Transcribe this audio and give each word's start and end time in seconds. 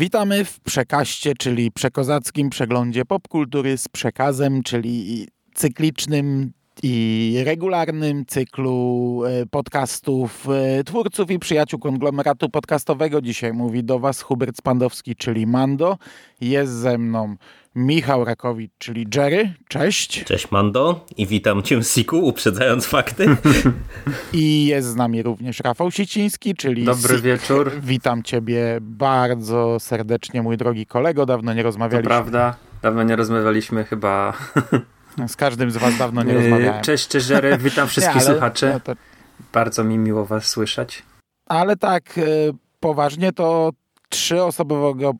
Witamy 0.00 0.44
w 0.44 0.60
Przekaście, 0.60 1.32
czyli 1.38 1.70
przekozackim 1.70 2.50
przeglądzie 2.50 3.04
popkultury 3.04 3.78
z 3.78 3.88
przekazem, 3.88 4.62
czyli 4.62 5.26
cyklicznym 5.54 6.52
i 6.82 7.36
regularnym 7.44 8.26
cyklu 8.26 9.22
e, 9.24 9.46
podcastów 9.46 10.46
e, 10.48 10.84
twórców 10.84 11.30
i 11.30 11.38
przyjaciół 11.38 11.80
konglomeratu 11.80 12.48
podcastowego. 12.48 13.20
Dzisiaj 13.20 13.52
mówi 13.52 13.84
do 13.84 13.98
Was 13.98 14.20
Hubert 14.20 14.56
Spandowski, 14.56 15.16
czyli 15.16 15.46
Mando. 15.46 15.98
Jest 16.40 16.72
ze 16.72 16.98
mną 16.98 17.36
Michał 17.74 18.24
Rakowicz, 18.24 18.72
czyli 18.78 19.06
Jerry. 19.14 19.52
Cześć. 19.68 20.24
Cześć 20.24 20.50
Mando 20.50 21.04
i 21.16 21.26
witam 21.26 21.62
Cię 21.62 21.82
Siku, 21.82 22.18
uprzedzając 22.18 22.86
fakty. 22.86 23.36
I 24.32 24.66
jest 24.66 24.88
z 24.88 24.94
nami 24.96 25.22
również 25.22 25.60
Rafał 25.60 25.90
Siciński, 25.90 26.54
czyli 26.54 26.84
Dobry 26.84 27.14
Sik. 27.14 27.24
wieczór. 27.24 27.72
Witam 27.82 28.22
Ciebie 28.22 28.78
bardzo 28.80 29.80
serdecznie, 29.80 30.42
mój 30.42 30.56
drogi 30.56 30.86
kolego. 30.86 31.26
Dawno 31.26 31.52
nie 31.54 31.62
To 31.62 31.66
rozmawialiśmy. 31.68 32.08
prawda. 32.08 32.56
Dawno 32.82 33.02
nie 33.02 33.16
rozmawialiśmy 33.16 33.84
chyba. 33.84 34.32
Z 35.28 35.36
każdym 35.36 35.70
z 35.70 35.76
Was 35.76 35.98
dawno 35.98 36.22
nie 36.22 36.34
rozmawiałem. 36.34 36.82
Cześć, 36.82 37.08
cześć 37.08 37.28
Jerry. 37.28 37.58
Witam 37.58 37.88
wszystkich 37.88 38.16
Nie, 38.16 38.22
ale- 38.22 38.30
słuchaczy. 38.34 38.70
no 38.74 38.80
to- 38.80 38.94
Bardzo 39.52 39.84
mi 39.84 39.98
miło 39.98 40.26
was 40.26 40.44
słyszeć. 40.46 41.02
Ale 41.46 41.76
tak 41.76 42.18
e, 42.18 42.22
poważnie 42.80 43.32
to 43.32 43.70
trzyosobowego 44.08 45.12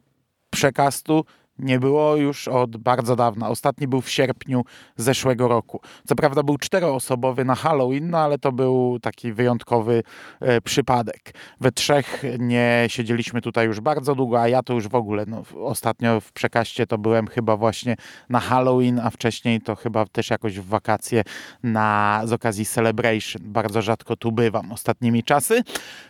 przekastu 0.50 1.24
nie 1.62 1.78
było 1.78 2.16
już 2.16 2.48
od 2.48 2.76
bardzo 2.76 3.16
dawna. 3.16 3.48
Ostatni 3.48 3.88
był 3.88 4.00
w 4.00 4.10
sierpniu 4.10 4.64
zeszłego 4.96 5.48
roku. 5.48 5.80
Co 6.06 6.14
prawda 6.14 6.42
był 6.42 6.58
czteroosobowy 6.58 7.44
na 7.44 7.54
Halloween, 7.54 8.10
no 8.10 8.18
ale 8.18 8.38
to 8.38 8.52
był 8.52 8.98
taki 9.02 9.32
wyjątkowy 9.32 10.02
e, 10.40 10.60
przypadek. 10.60 11.34
We 11.60 11.72
trzech 11.72 12.22
nie 12.38 12.84
siedzieliśmy 12.88 13.40
tutaj 13.40 13.66
już 13.66 13.80
bardzo 13.80 14.14
długo, 14.14 14.40
a 14.40 14.48
ja 14.48 14.62
to 14.62 14.72
już 14.72 14.88
w 14.88 14.94
ogóle 14.94 15.24
no, 15.26 15.42
ostatnio 15.64 16.20
w 16.20 16.32
przekaście 16.32 16.86
to 16.86 16.98
byłem 16.98 17.26
chyba 17.26 17.56
właśnie 17.56 17.96
na 18.28 18.40
Halloween, 18.40 18.98
a 18.98 19.10
wcześniej 19.10 19.60
to 19.60 19.76
chyba 19.76 20.06
też 20.06 20.30
jakoś 20.30 20.58
w 20.58 20.66
wakacje 20.66 21.24
na, 21.62 22.22
z 22.24 22.32
okazji 22.32 22.66
Celebration. 22.66 23.42
Bardzo 23.44 23.82
rzadko 23.82 24.16
tu 24.16 24.32
bywam 24.32 24.72
ostatnimi 24.72 25.22
czasy. 25.22 25.62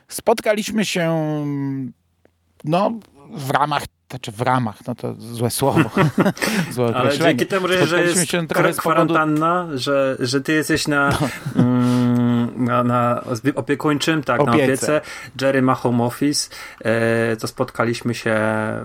Spotkaliśmy 0.09 0.84
się 0.84 1.11
no, 2.65 2.93
w 3.34 3.50
ramach, 3.50 3.83
znaczy 4.11 4.33
w 4.33 4.41
ramach, 4.41 4.86
no 4.86 4.95
to 4.95 5.14
złe 5.19 5.50
słowo. 5.50 5.91
złe 6.73 6.92
Ale 6.95 7.19
dzięki 7.19 7.47
temu, 7.47 7.69
że, 7.69 7.77
jest 8.03 8.28
z 8.28 8.33
powodu- 8.33 8.77
kwarantanna, 8.77 9.69
że, 9.75 10.17
że 10.20 10.41
ty 10.41 10.53
jesteś 10.53 10.89
na, 10.89 11.19
mm, 11.56 12.64
na, 12.64 12.84
na 12.84 13.25
opiekuńczym, 13.55 14.22
tak, 14.22 14.39
na 14.39 14.53
Opiece. 14.53 14.72
opiece. 14.72 15.00
Jerry 15.41 15.62
ma 15.62 15.75
home 15.75 16.05
office. 16.05 16.50
E, 16.84 17.37
to 17.37 17.47
spotkaliśmy 17.47 18.14
się 18.14 18.37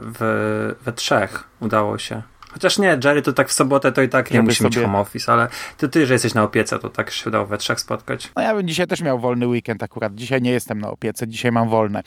w, 0.02 0.76
we 0.86 0.94
trzech. 0.94 1.44
Udało 1.59 1.98
się. 1.98 2.22
Chociaż 2.56 2.78
nie, 2.80 2.98
Jerry 3.03 3.22
to 3.22 3.34
tak 3.34 3.50
w 3.50 3.52
sobotę 3.53 3.92
to 3.92 4.02
i 4.02 4.09
tak 4.09 4.31
nie 4.31 4.36
Żeby 4.38 4.45
musi 4.48 4.64
mieć 4.64 4.73
sobie- 4.73 4.86
home 4.86 5.00
office, 5.00 5.34
ale 5.34 5.47
to 5.78 5.88
ty, 5.88 6.06
że 6.06 6.13
jesteś 6.13 6.34
na 6.34 6.44
opiece, 6.44 6.80
to 6.80 6.90
tak 6.90 7.12
się 7.12 7.30
udało 7.30 7.46
we 7.46 7.57
trzech 7.57 7.80
spotkać. 7.80 8.31
No 8.35 8.41
ja 8.41 8.56
bym 8.56 8.68
dzisiaj 8.68 8.88
też 8.88 9.02
miał 9.02 9.19
wolny 9.19 9.47
weekend 9.47 9.84
akurat. 9.84 10.16
Dzisiaj 10.16 10.41
nie 10.41 10.52
jestem 10.52 10.80
na 10.81 10.90
opiece, 10.90 11.28
dzisiaj 11.28 11.52
mam 11.52 11.69
wolne. 11.69 12.02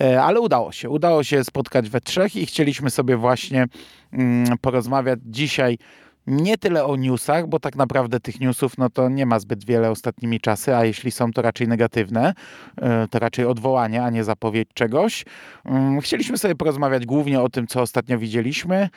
E, 0.00 0.22
Ale 0.22 0.40
udało 0.40 0.72
się. 0.72 0.90
Udało 0.90 1.24
się 1.24 1.44
spotkać 1.44 1.88
we 1.90 2.00
trzech 2.00 2.36
i 2.36 2.46
chcieliśmy 2.46 2.90
sobie 2.90 3.16
właśnie 3.16 3.66
mm, 4.12 4.58
porozmawiać 4.60 5.18
dzisiaj 5.26 5.78
nie 6.26 6.58
tyle 6.58 6.84
o 6.84 6.96
newsach, 6.96 7.46
bo 7.46 7.60
tak 7.60 7.76
naprawdę 7.76 8.20
tych 8.20 8.40
newsów 8.40 8.78
no 8.78 8.90
to 8.90 9.08
nie 9.08 9.26
ma 9.26 9.38
zbyt 9.38 9.64
wiele 9.64 9.90
ostatnimi 9.90 10.40
czasy, 10.40 10.76
a 10.76 10.84
jeśli 10.84 11.10
są 11.10 11.32
to 11.32 11.42
raczej 11.42 11.68
negatywne, 11.68 12.32
e, 12.82 13.08
to 13.08 13.18
raczej 13.18 13.44
odwołanie, 13.46 14.02
a 14.04 14.10
nie 14.10 14.24
zapowiedź 14.24 14.68
czegoś. 14.74 15.24
Mm, 15.64 16.00
Chcieliśmy 16.00 16.38
sobie 16.38 16.54
porozmawiać 16.54 17.06
głównie 17.06 17.40
o 17.40 17.48
tym, 17.48 17.66
co 17.66 17.80
ostatnio 17.80 18.18
widzieliśmy, 18.18 18.88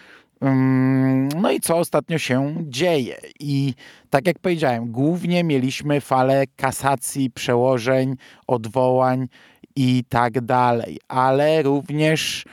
No 1.35 1.51
i 1.51 1.59
co 1.59 1.77
ostatnio 1.77 2.17
się 2.17 2.55
dzieje. 2.61 3.17
I 3.39 3.73
tak 4.09 4.27
jak 4.27 4.39
powiedziałem, 4.39 4.91
głównie 4.91 5.43
mieliśmy 5.43 6.01
falę 6.01 6.43
kasacji, 6.55 7.31
przełożeń, 7.31 8.15
odwołań 8.47 9.27
i 9.75 10.03
tak 10.09 10.41
dalej, 10.41 10.99
ale 11.07 11.63
również 11.63 12.45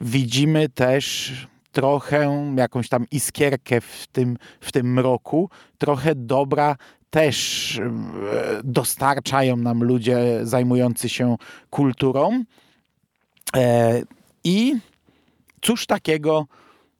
widzimy 0.00 0.68
też 0.68 1.32
trochę 1.72 2.52
jakąś 2.56 2.88
tam 2.88 3.06
iskierkę 3.10 3.80
w 3.80 4.06
tym, 4.12 4.36
w 4.60 4.72
tym 4.72 4.92
mroku, 4.92 5.50
trochę 5.78 6.14
dobra 6.14 6.76
też 7.10 7.80
dostarczają 8.64 9.56
nam 9.56 9.84
ludzie 9.84 10.40
zajmujący 10.42 11.08
się 11.08 11.36
kulturą. 11.70 12.44
E, 13.56 14.02
I 14.44 14.76
cóż 15.62 15.86
takiego 15.86 16.46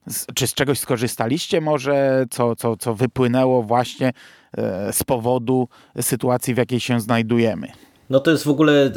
z- 0.07 0.27
czy 0.35 0.47
z 0.47 0.55
czegoś 0.55 0.79
skorzystaliście 0.79 1.61
może, 1.61 2.27
co, 2.31 2.57
co, 2.57 2.77
co 2.77 2.95
wypłynęło 2.95 3.63
właśnie 3.63 4.13
e, 4.59 4.93
z 4.93 5.05
powodu 5.05 5.69
sytuacji, 6.01 6.55
w 6.55 6.59
jakiej 6.59 6.81
się 6.81 7.01
znajdujemy? 7.01 7.69
No 8.15 8.21
to 8.21 8.31
jest 8.31 8.45
w 8.45 8.49
ogóle 8.49 8.87
y, 8.87 8.91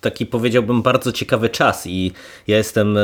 taki 0.00 0.26
powiedziałbym 0.26 0.82
bardzo 0.82 1.12
ciekawy 1.12 1.48
czas 1.48 1.86
i 1.86 2.12
ja 2.46 2.56
jestem 2.56 2.96
y, 2.96 3.00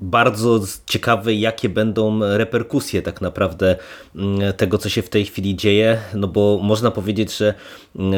bardzo 0.00 0.60
ciekawy 0.86 1.34
jakie 1.34 1.68
będą 1.68 2.20
reperkusje 2.36 3.02
tak 3.02 3.20
naprawdę 3.20 3.76
y, 4.14 4.52
tego 4.52 4.78
co 4.78 4.88
się 4.88 5.02
w 5.02 5.08
tej 5.08 5.24
chwili 5.24 5.56
dzieje, 5.56 5.98
no 6.14 6.28
bo 6.28 6.60
można 6.62 6.90
powiedzieć, 6.90 7.36
że 7.36 7.54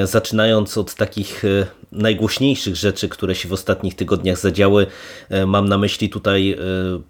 y, 0.02 0.06
zaczynając 0.06 0.78
od 0.78 0.94
takich 0.94 1.44
y, 1.44 1.66
najgłośniejszych 1.92 2.76
rzeczy, 2.76 3.08
które 3.08 3.34
się 3.34 3.48
w 3.48 3.52
ostatnich 3.52 3.94
tygodniach 3.94 4.38
zadziały, 4.38 4.86
y, 5.32 5.46
mam 5.46 5.68
na 5.68 5.78
myśli 5.78 6.08
tutaj 6.08 6.52
y, 6.52 6.56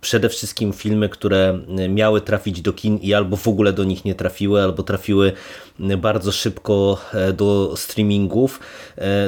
przede 0.01 0.29
wszystkim 0.29 0.73
filmy, 0.73 1.09
które 1.09 1.61
y, 1.79 1.89
miały 1.89 2.21
trafić 2.21 2.61
do 2.61 2.73
kin 2.73 2.99
i 2.99 3.15
albo 3.15 3.37
w 3.37 3.49
ogóle 3.49 3.73
do 3.73 3.85
nich 3.85 4.05
nie 4.05 4.15
trafiły, 4.15 4.63
albo 4.63 4.83
trafiły 4.83 5.33
y, 5.81 5.97
bardzo 5.97 6.33
szybko 6.33 7.01
do 7.35 7.75
streamingów, 7.77 8.61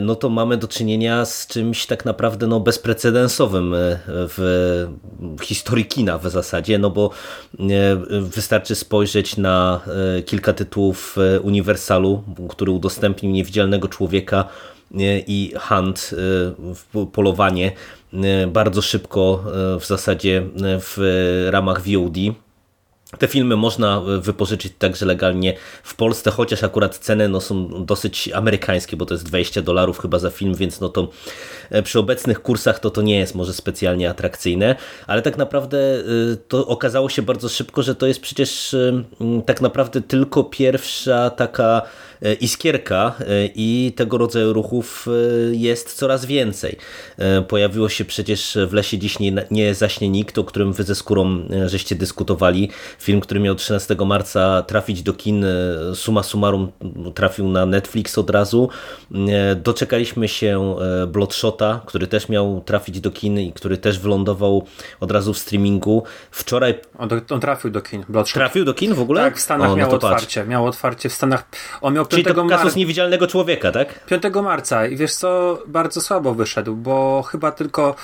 no 0.03 0.15
to 0.15 0.29
mamy 0.29 0.57
do 0.57 0.69
czynienia 0.69 1.25
z 1.25 1.47
czymś 1.47 1.87
tak 1.87 2.05
naprawdę 2.05 2.47
no, 2.47 2.61
bezprecedensowym 2.61 3.75
e, 3.75 3.99
w 4.09 5.41
historii 5.43 5.85
kina 5.85 6.19
w 6.19 6.31
zasadzie, 6.31 6.79
no 6.79 6.91
bo 6.91 7.11
e, 7.59 7.61
wystarczy 8.21 8.75
spojrzeć 8.75 9.37
na 9.37 9.81
e, 10.19 10.23
kilka 10.23 10.53
tytułów 10.53 11.17
Uniwersalu, 11.43 12.23
który 12.49 12.73
udostępnił 12.73 13.33
Niewidzialnego 13.33 13.89
Człowieka 13.89 14.45
i 15.27 15.53
Hunt, 15.61 16.15
polowanie, 17.13 17.73
bardzo 18.49 18.83
szybko 18.83 19.45
w 19.81 19.87
zasadzie 19.87 20.43
w 20.57 20.97
ramach 21.51 21.83
VOD. 21.83 22.17
Te 23.19 23.29
filmy 23.29 23.57
można 23.57 23.97
e, 23.97 24.21
wypożyczyć 24.21 24.73
także 24.79 25.07
legalnie 25.07 25.57
w 25.83 25.95
Polsce, 25.95 26.31
chociaż 26.31 26.65
akurat 26.65 26.99
ceny 26.99 27.29
no, 27.29 27.41
są 27.41 27.85
dosyć 27.85 28.29
amerykańskie, 28.29 28.97
bo 28.97 29.07
to 29.07 29.15
jest 29.15 29.25
20 29.25 29.63
dolarów 29.63 29.99
chyba 29.99 30.19
za 30.19 30.31
film, 30.31 30.55
więc 30.55 30.81
no 30.81 30.89
to 30.89 31.09
przy 31.85 31.99
obecnych 31.99 32.43
kursach 32.43 32.79
to 32.79 32.91
to 32.91 33.03
nie 33.03 33.19
jest 33.19 33.35
może 33.35 33.53
specjalnie 33.53 34.11
atrakcyjne, 34.11 34.77
ale 35.07 35.23
tak 35.23 35.37
naprawdę 35.37 35.79
e, 35.79 36.03
to 36.49 36.67
okazało 36.67 37.09
się 37.09 37.23
bardzo 37.23 37.49
szybko, 37.49 37.83
że 37.83 37.95
to 37.95 38.07
jest 38.07 38.21
przecież 38.21 38.75
e, 38.75 39.03
tak 39.47 39.61
naprawdę 39.61 40.01
tylko 40.01 40.45
pierwsza 40.45 41.31
taka 41.31 41.83
e, 42.23 42.35
iskierka 42.35 43.15
e, 43.21 43.25
i 43.55 43.93
tego 43.97 44.19
rodzaju 44.19 44.53
ruchów 44.53 45.07
e, 45.09 45.11
jest 45.57 45.95
coraz 45.95 46.27
więcej. 46.27 46.77
E, 47.19 47.43
Pojawiło 47.43 47.89
się 47.89 48.05
przecież 48.05 48.59
w 48.67 48.73
lesie 48.73 48.99
dziś 48.99 49.19
nie, 49.19 49.47
nie 49.51 49.75
zaśnie 49.75 50.09
nikt, 50.09 50.39
o 50.39 50.45
którym 50.45 50.73
wy 50.73 50.83
ze 50.85 50.95
skórą 50.95 51.47
e, 51.51 51.69
żeście 51.69 51.95
dyskutowali 51.95 52.71
film, 52.99 53.21
który 53.21 53.41
miał 53.41 53.55
13 53.55 53.97
marca 54.07 54.63
trafić 54.63 55.03
do 55.03 55.13
kin, 55.13 55.45
suma 55.95 56.23
summarum 56.23 56.73
trafił 57.15 57.49
na 57.49 57.67
Netflix 57.67 58.19
od 58.19 58.31
razu. 58.31 58.69
Doczekaliśmy 59.57 60.29
się 60.29 60.77
Bloodshota, 61.61 61.87
który 61.87 62.07
też 62.07 62.29
miał 62.29 62.61
trafić 62.61 63.01
do 63.01 63.11
kin 63.11 63.39
i 63.39 63.53
który 63.53 63.79
też 63.79 63.99
wylądował 63.99 64.67
od 65.01 65.11
razu 65.11 65.35
w 65.35 65.39
streamingu. 65.39 66.03
Wczoraj... 66.31 66.75
On, 66.99 67.09
do, 67.09 67.17
on 67.31 67.41
trafił 67.41 67.71
do 67.71 67.81
kin. 67.81 68.05
Bloodshot. 68.09 68.35
Trafił 68.35 68.65
do 68.65 68.75
kin 68.75 68.95
w 68.95 69.01
ogóle? 69.01 69.23
Tak, 69.23 69.37
w 69.37 69.41
Stanach 69.41 69.67
o, 69.67 69.71
no 69.71 69.77
miał 69.77 69.95
otwarcie. 69.95 70.45
Miał 70.45 70.67
otwarcie 70.67 71.09
w 71.09 71.13
Stanach. 71.13 71.45
On 71.81 71.95
miał 71.95 72.07
5 72.07 72.25
Czyli 72.25 72.37
to 72.37 72.47
kasus 72.47 72.77
niewidzialnego 72.77 73.27
człowieka, 73.27 73.73
tak? 73.73 74.07
5 74.07 74.23
marca 74.43 74.87
i 74.87 74.97
wiesz 74.97 75.15
co, 75.15 75.59
bardzo 75.67 76.01
słabo 76.01 76.35
wyszedł, 76.35 76.77
bo 76.77 77.23
chyba 77.23 77.53
tylko 77.53 77.95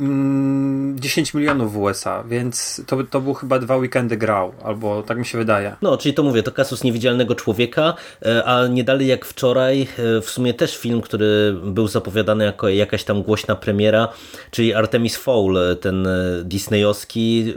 mm, 0.00 1.00
10 1.00 1.34
milionów 1.34 1.72
w 1.72 1.78
USA, 1.78 2.24
więc 2.24 2.82
to, 2.86 3.04
to 3.04 3.20
był 3.20 3.34
chyba 3.34 3.58
dwa 3.58 3.76
weekendy 3.76 4.16
grał, 4.16 4.52
albo 4.64 5.02
tak 5.02 5.18
mi 5.18 5.26
się 5.26 5.38
wydaje. 5.38 5.76
No, 5.82 5.96
czyli 5.96 6.14
to 6.14 6.22
mówię, 6.22 6.42
to 6.42 6.52
kasus 6.52 6.84
niewidzialnego 6.84 7.34
człowieka, 7.34 7.94
e, 8.22 8.44
a 8.44 8.66
nie 8.66 8.84
dalej 8.84 9.06
jak 9.06 9.24
wczoraj, 9.24 9.82
e, 9.82 10.20
w 10.20 10.30
sumie 10.30 10.54
też 10.54 10.78
film, 10.78 11.00
który 11.00 11.56
był 11.64 11.88
zapowiadany 11.88 12.44
jako 12.44 12.68
jakaś 12.68 12.99
tam 13.04 13.22
głośna 13.22 13.56
premiera, 13.56 14.08
czyli 14.50 14.74
Artemis 14.74 15.16
Fowl, 15.16 15.58
e, 15.58 15.76
ten 15.76 16.08
disneyowski, 16.44 17.54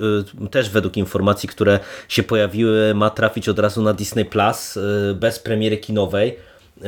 też 0.51 0.69
według 0.69 0.97
informacji, 0.97 1.49
które 1.49 1.79
się 2.07 2.23
pojawiły, 2.23 2.93
ma 2.95 3.09
trafić 3.09 3.49
od 3.49 3.59
razu 3.59 3.81
na 3.81 3.93
Disney 3.93 4.25
Plus 4.25 4.79
bez 5.15 5.39
premiery 5.39 5.77
kinowej. 5.77 6.37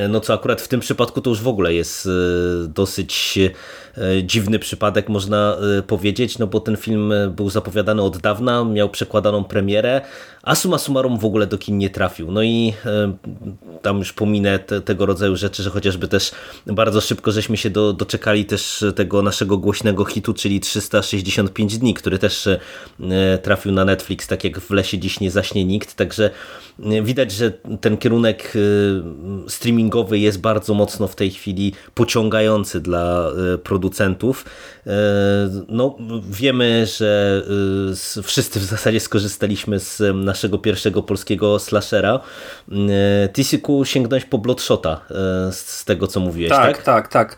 No 0.10 0.20
co 0.20 0.34
akurat 0.34 0.62
w 0.62 0.68
tym 0.68 0.80
przypadku 0.80 1.22
to 1.22 1.30
już 1.30 1.42
w 1.42 1.48
ogóle 1.48 1.74
jest 1.74 2.10
dosyć 2.68 3.40
E, 3.40 3.50
dziwny 4.24 4.60
przypadek, 4.60 5.10
można 5.10 5.58
e, 5.78 5.82
powiedzieć, 5.82 6.40
no 6.40 6.48
bo 6.48 6.60
ten 6.60 6.78
film 6.78 7.12
e, 7.12 7.28
był 7.28 7.50
zapowiadany 7.50 8.02
od 8.02 8.18
dawna, 8.18 8.64
miał 8.64 8.90
przekładaną 8.90 9.44
premierę, 9.44 10.02
a 10.44 10.56
suma 10.56 10.78
summarum 10.78 11.20
w 11.20 11.26
ogóle 11.26 11.48
do 11.48 11.58
kin 11.58 11.78
nie 11.78 11.90
trafił. 11.90 12.32
No 12.32 12.44
i 12.44 12.74
tam 13.82 13.98
już 13.98 14.14
pominę 14.14 14.60
te, 14.60 14.82
tego 14.82 15.06
rodzaju 15.06 15.36
rzeczy, 15.36 15.64
że 15.64 15.70
chociażby 15.70 16.08
też 16.08 16.32
bardzo 16.68 17.02
szybko 17.02 17.32
żeśmy 17.32 17.58
się 17.58 17.70
do, 17.70 17.94
doczekali 17.94 18.46
też 18.46 18.86
tego 18.96 19.22
naszego 19.22 19.58
głośnego 19.58 20.06
hitu, 20.06 20.34
czyli 20.34 20.60
365 20.60 21.78
dni, 21.78 21.94
który 21.94 22.20
też 22.20 22.50
trafił 23.42 23.72
na 23.72 23.86
Netflix, 23.86 24.28
tak 24.28 24.44
jak 24.44 24.60
w 24.60 24.72
lesie 24.72 24.98
dziś 24.98 25.20
nie 25.20 25.32
zaśnie 25.32 25.66
nikt, 25.66 25.96
także 25.96 26.30
widać, 27.04 27.32
że 27.32 27.52
ten 27.82 27.98
kierunek 27.98 28.54
streamingowy 29.48 30.20
jest 30.20 30.42
bardzo 30.42 30.74
mocno 30.74 31.08
w 31.08 31.16
tej 31.16 31.32
chwili 31.32 31.74
pociągający 31.94 32.82
dla 32.82 33.32
producentów 33.64 33.85
producentów. 33.86 34.46
E, 34.88 34.92
no, 35.68 35.96
wiemy, 36.30 36.86
że 36.86 37.42
e, 38.20 38.24
wszyscy 38.24 38.60
w 38.60 38.64
zasadzie 38.64 39.00
skorzystaliśmy 39.00 39.80
z 39.80 40.02
naszego 40.16 40.58
pierwszego 40.58 41.04
polskiego 41.04 41.60
slashera. 41.60 42.20
E, 42.72 43.30
Tisiku 43.30 43.86
sięgnąć 43.86 44.26
po 44.26 44.38
Bloodshota 44.38 45.02
z 45.52 45.86
tego, 45.86 46.08
co 46.08 46.20
mówiłeś, 46.20 46.50
tak? 46.50 46.76
Tak, 46.78 46.84
tak, 46.84 47.08
tak. 47.08 47.38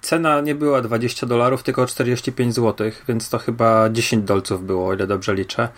Cena 0.00 0.40
nie 0.40 0.54
była 0.54 0.80
20 0.80 1.26
dolarów, 1.26 1.62
tylko 1.62 1.86
45 1.86 2.54
zł, 2.54 2.90
więc 3.08 3.30
to 3.30 3.38
chyba 3.38 3.90
10 3.90 4.24
dolców 4.24 4.66
było, 4.66 4.88
o 4.88 4.94
ile 4.94 5.06
dobrze 5.06 5.34
liczę, 5.34 5.68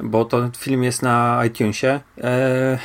bo 0.00 0.24
to 0.24 0.50
film 0.58 0.84
jest 0.84 1.02
na 1.02 1.42
iTunesie. 1.46 2.00
Eee, 2.22 2.78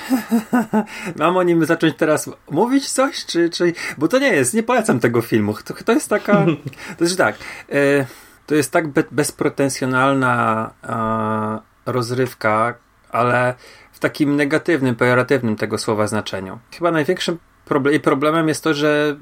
mam 1.20 1.38
o 1.38 1.44
nim 1.44 1.66
zacząć 1.66 1.96
teraz 1.98 2.30
mówić 2.52 2.90
coś, 2.90 3.26
czy, 3.26 3.50
czy... 3.50 3.74
bo 3.98 4.08
to 4.08 4.20
nie 4.20 4.28
jest, 4.28 4.54
nie 4.54 4.64
polecam 4.64 5.00
tego 5.00 5.22
filmu. 5.22 5.54
To, 5.66 5.74
to 5.86 5.92
jest 5.92 6.10
taka, 6.10 6.46
to 6.98 7.04
jest 7.04 7.18
tak, 7.18 7.36
eee, 7.70 8.06
to 8.46 8.56
jest 8.56 8.72
tak 8.72 8.88
be, 8.88 9.04
bezpretensjonalna 9.12 10.72
rozrywka, 11.86 12.74
ale 13.12 13.56
w 13.92 14.00
takim 14.00 14.36
negatywnym, 14.36 14.96
pejoratywnym 14.96 15.56
tego 15.56 15.78
słowa 15.78 16.08
znaczeniu. 16.08 16.60
Chyba 16.72 16.92
największym 16.92 17.38
problem, 17.66 18.00
problemem 18.00 18.48
jest 18.48 18.64
to, 18.64 18.74
że 18.74 19.18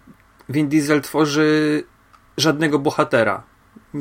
Vin 0.50 0.69
Diesel 0.69 1.01
tworzy 1.01 1.83
żadnego 2.38 2.80
bohatera. 2.80 3.44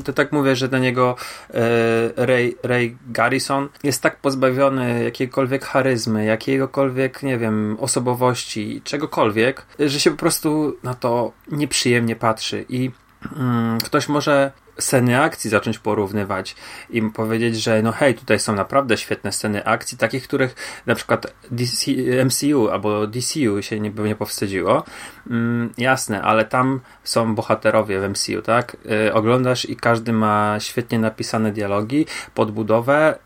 To 0.04 0.12
tak 0.12 0.32
mówię, 0.32 0.56
że 0.56 0.68
dla 0.68 0.78
niego 0.78 1.16
e, 1.50 2.26
Ray, 2.26 2.56
Ray 2.62 2.96
Garrison 3.06 3.68
jest 3.82 4.02
tak 4.02 4.16
pozbawiony 4.16 5.04
jakiejkolwiek 5.04 5.64
charyzmy, 5.64 6.24
jakiegokolwiek, 6.24 7.22
nie 7.22 7.38
wiem, 7.38 7.76
osobowości, 7.80 8.80
czegokolwiek, 8.84 9.66
że 9.78 10.00
się 10.00 10.10
po 10.10 10.16
prostu 10.16 10.76
na 10.82 10.94
to 10.94 11.32
nieprzyjemnie 11.50 12.16
patrzy. 12.16 12.64
I 12.68 12.90
mm, 13.36 13.80
ktoś 13.80 14.08
może 14.08 14.52
sceny 14.78 15.20
akcji 15.20 15.50
zacząć 15.50 15.78
porównywać 15.78 16.56
i 16.90 17.02
powiedzieć, 17.02 17.62
że 17.62 17.82
no 17.82 17.92
hej, 17.92 18.14
tutaj 18.14 18.38
są 18.38 18.54
naprawdę 18.54 18.96
świetne 18.96 19.32
sceny 19.32 19.64
akcji, 19.64 19.98
takich, 19.98 20.24
których 20.24 20.82
na 20.86 20.94
przykład 20.94 21.34
DC, 21.50 21.90
MCU 22.24 22.68
albo 22.70 23.06
DCU 23.06 23.62
się 23.62 23.80
nie, 23.80 23.90
nie 23.90 24.16
powstydziło. 24.16 24.84
Mm, 25.30 25.72
jasne, 25.78 26.22
ale 26.22 26.44
tam 26.44 26.80
są 27.04 27.34
bohaterowie 27.34 28.00
w 28.00 28.10
MCU, 28.10 28.42
tak? 28.42 28.76
Yy, 28.84 29.14
oglądasz 29.14 29.64
i 29.64 29.76
każdy 29.76 30.12
ma 30.12 30.56
świetnie 30.60 30.98
napisane 30.98 31.52
dialogi, 31.52 32.06
podbudowę, 32.34 33.18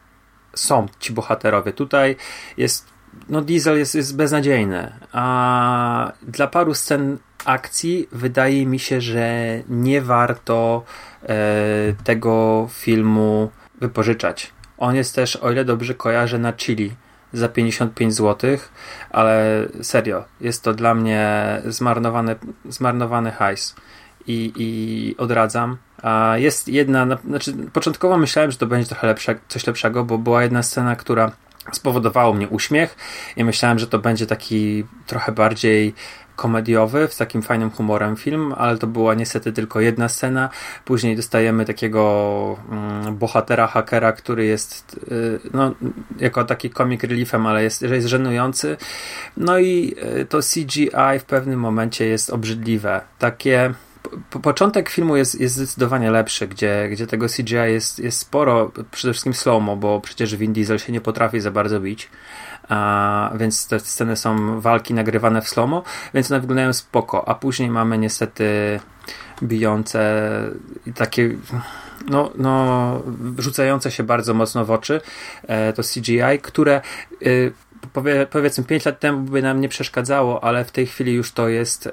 są 0.55 0.87
ci 0.99 1.13
bohaterowie. 1.13 1.73
Tutaj 1.73 2.17
jest 2.57 2.99
no 3.29 3.41
Diesel 3.43 3.79
jest, 3.79 3.95
jest 3.95 4.17
beznadziejny, 4.17 4.93
a 5.13 6.13
dla 6.23 6.47
paru 6.47 6.75
scen 6.75 7.19
akcji 7.45 8.09
wydaje 8.13 8.67
mi 8.67 8.79
się, 8.79 9.01
że 9.01 9.31
nie 9.69 10.03
warto 10.03 10.85
e, 11.23 11.37
tego 12.05 12.67
filmu 12.73 13.51
wypożyczać. 13.81 14.53
On 14.79 14.95
jest 14.95 15.15
też, 15.15 15.37
o 15.37 15.53
ile 15.53 15.65
dobrze 15.65 15.95
kojarzę, 15.95 16.39
na 16.39 16.53
Chili 16.53 16.93
za 17.33 17.49
55 17.49 18.15
zł, 18.15 18.59
ale 19.11 19.67
serio, 19.83 20.25
jest 20.41 20.63
to 20.63 20.75
dla 20.75 20.95
mnie 20.95 21.23
zmarnowany, 21.67 22.37
zmarnowany 22.69 23.31
hajs 23.31 23.75
i, 24.27 24.53
i 24.57 25.15
odradzam. 25.19 25.77
A 26.03 26.35
jest 26.39 26.69
jedna, 26.69 27.19
znaczy 27.25 27.53
początkowo 27.73 28.19
myślałem, 28.19 28.51
że 28.51 28.59
to 28.59 28.67
będzie 28.67 28.89
trochę 28.89 29.07
lepsze, 29.07 29.35
coś 29.49 29.67
lepszego, 29.67 30.05
bo 30.05 30.19
była 30.19 30.43
jedna 30.43 30.63
scena, 30.63 30.97
która 30.97 31.33
spowodowało 31.73 32.35
mnie 32.35 32.49
uśmiech 32.49 32.97
i 33.37 33.45
myślałem, 33.45 33.79
że 33.79 33.87
to 33.87 33.99
będzie 33.99 34.27
taki 34.27 34.85
trochę 35.07 35.33
bardziej 35.33 35.95
komediowy, 36.39 37.09
z 37.11 37.17
takim 37.17 37.43
fajnym 37.43 37.71
humorem 37.71 38.17
film, 38.17 38.55
ale 38.57 38.79
to 38.79 38.87
była 38.87 39.15
niestety 39.15 39.53
tylko 39.53 39.81
jedna 39.81 40.09
scena. 40.09 40.49
Później 40.85 41.17
dostajemy 41.17 41.65
takiego 41.65 42.57
mm, 42.71 43.17
bohatera, 43.17 43.67
hakera, 43.67 44.13
który 44.13 44.47
jest 44.47 45.01
y, 45.13 45.41
no, 45.53 45.75
jako 46.19 46.45
taki 46.45 46.71
comic 46.71 47.03
reliefem, 47.05 47.47
ale 47.47 47.63
jest, 47.63 47.83
jest 47.83 48.07
żenujący. 48.07 48.77
No 49.37 49.59
i 49.59 49.95
y, 50.21 50.27
to 50.27 50.39
CGI 50.39 51.19
w 51.19 51.25
pewnym 51.25 51.61
momencie 51.61 52.07
jest 52.07 52.31
obrzydliwe. 52.31 53.01
Takie 53.19 53.75
po, 54.31 54.41
początek 54.41 54.89
filmu 54.89 55.17
jest, 55.17 55.41
jest 55.41 55.55
zdecydowanie 55.55 56.11
lepszy, 56.11 56.49
gdzie, 56.49 56.89
gdzie 56.91 57.07
tego 57.07 57.27
CGI 57.29 57.55
jest, 57.55 57.99
jest 57.99 58.19
sporo, 58.19 58.73
przede 58.91 59.13
wszystkim 59.13 59.33
slow-mo, 59.33 59.77
bo 59.77 60.01
przecież 60.01 60.37
Vin 60.37 60.53
Diesel 60.53 60.79
się 60.79 60.93
nie 60.93 61.01
potrafi 61.01 61.41
za 61.41 61.51
bardzo 61.51 61.81
bić, 61.81 62.09
a, 62.69 63.31
więc 63.35 63.69
te 63.69 63.81
sceny 63.81 64.17
są 64.17 64.61
walki 64.61 64.95
nagrywane 64.95 65.43
w 65.43 65.49
slow-mo, 65.49 65.83
więc 66.15 66.31
one 66.31 66.41
wyglądają 66.41 66.73
spoko, 66.73 67.29
a 67.29 67.35
później 67.35 67.71
mamy 67.71 67.99
niestety 67.99 68.81
bijące 69.43 70.31
takie 70.95 71.31
no, 72.07 72.31
no, 72.39 73.03
rzucające 73.39 73.91
się 73.91 74.03
bardzo 74.03 74.35
mocno 74.35 74.65
w 74.65 74.71
oczy 74.71 75.01
e, 75.47 75.73
to 75.73 75.83
CGI, 75.83 76.39
które 76.43 76.81
y, 77.23 77.53
powie, 77.93 78.27
powiedzmy 78.31 78.65
5 78.65 78.85
lat 78.85 79.01
temu 79.01 79.21
by 79.21 79.43
nam 79.43 79.61
nie 79.61 79.69
przeszkadzało, 79.69 80.45
ale 80.45 80.65
w 80.65 80.73
tej 80.73 80.87
chwili 80.87 81.13
już 81.13 81.33
to 81.33 81.49
jest 81.49 81.87
e, 81.87 81.91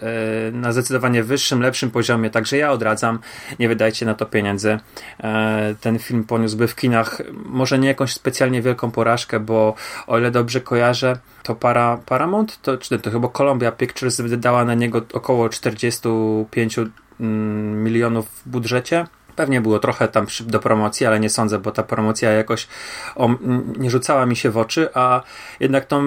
na 0.52 0.72
zdecydowanie 0.72 1.24
wyższym, 1.24 1.62
lepszym 1.62 1.92
poziomie, 1.92 2.30
także 2.30 2.58
ja 2.58 2.72
odradzam, 2.72 3.20
nie 3.60 3.68
wydajcie 3.68 4.06
na 4.06 4.14
to 4.14 4.26
pieniędzy. 4.26 4.80
E, 5.24 5.76
ten 5.82 6.00
film 6.00 6.24
poniósłby 6.24 6.68
w 6.68 6.76
kinach 6.76 7.22
może 7.34 7.80
nie 7.80 7.88
jakąś 7.88 8.14
specjalnie 8.14 8.62
wielką 8.62 8.92
porażkę, 8.92 9.40
bo 9.40 9.76
o 10.08 10.18
ile 10.18 10.32
dobrze 10.32 10.62
kojarzę, 10.62 11.18
to 11.44 11.56
para, 11.56 11.98
Paramount, 12.06 12.62
to, 12.62 12.78
czy 12.78 13.00
to 13.00 13.12
chyba 13.12 13.28
Columbia 13.28 13.72
Pictures 13.72 14.22
wydała 14.22 14.66
na 14.66 14.74
niego 14.74 15.02
około 15.14 15.50
45 15.50 16.80
mm, 17.20 17.84
milionów 17.84 18.28
w 18.30 18.50
budżecie 18.50 19.06
Pewnie 19.36 19.62
było 19.62 19.80
trochę 19.80 20.08
tam 20.08 20.28
do 20.46 20.60
promocji, 20.60 21.06
ale 21.06 21.20
nie 21.20 21.30
sądzę, 21.30 21.60
bo 21.60 21.72
ta 21.72 21.84
promocja 21.84 22.32
jakoś 22.32 22.68
o, 23.16 23.30
nie 23.78 23.92
rzucała 23.92 24.26
mi 24.26 24.36
się 24.36 24.52
w 24.52 24.58
oczy, 24.58 24.90
a 24.94 25.24
jednak 25.60 25.86
tą 25.86 26.04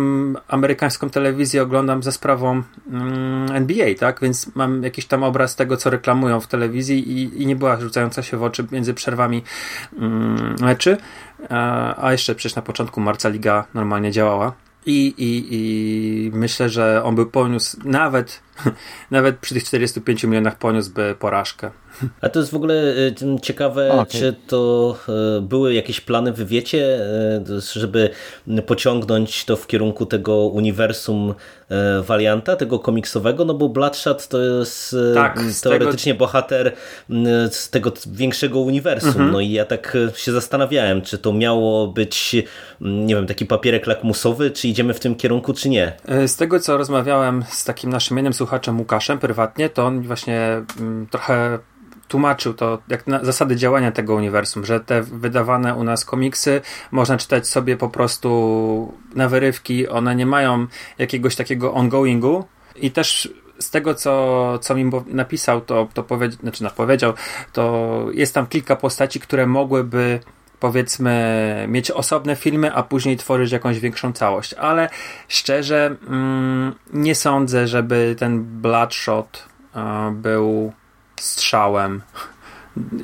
amerykańską 0.49 1.11
telewizję 1.11 1.63
oglądam 1.63 2.03
za 2.03 2.13
sprawą 2.13 2.63
mm, 2.91 3.53
NBA, 3.53 3.95
tak? 3.99 4.21
Więc 4.21 4.51
mam 4.55 4.83
jakiś 4.83 5.07
tam 5.07 5.23
obraz 5.23 5.57
tego, 5.57 5.77
co 5.77 5.91
reklamują 5.91 6.41
w 6.41 6.47
telewizji 6.47 7.13
i, 7.13 7.43
i 7.43 7.47
nie 7.47 7.57
była 7.57 7.81
rzucająca 7.81 8.23
się 8.23 8.37
w 8.37 8.43
oczy 8.43 8.67
między 8.73 8.95
przerwami 8.95 9.43
mm, 9.99 10.57
meczy. 10.61 10.97
A, 11.49 12.05
a 12.07 12.13
jeszcze 12.13 12.35
przecież 12.35 12.57
na 12.57 12.63
początku 12.63 13.01
marca 13.01 13.29
liga 13.29 13.65
normalnie 13.75 14.13
działała. 14.13 14.53
I, 14.87 15.15
i, 15.19 15.47
I 15.51 16.31
myślę, 16.35 16.69
że 16.69 17.05
on 17.05 17.15
by 17.15 17.27
poniósł 17.27 17.77
nawet 17.85 18.41
Nawet 19.11 19.39
przy 19.39 19.55
tych 19.55 19.65
45 19.65 20.25
milionach 20.25 20.59
poniósłby 20.59 21.17
porażkę. 21.19 21.71
A 22.21 22.29
to 22.29 22.41
jest 22.41 22.53
w 22.53 22.55
ogóle 22.55 22.75
y, 22.75 23.15
ciekawe, 23.43 23.93
okay. 23.93 24.07
czy 24.07 24.37
to 24.47 24.97
y, 25.39 25.41
były 25.41 25.75
jakieś 25.75 26.01
plany 26.01 26.33
w 26.33 26.47
wiecie, 26.47 27.01
y, 27.49 27.81
żeby 27.81 28.11
pociągnąć 28.67 29.45
to 29.45 29.57
w 29.57 29.67
kierunku 29.67 30.07
tego 30.07 30.37
uniwersum 30.37 31.35
Valianta, 32.03 32.57
tego 32.57 32.79
komiksowego, 32.79 33.45
no 33.45 33.55
bo 33.55 33.69
Bloodshot 33.69 34.29
to 34.29 34.41
jest 34.41 34.97
tak, 35.15 35.41
teoretycznie 35.63 36.13
tego... 36.13 36.25
bohater 36.25 36.73
z 37.51 37.71
tego 37.71 37.93
większego 38.07 38.61
uniwersum, 38.61 39.09
mhm. 39.09 39.33
no 39.33 39.41
i 39.41 39.51
ja 39.51 39.65
tak 39.65 39.97
się 40.15 40.33
zastanawiałem, 40.33 41.03
czy 41.03 41.19
to 41.19 41.33
miało 41.33 41.89
być, 41.89 42.37
nie 42.81 43.15
wiem, 43.15 43.27
taki 43.27 43.47
papierek 43.47 43.87
lakmusowy, 43.87 44.51
czy 44.51 44.69
idziemy 44.69 44.95
w 44.95 45.01
tym 45.01 45.15
kierunku, 45.15 45.53
czy 45.53 45.69
nie. 45.69 45.93
Z 46.27 46.37
tego, 46.37 46.61
co 46.61 46.77
rozmawiałem 46.77 47.45
z 47.49 47.65
takim 47.65 47.91
naszym 47.91 48.17
jednym 48.17 48.33
słuchaczem 48.33 48.48
Łukaszem 48.79 49.19
prywatnie, 49.19 49.69
to 49.69 49.87
on 49.87 50.03
właśnie 50.03 50.63
mm, 50.81 51.07
trochę 51.07 51.59
tłumaczył 52.09 52.55
to, 52.55 52.79
jak 52.89 53.05
zasady 53.23 53.57
działania 53.57 53.93
tego 53.93 54.15
uniwersum, 54.15 54.65
że 54.65 54.81
te 54.81 55.03
wydawane 55.03 55.75
u 55.75 55.85
nas 55.85 56.05
komiksy 56.05 56.61
można 56.91 57.19
czytać 57.19 57.49
sobie 57.49 57.77
po 57.77 57.89
prostu 57.89 58.93
na 59.15 59.29
wyrywki, 59.29 59.89
one 59.89 60.15
nie 60.15 60.27
mają 60.27 60.67
jakiegoś 60.99 61.37
takiego 61.37 61.75
ongoingu 61.75 62.45
i 62.77 62.91
też 62.91 63.35
z 63.59 63.71
tego, 63.71 63.95
co, 63.95 64.59
co 64.59 64.75
mi 64.75 64.91
napisał, 65.07 65.61
to, 65.61 65.89
to 65.95 66.03
powie, 66.03 66.31
znaczy 66.31 66.63
napowiedział, 66.63 67.13
to 67.53 68.07
jest 68.13 68.35
tam 68.35 68.47
kilka 68.47 68.77
postaci, 68.77 69.21
które 69.21 69.47
mogłyby 69.47 70.21
powiedzmy 70.61 71.65
mieć 71.69 71.91
osobne 71.91 72.37
filmy, 72.37 72.75
a 72.75 72.83
później 72.83 73.17
tworzyć 73.17 73.53
jakąś 73.53 73.79
większą 73.79 74.13
całość, 74.13 74.55
ale 74.55 74.89
szczerze 75.29 75.97
mm, 76.09 76.75
nie 76.93 77.15
sądzę, 77.15 77.67
żeby 77.67 78.17
ten 78.19 78.61
Bloodshot 78.61 79.45
y, 79.77 79.79
był 80.13 80.73
strzałem 81.21 82.03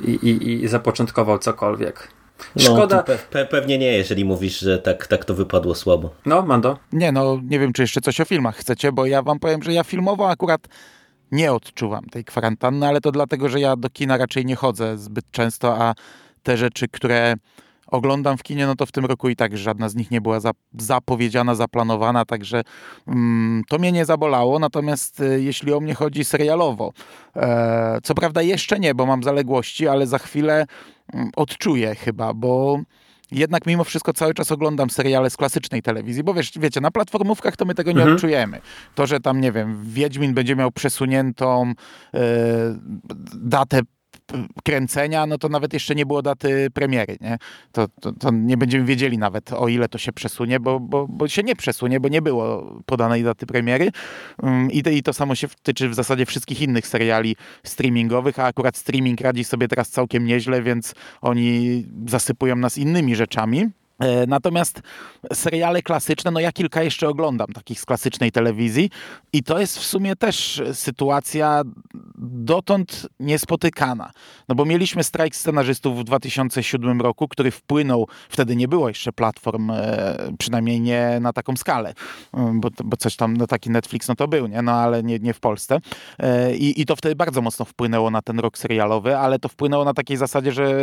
i, 0.03 0.11
i, 0.11 0.63
i 0.63 0.67
zapoczątkował 0.67 1.39
cokolwiek. 1.39 2.15
No, 2.55 2.61
Szkoda. 2.61 2.95
No, 2.95 3.03
pe 3.03 3.17
pe 3.17 3.45
pewnie 3.45 3.77
nie, 3.77 3.91
jeżeli 3.91 4.25
mówisz, 4.25 4.59
że 4.59 4.79
tak, 4.79 5.07
tak 5.07 5.25
to 5.25 5.33
wypadło 5.33 5.75
słabo. 5.75 6.09
No, 6.25 6.41
Mando? 6.41 6.77
Nie, 6.93 7.11
no 7.11 7.39
nie 7.43 7.59
wiem, 7.59 7.73
czy 7.73 7.81
jeszcze 7.81 8.01
coś 8.01 8.21
o 8.21 8.25
filmach 8.25 8.55
chcecie, 8.55 8.91
bo 8.91 9.05
ja 9.05 9.21
wam 9.21 9.39
powiem, 9.39 9.63
że 9.63 9.73
ja 9.73 9.83
filmowo 9.83 10.29
akurat 10.29 10.67
nie 11.31 11.53
odczuwam 11.53 12.05
tej 12.05 12.25
kwarantanny, 12.25 12.87
ale 12.87 13.01
to 13.01 13.11
dlatego, 13.11 13.49
że 13.49 13.59
ja 13.59 13.75
do 13.75 13.89
kina 13.89 14.17
raczej 14.17 14.45
nie 14.45 14.55
chodzę 14.55 14.97
zbyt 14.97 15.31
często, 15.31 15.77
a 15.77 15.95
te 16.45 16.57
rzeczy, 16.57 16.87
które 16.87 17.35
oglądam 17.87 18.37
w 18.37 18.43
kinie, 18.43 18.67
no 18.67 18.75
to 18.75 18.85
w 18.85 18.91
tym 18.91 19.05
roku 19.05 19.29
i 19.29 19.35
tak 19.35 19.57
żadna 19.57 19.89
z 19.89 19.95
nich 19.95 20.11
nie 20.11 20.21
była 20.21 20.39
zapowiedziana, 20.73 21.55
zaplanowana, 21.55 22.25
także 22.25 22.61
mm, 23.07 23.61
to 23.69 23.77
mnie 23.77 23.91
nie 23.91 24.05
zabolało. 24.05 24.59
Natomiast 24.59 25.19
y, 25.19 25.43
jeśli 25.43 25.73
o 25.73 25.79
mnie 25.79 25.93
chodzi 25.93 26.25
serialowo, 26.25 26.93
e, 27.35 27.99
co 28.03 28.15
prawda 28.15 28.41
jeszcze 28.41 28.79
nie, 28.79 28.95
bo 28.95 29.05
mam 29.05 29.23
zaległości, 29.23 29.87
ale 29.87 30.07
za 30.07 30.17
chwilę 30.17 30.65
mm, 31.13 31.29
odczuję 31.35 31.95
chyba, 31.95 32.33
bo 32.33 32.79
jednak 33.31 33.65
mimo 33.65 33.83
wszystko 33.83 34.13
cały 34.13 34.33
czas 34.33 34.51
oglądam 34.51 34.89
seriale 34.89 35.29
z 35.29 35.37
klasycznej 35.37 35.81
telewizji, 35.81 36.23
bo 36.23 36.33
wiesz, 36.33 36.51
wiecie, 36.59 36.81
na 36.81 36.91
platformówkach 36.91 37.57
to 37.57 37.65
my 37.65 37.75
tego 37.75 37.91
nie 37.91 37.97
mhm. 37.97 38.15
odczujemy. 38.15 38.61
To, 38.95 39.07
że 39.07 39.19
tam, 39.19 39.41
nie 39.41 39.51
wiem, 39.51 39.83
Wiedźmin 39.83 40.33
będzie 40.33 40.55
miał 40.55 40.71
przesuniętą 40.71 41.73
e, 42.13 42.19
datę 43.33 43.81
kręcenia, 44.63 45.25
no 45.25 45.37
to 45.37 45.49
nawet 45.49 45.73
jeszcze 45.73 45.95
nie 45.95 46.05
było 46.05 46.21
daty 46.21 46.67
premiery, 46.73 47.17
nie? 47.21 47.37
To, 47.71 47.87
to, 48.01 48.11
to, 48.11 48.31
nie 48.31 48.57
będziemy 48.57 48.85
wiedzieli 48.85 49.17
nawet, 49.17 49.53
o 49.53 49.67
ile 49.67 49.89
to 49.89 49.97
się 49.97 50.11
przesunie, 50.13 50.59
bo, 50.59 50.79
bo, 50.79 51.07
bo 51.07 51.27
się 51.27 51.43
nie 51.43 51.55
przesunie, 51.55 51.99
bo 51.99 52.07
nie 52.07 52.21
było 52.21 52.73
podanej 52.85 53.23
daty 53.23 53.45
premiery 53.45 53.91
mm, 54.43 54.71
I 54.71 54.83
i 54.91 55.03
to 55.03 55.13
samo 55.13 55.35
się 55.35 55.47
tyczy 55.63 55.89
w 55.89 55.95
zasadzie 55.95 56.25
wszystkich 56.25 56.61
innych 56.61 56.87
seriali 56.87 57.35
streamingowych, 57.63 58.39
a 58.39 58.45
akurat 58.45 58.77
streaming 58.77 59.21
radzi 59.21 59.43
sobie 59.43 59.67
teraz 59.67 59.89
całkiem 59.89 60.25
nieźle, 60.25 60.61
więc 60.61 60.95
oni 61.21 61.85
zasypują 62.07 62.55
nas 62.55 62.77
innymi 62.77 63.15
rzeczami. 63.15 63.69
E, 63.99 64.27
natomiast 64.27 64.81
seriale 65.33 65.81
klasyczne, 65.81 66.31
no 66.31 66.39
ja 66.39 66.51
kilka 66.51 66.83
jeszcze 66.83 67.09
oglądam 67.09 67.47
takich 67.47 67.79
z 67.79 67.85
klasycznej 67.85 68.31
telewizji 68.31 68.89
i 69.33 69.43
to 69.43 69.59
jest 69.59 69.79
w 69.79 69.85
sumie 69.85 70.15
też 70.15 70.61
sytuacja 70.73 71.61
dotąd 72.17 73.07
niespotykana. 73.19 74.11
No 74.49 74.55
bo 74.55 74.65
mieliśmy 74.65 75.03
strajk 75.03 75.35
scenarzystów 75.35 75.99
w 75.99 76.03
2007 76.03 77.01
roku, 77.01 77.27
który 77.27 77.51
wpłynął, 77.51 78.07
wtedy 78.29 78.55
nie 78.55 78.67
było 78.67 78.87
jeszcze 78.87 79.11
platform, 79.11 79.71
e, 79.71 80.17
przynajmniej 80.39 80.81
nie 80.81 81.17
na 81.21 81.33
taką 81.33 81.55
skalę, 81.55 81.93
e, 82.33 82.51
bo, 82.55 82.69
bo 82.83 82.97
coś 82.97 83.15
tam, 83.15 83.37
no 83.37 83.47
taki 83.47 83.69
Netflix, 83.69 84.07
no 84.07 84.15
to 84.15 84.27
był, 84.27 84.47
nie? 84.47 84.61
No 84.61 84.71
ale 84.71 85.03
nie, 85.03 85.19
nie 85.19 85.33
w 85.33 85.39
Polsce. 85.39 85.79
I, 86.57 86.81
I 86.81 86.85
to 86.85 86.95
wtedy 86.95 87.15
bardzo 87.15 87.41
mocno 87.41 87.65
wpłynęło 87.65 88.11
na 88.11 88.21
ten 88.21 88.39
rok 88.39 88.57
serialowy, 88.57 89.17
ale 89.17 89.39
to 89.39 89.49
wpłynęło 89.49 89.85
na 89.85 89.93
takiej 89.93 90.17
zasadzie, 90.17 90.51
że 90.51 90.75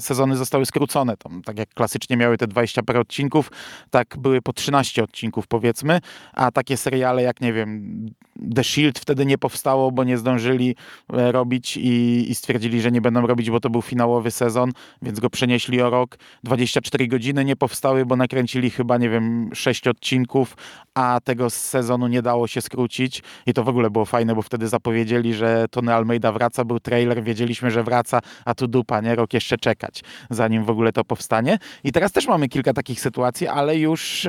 sezony 0.00 0.36
zostały 0.36 0.66
skrócone. 0.66 1.16
Tam, 1.16 1.42
tak 1.42 1.58
jak 1.58 1.68
klasycznie 1.74 2.16
miały 2.16 2.38
te 2.38 2.46
20 2.52 2.82
parę 2.82 3.00
odcinków, 3.00 3.50
tak 3.90 4.16
były 4.18 4.42
po 4.42 4.52
13 4.52 5.02
odcinków 5.02 5.46
powiedzmy, 5.46 6.00
a 6.32 6.50
takie 6.50 6.76
seriale 6.76 7.22
jak, 7.22 7.40
nie 7.40 7.52
wiem, 7.52 8.06
The 8.54 8.64
Shield 8.64 8.98
wtedy 8.98 9.26
nie 9.26 9.38
powstało, 9.38 9.92
bo 9.92 10.04
nie 10.04 10.18
zdążyli 10.18 10.76
e, 11.12 11.32
robić 11.32 11.76
i, 11.76 12.26
i 12.30 12.34
stwierdzili, 12.34 12.80
że 12.80 12.90
nie 12.90 13.00
będą 13.00 13.26
robić, 13.26 13.50
bo 13.50 13.60
to 13.60 13.70
był 13.70 13.82
finałowy 13.82 14.30
sezon, 14.30 14.70
więc 15.02 15.20
go 15.20 15.30
przenieśli 15.30 15.82
o 15.82 15.90
rok. 15.90 16.18
24 16.44 17.08
godziny 17.08 17.44
nie 17.44 17.56
powstały, 17.56 18.06
bo 18.06 18.16
nakręcili 18.16 18.70
chyba, 18.70 18.98
nie 18.98 19.10
wiem, 19.10 19.50
6 19.54 19.88
odcinków, 19.88 20.56
a 20.94 21.20
tego 21.24 21.50
sezonu 21.50 22.08
nie 22.08 22.22
dało 22.22 22.46
się 22.46 22.60
skrócić 22.60 23.22
i 23.46 23.52
to 23.52 23.64
w 23.64 23.68
ogóle 23.68 23.90
było 23.90 24.04
fajne, 24.04 24.34
bo 24.34 24.42
wtedy 24.42 24.68
zapowiedzieli, 24.68 25.34
że 25.34 25.66
Tony 25.70 25.94
Almeida 25.94 26.32
wraca, 26.32 26.64
był 26.64 26.80
trailer, 26.80 27.22
wiedzieliśmy, 27.22 27.70
że 27.70 27.82
wraca, 27.82 28.20
a 28.44 28.54
tu 28.54 28.68
dupa, 28.68 29.00
nie? 29.00 29.14
Rok 29.14 29.34
jeszcze 29.34 29.58
czekać, 29.58 30.02
zanim 30.30 30.64
w 30.64 30.70
ogóle 30.70 30.92
to 30.92 31.04
powstanie. 31.04 31.58
I 31.84 31.92
teraz 31.92 32.12
też 32.12 32.26
mamy 32.26 32.41
kilka 32.48 32.72
takich 32.72 33.00
sytuacji, 33.00 33.48
ale 33.48 33.76
już 33.76 34.28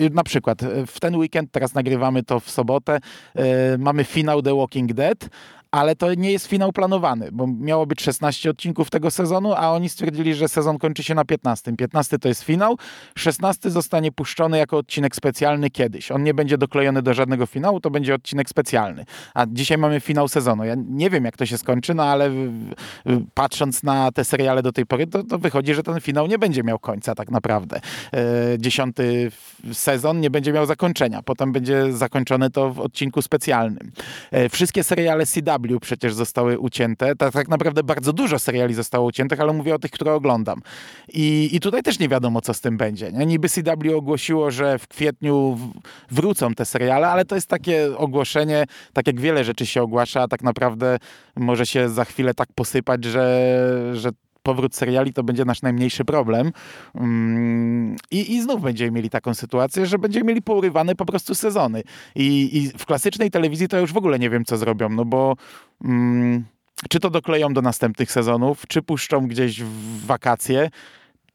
yy, 0.00 0.10
na 0.10 0.22
przykład 0.22 0.58
w 0.86 1.00
ten 1.00 1.16
weekend, 1.16 1.52
teraz 1.52 1.74
nagrywamy 1.74 2.22
to 2.22 2.40
w 2.40 2.50
sobotę, 2.50 3.00
yy, 3.34 3.42
mamy 3.78 4.04
finał 4.04 4.42
The 4.42 4.56
Walking 4.56 4.92
Dead, 4.92 5.28
ale 5.74 5.96
to 5.96 6.14
nie 6.14 6.32
jest 6.32 6.46
finał 6.46 6.72
planowany, 6.72 7.28
bo 7.32 7.46
miało 7.46 7.86
być 7.86 8.02
16 8.02 8.50
odcinków 8.50 8.90
tego 8.90 9.10
sezonu, 9.10 9.52
a 9.52 9.70
oni 9.70 9.88
stwierdzili, 9.88 10.34
że 10.34 10.48
sezon 10.48 10.78
kończy 10.78 11.02
się 11.02 11.14
na 11.14 11.24
15. 11.24 11.76
15 11.76 12.18
to 12.18 12.28
jest 12.28 12.42
finał, 12.42 12.78
16 13.18 13.70
zostanie 13.70 14.12
puszczony 14.12 14.58
jako 14.58 14.76
odcinek 14.76 15.16
specjalny 15.16 15.70
kiedyś. 15.70 16.10
On 16.10 16.22
nie 16.22 16.34
będzie 16.34 16.58
doklejony 16.58 17.02
do 17.02 17.14
żadnego 17.14 17.46
finału, 17.46 17.80
to 17.80 17.90
będzie 17.90 18.14
odcinek 18.14 18.48
specjalny. 18.48 19.04
A 19.34 19.46
dzisiaj 19.46 19.78
mamy 19.78 20.00
finał 20.00 20.28
sezonu. 20.28 20.64
Ja 20.64 20.74
nie 20.88 21.10
wiem, 21.10 21.24
jak 21.24 21.36
to 21.36 21.46
się 21.46 21.58
skończy, 21.58 21.94
no 21.94 22.02
ale 22.02 22.30
patrząc 23.34 23.82
na 23.82 24.12
te 24.12 24.24
seriale 24.24 24.62
do 24.62 24.72
tej 24.72 24.86
pory, 24.86 25.06
to, 25.06 25.24
to 25.24 25.38
wychodzi, 25.38 25.74
że 25.74 25.82
ten 25.82 26.00
finał 26.00 26.26
nie 26.26 26.38
będzie 26.38 26.62
miał 26.62 26.78
końca 26.78 27.14
tak 27.14 27.30
naprawdę. 27.30 27.80
E, 28.12 28.22
dziesiąty 28.58 29.30
sezon 29.72 30.20
nie 30.20 30.30
będzie 30.30 30.52
miał 30.52 30.66
zakończenia. 30.66 31.22
Potem 31.22 31.52
będzie 31.52 31.92
zakończone 31.92 32.50
to 32.50 32.70
w 32.70 32.80
odcinku 32.80 33.22
specjalnym. 33.22 33.92
E, 34.30 34.48
wszystkie 34.48 34.84
seriale 34.84 35.26
CW 35.26 35.63
przecież 35.80 36.14
zostały 36.14 36.58
ucięte. 36.58 37.16
Tak, 37.16 37.32
tak 37.32 37.48
naprawdę 37.48 37.82
bardzo 37.82 38.12
dużo 38.12 38.38
seriali 38.38 38.74
zostało 38.74 39.06
uciętych, 39.06 39.40
ale 39.40 39.52
mówię 39.52 39.74
o 39.74 39.78
tych, 39.78 39.90
które 39.90 40.12
oglądam. 40.14 40.62
I, 41.12 41.50
i 41.52 41.60
tutaj 41.60 41.82
też 41.82 41.98
nie 41.98 42.08
wiadomo, 42.08 42.40
co 42.40 42.54
z 42.54 42.60
tym 42.60 42.76
będzie. 42.76 43.12
Nie? 43.12 43.26
Niby 43.26 43.48
CW 43.48 43.96
ogłosiło, 43.96 44.50
że 44.50 44.78
w 44.78 44.88
kwietniu 44.88 45.58
wrócą 46.10 46.54
te 46.54 46.64
seriale, 46.64 47.08
ale 47.08 47.24
to 47.24 47.34
jest 47.34 47.46
takie 47.48 47.96
ogłoszenie, 47.96 48.64
tak 48.92 49.06
jak 49.06 49.20
wiele 49.20 49.44
rzeczy 49.44 49.66
się 49.66 49.82
ogłasza, 49.82 50.22
a 50.22 50.28
tak 50.28 50.42
naprawdę 50.42 50.98
może 51.36 51.66
się 51.66 51.88
za 51.88 52.04
chwilę 52.04 52.34
tak 52.34 52.48
posypać, 52.54 53.04
że, 53.04 53.54
że 53.94 54.10
powrót 54.44 54.74
seriali 54.74 55.12
to 55.12 55.22
będzie 55.22 55.44
nasz 55.44 55.62
najmniejszy 55.62 56.04
problem. 56.04 56.52
Mm, 56.94 57.96
I, 58.10 58.32
I 58.34 58.42
znów 58.42 58.62
będziemy 58.62 58.90
mieli 58.90 59.10
taką 59.10 59.34
sytuację, 59.34 59.86
że 59.86 59.98
będziemy 59.98 60.24
mieli 60.24 60.42
pourywane 60.42 60.94
po 60.94 61.04
prostu 61.06 61.34
sezony. 61.34 61.82
I, 62.14 62.58
I 62.58 62.78
w 62.78 62.86
klasycznej 62.86 63.30
telewizji 63.30 63.68
to 63.68 63.78
już 63.78 63.92
w 63.92 63.96
ogóle 63.96 64.18
nie 64.18 64.30
wiem, 64.30 64.44
co 64.44 64.56
zrobią, 64.56 64.88
no 64.88 65.04
bo. 65.04 65.36
Mm, 65.84 66.44
czy 66.88 67.00
to 67.00 67.10
dokleją 67.10 67.52
do 67.52 67.62
następnych 67.62 68.12
sezonów, 68.12 68.66
czy 68.68 68.82
puszczą 68.82 69.26
gdzieś 69.26 69.62
w 69.62 70.06
wakacje, 70.06 70.70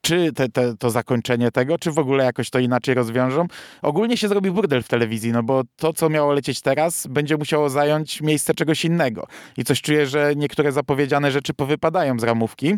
czy 0.00 0.32
te, 0.32 0.48
te, 0.48 0.76
to 0.76 0.90
zakończenie 0.90 1.50
tego, 1.50 1.78
czy 1.78 1.90
w 1.90 1.98
ogóle 1.98 2.24
jakoś 2.24 2.50
to 2.50 2.58
inaczej 2.58 2.94
rozwiążą. 2.94 3.46
Ogólnie 3.82 4.16
się 4.16 4.28
zrobi 4.28 4.50
burdel 4.50 4.82
w 4.82 4.88
telewizji, 4.88 5.32
no 5.32 5.42
bo 5.42 5.62
to, 5.76 5.92
co 5.92 6.08
miało 6.08 6.32
lecieć 6.32 6.60
teraz, 6.60 7.06
będzie 7.06 7.36
musiało 7.36 7.70
zająć 7.70 8.20
miejsce 8.20 8.54
czegoś 8.54 8.84
innego. 8.84 9.26
I 9.56 9.64
coś 9.64 9.82
czuję, 9.82 10.06
że 10.06 10.32
niektóre 10.36 10.72
zapowiedziane 10.72 11.30
rzeczy 11.30 11.54
powypadają 11.54 12.18
z 12.18 12.22
ramówki. 12.22 12.74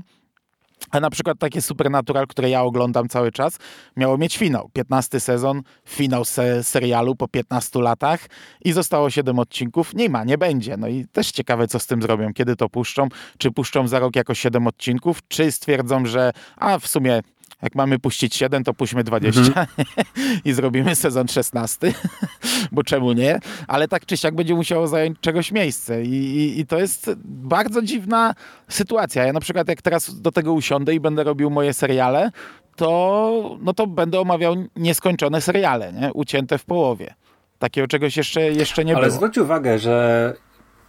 A 0.91 1.01
na 1.01 1.11
przykład 1.11 1.39
takie 1.39 1.63
Supernatural, 1.63 2.27
które 2.27 2.51
ja 2.51 2.63
oglądam 2.63 3.09
cały 3.09 3.33
czas, 3.33 3.59
miało 3.97 4.19
mieć 4.19 4.39
finał. 4.39 4.71
15 4.73 5.21
sezon, 5.21 5.63
finał 5.89 6.25
se 6.25 6.65
serialu 6.65 7.17
po 7.17 7.29
15 7.29 7.81
latach 7.81 8.27
i 8.65 8.73
zostało 8.73 9.11
7 9.11 9.39
odcinków. 9.39 9.95
Nie 9.95 10.09
ma, 10.09 10.25
nie 10.25 10.39
będzie. 10.39 10.77
No 10.77 10.89
i 10.89 11.07
też 11.13 11.31
ciekawe, 11.31 11.69
co 11.69 11.79
z 11.79 11.87
tym 11.87 12.03
zrobią, 12.03 12.35
kiedy 12.35 12.57
to 12.57 12.69
puszczą. 12.69 13.09
Czy 13.39 13.51
puszczą 13.51 13.89
za 13.89 13.99
rok 13.99 14.17
jako 14.17 14.35
7 14.35 14.67
odcinków, 14.67 15.19
czy 15.29 15.53
stwierdzą, 15.53 16.07
że 16.07 16.33
a 16.57 16.79
w 16.79 16.87
sumie 16.87 17.23
jak 17.63 17.75
mamy 17.75 17.99
puścić 17.99 18.37
7, 18.37 18.65
to 18.65 18.75
puśćmy 18.75 19.05
20 19.05 19.41
mhm. 19.41 19.67
i 20.45 20.53
zrobimy 20.53 20.97
sezon 20.97 21.29
16. 21.29 21.93
bo 22.73 22.83
czemu 22.83 23.13
nie? 23.13 23.39
Ale 23.69 23.89
tak 23.89 24.07
czy 24.07 24.17
siak 24.17 24.35
będzie 24.35 24.55
musiało 24.55 24.89
zająć 24.89 25.21
czegoś 25.21 25.53
miejsce 25.53 26.03
i, 26.03 26.15
i, 26.15 26.61
i 26.61 26.67
to 26.67 26.79
jest 26.79 27.11
bardzo 27.25 27.83
dziwna 27.83 28.35
sytuacja. 28.69 29.25
Ja 29.25 29.33
na 29.33 29.41
przykład 29.41 29.69
jak 29.69 29.83
teraz 29.83 30.21
do 30.21 30.33
tego 30.33 30.53
usiądę 30.53 30.95
i 30.95 31.01
będę 31.01 31.25
robił 31.25 31.51
moje 31.51 31.73
seriale, 31.73 32.31
to, 32.77 33.59
no 33.63 33.75
to 33.75 33.87
będę 33.87 34.21
omawiał 34.21 34.55
nieskończone 34.77 35.41
seriale, 35.41 35.93
nie? 35.93 36.13
ucięte 36.13 36.59
w 36.59 36.65
połowie. 36.65 37.15
Takiego 37.59 37.89
czegoś 37.89 38.17
jeszcze, 38.17 38.41
jeszcze 38.41 38.85
nie 38.85 38.97
Ale 38.97 39.07
było. 39.07 39.17
zwróć 39.17 39.39
uwagę, 39.39 39.79
że 39.79 40.35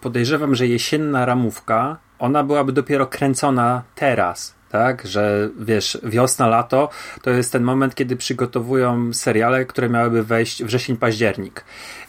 podejrzewam, 0.01 0.55
że 0.55 0.67
jesienna 0.67 1.25
ramówka, 1.25 1.97
ona 2.19 2.43
byłaby 2.43 2.71
dopiero 2.71 3.07
kręcona 3.07 3.83
teraz, 3.95 4.55
tak? 4.73 5.07
Że 5.07 5.49
wiesz, 5.59 5.97
wiosna, 6.03 6.47
lato 6.47 6.89
to 7.21 7.29
jest 7.29 7.51
ten 7.51 7.63
moment, 7.63 7.95
kiedy 7.95 8.15
przygotowują 8.15 9.13
seriale, 9.13 9.65
które 9.65 9.89
miałyby 9.89 10.23
wejść 10.23 10.63
wrzesień, 10.63 10.97
październik. 10.97 11.65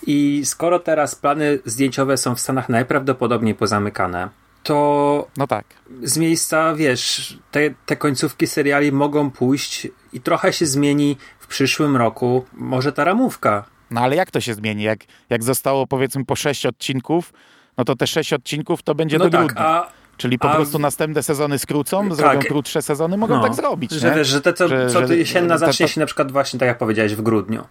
I 0.07 0.43
skoro 0.45 0.79
teraz 0.79 1.15
plany 1.15 1.59
zdjęciowe 1.65 2.17
są 2.17 2.35
w 2.35 2.41
Stanach 2.41 2.69
najprawdopodobniej 2.69 3.55
pozamykane, 3.55 4.29
to 4.63 5.29
No 5.37 5.47
tak. 5.47 5.65
z 6.03 6.19
miejsca, 6.19 6.75
wiesz, 6.75 7.39
te, 7.51 7.61
te 7.87 7.97
końcówki 7.97 8.47
seriali 8.47 8.93
mogą 8.93 9.31
pójść 9.31 9.89
i 10.13 10.21
trochę 10.21 10.53
się 10.53 10.67
zmieni 10.67 11.17
w 11.39 11.47
przyszłym 11.47 11.97
roku. 11.97 12.45
Może 12.53 12.93
ta 12.93 13.05
ramówka. 13.05 13.65
No 13.91 14.01
ale 14.01 14.17
jak 14.17 14.31
to 14.31 14.41
się 14.41 14.55
zmieni? 14.55 14.83
Jak, 14.83 15.01
jak 15.31 15.43
zostało 15.43 15.87
powiedzmy 15.87 16.25
po 16.25 16.37
sześć 16.37 16.67
odcinków, 16.67 17.33
no 17.77 17.85
to 17.85 17.97
te 17.97 18.07
sześć 18.07 18.33
odcinków 18.33 18.83
to 18.83 18.95
będzie 18.95 19.19
No 19.19 19.25
do 19.25 19.31
tak, 19.31 19.41
grudnia. 19.47 19.63
a 19.67 19.89
Czyli 20.17 20.39
po 20.39 20.51
a 20.51 20.55
prostu 20.55 20.79
następne 20.79 21.23
sezony 21.23 21.59
skrócą, 21.59 22.09
Tak. 22.09 22.17
zrobią 22.17 22.41
krótsze 22.41 22.83
sezony, 22.83 23.17
mogą 23.17 23.37
No, 23.37 23.43
tak 23.43 23.55
zrobić. 23.55 23.91
Że 23.91 24.11
nie? 24.11 24.17
wiesz, 24.17 24.29
że 24.29 24.41
te 24.41 24.53
co, 24.53 24.69
Że- 24.69 24.91
co 24.91 25.01
że- 25.01 25.09
ty 25.09 25.17
jesienna 25.19 25.55
to- 25.55 25.61
to- 25.61 25.67
zacznie 25.67 25.89
się 25.89 26.01
na 26.01 26.07
przykład 26.07 26.33
właśnie 26.33 26.59
tak 26.59 26.67
jak 26.67 26.79
powiedziałeś 26.79 27.15
w 27.15 27.23
grudniu. 27.23 27.65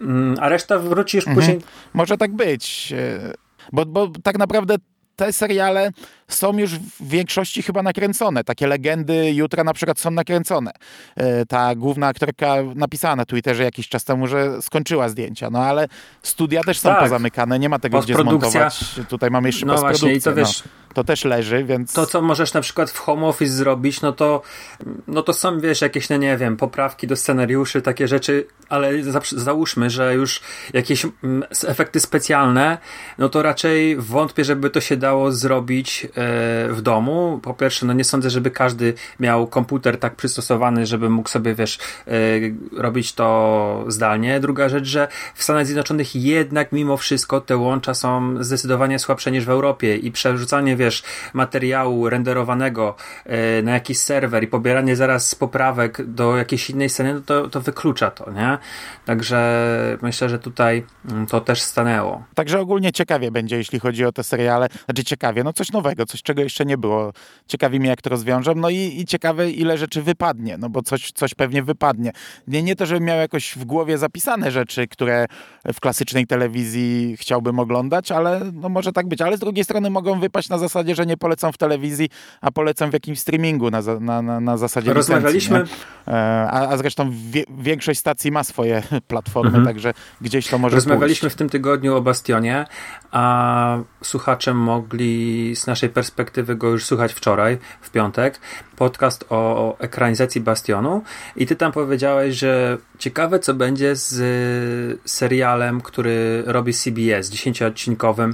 Mm, 0.00 0.36
A 0.40 0.48
reszta 0.48 0.78
wróci 0.78 1.16
już 1.16 1.26
Mhm. 1.28 1.36
później. 1.46 1.60
Może 1.94 2.16
tak 2.16 2.32
być. 2.32 2.92
e, 2.96 3.32
Bo, 3.72 3.86
bo 3.86 4.08
tak 4.22 4.38
naprawdę 4.38 4.74
te 5.16 5.32
seriale 5.32 5.90
są 6.28 6.58
już 6.58 6.70
w 6.78 7.08
większości 7.08 7.62
chyba 7.62 7.82
nakręcone. 7.82 8.44
Takie 8.44 8.66
legendy 8.66 9.32
jutra 9.34 9.64
na 9.64 9.72
przykład 9.74 10.00
są 10.00 10.10
nakręcone. 10.10 10.70
E, 11.16 11.46
Ta 11.46 11.74
główna 11.74 12.06
aktorka 12.06 12.54
napisała 12.74 13.16
na 13.16 13.24
Twitterze 13.24 13.62
jakiś 13.64 13.88
czas 13.88 14.04
temu, 14.04 14.26
że 14.26 14.62
skończyła 14.62 15.08
zdjęcia. 15.08 15.50
No 15.50 15.58
ale 15.58 15.88
studia 16.22 16.60
też 16.62 16.78
są 16.78 16.88
Tak. 16.88 17.00
pozamykane, 17.00 17.58
nie 17.58 17.68
ma 17.68 17.78
tego 17.78 18.00
gdzie 18.00 18.14
zmontować. 18.14 18.80
Tutaj 19.08 19.30
mamy 19.30 19.48
jeszcze 19.48 19.66
No 19.66 19.78
właśnie, 19.78 20.14
i 20.14 20.20
to 20.20 20.34
wiesz, 20.34 20.62
no. 20.64 20.70
To 20.94 21.04
też 21.04 21.24
leży, 21.24 21.64
więc... 21.64 21.92
to 21.92 22.06
co 22.06 22.22
możesz 22.22 22.54
na 22.54 22.60
przykład 22.60 22.90
w 22.90 22.98
home 22.98 23.26
office 23.26 23.52
zrobić, 23.52 24.00
no 24.00 24.12
to 24.12 24.42
no 25.06 25.22
to 25.22 25.32
są, 25.32 25.60
wiesz, 25.60 25.80
jakieś, 25.80 26.08
no 26.08 26.16
nie 26.16 26.36
wiem, 26.36 26.56
poprawki 26.56 27.06
do 27.06 27.16
scenariuszy, 27.16 27.82
takie 27.82 28.08
rzeczy, 28.08 28.46
ale 28.68 29.02
za, 29.02 29.20
załóżmy, 29.32 29.90
że 29.90 30.14
już 30.14 30.40
jakieś 30.72 31.04
mm, 31.04 31.44
efekty 31.66 32.00
specjalne, 32.00 32.78
no 33.18 33.28
to 33.28 33.42
raczej 33.42 33.96
wątpię, 33.96 34.44
żeby 34.44 34.70
to 34.70 34.80
się 34.80 34.96
dało 34.96 35.32
zrobić 35.32 36.04
e, 36.04 36.08
w 36.68 36.82
domu. 36.82 37.40
Po 37.42 37.54
pierwsze, 37.54 37.86
no 37.86 37.92
nie 37.92 38.04
sądzę, 38.04 38.30
żeby 38.30 38.50
każdy 38.50 38.94
miał 39.20 39.46
komputer 39.46 39.98
tak 39.98 40.16
przystosowany, 40.16 40.86
żeby 40.86 41.10
mógł 41.10 41.28
sobie, 41.28 41.54
wiesz, 41.54 41.78
e, 42.06 42.10
robić 42.76 43.12
to 43.12 43.84
zdalnie. 43.88 44.40
Druga 44.40 44.68
rzecz, 44.68 44.84
że 44.84 45.08
w 45.34 45.42
Stanach 45.42 45.66
Zjednoczonych 45.66 46.16
jednak 46.16 46.72
mimo 46.72 46.96
wszystko 46.96 47.40
te 47.40 47.56
łącza 47.56 47.94
są 47.94 48.44
zdecydowanie 48.44 48.98
słabsze 48.98 49.30
niż 49.30 49.44
w 49.44 49.50
Europie 49.50 49.96
i 49.96 50.12
przerzucanie, 50.12 50.76
wiesz, 50.76 50.83
materiału 51.32 52.08
renderowanego 52.08 52.94
e, 53.26 53.62
na 53.62 53.72
jakiś 53.72 53.98
serwer 53.98 54.44
i 54.44 54.46
pobieranie 54.46 54.96
zaraz 54.96 55.34
poprawek 55.34 56.06
do 56.06 56.36
jakiejś 56.36 56.70
innej 56.70 56.88
sceny, 56.88 57.14
no 57.14 57.20
to, 57.20 57.48
to 57.48 57.60
wyklucza 57.60 58.10
to, 58.10 58.30
nie? 58.30 58.58
Także 59.04 59.64
myślę, 60.02 60.28
że 60.28 60.38
tutaj 60.38 60.86
mm, 61.10 61.26
to 61.26 61.40
też 61.40 61.62
stanęło. 61.62 62.24
Także 62.34 62.60
ogólnie 62.60 62.92
ciekawie 62.92 63.30
będzie, 63.30 63.56
jeśli 63.56 63.80
chodzi 63.80 64.04
o 64.04 64.12
te 64.12 64.24
seriale. 64.24 64.68
Znaczy 64.84 65.04
ciekawie, 65.04 65.44
no 65.44 65.52
coś 65.52 65.72
nowego, 65.72 66.06
coś 66.06 66.22
czego 66.22 66.42
jeszcze 66.42 66.64
nie 66.64 66.78
było. 66.78 67.12
Ciekawi 67.46 67.80
mnie, 67.80 67.88
jak 67.88 68.02
to 68.02 68.10
rozwiążą. 68.10 68.54
No 68.54 68.70
i, 68.70 68.76
i 68.76 69.04
ciekawe, 69.04 69.50
ile 69.50 69.78
rzeczy 69.78 70.02
wypadnie, 70.02 70.58
no 70.58 70.68
bo 70.68 70.82
coś, 70.82 71.12
coś 71.12 71.34
pewnie 71.34 71.62
wypadnie. 71.62 72.12
Nie, 72.48 72.62
nie 72.62 72.76
to, 72.76 72.86
żebym 72.86 73.04
miał 73.04 73.18
jakoś 73.18 73.56
w 73.56 73.64
głowie 73.64 73.98
zapisane 73.98 74.50
rzeczy, 74.50 74.88
które 74.88 75.26
w 75.74 75.80
klasycznej 75.80 76.26
telewizji 76.26 77.16
chciałbym 77.16 77.58
oglądać, 77.58 78.12
ale 78.12 78.40
no 78.52 78.68
może 78.68 78.92
tak 78.92 79.08
być. 79.08 79.20
Ale 79.20 79.36
z 79.36 79.40
drugiej 79.40 79.64
strony 79.64 79.90
mogą 79.90 80.20
wypaść 80.20 80.48
na 80.48 80.58
zasadzie, 80.58 80.73
że 80.94 81.06
nie 81.06 81.16
polecam 81.16 81.52
w 81.52 81.58
telewizji, 81.58 82.08
a 82.40 82.50
polecam 82.50 82.90
w 82.90 82.92
jakimś 82.92 83.20
streamingu 83.20 83.70
na, 83.70 83.80
na, 84.00 84.22
na, 84.22 84.40
na 84.40 84.56
zasadzie 84.56 84.92
Rozmawialiśmy, 84.92 85.58
licencji? 85.58 85.84
E, 86.08 86.48
A, 86.50 86.68
a 86.68 86.76
zresztą 86.76 87.10
wie, 87.30 87.44
większość 87.58 88.00
stacji 88.00 88.30
ma 88.32 88.44
swoje 88.44 88.82
platformy, 89.08 89.48
Mhm. 89.48 89.64
także 89.66 89.94
gdzieś 90.20 90.48
to 90.48 90.58
może 90.58 90.74
Rozmawialiśmy 90.76 91.26
pójść. 91.26 91.34
w 91.36 91.38
tym 91.38 91.48
tygodniu 91.48 91.96
o 91.96 92.00
Bastionie, 92.00 92.64
a 93.10 93.78
słuchacze 94.02 94.54
mogli 94.54 95.56
z 95.56 95.66
naszej 95.66 95.88
perspektywy 95.88 96.56
go 96.56 96.68
już 96.68 96.84
słuchać 96.84 97.12
wczoraj, 97.12 97.58
w 97.80 97.90
piątek, 97.90 98.40
podcast 98.76 99.24
o, 99.30 99.36
o 99.36 99.76
ekranizacji 99.78 100.40
Bastionu 100.40 101.02
i 101.36 101.46
ty 101.46 101.56
tam 101.56 101.72
powiedziałeś, 101.72 102.34
że 102.36 102.78
ciekawe 102.98 103.38
co 103.38 103.54
będzie 103.54 103.96
z 103.96 104.12
y, 104.12 105.08
serialem, 105.08 105.80
który 105.80 106.42
robi 106.46 106.72
CBS, 106.74 107.30
10-odcinkowym 107.30 108.32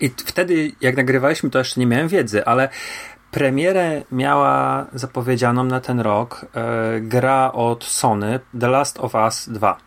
i 0.00 0.08
wtedy 0.08 0.72
jak 0.80 0.96
nagrywaliśmy 0.96 1.50
to 1.50 1.58
jeszcze 1.58 1.80
nie 1.80 1.86
miałem 1.86 2.08
wiedzy, 2.08 2.44
ale 2.44 2.68
premierę 3.30 4.02
miała 4.12 4.86
zapowiedzianą 4.94 5.64
na 5.64 5.80
ten 5.80 6.00
rok 6.00 6.46
e, 6.54 7.00
gra 7.00 7.52
od 7.52 7.84
Sony 7.84 8.40
The 8.60 8.68
Last 8.68 9.00
of 9.00 9.14
Us 9.14 9.48
2. 9.48 9.78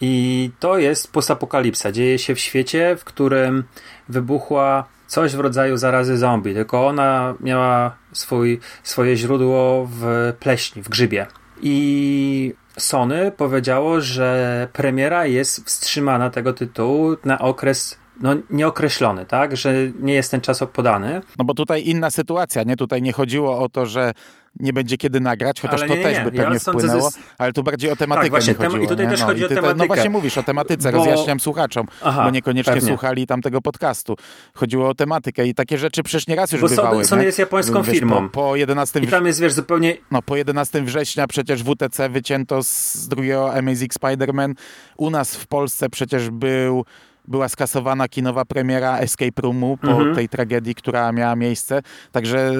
I 0.00 0.50
to 0.60 0.78
jest 0.78 1.12
postapokalipsa. 1.12 1.92
Dzieje 1.92 2.18
się 2.18 2.34
w 2.34 2.40
świecie, 2.40 2.96
w 2.96 3.04
którym 3.04 3.64
wybuchła 4.08 4.84
coś 5.06 5.36
w 5.36 5.40
rodzaju 5.40 5.76
zarazy 5.76 6.18
zombie, 6.18 6.54
tylko 6.54 6.86
ona 6.86 7.34
miała 7.40 7.96
swój, 8.12 8.60
swoje 8.82 9.16
źródło 9.16 9.88
w 9.90 10.32
pleśni, 10.40 10.82
w 10.82 10.88
grzybie. 10.88 11.26
I 11.62 12.54
Sony 12.78 13.32
powiedziało, 13.36 14.00
że 14.00 14.68
premiera 14.72 15.26
jest 15.26 15.66
wstrzymana 15.66 16.30
tego 16.30 16.52
tytułu 16.52 17.16
na 17.24 17.38
okres 17.38 17.98
no, 18.20 18.34
nieokreślony, 18.50 19.26
tak? 19.26 19.56
Że 19.56 19.74
nie 20.00 20.14
jest 20.14 20.30
ten 20.30 20.40
czas 20.40 20.60
podany. 20.72 21.20
No 21.38 21.44
bo 21.44 21.54
tutaj 21.54 21.88
inna 21.88 22.10
sytuacja, 22.10 22.62
nie? 22.62 22.76
Tutaj 22.76 23.02
nie 23.02 23.12
chodziło 23.12 23.58
o 23.58 23.68
to, 23.68 23.86
że 23.86 24.12
nie 24.60 24.72
będzie 24.72 24.96
kiedy 24.96 25.20
nagrać, 25.20 25.60
chociaż 25.60 25.80
Ale 25.80 25.88
to 25.88 25.96
nie, 25.96 26.02
też 26.02 26.18
nie, 26.18 26.24
by 26.30 26.36
ja 26.36 26.42
pewnie 26.44 26.58
sądzę, 26.60 26.78
wpłynęło, 26.80 27.08
jest- 27.08 27.18
ale 27.38 27.52
tu 27.52 27.62
bardziej 27.62 27.90
o 27.90 27.96
tematykę 27.96 28.24
Tak, 28.24 28.30
właśnie, 28.30 28.54
tem- 28.54 28.66
chodziło. 28.66 28.84
i 28.84 28.88
tutaj 28.88 29.06
nie? 29.06 29.10
też 29.10 29.20
no, 29.20 29.26
chodzi 29.26 29.44
o 29.44 29.48
No 29.48 29.54
tematykę. 29.56 29.86
właśnie 29.86 30.10
mówisz 30.10 30.38
o 30.38 30.42
tematyce, 30.42 30.92
Bo- 30.92 30.98
rozjaśniam 30.98 31.40
słuchaczom, 31.40 31.86
Aha, 32.02 32.24
bo 32.24 32.30
niekoniecznie 32.30 32.72
pewnie. 32.72 32.88
słuchali 32.88 33.26
tamtego 33.26 33.60
podcastu. 33.60 34.16
Chodziło 34.54 34.88
o 34.88 34.94
tematykę 34.94 35.46
i 35.46 35.54
takie 35.54 35.78
rzeczy 35.78 36.02
przecież 36.02 36.26
nieraz 36.26 36.52
już 36.52 36.60
Bo 36.60 36.68
bywały. 36.68 36.88
Sony, 36.94 37.04
Sony 37.04 37.20
nie? 37.22 37.26
jest 37.26 37.38
japońską 37.38 37.82
Wiesz, 37.82 37.94
firmą. 37.94 38.28
Po, 38.28 38.40
po 38.42 38.56
11 38.56 39.00
I 39.00 39.06
tam 39.06 39.26
jest, 39.26 39.40
wiesz, 39.40 39.52
zupełnie 39.52 39.96
no, 40.10 40.22
po 40.22 40.36
11 40.36 40.82
września 40.82 41.26
przecież 41.26 41.62
WTC 41.62 42.08
wycięto 42.08 42.62
z 42.62 43.08
drugiego 43.08 43.54
Amazing 43.54 43.92
Spider-Man. 43.94 44.54
U 44.96 45.10
nas 45.10 45.36
w 45.36 45.46
Polsce 45.46 45.90
przecież 45.90 46.30
był, 46.30 46.84
była 47.28 47.48
skasowana 47.48 48.08
kinowa 48.08 48.44
premiera 48.44 48.98
Escape 48.98 49.42
Roomu 49.42 49.76
po 49.76 49.88
Mhm. 49.90 50.14
tej 50.14 50.28
tragedii, 50.28 50.74
która 50.74 51.12
miała 51.12 51.36
miejsce. 51.36 51.82
Także 52.12 52.52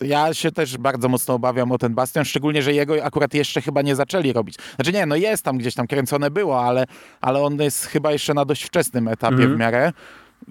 y, 0.00 0.06
ja 0.06 0.34
się 0.34 0.52
też 0.52 0.78
bardzo 0.78 1.08
mocno 1.08 1.34
obawiam 1.34 1.72
o 1.72 1.78
ten 1.78 1.94
Bastion, 1.94 2.24
szczególnie, 2.24 2.62
że 2.62 2.72
jego 2.72 3.04
akurat 3.04 3.34
jeszcze 3.34 3.60
chyba 3.60 3.82
nie 3.82 3.96
zaczęli 3.96 4.32
robić. 4.32 4.56
Znaczy 4.76 4.92
nie, 4.92 5.06
no 5.06 5.16
jest 5.16 5.42
tam 5.44 5.58
gdzieś 5.58 5.74
tam 5.74 5.86
kręcone 5.86 6.30
było, 6.30 6.64
ale, 6.64 6.84
ale 7.20 7.40
on 7.42 7.60
jest 7.62 7.84
chyba 7.86 8.12
jeszcze 8.12 8.34
na 8.34 8.44
dość 8.44 8.62
wczesnym 8.64 9.08
etapie 9.08 9.34
Mhm. 9.34 9.54
w 9.54 9.58
miarę. 9.58 9.92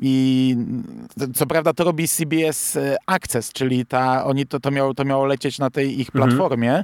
I 0.01 0.55
co 1.35 1.45
prawda 1.45 1.73
to 1.73 1.83
robi 1.83 2.07
CBS 2.07 2.77
Access, 3.05 3.53
czyli 3.53 3.85
ta, 3.85 4.25
oni 4.25 4.45
to, 4.45 4.59
to, 4.59 4.71
miało, 4.71 4.93
to 4.93 5.05
miało 5.05 5.25
lecieć 5.25 5.59
na 5.59 5.69
tej 5.69 5.99
ich 6.01 6.09
Mhm. 6.15 6.29
platformie, 6.29 6.83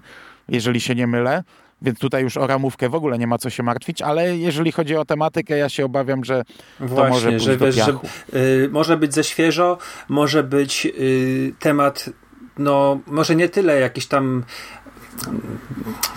jeżeli 0.49 0.81
się 0.81 0.95
nie 0.95 1.07
mylę. 1.07 1.43
Więc 1.81 1.99
tutaj 1.99 2.23
już 2.23 2.37
o 2.37 2.47
ramówkę 2.47 2.89
w 2.89 2.95
ogóle 2.95 3.17
nie 3.17 3.27
ma 3.27 3.37
co 3.37 3.49
się 3.49 3.63
martwić, 3.63 4.01
ale 4.01 4.37
jeżeli 4.37 4.71
chodzi 4.71 4.95
o 4.95 5.05
tematykę, 5.05 5.57
ja 5.57 5.69
się 5.69 5.85
obawiam, 5.85 6.25
że 6.25 6.43
to 6.79 6.85
może 6.85 6.95
Właśnie, 6.95 7.29
pójść 7.29 7.45
że 7.45 7.57
wiesz, 7.57 7.75
że 7.75 7.97
y, 8.33 8.69
może 8.71 8.97
być 8.97 9.13
za 9.13 9.23
świeżo, 9.23 9.77
może 10.09 10.43
być 10.43 10.85
y, 10.85 11.53
temat, 11.59 12.09
no 12.57 12.99
może 13.07 13.35
nie 13.35 13.49
tyle 13.49 13.79
jakiś 13.79 14.07
tam 14.07 14.43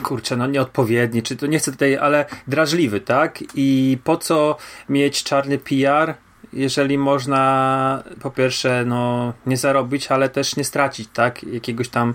kurczę, 0.02 0.36
no 0.36 0.46
nieodpowiedni, 0.46 1.22
czy 1.22 1.36
to 1.36 1.46
nie 1.46 1.58
chcę 1.58 1.72
tutaj, 1.72 1.96
ale 1.96 2.24
drażliwy, 2.48 3.00
tak? 3.00 3.38
I 3.54 3.98
po 4.04 4.16
co 4.16 4.56
mieć 4.88 5.24
czarny 5.24 5.58
PR, 5.58 6.14
jeżeli 6.52 6.98
można 6.98 8.02
po 8.20 8.30
pierwsze 8.30 8.84
no, 8.86 9.32
nie 9.46 9.56
zarobić, 9.56 10.08
ale 10.08 10.28
też 10.28 10.56
nie 10.56 10.64
stracić 10.64 11.08
tak, 11.12 11.42
jakiegoś 11.42 11.88
tam 11.88 12.14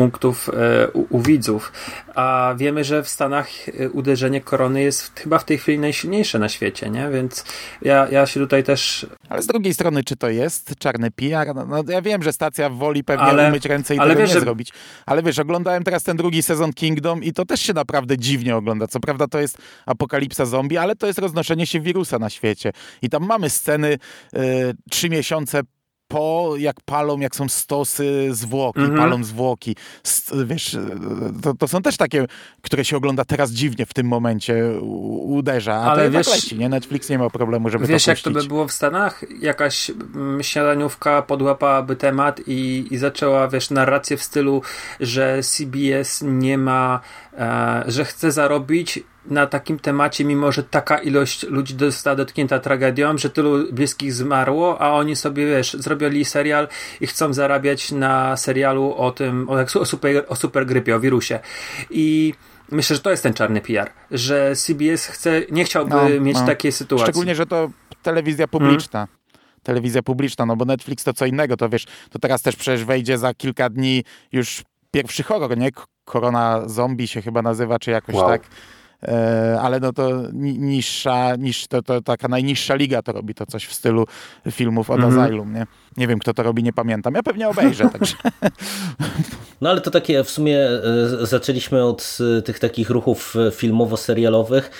punktów 0.00 0.48
e, 0.48 0.90
u, 0.90 1.16
u, 1.16 1.20
widzów. 1.20 1.72
A 2.14 2.54
wiemy, 2.58 2.84
że 2.84 3.02
w 3.02 3.08
Stanach 3.08 3.48
e, 3.68 3.90
uderzenie 3.90 4.40
korony 4.40 4.82
jest 4.82 5.20
chyba 5.20 5.38
w 5.38 5.44
tej 5.44 5.58
chwili 5.58 5.78
najsilniejsze 5.78 6.38
na 6.38 6.48
świecie, 6.48 6.90
nie? 6.90 7.08
Więc 7.10 7.44
ja, 7.82 8.08
ja 8.10 8.26
się 8.26 8.40
tutaj 8.40 8.64
też. 8.64 9.06
Ale 9.28 9.42
z 9.42 9.46
drugiej 9.46 9.74
strony, 9.74 10.04
czy 10.04 10.16
to 10.16 10.30
jest 10.30 10.74
czarny 10.78 11.10
PR? 11.10 11.54
No, 11.54 11.66
no 11.66 11.84
ja 11.88 12.02
wiem, 12.02 12.22
że 12.22 12.32
stacja 12.32 12.70
woli 12.70 13.04
pewnie 13.04 13.24
ale, 13.24 13.48
umyć 13.48 13.64
ręce 13.64 13.94
i 13.94 13.98
ale 13.98 14.08
tego 14.08 14.20
wiesz, 14.20 14.30
nie 14.30 14.34
że... 14.34 14.40
zrobić. 14.40 14.72
Ale 15.06 15.22
wiesz, 15.22 15.38
oglądałem 15.38 15.84
teraz 15.84 16.02
ten 16.02 16.16
drugi 16.16 16.42
sezon 16.42 16.72
Kingdom 16.72 17.22
i 17.22 17.32
to 17.32 17.44
też 17.44 17.60
się 17.60 17.72
naprawdę 17.72 18.18
dziwnie 18.18 18.56
ogląda. 18.56 18.86
Co 18.86 19.00
prawda 19.00 19.26
to 19.26 19.40
jest 19.40 19.58
apokalipsa 19.86 20.44
zombie, 20.44 20.76
ale 20.76 20.96
to 20.96 21.06
jest 21.06 21.18
roznoszenie 21.18 21.66
się 21.66 21.80
wirusa 21.80 22.18
na 22.18 22.30
świecie. 22.30 22.72
I 23.02 23.08
tam 23.08 23.26
mamy 23.26 23.50
sceny 23.50 23.98
y, 24.34 24.38
trzy 24.90 25.10
miesiące 25.10 25.62
po, 26.10 26.54
jak 26.58 26.80
palą, 26.80 27.20
jak 27.20 27.36
są 27.36 27.48
stosy 27.48 28.28
zwłoki, 28.30 28.80
-hmm. 28.80 28.96
palą 28.96 29.24
zwłoki. 29.24 29.76
Wiesz, 30.44 30.76
to, 31.42 31.54
to, 31.54 31.68
są 31.68 31.82
też 31.82 31.96
takie, 31.96 32.26
które 32.62 32.84
się 32.84 32.96
ogląda 32.96 33.24
teraz 33.24 33.50
dziwnie 33.50 33.86
w 33.86 33.94
tym 33.94 34.06
momencie, 34.06 34.80
uderza, 35.22 35.74
a 35.74 35.90
Ale 35.90 36.04
to 36.04 36.10
wiesz, 36.10 36.28
leci, 36.28 36.58
nie? 36.58 36.68
Netflix 36.68 37.08
nie 37.08 37.18
ma 37.18 37.30
problemu, 37.30 37.70
żeby 37.70 37.86
wiesz, 37.86 38.04
to 38.04 38.10
Wiesz, 38.10 38.24
jak 38.24 38.34
to 38.34 38.40
by 38.40 38.48
było 38.48 38.68
w 38.68 38.72
Stanach? 38.72 39.24
Jakaś 39.40 39.90
mm, 39.90 40.42
śniadaniówka 40.42 41.22
podłapałaby 41.22 41.96
temat 41.96 42.40
i, 42.46 42.86
i 42.90 42.96
zaczęła, 42.96 43.48
wiesz, 43.48 43.70
narrację 43.70 44.16
w 44.16 44.22
stylu, 44.22 44.62
że 45.00 45.42
CBS 45.42 46.22
nie 46.26 46.58
ma, 46.58 47.00
e, 47.29 47.29
że 47.86 48.04
chce 48.04 48.32
zarobić 48.32 49.00
na 49.26 49.46
takim 49.46 49.78
temacie, 49.78 50.24
mimo 50.24 50.52
że 50.52 50.62
taka 50.62 50.98
ilość 50.98 51.42
ludzi 51.42 51.74
została 51.78 52.16
dotknięta 52.16 52.58
tragedią, 52.58 53.18
że 53.18 53.30
tylu 53.30 53.72
bliskich 53.72 54.12
zmarło, 54.12 54.80
a 54.80 54.90
oni 54.90 55.16
sobie, 55.16 55.46
wiesz, 55.46 55.72
zrobili 55.72 56.24
serial 56.24 56.68
i 57.00 57.06
chcą 57.06 57.32
zarabiać 57.32 57.92
na 57.92 58.36
serialu 58.36 58.94
o 58.94 59.10
tym, 59.10 59.48
o, 59.48 59.80
o, 59.80 59.84
super, 59.84 60.24
o 60.28 60.36
supergrypie, 60.36 60.96
o 60.96 61.00
wirusie. 61.00 61.40
I 61.90 62.34
myślę, 62.70 62.96
że 62.96 63.02
to 63.02 63.10
jest 63.10 63.22
ten 63.22 63.34
czarny 63.34 63.60
PR, 63.60 63.90
że 64.10 64.56
CBS 64.56 65.06
chce, 65.06 65.42
nie 65.50 65.64
chciałby 65.64 65.94
no, 65.94 66.20
mieć 66.20 66.36
no. 66.36 66.46
takiej 66.46 66.72
sytuacji. 66.72 67.04
Szczególnie, 67.04 67.34
że 67.34 67.46
to 67.46 67.70
telewizja 68.02 68.48
publiczna. 68.48 68.98
Hmm 68.98 69.20
telewizja 69.62 70.02
publiczna, 70.02 70.46
no 70.46 70.56
bo 70.56 70.64
Netflix 70.64 71.04
to 71.04 71.12
co 71.12 71.26
innego, 71.26 71.56
to 71.56 71.68
wiesz, 71.68 71.86
to 72.10 72.18
teraz 72.18 72.42
też 72.42 72.56
przecież 72.56 72.84
wejdzie 72.84 73.18
za 73.18 73.34
kilka 73.34 73.70
dni 73.70 74.04
już 74.32 74.62
pierwszy 74.90 75.22
horror, 75.22 75.58
nie? 75.58 75.70
Korona 76.04 76.62
Zombie 76.66 77.08
się 77.08 77.22
chyba 77.22 77.42
nazywa, 77.42 77.78
czy 77.78 77.90
jakoś 77.90 78.14
wow. 78.14 78.28
tak. 78.28 78.42
E, 79.02 79.58
ale 79.60 79.80
no 79.80 79.92
to 79.92 80.10
niższa, 80.32 81.36
niż, 81.36 81.66
to, 81.66 81.82
to 81.82 82.02
taka 82.02 82.28
najniższa 82.28 82.74
liga 82.74 83.02
to 83.02 83.12
robi 83.12 83.34
to 83.34 83.46
coś 83.46 83.66
w 83.66 83.74
stylu 83.74 84.06
filmów 84.50 84.90
od 84.90 84.98
mm 84.98 85.10
-hmm. 85.10 85.22
Asylum, 85.22 85.54
nie? 85.54 85.66
Nie 85.96 86.06
wiem, 86.06 86.18
kto 86.18 86.34
to 86.34 86.42
robi, 86.42 86.62
nie 86.62 86.72
pamiętam. 86.72 87.14
Ja 87.14 87.22
pewnie 87.22 87.48
obejrzę, 87.48 87.88
także... 87.98 88.14
No 89.60 89.70
ale 89.70 89.80
to 89.80 89.90
takie 89.90 90.24
w 90.24 90.30
sumie 90.30 90.58
e, 90.58 91.26
zaczęliśmy 91.26 91.84
od 91.84 92.18
e, 92.38 92.42
tych 92.42 92.58
takich 92.58 92.90
ruchów 92.90 93.34
filmowo-serialowych, 93.52 94.70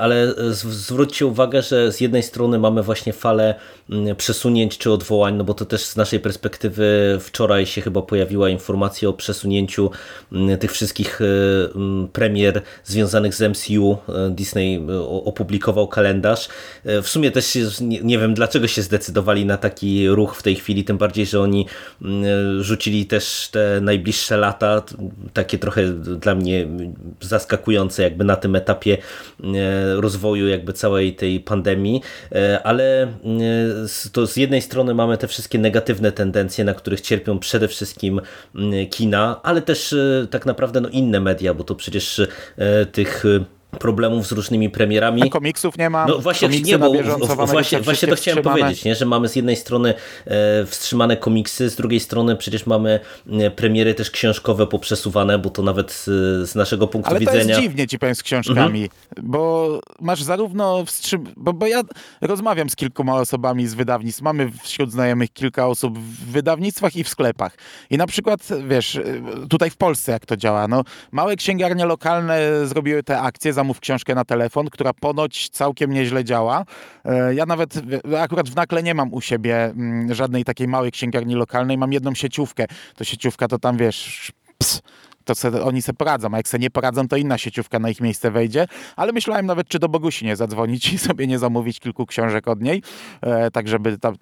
ale 0.00 0.34
zwróćcie 0.50 1.26
uwagę, 1.26 1.62
że 1.62 1.92
z 1.92 2.00
jednej 2.00 2.22
strony 2.22 2.58
mamy 2.58 2.82
właśnie 2.82 3.12
falę 3.12 3.54
przesunięć 4.16 4.78
czy 4.78 4.92
odwołań, 4.92 5.36
no 5.36 5.44
bo 5.44 5.54
to 5.54 5.64
też 5.64 5.84
z 5.84 5.96
naszej 5.96 6.20
perspektywy 6.20 7.18
wczoraj 7.20 7.66
się 7.66 7.80
chyba 7.80 8.02
pojawiła 8.02 8.48
informacja 8.48 9.08
o 9.08 9.12
przesunięciu 9.12 9.90
tych 10.60 10.72
wszystkich 10.72 11.20
premier 12.12 12.62
związanych 12.84 13.34
z 13.34 13.40
MCU 13.40 13.69
MCU 13.70 13.98
e, 14.08 14.30
Disney 14.30 14.76
e, 14.76 15.00
opublikował 15.00 15.88
kalendarz. 15.88 16.48
E, 16.84 17.02
w 17.02 17.08
sumie 17.08 17.30
też 17.30 17.58
nie, 17.80 18.18
wiem 18.18 18.34
dlaczego 18.34 18.66
się 18.66 18.82
zdecydowali 18.82 19.46
na 19.46 19.56
taki 19.56 20.08
ruch 20.08 20.36
w 20.36 20.42
tej 20.42 20.56
chwili, 20.56 20.84
tym 20.84 20.98
bardziej, 20.98 21.26
że 21.26 21.40
oni 21.40 21.66
mm, 22.02 22.62
rzucili 22.62 23.06
też 23.06 23.48
te 23.52 23.80
najbliższe 23.80 24.36
lata, 24.36 24.82
takie 25.32 25.58
trochę 25.58 25.92
dla 25.92 26.34
mnie 26.34 26.66
zaskakujące 27.20 28.02
jakby 28.02 28.24
na 28.24 28.36
tym 28.36 28.56
etapie 28.56 28.98
rozwoju 29.96 30.48
jakby 30.48 30.72
całej 30.72 31.14
tej 31.14 31.40
pandemii, 31.40 32.02
ale 32.64 33.12
to 34.12 34.26
z 34.26 34.36
jednej 34.36 34.62
strony 34.62 34.94
mamy 34.94 35.18
te 35.18 35.28
wszystkie 35.28 35.58
negatywne 35.58 36.12
tendencje, 36.12 36.64
na 36.64 36.74
których 36.74 37.00
cierpią 37.00 37.38
przede 37.38 37.68
wszystkim 37.68 38.20
kina, 38.90 39.40
ale 39.42 39.62
też 39.62 39.94
tak 40.30 40.46
naprawdę 40.46 40.80
no 40.80 40.88
inne 40.88 41.20
media, 41.20 41.54
bo 41.54 41.64
to 41.64 41.74
przecież 41.74 42.20
tych 42.92 43.24
problemów 43.78 44.26
z 44.26 44.32
różnymi 44.32 44.70
premierami. 44.70 45.22
A 45.22 45.28
komiksów 45.28 45.78
nie 45.78 45.90
ma. 45.90 46.06
No 46.06 46.18
właśnie, 46.18 46.48
nie, 46.48 46.78
bo 46.78 46.92
właśnie, 47.46 47.80
właśnie 47.80 48.08
to 48.08 48.14
chciałem 48.14 48.42
powiedzieć, 48.42 48.84
nie? 48.84 48.94
że 48.94 49.06
mamy 49.06 49.28
z 49.28 49.36
jednej 49.36 49.56
strony 49.56 49.94
e, 50.26 50.66
wstrzymane 50.66 51.16
komiksy, 51.16 51.70
z 51.70 51.76
drugiej 51.76 52.00
strony 52.00 52.36
przecież 52.36 52.66
mamy 52.66 53.00
e, 53.30 53.50
premiery 53.50 53.94
też 53.94 54.10
książkowe 54.10 54.66
poprzesuwane, 54.66 55.38
bo 55.38 55.50
to 55.50 55.62
nawet 55.62 55.92
z, 55.92 56.04
z 56.50 56.54
naszego 56.54 56.86
punktu 56.86 57.10
Ale 57.10 57.20
widzenia... 57.20 57.38
Ale 57.38 57.44
to 57.44 57.50
jest 57.50 57.62
dziwnie 57.62 57.86
ci 57.86 57.98
powiem 57.98 58.14
z 58.14 58.22
książkami, 58.22 58.82
mhm. 58.82 59.30
bo 59.30 59.80
masz 60.00 60.22
zarówno 60.22 60.84
wstrzym... 60.84 61.24
Bo, 61.36 61.52
bo 61.52 61.66
ja 61.66 61.82
rozmawiam 62.20 62.70
z 62.70 62.76
kilkoma 62.76 63.14
osobami 63.14 63.66
z 63.66 63.74
wydawnictw, 63.74 64.22
mamy 64.22 64.50
wśród 64.62 64.92
znajomych 64.92 65.32
kilka 65.32 65.66
osób 65.66 65.98
w 65.98 66.32
wydawnictwach 66.32 66.96
i 66.96 67.04
w 67.04 67.08
sklepach. 67.08 67.56
I 67.90 67.98
na 67.98 68.06
przykład, 68.06 68.48
wiesz, 68.68 69.00
tutaj 69.48 69.70
w 69.70 69.76
Polsce 69.76 70.12
jak 70.12 70.26
to 70.26 70.36
działa, 70.36 70.68
no 70.68 70.84
małe 71.12 71.36
księgarnie 71.36 71.86
lokalne 71.86 72.66
zrobiły 72.66 73.02
te 73.02 73.20
akcje, 73.20 73.52
zamów 73.60 73.80
książkę 73.80 74.14
na 74.14 74.24
telefon, 74.24 74.66
która 74.70 74.92
ponoć 74.92 75.48
całkiem 75.48 75.92
nieźle 75.92 76.24
działa. 76.24 76.64
E, 77.04 77.34
ja 77.34 77.46
nawet 77.46 77.74
akurat 78.18 78.48
w 78.48 78.56
Nakle 78.56 78.82
nie 78.82 78.94
mam 78.94 79.12
u 79.12 79.20
siebie 79.20 79.64
mm, 79.64 80.14
żadnej 80.14 80.44
takiej 80.44 80.68
małej 80.68 80.92
księgarni 80.92 81.34
lokalnej, 81.34 81.78
mam 81.78 81.92
jedną 81.92 82.14
sieciówkę. 82.14 82.66
To 82.96 83.04
sieciówka 83.04 83.48
to 83.48 83.58
tam, 83.58 83.76
wiesz, 83.76 84.32
ps, 84.58 84.82
to 85.30 85.34
se, 85.34 85.62
oni 85.62 85.82
se 85.82 85.92
poradzą, 85.92 86.28
a 86.32 86.36
jak 86.36 86.48
se 86.48 86.58
nie 86.58 86.70
poradzą, 86.70 87.08
to 87.08 87.16
inna 87.16 87.38
sieciówka 87.38 87.78
na 87.78 87.90
ich 87.90 88.00
miejsce 88.00 88.30
wejdzie, 88.30 88.66
ale 88.96 89.12
myślałem 89.12 89.46
nawet, 89.46 89.68
czy 89.68 89.78
do 89.78 89.88
Bogusi 89.88 90.26
nie 90.26 90.36
zadzwonić 90.36 90.92
i 90.92 90.98
sobie 90.98 91.26
nie 91.26 91.38
zamówić 91.38 91.80
kilku 91.80 92.06
książek 92.06 92.48
od 92.48 92.62
niej, 92.62 92.82
e, 93.20 93.50
tak 93.50 93.68
żeby 93.68 93.98
tam, 93.98 94.14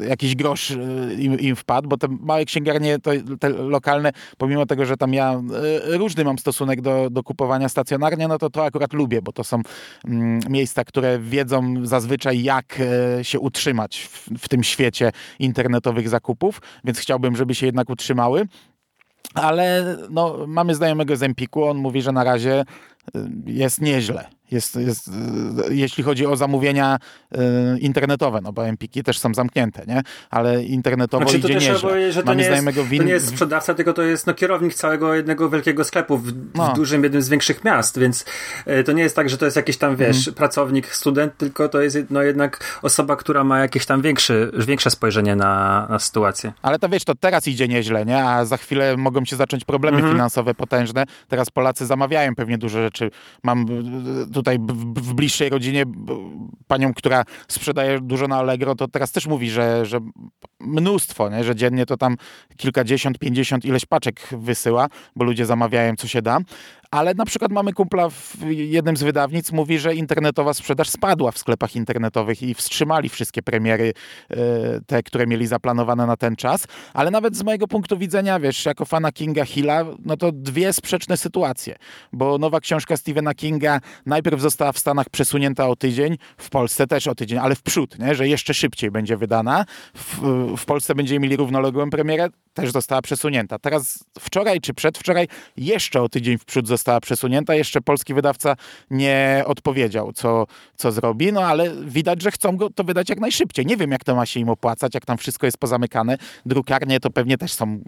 e, 0.00 0.06
jakiś 0.06 0.36
grosz 0.36 0.70
e, 0.70 0.76
im, 1.18 1.40
im, 1.40 1.56
wpadł, 1.56 1.88
bo 1.88 1.96
te 1.96 2.08
małe 2.08 2.44
księgarnie, 2.44 2.98
to, 2.98 3.10
te 3.40 3.48
lokalne, 3.48 4.12
pomimo 4.38 4.66
tego, 4.66 4.86
że 4.86 4.96
tam 4.96 5.14
ja 5.14 5.32
e, 5.32 5.98
różny 5.98 6.24
mam 6.24 6.38
stosunek 6.38 6.80
do, 6.80 7.10
do 7.10 7.22
kupowania 7.22 7.68
stacjonarnie, 7.68 8.28
no 8.28 8.38
to 8.38 8.50
to 8.50 8.64
akurat 8.64 8.92
lubię, 8.92 9.22
bo 9.22 9.32
to 9.32 9.44
są 9.44 9.62
mm, 10.04 10.40
miejsca, 10.48 10.84
które 10.84 11.18
wiedzą 11.18 11.74
zazwyczaj, 11.82 12.42
jak 12.42 12.78
e, 13.20 13.24
się 13.24 13.40
utrzymać 13.40 13.98
w, 13.98 14.28
w 14.38 14.48
tym 14.48 14.64
świecie 14.64 15.12
internetowych 15.38 16.08
zakupów, 16.08 16.60
więc 16.84 16.98
chciałbym, 16.98 17.36
żeby 17.36 17.54
się 17.54 17.66
jednak 17.66 17.90
utrzymały 17.90 18.46
ale 19.34 19.96
no, 20.10 20.46
mamy 20.46 20.74
znajomego 20.74 21.16
z 21.16 21.22
Empiku, 21.22 21.64
on 21.64 21.76
mówi, 21.76 22.02
że 22.02 22.12
na 22.12 22.24
razie 22.24 22.64
y, 23.16 23.20
jest 23.46 23.80
nieźle. 23.80 24.35
Jest, 24.50 24.76
jest, 24.76 25.08
y, 25.08 25.74
jeśli 25.74 26.04
chodzi 26.04 26.26
o 26.26 26.36
zamówienia 26.36 26.98
y, 27.34 27.38
internetowe, 27.78 28.40
no 28.42 28.52
bo 28.52 28.66
Empiki 28.66 29.02
też 29.02 29.18
są 29.18 29.34
zamknięte, 29.34 29.84
nie? 29.86 30.02
Ale 30.30 30.64
internetowo 30.64 31.24
znaczy, 31.28 31.38
idzie 31.38 31.54
nieźle. 31.54 31.78
Powiedzieć, 31.80 32.14
że 32.14 32.22
to 32.22 32.34
nie, 32.34 32.44
jest, 32.44 32.62
win... 32.88 33.00
to 33.00 33.06
nie 33.06 33.12
jest 33.12 33.28
sprzedawca, 33.28 33.74
tylko 33.74 33.92
to 33.92 34.02
jest 34.02 34.26
no, 34.26 34.34
kierownik 34.34 34.74
całego 34.74 35.14
jednego 35.14 35.50
wielkiego 35.50 35.84
sklepu 35.84 36.18
w, 36.18 36.32
no. 36.54 36.72
w 36.72 36.76
dużym, 36.76 37.02
jednym 37.02 37.22
z 37.22 37.28
większych 37.28 37.64
miast, 37.64 37.98
więc 37.98 38.24
y, 38.66 38.84
to 38.84 38.92
nie 38.92 39.02
jest 39.02 39.16
tak, 39.16 39.30
że 39.30 39.38
to 39.38 39.44
jest 39.44 39.56
jakiś 39.56 39.76
tam, 39.76 39.96
wiesz, 39.96 40.18
mhm. 40.18 40.34
pracownik, 40.34 40.94
student, 40.94 41.36
tylko 41.36 41.68
to 41.68 41.80
jest 41.80 41.98
no, 42.10 42.22
jednak 42.22 42.80
osoba, 42.82 43.16
która 43.16 43.44
ma 43.44 43.58
jakieś 43.58 43.86
tam 43.86 44.02
większy, 44.02 44.52
większe 44.66 44.90
spojrzenie 44.90 45.36
na, 45.36 45.86
na 45.90 45.98
sytuację. 45.98 46.52
Ale 46.62 46.78
to 46.78 46.88
wiesz, 46.88 47.04
to 47.04 47.14
teraz 47.14 47.48
idzie 47.48 47.68
nieźle, 47.68 48.06
nie? 48.06 48.24
A 48.24 48.44
za 48.44 48.56
chwilę 48.56 48.96
mogą 48.96 49.24
się 49.24 49.36
zacząć 49.36 49.64
problemy 49.64 49.96
mhm. 49.96 50.14
finansowe 50.14 50.54
potężne. 50.54 51.04
Teraz 51.28 51.50
Polacy 51.50 51.86
zamawiają 51.86 52.34
pewnie 52.34 52.58
dużo 52.58 52.82
rzeczy. 52.82 53.10
Mam 53.42 53.66
tutaj 54.36 54.58
w, 54.58 55.14
bliższej 55.14 55.48
rodzinie 55.48 55.84
panią, 56.66 56.94
która 56.94 57.24
sprzedaje 57.48 58.00
dużo 58.00 58.28
na 58.28 58.36
Allegro, 58.36 58.74
to 58.74 58.88
teraz 58.88 59.12
też 59.12 59.26
mówi, 59.26 59.50
że, 59.50 59.86
że 59.86 60.00
mnóstwo, 60.60 61.30
nie? 61.30 61.44
że 61.44 61.56
dziennie 61.56 61.86
to 61.86 61.96
tam 61.96 62.16
kilkadziesiąt, 62.56 63.18
pięćdziesiąt 63.18 63.64
ileś 63.64 63.86
paczek 63.86 64.20
wysyła, 64.32 64.88
bo 65.16 65.24
ludzie 65.24 65.46
zamawiają 65.46 65.96
co 65.96 66.08
się 66.08 66.22
da. 66.22 66.38
Ale 66.96 67.14
na 67.14 67.24
przykład 67.24 67.52
mamy 67.52 67.72
kumpla 67.72 68.10
w 68.10 68.36
jednym 68.50 68.96
z 68.96 69.02
wydawnic, 69.02 69.52
mówi, 69.52 69.78
że 69.78 69.94
internetowa 69.94 70.54
sprzedaż 70.54 70.88
spadła 70.88 71.32
w 71.32 71.38
sklepach 71.38 71.76
internetowych 71.76 72.42
i 72.42 72.54
wstrzymali 72.54 73.08
wszystkie 73.08 73.42
premiery, 73.42 73.92
e, 74.30 74.36
te, 74.86 75.02
które 75.02 75.26
mieli 75.26 75.46
zaplanowane 75.46 76.06
na 76.06 76.16
ten 76.16 76.36
czas. 76.36 76.66
Ale 76.94 77.10
nawet 77.10 77.36
z 77.36 77.42
mojego 77.42 77.68
punktu 77.68 77.98
widzenia, 77.98 78.40
wiesz, 78.40 78.66
jako 78.66 78.84
fana 78.84 79.12
Kinga 79.12 79.44
Hilla, 79.44 79.84
no 80.04 80.16
to 80.16 80.32
dwie 80.32 80.72
sprzeczne 80.72 81.16
sytuacje. 81.16 81.76
Bo 82.12 82.38
nowa 82.38 82.60
książka 82.60 82.96
Stephena 82.96 83.34
Kinga 83.34 83.80
najpierw 84.06 84.40
została 84.40 84.72
w 84.72 84.78
Stanach 84.78 85.10
przesunięta 85.10 85.68
o 85.68 85.76
tydzień, 85.76 86.18
w 86.38 86.50
Polsce 86.50 86.86
też 86.86 87.06
o 87.06 87.14
tydzień, 87.14 87.38
ale 87.38 87.54
w 87.54 87.62
przód, 87.62 87.98
nie? 87.98 88.14
że 88.14 88.28
jeszcze 88.28 88.54
szybciej 88.54 88.90
będzie 88.90 89.16
wydana. 89.16 89.64
W, 89.94 90.20
w 90.56 90.64
Polsce 90.64 90.94
będziemy 90.94 91.20
mieli 91.20 91.36
równoległą 91.36 91.90
premierę, 91.90 92.28
też 92.54 92.72
została 92.72 93.02
przesunięta. 93.02 93.58
Teraz 93.58 94.04
wczoraj 94.18 94.60
czy 94.60 94.74
przedwczoraj 94.74 95.28
jeszcze 95.56 96.02
o 96.02 96.08
tydzień 96.08 96.38
w 96.38 96.44
przód 96.44 96.68
została 96.68 96.85
przesunięta. 97.00 97.54
Jeszcze 97.54 97.80
polski 97.80 98.14
wydawca 98.14 98.56
nie 98.90 99.42
odpowiedział, 99.46 100.12
co, 100.12 100.46
co 100.76 100.92
zrobi, 100.92 101.32
no 101.32 101.40
ale 101.40 101.70
widać, 101.84 102.22
że 102.22 102.30
chcą 102.30 102.56
go 102.56 102.70
to 102.70 102.84
wydać 102.84 103.08
jak 103.08 103.20
najszybciej. 103.20 103.66
Nie 103.66 103.76
wiem, 103.76 103.90
jak 103.90 104.04
to 104.04 104.14
ma 104.14 104.26
się 104.26 104.40
im 104.40 104.48
opłacać, 104.48 104.94
jak 104.94 105.06
tam 105.06 105.18
wszystko 105.18 105.46
jest 105.46 105.58
pozamykane. 105.58 106.18
Drukarnie 106.46 107.00
to 107.00 107.10
pewnie 107.10 107.38
też 107.38 107.52
są, 107.52 107.80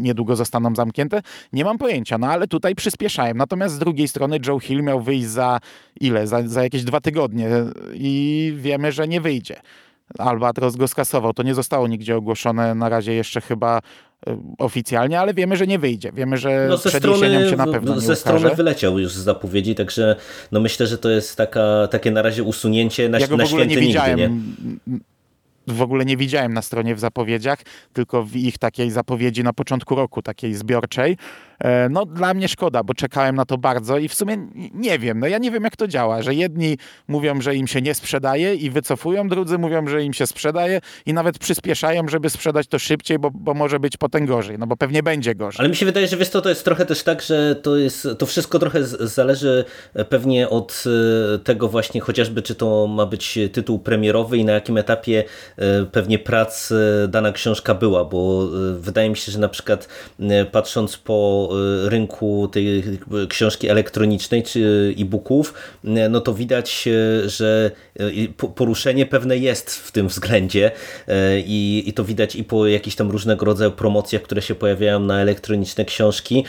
niedługo 0.00 0.36
zostaną 0.36 0.74
zamknięte. 0.74 1.22
Nie 1.52 1.64
mam 1.64 1.78
pojęcia, 1.78 2.18
no 2.18 2.26
ale 2.26 2.46
tutaj 2.46 2.74
przyspieszałem. 2.74 3.36
Natomiast 3.36 3.74
z 3.74 3.78
drugiej 3.78 4.08
strony 4.08 4.38
Joe 4.46 4.58
Hill 4.58 4.82
miał 4.82 5.00
wyjść 5.00 5.26
za 5.26 5.60
ile? 6.00 6.26
Za, 6.26 6.48
za 6.48 6.62
jakieś 6.62 6.84
dwa 6.84 7.00
tygodnie 7.00 7.48
i 7.94 8.54
wiemy, 8.56 8.92
że 8.92 9.08
nie 9.08 9.20
wyjdzie. 9.20 9.60
Albatros 10.18 10.76
go 10.76 10.88
skasował. 10.88 11.32
To 11.32 11.42
nie 11.42 11.54
zostało 11.54 11.88
nigdzie 11.88 12.16
ogłoszone 12.16 12.74
na 12.74 12.88
razie 12.88 13.12
jeszcze 13.12 13.40
chyba 13.40 13.80
oficjalnie, 14.58 15.20
ale 15.20 15.34
wiemy, 15.34 15.56
że 15.56 15.66
nie 15.66 15.78
wyjdzie. 15.78 16.12
Wiemy, 16.12 16.36
że 16.36 16.66
no, 16.70 16.78
przed 16.78 16.94
strony, 16.94 17.50
się 17.50 17.56
na 17.56 17.66
pewno 17.66 18.00
Ze 18.00 18.16
strony 18.16 18.54
wyleciał 18.54 18.98
już 18.98 19.12
z 19.12 19.24
zapowiedzi, 19.24 19.74
także 19.74 20.16
no 20.52 20.60
myślę, 20.60 20.86
że 20.86 20.98
to 20.98 21.10
jest 21.10 21.36
taka, 21.36 21.88
takie 21.90 22.10
na 22.10 22.22
razie 22.22 22.42
usunięcie 22.42 23.08
na, 23.08 23.18
ja 23.18 23.26
go 23.26 23.36
na 23.36 23.44
w 23.44 23.48
ogóle 23.48 23.66
nie 23.66 23.76
widziałem. 23.76 24.18
nie? 24.86 24.98
w 25.66 25.82
ogóle 25.82 26.04
nie 26.04 26.16
widziałem 26.16 26.54
na 26.54 26.62
stronie 26.62 26.94
w 26.94 27.00
zapowiedziach, 27.00 27.58
tylko 27.92 28.22
w 28.24 28.36
ich 28.36 28.58
takiej 28.58 28.90
zapowiedzi 28.90 29.44
na 29.44 29.52
początku 29.52 29.94
roku, 29.94 30.22
takiej 30.22 30.54
zbiorczej. 30.54 31.16
E, 31.62 31.88
no 31.88 32.06
dla 32.06 32.34
mnie 32.34 32.48
szkoda, 32.48 32.82
bo 32.82 32.94
czekałem 32.94 33.36
na 33.36 33.44
to 33.44 33.58
bardzo 33.58 33.98
i 33.98 34.08
w 34.08 34.14
sumie 34.14 34.48
nie 34.74 34.98
wiem, 34.98 35.20
no 35.20 35.26
ja 35.26 35.38
nie 35.38 35.50
wiem 35.50 35.64
jak 35.64 35.76
to 35.76 35.88
działa, 35.88 36.22
że 36.22 36.34
jedni 36.34 36.78
mówią, 37.08 37.40
że 37.40 37.54
im 37.54 37.66
się 37.66 37.82
nie 37.82 37.94
sprzedaje 37.94 38.54
i 38.54 38.70
wycofują, 38.70 39.28
drudzy 39.28 39.58
mówią, 39.58 39.88
że 39.88 40.04
im 40.04 40.12
się 40.12 40.26
sprzedaje 40.26 40.80
i 41.06 41.12
nawet 41.12 41.38
przyspieszają, 41.38 42.08
żeby 42.08 42.30
sprzedać 42.30 42.66
to 42.66 42.78
szybciej, 42.78 43.18
bo, 43.18 43.30
bo 43.30 43.54
może 43.54 43.80
być 43.80 43.96
potem 43.96 44.26
gorzej, 44.26 44.58
no 44.58 44.66
bo 44.66 44.76
pewnie 44.76 45.02
będzie 45.02 45.34
gorzej. 45.34 45.60
Ale 45.60 45.68
mi 45.68 45.76
się 45.76 45.86
wydaje, 45.86 46.08
że 46.08 46.16
wiesz 46.16 46.30
to, 46.30 46.40
to 46.40 46.48
jest 46.48 46.64
trochę 46.64 46.86
też 46.86 47.02
tak, 47.02 47.22
że 47.22 47.56
to 47.56 47.76
jest, 47.76 48.08
to 48.18 48.26
wszystko 48.26 48.58
trochę 48.58 48.84
zależy 48.84 49.64
e, 49.94 50.04
pewnie 50.04 50.48
od 50.48 50.84
e, 51.34 51.38
tego 51.38 51.68
właśnie 51.68 52.00
chociażby, 52.00 52.42
czy 52.42 52.54
to 52.54 52.86
ma 52.86 53.06
być 53.06 53.38
tytuł 53.52 53.78
premierowy 53.78 54.38
i 54.38 54.44
na 54.44 54.52
jakim 54.52 54.78
etapie 54.78 55.24
pewnie 55.92 56.18
prac 56.18 56.72
dana 57.08 57.32
książka 57.32 57.74
była, 57.74 58.04
bo 58.04 58.48
wydaje 58.74 59.10
mi 59.10 59.16
się, 59.16 59.32
że 59.32 59.38
na 59.38 59.48
przykład 59.48 59.88
patrząc 60.52 60.96
po 60.96 61.48
rynku 61.84 62.48
tej 62.52 62.82
książki 63.28 63.68
elektronicznej 63.68 64.42
czy 64.42 64.94
e-booków, 64.98 65.54
e, 65.84 66.08
no 66.08 66.20
to 66.20 66.34
widać, 66.34 66.88
e, 66.88 67.28
że 67.28 67.70
poruszenie 68.54 69.06
pewne 69.06 69.38
jest 69.38 69.74
w 69.74 69.92
tym 69.92 70.08
względzie 70.08 70.70
i, 71.46 71.82
i 71.86 71.92
to 71.92 72.04
widać 72.04 72.36
i 72.36 72.44
po 72.44 72.66
jakichś 72.66 72.96
tam 72.96 73.10
różnego 73.10 73.46
rodzaju 73.46 73.70
promocjach, 73.70 74.22
które 74.22 74.42
się 74.42 74.54
pojawiają 74.54 75.00
na 75.00 75.20
elektroniczne 75.20 75.84
książki 75.84 76.44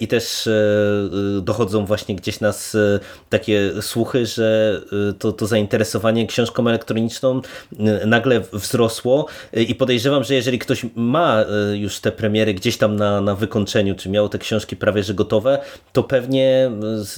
i 0.00 0.08
też 0.08 0.48
dochodzą 1.42 1.86
właśnie 1.86 2.16
gdzieś 2.16 2.40
nas 2.40 2.76
takie 3.28 3.70
słuchy, 3.80 4.26
że 4.26 4.80
to, 5.18 5.32
to 5.32 5.46
zainteresowanie 5.46 6.26
książką 6.26 6.68
elektroniczną 6.68 7.40
nagle 8.06 8.40
wzrosło 8.52 9.26
i 9.68 9.74
podejrzewam, 9.74 10.24
że 10.24 10.34
jeżeli 10.34 10.58
ktoś 10.58 10.86
ma 10.94 11.44
już 11.74 12.00
te 12.00 12.12
premiery 12.12 12.54
gdzieś 12.54 12.76
tam 12.76 12.96
na, 12.96 13.20
na 13.20 13.34
wykończeniu, 13.34 13.94
czy 13.94 14.08
miał 14.08 14.28
te 14.28 14.35
książki 14.38 14.76
prawie 14.76 15.02
że 15.02 15.14
gotowe, 15.14 15.58
to 15.92 16.02
pewnie 16.02 16.70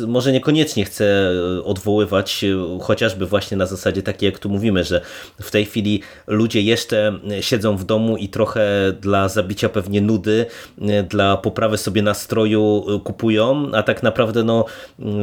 może 0.06 0.32
niekoniecznie 0.32 0.84
chce 0.84 1.04
e, 1.04 1.64
odwoływać, 1.64 2.44
e, 2.44 2.78
chociażby 2.82 3.26
właśnie 3.26 3.56
na 3.56 3.66
zasadzie 3.66 4.02
takiej, 4.02 4.26
jak 4.26 4.38
tu 4.38 4.48
mówimy, 4.48 4.84
że 4.84 5.00
w 5.40 5.50
tej 5.50 5.64
chwili 5.64 6.02
ludzie 6.26 6.62
jeszcze 6.62 7.18
siedzą 7.40 7.76
w 7.76 7.84
domu 7.84 8.16
i 8.16 8.28
trochę 8.28 8.92
dla 9.00 9.28
zabicia 9.28 9.68
pewnie 9.68 10.00
nudy, 10.00 10.46
e, 10.80 11.02
dla 11.02 11.36
poprawy 11.36 11.78
sobie 11.78 12.02
nastroju 12.02 12.84
kupują, 13.04 13.70
a 13.72 13.82
tak 13.82 14.02
naprawdę 14.02 14.44
no 14.44 14.64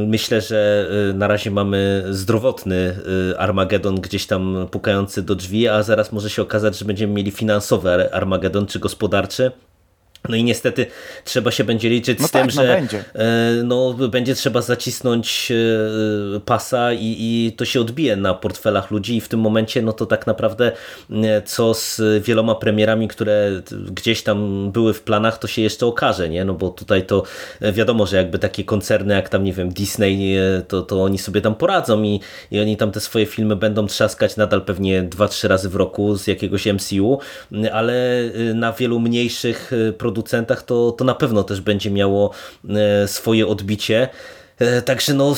myślę, 0.08 0.42
że 0.42 0.90
na 1.14 1.28
razie 1.28 1.52
mamy 1.52 2.06
zdrowotny 2.10 3.00
Armagedon 3.38 3.96
gdzieś 3.96 4.28
tam 4.28 4.68
pukający 4.72 5.22
do 5.22 5.36
drzwi, 5.36 5.68
a 5.68 5.84
zaraz 5.84 6.12
może 6.12 6.30
się 6.30 6.42
okazać, 6.42 6.78
że 6.78 6.86
będziemy 6.86 7.14
mieli 7.14 7.32
finansowy 7.32 8.14
Armagedon 8.14 8.66
czy 8.66 8.80
gospodarczy. 8.80 9.52
No 10.30 10.36
i 10.36 10.44
niestety 10.44 10.86
trzeba 11.24 11.52
się 11.52 11.64
będzie 11.64 11.90
liczyć 11.90 12.20
no 12.20 12.28
z 12.28 12.32
tak, 12.32 12.42
tym, 12.42 12.56
no 12.56 12.62
że 12.62 12.68
będzie. 12.68 13.04
E, 13.14 13.64
no, 13.64 13.94
będzie 13.94 14.36
trzeba 14.36 14.62
zacisnąć 14.62 15.52
e, 15.52 16.40
pasa 16.40 16.94
i, 16.94 17.16
i 17.20 17.54
to 17.58 17.66
się 17.66 17.82
odbije 17.82 18.16
na 18.16 18.34
portfelach 18.34 18.92
ludzi 18.92 19.18
i 19.18 19.22
w 19.22 19.28
tym 19.28 19.40
momencie 19.40 19.82
no 19.82 19.94
to 19.94 20.06
tak 20.06 20.28
naprawdę 20.28 20.72
e, 21.12 21.42
co 21.42 21.74
z 21.74 22.02
wieloma 22.24 22.56
premierami, 22.56 23.08
które 23.08 23.62
gdzieś 23.92 24.24
tam 24.24 24.72
były 24.72 24.94
w 24.94 25.02
planach, 25.02 25.38
to 25.38 25.48
się 25.48 25.62
jeszcze 25.62 25.86
okaże, 25.86 26.30
nie? 26.30 26.46
No 26.46 26.54
bo 26.54 26.70
tutaj 26.70 27.06
to 27.06 27.24
wiadomo, 27.62 28.06
że 28.06 28.18
jakby 28.18 28.40
takie 28.40 28.64
koncerny 28.64 29.14
jak 29.14 29.30
tam, 29.30 29.44
nie 29.44 29.54
wiem, 29.54 29.70
Disney, 29.70 30.36
to, 30.68 30.82
to 30.82 31.04
oni 31.04 31.18
sobie 31.18 31.42
tam 31.42 31.56
poradzą 31.56 32.04
i, 32.04 32.20
i 32.52 32.60
oni 32.60 32.78
tam 32.78 32.92
te 32.92 33.00
swoje 33.00 33.26
filmy 33.26 33.56
będą 33.56 33.88
trzaskać 33.88 34.38
nadal 34.38 34.62
pewnie 34.62 35.04
dwa, 35.04 35.28
trzy 35.28 35.48
razy 35.48 35.70
w 35.70 35.76
roku 35.76 36.18
z 36.18 36.28
jakiegoś 36.28 36.66
MCU, 36.66 37.20
ale 37.74 38.24
na 38.54 38.74
wielu 38.74 39.00
mniejszych 39.00 39.72
produkcjach 39.98 40.15
producentach, 40.16 40.64
to, 40.64 40.92
to 40.92 41.04
na 41.04 41.16
pewno 41.16 41.44
też 41.44 41.62
będzie 41.62 41.92
miało 41.92 42.32
e, 42.70 43.08
swoje 43.08 43.48
odbicie. 43.48 44.10
E, 44.60 44.82
także 44.82 45.14
no, 45.14 45.36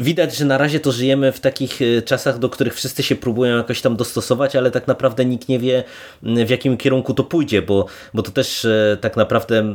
widać, 0.00 0.36
że 0.36 0.44
na 0.44 0.58
razie 0.58 0.80
to 0.80 0.92
żyjemy 0.92 1.32
w 1.32 1.40
takich 1.40 1.82
e, 1.82 2.02
czasach, 2.02 2.38
do 2.38 2.48
których 2.48 2.74
wszyscy 2.74 3.02
się 3.02 3.16
próbują 3.16 3.56
jakoś 3.56 3.80
tam 3.80 3.96
dostosować, 3.96 4.56
ale 4.56 4.70
tak 4.70 4.86
naprawdę 4.86 5.24
nikt 5.24 5.48
nie 5.48 5.58
wie, 5.58 5.84
w 6.22 6.50
jakim 6.50 6.76
kierunku 6.76 7.14
to 7.14 7.24
pójdzie, 7.24 7.62
bo, 7.62 7.86
bo 8.14 8.22
to 8.22 8.30
też 8.30 8.66
tak 9.00 9.16
naprawdę 9.16 9.74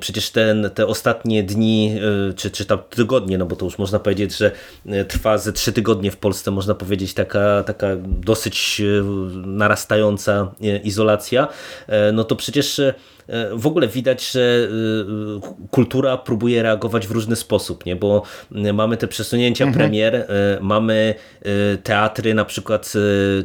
przecież 0.00 0.30
ten, 0.30 0.70
te 0.74 0.86
ostatnie 0.86 1.42
dni, 1.42 2.00
czy, 2.36 2.50
czy 2.50 2.64
tam 2.64 2.78
tygodnie, 2.90 3.38
no 3.38 3.46
bo 3.46 3.56
to 3.56 3.64
już 3.64 3.78
można 3.78 3.98
powiedzieć, 3.98 4.36
że 4.36 4.50
trwa 5.08 5.38
ze 5.38 5.52
trzy 5.52 5.72
tygodnie 5.72 6.10
w 6.10 6.16
Polsce, 6.16 6.50
można 6.50 6.74
powiedzieć, 6.74 7.14
taka, 7.14 7.62
taka 7.62 7.88
dosyć 8.04 8.82
narastająca 9.46 10.52
izolacja, 10.84 11.48
no 12.12 12.24
to 12.24 12.36
przecież 12.36 12.80
E, 12.80 13.21
w 13.52 13.66
ogóle 13.66 13.88
widać, 13.88 14.30
że 14.30 14.40
e, 14.40 15.68
kultura 15.70 16.16
próbuje 16.16 16.62
reagować 16.62 17.06
w 17.06 17.10
różny 17.10 17.36
sposób, 17.36 17.86
nie? 17.86 17.96
bo 17.96 18.22
mamy 18.74 18.96
te 18.96 19.08
przesunięcia 19.08 19.64
mhm. 19.64 19.78
premier, 19.78 20.14
e, 20.14 20.26
mamy 20.60 21.14
teatry 21.82 22.34
na 22.34 22.44
przykład, 22.44 22.92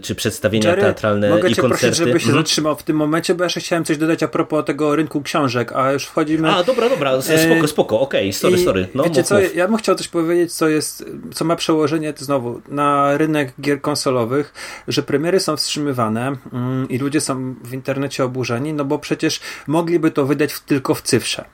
czy 0.02 0.16
przedstawienia 0.16 0.70
Jerry, 0.70 0.82
teatralne 0.82 1.30
mogę 1.30 1.50
i 1.50 1.56
cię 1.56 1.62
koncerty. 1.62 1.88
prosić, 1.88 1.98
żeby 1.98 2.20
się 2.20 2.26
mhm. 2.26 2.44
zatrzymał 2.44 2.76
w 2.76 2.84
tym 2.84 2.98
momencie, 2.98 3.36
bo 3.36 3.44
ja 3.44 3.46
jeszcze 3.46 3.60
chciałem 3.60 3.86
coś 3.86 3.98
dodać 3.98 4.24
a 4.24 4.28
propos 4.28 4.66
tego 4.66 4.96
rynku 4.96 5.22
książek, 5.22 5.72
a 5.72 5.92
już 5.92 6.06
wchodzimy... 6.06 6.52
A, 6.52 6.64
dobra, 6.64 6.90
dobra, 6.90 7.22
spoko, 7.22 7.68
spoko, 7.68 8.00
okej, 8.00 8.22
okay, 8.22 8.34
sorry, 8.34 8.58
sorry. 8.58 8.88
No, 8.94 9.04
wiecie 9.04 9.20
mów, 9.20 9.28
co, 9.28 9.36
mów. 9.36 9.56
ja 9.56 9.68
bym 9.68 9.78
chciał 9.78 9.96
coś 9.96 10.08
powiedzieć, 10.08 10.54
co 10.54 10.68
jest, 10.68 11.06
co 11.34 11.46
ma 11.46 11.56
przełożenie 11.56 12.14
znowu 12.18 12.62
na 12.68 13.18
rynek 13.18 13.54
gier 13.62 13.82
konsolowych, 13.82 14.54
że 14.88 15.04
premiery 15.04 15.40
są 15.40 15.58
wstrzymywane 15.58 16.36
mm, 16.54 16.90
i 16.90 16.98
ludzie 16.98 17.22
są 17.22 17.56
w 17.64 17.74
internecie 17.74 18.24
oburzeni, 18.24 18.74
no 18.74 18.86
bo 18.86 19.00
przecież 19.00 19.40
mogliby 19.68 20.12
to 20.12 20.26
wydać 20.26 20.54
w, 20.54 20.60
tylko 20.60 20.96
w 20.96 21.02
cyfrze. 21.02 21.46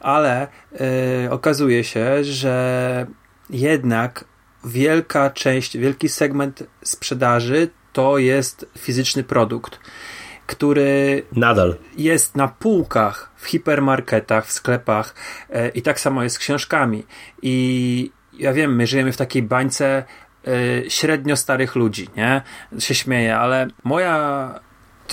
Ale 0.00 0.48
yy, 0.72 1.30
okazuje 1.30 1.84
się, 1.84 2.24
że 2.24 3.06
jednak 3.50 4.24
wielka 4.64 5.30
część, 5.30 5.76
wielki 5.76 6.08
segment 6.08 6.62
sprzedaży 6.84 7.68
to 7.92 8.18
jest 8.18 8.66
fizyczny 8.78 9.24
produkt, 9.24 9.80
który 10.46 11.22
nadal 11.32 11.76
jest 11.96 12.36
na 12.36 12.48
półkach 12.48 13.32
w 13.36 13.46
hipermarketach, 13.46 14.46
w 14.46 14.52
sklepach 14.52 15.14
yy, 15.50 15.68
i 15.68 15.82
tak 15.82 16.00
samo 16.00 16.22
jest 16.22 16.36
z 16.36 16.38
książkami. 16.38 17.06
I 17.42 18.12
ja 18.32 18.52
wiem, 18.52 18.76
my 18.76 18.86
żyjemy 18.86 19.12
w 19.12 19.16
takiej 19.16 19.42
bańce 19.42 20.04
yy, 20.46 20.84
średnio 20.88 21.36
starych 21.36 21.74
ludzi, 21.74 22.08
nie? 22.16 22.42
Się 22.78 22.94
śmieję, 22.94 23.36
ale 23.36 23.66
moja 23.84 24.54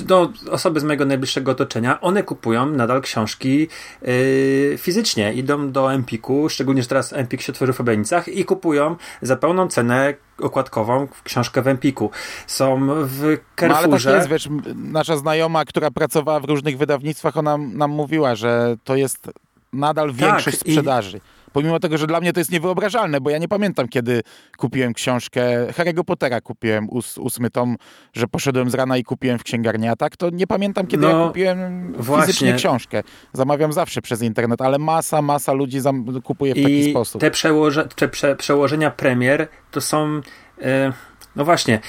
no, 0.09 0.31
osoby 0.51 0.79
z 0.79 0.83
mojego 0.83 1.05
najbliższego 1.05 1.51
otoczenia, 1.51 2.01
one 2.01 2.23
kupują 2.23 2.65
nadal 2.65 3.01
książki 3.01 3.67
yy, 4.01 4.77
fizycznie. 4.77 5.33
Idą 5.33 5.71
do 5.71 5.93
Empiku, 5.93 6.49
szczególnie, 6.49 6.81
że 6.81 6.87
teraz 6.87 7.13
Empik 7.13 7.41
się 7.41 7.51
otworzył 7.51 7.75
w 7.75 7.81
Obenicach 7.81 8.27
i 8.27 8.45
kupują 8.45 8.95
za 9.21 9.35
pełną 9.35 9.67
cenę 9.67 10.13
okładkową 10.41 11.07
książkę 11.23 11.61
w 11.61 11.67
Empiku. 11.67 12.11
Są 12.47 12.87
w 13.03 13.37
Carrefourze. 13.59 14.09
No, 14.09 14.15
ale 14.15 14.23
tak 14.25 14.31
jest, 14.31 14.49
wiesz, 14.49 14.49
nasza 14.75 15.17
znajoma, 15.17 15.65
która 15.65 15.91
pracowała 15.91 16.39
w 16.39 16.45
różnych 16.45 16.77
wydawnictwach, 16.77 17.37
ona 17.37 17.57
nam 17.57 17.91
mówiła, 17.91 18.35
że 18.35 18.75
to 18.83 18.95
jest 18.95 19.31
nadal 19.73 20.11
większość 20.13 20.57
tak, 20.57 20.67
sprzedaży. 20.69 21.17
I 21.17 21.36
Pomimo 21.57 21.79
tego, 21.79 21.97
że 21.97 22.07
dla 22.07 22.19
mnie 22.19 22.33
to 22.33 22.39
jest 22.39 22.51
niewyobrażalne, 22.51 23.21
bo 23.21 23.29
ja 23.29 23.37
nie 23.37 23.47
pamiętam, 23.47 23.87
kiedy 23.87 24.21
kupiłem 24.57 24.93
książkę 24.93 25.67
Harry'ego 25.67 26.03
Pottera, 26.03 26.41
kupiłem 26.41 26.87
ós, 26.89 27.17
ósmy 27.17 27.49
tom, 27.49 27.75
że 28.13 28.27
poszedłem 28.27 28.69
z 28.69 28.73
rana 28.73 28.97
i 28.97 29.03
kupiłem 29.03 29.39
w 29.39 29.43
księgarni, 29.43 29.87
a 29.87 29.95
tak 29.95 30.17
to 30.17 30.29
nie 30.29 30.47
pamiętam, 30.47 30.87
kiedy 30.87 31.03
No, 31.03 31.21
ja 31.21 31.27
kupiłem 31.27 31.93
właśnie. 31.93 32.25
fizycznie 32.25 32.53
książkę. 32.53 33.03
Zamawiam 33.33 33.73
zawsze 33.73 34.01
przez 34.01 34.21
internet, 34.21 34.61
ale 34.61 34.79
masa, 34.79 35.21
masa 35.21 35.53
ludzi 35.53 35.79
kupuje 36.23 36.53
w 36.53 36.57
taki 36.57 36.79
I 36.79 36.91
sposób. 36.91 37.21
te 37.21 37.31
przełoże, 37.31 37.87
te 37.95 38.07
prze, 38.07 38.35
przełożenia 38.35 38.91
premier 38.91 39.47
to 39.71 39.81
są. 39.81 40.21
E, 40.61 40.93
no 41.35 41.45
właśnie, 41.45 41.79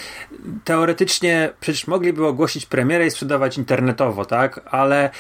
teoretycznie 0.65 1.51
przecież 1.61 1.87
mogliby 1.87 2.27
ogłosić 2.27 2.67
premierę 2.67 3.07
i 3.07 3.11
sprzedawać 3.11 3.59
internetowo, 3.59 4.25
tak? 4.25 4.61
Ale 4.71 5.11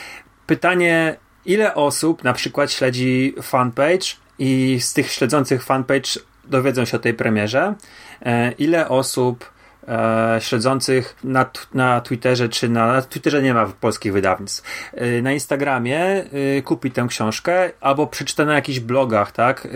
pytanie, 0.47 1.17
ile 1.47 1.75
osób 1.75 2.25
na 2.25 2.33
przykład 2.33 2.73
śledzi 2.73 3.35
fanpage 3.43 4.28
i 4.39 4.79
z 4.81 4.93
tych 4.93 5.13
śledzących 5.13 5.65
fanpage 5.65 6.11
dowiedzą 6.45 6.85
się 6.85 6.97
o 6.97 7.01
tej 7.01 7.15
premierze? 7.15 7.75
E, 8.23 8.53
ile 8.53 8.89
osób 8.89 9.51
e, 9.89 10.39
śledzących 10.41 11.17
na, 11.25 11.51
na 11.75 12.01
Twitterze, 12.01 12.49
czy 12.49 12.69
na, 12.69 12.87
na 12.87 13.03
Twitterze 13.03 13.43
nie 13.43 13.55
ma 13.55 13.67
polskich 13.67 14.13
wydawnictw, 14.13 14.91
e, 14.95 15.23
na 15.23 15.33
Instagramie 15.33 16.25
kupi 16.65 16.91
tę 16.91 17.07
książkę 17.09 17.71
albo 17.81 18.07
przeczyta 18.07 18.45
na 18.45 18.55
jakichś 18.55 18.81
blogach, 18.81 19.33
tak, 19.33 19.69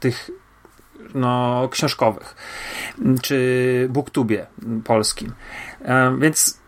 tych 0.00 0.30
no, 1.14 1.68
książkowych, 1.70 2.36
czy 3.22 3.86
booktubie 3.90 4.46
polskim. 4.84 5.32
Więc 6.18 6.63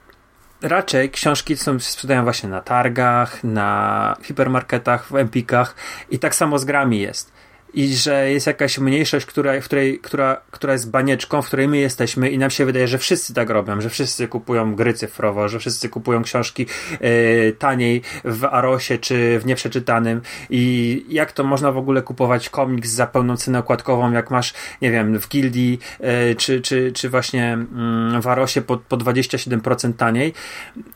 raczej 0.68 1.10
książki 1.10 1.56
są, 1.56 1.80
sprzedają 1.80 2.22
właśnie 2.22 2.48
na 2.48 2.60
targach, 2.60 3.44
na 3.44 4.16
hipermarketach, 4.22 5.06
w 5.06 5.14
empikach 5.16 5.74
i 6.10 6.18
tak 6.18 6.34
samo 6.34 6.58
z 6.58 6.64
grami 6.64 7.00
jest. 7.00 7.35
I 7.76 7.96
że 7.96 8.30
jest 8.30 8.46
jakaś 8.46 8.78
mniejszość, 8.78 9.26
która, 9.26 9.60
w 9.60 9.64
której, 9.64 9.98
która, 9.98 10.40
która 10.50 10.72
jest 10.72 10.90
banieczką, 10.90 11.42
w 11.42 11.46
której 11.46 11.68
my 11.68 11.78
jesteśmy 11.78 12.30
i 12.30 12.38
nam 12.38 12.50
się 12.50 12.64
wydaje, 12.64 12.88
że 12.88 12.98
wszyscy 12.98 13.34
tak 13.34 13.50
robią, 13.50 13.80
że 13.80 13.90
wszyscy 13.90 14.28
kupują 14.28 14.74
gry 14.74 14.94
cyfrowo, 14.94 15.48
że 15.48 15.58
wszyscy 15.58 15.88
kupują 15.88 16.22
książki 16.22 16.66
e, 17.00 17.52
taniej 17.52 18.02
w 18.24 18.44
Arosie 18.44 18.98
czy 18.98 19.38
w 19.38 19.46
nieprzeczytanym 19.46 20.20
i 20.50 21.04
jak 21.08 21.32
to 21.32 21.44
można 21.44 21.72
w 21.72 21.78
ogóle 21.78 22.02
kupować 22.02 22.50
komiks 22.50 22.90
za 22.90 23.06
pełną 23.06 23.36
cenę 23.36 23.58
okładkową, 23.58 24.12
jak 24.12 24.30
masz, 24.30 24.54
nie 24.82 24.90
wiem, 24.90 25.20
w 25.20 25.28
Gildii 25.28 25.78
e, 26.00 26.34
czy, 26.34 26.60
czy, 26.60 26.92
czy 26.92 27.08
właśnie 27.08 27.52
mm, 27.52 28.22
w 28.22 28.26
Arosie 28.26 28.62
po, 28.62 28.76
po 28.76 28.96
27% 28.96 29.92
taniej. 29.92 30.32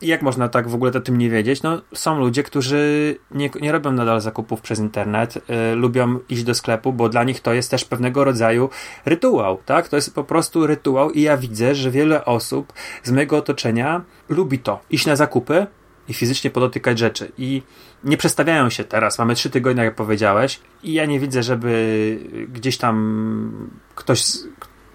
Jak 0.03 0.23
można 0.23 0.49
tak 0.49 0.69
w 0.69 0.75
ogóle 0.75 0.90
o 0.90 1.01
tym 1.01 1.19
nie 1.19 1.31
wiedzieć? 1.31 1.62
No, 1.62 1.83
są 1.95 2.19
ludzie, 2.19 2.43
którzy 2.43 3.16
nie, 3.31 3.51
nie 3.61 3.73
robią 3.73 3.93
nadal 3.93 4.21
zakupów 4.21 4.61
przez 4.61 4.79
internet, 4.79 5.37
y, 5.37 5.75
lubią 5.75 6.19
iść 6.29 6.45
do 6.45 6.55
sklepu, 6.55 6.70
bo 6.79 7.09
dla 7.09 7.25
nich 7.25 7.41
to 7.41 7.53
jest 7.53 7.71
też 7.71 7.85
pewnego 7.85 8.25
rodzaju 8.25 8.71
rytuał, 9.05 9.59
tak? 9.67 9.89
To 9.89 9.97
jest 9.97 10.15
po 10.15 10.25
prostu 10.25 10.67
rytuał 10.67 11.11
i 11.11 11.23
ja 11.23 11.37
widzę, 11.37 11.75
że 11.75 11.91
wiele 11.91 12.25
osób 12.25 12.73
z 13.03 13.11
mojego 13.11 13.37
otoczenia 13.37 14.03
lubi 14.29 14.59
to, 14.59 14.81
iść 14.91 15.07
na 15.07 15.17
zakupy 15.17 15.67
i 16.09 16.15
fizycznie 16.15 16.51
podotykać 16.51 16.99
rzeczy 16.99 17.33
i 17.39 17.63
nie 18.05 18.17
przestawiają 18.17 18.71
się 18.71 18.85
teraz. 18.85 19.19
Mamy 19.19 19.35
trzy 19.35 19.51
tygodnie, 19.51 19.85
jak 19.85 19.95
powiedziałeś 19.95 20.61
i 20.83 20.93
ja 20.93 21.07
nie 21.07 21.21
widzę, 21.21 21.43
żeby 21.43 22.19
gdzieś 22.53 22.77
tam 22.79 23.71
ktoś 23.95 24.23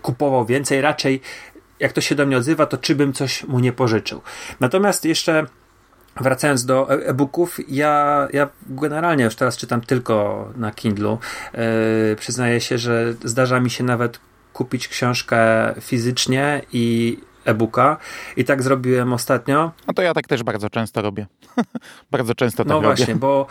kupował 0.02 0.46
więcej, 0.46 0.82
raczej 0.82 1.22
jak 1.80 1.94
to 1.94 2.02
się 2.02 2.16
do 2.16 2.26
mnie 2.26 2.38
odzywa, 2.38 2.66
to 2.66 2.78
czy 2.78 2.96
bym 2.96 3.14
coś 3.14 3.44
mu 3.44 3.60
nie 3.60 3.74
pożyczył. 3.74 4.22
Natomiast 4.60 5.06
jeszcze 5.06 5.46
wracając 6.22 6.66
do 6.66 6.90
e- 6.94 7.06
e-booków, 7.08 7.58
ja, 7.68 8.28
ja 8.34 8.50
generalnie 8.68 9.24
już 9.24 9.36
teraz 9.36 9.58
czytam 9.58 9.82
tylko 9.82 10.48
na 10.56 10.72
Kindlu. 10.72 11.20
Yy, 11.54 12.16
przyznaję 12.16 12.62
się, 12.62 12.78
że 12.78 13.14
zdarza 13.24 13.60
mi 13.60 13.70
się 13.70 13.84
nawet 13.84 14.20
kupić 14.54 14.88
książkę 14.88 15.38
fizycznie 15.82 16.62
i 16.74 17.18
e-booka. 17.46 17.98
I 18.38 18.46
tak 18.46 18.64
zrobiłem 18.64 19.14
ostatnio. 19.14 19.72
No 19.88 19.94
to 19.94 20.02
ja 20.02 20.14
tak 20.14 20.28
też 20.28 20.44
bardzo 20.44 20.70
często 20.70 21.02
robię. 21.02 21.28
bardzo 22.12 22.36
często 22.36 22.58
tak 22.64 22.68
No 22.68 22.76
robię. 22.76 22.88
właśnie, 22.88 23.16
bo 23.16 23.48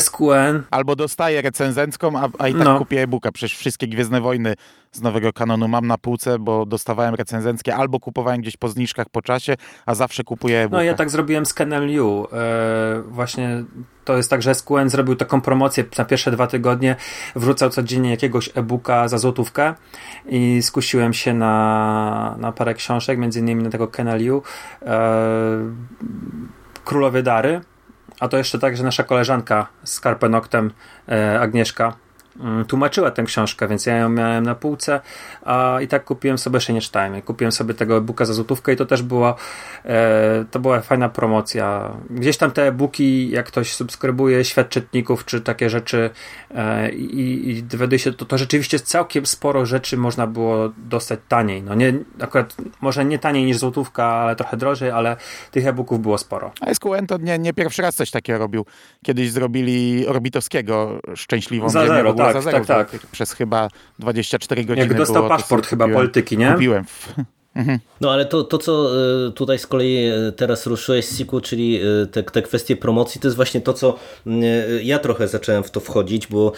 SQN 0.00 0.62
Albo 0.70 0.96
dostaję 0.96 1.42
recenzencką, 1.42 2.18
a, 2.18 2.28
a 2.38 2.48
i 2.48 2.54
tak 2.54 2.64
No. 2.64 2.78
kupię 2.78 3.02
e-booka. 3.02 3.32
Przecież 3.32 3.58
wszystkie 3.58 3.86
Gwiezdne 3.88 4.20
Wojny 4.20 4.54
z 4.92 5.02
nowego 5.02 5.32
kanonu 5.32 5.68
mam 5.68 5.86
na 5.86 5.98
półce, 5.98 6.38
bo 6.38 6.66
dostawałem 6.66 7.14
recenzenckie, 7.14 7.74
albo 7.76 8.00
kupowałem 8.00 8.40
gdzieś 8.40 8.56
po 8.56 8.68
zniżkach 8.68 9.08
po 9.08 9.22
czasie, 9.22 9.54
a 9.86 9.94
zawsze 9.94 10.24
kupuję 10.24 10.58
e-booka. 10.58 10.76
No 10.76 10.82
ja 10.82 10.94
tak 10.94 11.10
zrobiłem 11.10 11.46
z 11.46 11.54
KNLU. 11.54 12.26
E, 12.32 13.02
właśnie 13.08 13.64
to 14.04 14.16
jest 14.16 14.30
tak, 14.30 14.42
że 14.42 14.54
SQN 14.54 14.88
zrobił 14.88 15.16
taką 15.16 15.40
promocję 15.40 15.84
na 15.98 16.04
pierwsze 16.04 16.30
dwa 16.30 16.46
tygodnie, 16.46 16.96
wrzucał 17.36 17.70
codziennie 17.70 18.10
jakiegoś 18.10 18.50
e-booka 18.54 19.08
za 19.08 19.18
złotówkę 19.18 19.74
i 20.26 20.62
skusiłem 20.62 21.12
się 21.12 21.34
na, 21.34 22.36
na 22.38 22.52
parę 22.52 22.74
książek, 22.74 23.18
między 23.18 23.40
innymi 23.40 23.62
na 23.62 23.70
tego 23.70 23.88
KNLU. 23.88 24.42
E, 24.82 25.58
Królowie 26.84 27.22
Dary. 27.22 27.60
A 28.22 28.28
to 28.28 28.36
jeszcze 28.36 28.58
tak, 28.58 28.76
że 28.76 28.84
nasza 28.84 29.02
koleżanka 29.02 29.66
z 29.84 30.00
Karpenoktem, 30.00 30.70
e, 31.08 31.40
Agnieszka, 31.40 31.92
tłumaczyła 32.68 33.10
tę 33.10 33.22
książkę, 33.22 33.68
więc 33.68 33.86
ja 33.86 33.96
ją 33.96 34.08
miałem 34.08 34.44
na 34.44 34.54
półce, 34.54 35.00
a 35.44 35.78
i 35.80 35.88
tak 35.88 36.04
kupiłem 36.04 36.38
sobie, 36.38 36.56
jeszcze 36.56 36.72
nie 36.72 36.80
czytałem, 36.80 37.22
kupiłem 37.22 37.52
sobie 37.52 37.74
tego 37.74 37.96
e-booka 37.96 38.24
za 38.24 38.32
złotówkę 38.32 38.72
i 38.72 38.76
to 38.76 38.86
też 38.86 39.02
była 39.02 39.34
e, 39.84 40.44
to 40.50 40.60
była 40.60 40.80
fajna 40.80 41.08
promocja. 41.08 41.96
Gdzieś 42.10 42.36
tam 42.36 42.50
te 42.50 42.66
e-booki, 42.66 43.30
jak 43.30 43.46
ktoś 43.46 43.74
subskrybuje 43.74 44.44
świat 44.44 44.68
czytników, 44.68 45.24
czy 45.24 45.40
takie 45.40 45.70
rzeczy 45.70 46.10
e, 46.54 46.92
i, 46.92 47.50
i 47.50 47.62
dowiaduje 47.62 47.98
się, 47.98 48.12
to, 48.12 48.24
to 48.24 48.38
rzeczywiście 48.38 48.80
całkiem 48.80 49.26
sporo 49.26 49.66
rzeczy 49.66 49.96
można 49.96 50.26
było 50.26 50.72
dostać 50.76 51.20
taniej. 51.28 51.62
No 51.62 51.74
nie, 51.74 51.94
akurat 52.20 52.56
może 52.80 53.04
nie 53.04 53.18
taniej 53.18 53.44
niż 53.44 53.58
złotówka, 53.58 54.04
ale 54.04 54.36
trochę 54.36 54.56
drożej, 54.56 54.90
ale 54.90 55.16
tych 55.50 55.66
e-booków 55.66 56.00
było 56.00 56.18
sporo. 56.18 56.52
A 56.60 56.74
SQN 56.74 57.06
to 57.06 57.18
nie, 57.18 57.38
nie 57.38 57.52
pierwszy 57.52 57.82
raz 57.82 57.94
coś 57.94 58.10
takiego 58.10 58.38
robił. 58.38 58.66
Kiedyś 59.04 59.30
zrobili 59.30 60.06
Orbitowskiego 60.06 61.00
szczęśliwą 61.14 61.68
Za 61.68 61.80
ziemię, 61.80 61.96
zero, 61.96 62.14
tak, 62.24 62.34
za 62.34 62.40
zero, 62.40 62.64
tak, 62.64 62.90
tak. 62.90 63.06
Przez 63.06 63.32
chyba 63.32 63.68
24 63.98 64.64
godziny 64.64 64.86
Jak 64.86 64.96
dostał 64.96 65.22
było, 65.22 65.28
paszport 65.28 65.66
chyba 65.66 65.84
kupiłem, 65.84 66.00
polityki, 66.00 66.38
nie? 66.38 66.52
Kupiłem. 66.52 66.84
W, 66.84 67.14
No 68.00 68.10
ale 68.10 68.26
to, 68.26 68.44
to 68.44 68.58
co 68.58 68.90
e, 69.28 69.30
tutaj 69.32 69.58
z 69.58 69.66
kolei 69.66 69.96
e, 69.96 70.32
teraz 70.32 70.66
ruszyłeś 70.66 71.06
Siku, 71.06 71.40
czyli 71.40 71.80
e, 72.02 72.06
te, 72.06 72.22
te 72.22 72.42
kwestie 72.42 72.76
promocji, 72.76 73.20
to 73.20 73.28
jest 73.28 73.36
właśnie 73.36 73.60
to, 73.60 73.72
co 73.72 73.98
ja 74.82 74.98
trochę 74.98 75.28
zacząłem 75.28 75.64
w 75.64 75.70
to 75.70 75.80
wchodzić, 75.80 76.26
bo 76.26 76.52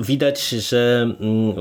widać, 0.00 0.48
że 0.48 1.02
mm, 1.20 1.54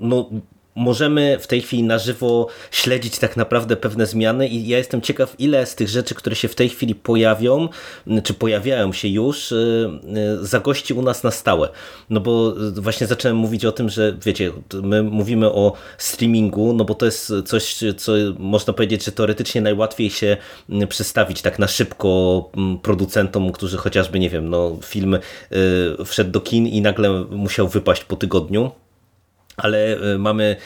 no, 0.00 0.30
możemy 0.74 1.38
w 1.40 1.46
tej 1.46 1.60
chwili 1.60 1.82
na 1.82 1.98
żywo 1.98 2.46
śledzić 2.70 3.18
tak 3.18 3.36
naprawdę 3.36 3.76
pewne 3.76 4.06
zmiany 4.06 4.48
i 4.48 4.68
ja 4.68 4.78
jestem 4.78 5.00
ciekaw, 5.00 5.34
ile 5.38 5.66
z 5.66 5.74
tych 5.74 5.88
rzeczy, 5.88 6.14
które 6.14 6.36
się 6.36 6.48
w 6.48 6.54
tej 6.54 6.68
chwili 6.68 6.94
pojawią, 6.94 7.68
czy 8.24 8.34
pojawiają 8.34 8.92
się 8.92 9.08
już, 9.08 9.52
y, 9.52 9.90
y, 10.42 10.46
zagości 10.46 10.94
u 10.94 11.02
nas 11.02 11.22
na 11.24 11.30
stałe. 11.30 11.68
No 12.10 12.20
bo 12.20 12.54
y, 12.78 12.80
właśnie 12.80 13.06
zacząłem 13.06 13.36
mówić 13.36 13.64
o 13.64 13.72
tym, 13.72 13.88
że 13.88 14.16
wiecie, 14.24 14.52
my 14.82 15.02
mówimy 15.02 15.52
o 15.52 15.72
streamingu, 15.98 16.72
no 16.72 16.84
bo 16.84 16.94
to 16.94 17.06
jest 17.06 17.32
coś, 17.44 17.84
co 17.96 18.12
można 18.38 18.72
powiedzieć, 18.72 19.04
że 19.04 19.12
teoretycznie 19.12 19.60
najłatwiej 19.60 20.10
się 20.10 20.36
m, 20.70 20.88
przedstawić 20.88 21.42
tak 21.42 21.58
na 21.58 21.68
szybko 21.68 22.50
producentom, 22.82 23.52
którzy 23.52 23.76
chociażby, 23.76 24.18
nie 24.18 24.30
wiem, 24.30 24.48
no 24.48 24.76
film 24.84 25.18
wszedł 26.04 26.30
do 26.30 26.40
kin 26.40 26.66
i 26.66 26.80
nagle 26.80 27.24
musiał 27.30 27.68
wypaść 27.68 28.04
po 28.04 28.16
tygodniu 28.16 28.70
ale 29.62 29.96
y, 30.14 30.18
mamy 30.18 30.56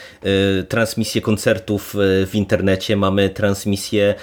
y, 0.61 0.65
transmisję 0.69 1.21
koncertów 1.21 1.95
y, 1.95 2.27
w 2.27 2.35
internecie, 2.35 2.97
mamy 2.97 3.31
transmisję 3.31 4.15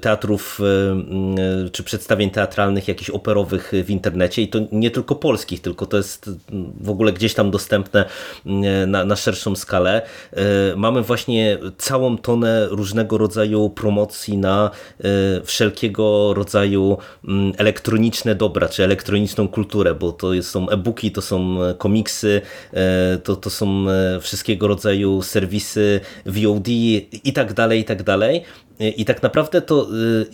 teatrów 0.00 0.60
czy 1.72 1.82
przedstawień 1.82 2.30
teatralnych, 2.30 2.88
jakichś 2.88 3.10
operowych 3.10 3.72
w 3.84 3.90
internecie 3.90 4.42
i 4.42 4.48
to 4.48 4.58
nie 4.72 4.90
tylko 4.90 5.14
polskich, 5.14 5.60
tylko 5.62 5.86
to 5.86 5.96
jest 5.96 6.30
w 6.80 6.90
ogóle 6.90 7.12
gdzieś 7.12 7.34
tam 7.34 7.50
dostępne 7.50 8.04
na, 8.86 9.04
na 9.04 9.16
szerszą 9.16 9.56
skalę. 9.56 10.02
Mamy 10.76 11.02
właśnie 11.02 11.58
całą 11.78 12.18
tonę 12.18 12.66
różnego 12.70 13.18
rodzaju 13.18 13.70
promocji 13.70 14.36
na 14.36 14.70
wszelkiego 15.44 16.34
rodzaju 16.34 16.98
mm, 17.28 17.52
elektroniczne 17.58 18.34
dobra, 18.34 18.68
czy 18.68 18.84
elektroniczną 18.84 19.48
kulturę, 19.48 19.94
bo 19.94 20.12
to 20.12 20.42
są 20.42 20.68
e-booki, 20.68 21.12
to 21.12 21.22
są 21.22 21.62
e, 21.62 21.74
komiksy, 21.74 22.42
e, 22.72 23.18
to, 23.18 23.36
to 23.36 23.50
są 23.50 23.61
e, 23.66 24.20
wszystkiego 24.20 24.68
rodzaju 24.68 25.22
serwisy 25.22 26.00
VOD 26.26 26.68
i 27.24 27.32
tak 27.34 27.52
dalej, 27.52 27.80
i 27.80 27.84
tak 27.84 28.02
dalej. 28.02 28.42
I 28.80 29.04
tak 29.04 29.22
naprawdę 29.22 29.62
to 29.62 29.88
y, 29.94 30.26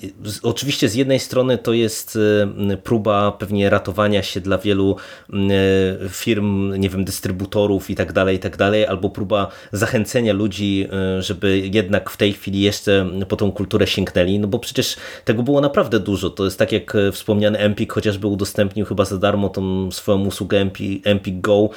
oczywiście 0.43 0.89
z 0.89 0.95
jednej 0.95 1.19
strony 1.19 1.59
to 1.59 1.73
jest 1.73 2.17
y, 2.17 2.77
próba 2.77 3.33
pewnie 3.33 3.71
ratowania 3.71 4.23
się 4.23 4.41
dla 4.41 4.59
wielu 4.59 4.97
y, 5.31 6.09
firm, 6.09 6.75
nie 6.75 6.91
wiem, 6.91 7.05
dystrybutorów 7.05 7.91
i 7.91 7.95
tak 7.95 8.13
dalej, 8.13 8.37
i 8.37 8.39
tak 8.39 8.57
dalej, 8.57 8.87
albo 8.87 9.11
próba 9.11 9.51
zachęcenia 9.73 10.33
ludzi, 10.33 10.89
żeby 11.19 11.59
jednak 11.59 12.11
w 12.11 12.17
tej 12.17 12.33
chwili 12.33 12.61
jeszcze 12.61 13.11
po 13.29 13.37
tą 13.37 13.53
kulturę 13.53 13.87
sięgnęli, 13.87 14.39
no 14.39 14.49
bo 14.49 14.59
przecież 14.59 14.97
tego 15.25 15.43
było 15.43 15.61
naprawdę 15.61 16.01
dużo. 16.01 16.31
To 16.31 16.45
jest 16.45 16.59
tak 16.59 16.73
jak 16.73 16.97
wspomniany 17.13 17.59
Empik 17.59 17.93
chociażby 17.93 18.27
udostępnił 18.27 18.87
chyba 18.87 19.05
za 19.05 19.19
darmo 19.19 19.49
tą 19.49 19.91
swoją 19.91 20.25
usługę 20.25 20.71
Empik, 21.05 21.41
Go 21.41 21.71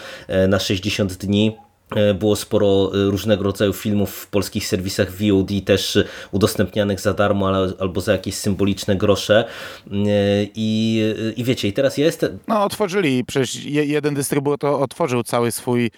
na 0.48 0.60
60 0.60 1.14
dni 1.14 1.56
było 2.14 2.36
sporo 2.36 2.92
e, 2.94 3.12
różnego 3.12 3.44
rodzaju 3.44 3.74
filmów 3.74 4.16
w 4.16 4.28
polskich 4.28 4.68
serwisach 4.68 5.12
VOD 5.12 5.50
też 5.66 6.00
udostępnianych 6.32 7.00
za 7.00 7.14
darmo 7.14 7.50
albo 7.80 8.02
za 8.02 8.12
jakieś 8.12 8.36
symboliczne 8.36 8.96
grosze 8.96 9.40
e, 9.40 9.94
i, 10.56 11.02
i 11.38 11.44
wiecie, 11.44 11.68
i 11.68 11.74
teraz 11.74 11.98
ja 11.98 12.06
jestem... 12.06 12.40
No 12.48 12.64
otworzyli, 12.64 13.26
przecież 13.26 13.66
jeden 13.66 14.14
dystrybutor 14.14 14.84
otworzył 14.84 15.24
cały 15.24 15.52
swój 15.52 15.92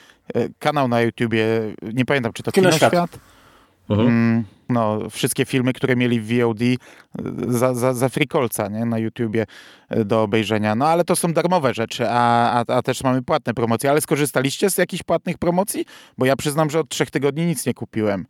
kanał 0.60 0.88
na 0.88 1.02
YouTubie, 1.02 1.46
nie 1.94 2.06
pamiętam 2.06 2.34
czy 2.34 2.44
to 2.44 2.52
Kinoświat? 2.52 2.92
Kinoświat? 2.92 3.33
Mhm. 3.90 4.08
Mm, 4.08 4.44
no, 4.70 5.10
wszystkie 5.10 5.46
filmy, 5.46 5.74
które 5.74 5.96
mieli 5.96 6.22
w 6.22 6.40
VOD 6.40 6.62
e, 6.62 6.78
za, 7.48 7.74
za, 7.74 7.94
za 7.94 8.10
nie? 8.72 8.86
na 8.86 9.00
YouTubie 9.00 9.46
e, 9.90 10.06
do 10.06 10.24
obejrzenia. 10.24 10.76
No 10.76 10.88
ale 10.88 11.04
to 11.04 11.16
są 11.16 11.34
darmowe 11.34 11.74
rzeczy, 11.74 12.10
a, 12.10 12.52
a, 12.52 12.76
a 12.76 12.82
też 12.82 13.04
mamy 13.04 13.22
płatne 13.22 13.54
promocje. 13.54 13.90
Ale 13.90 14.02
skorzystaliście 14.02 14.70
z 14.70 14.78
jakichś 14.78 15.04
płatnych 15.04 15.38
promocji? 15.38 15.86
Bo 16.18 16.26
ja 16.26 16.36
przyznam, 16.36 16.70
że 16.70 16.80
od 16.80 16.90
trzech 16.90 17.12
tygodni 17.12 17.46
nic 17.46 17.66
nie 17.66 17.74
kupiłem 17.74 18.26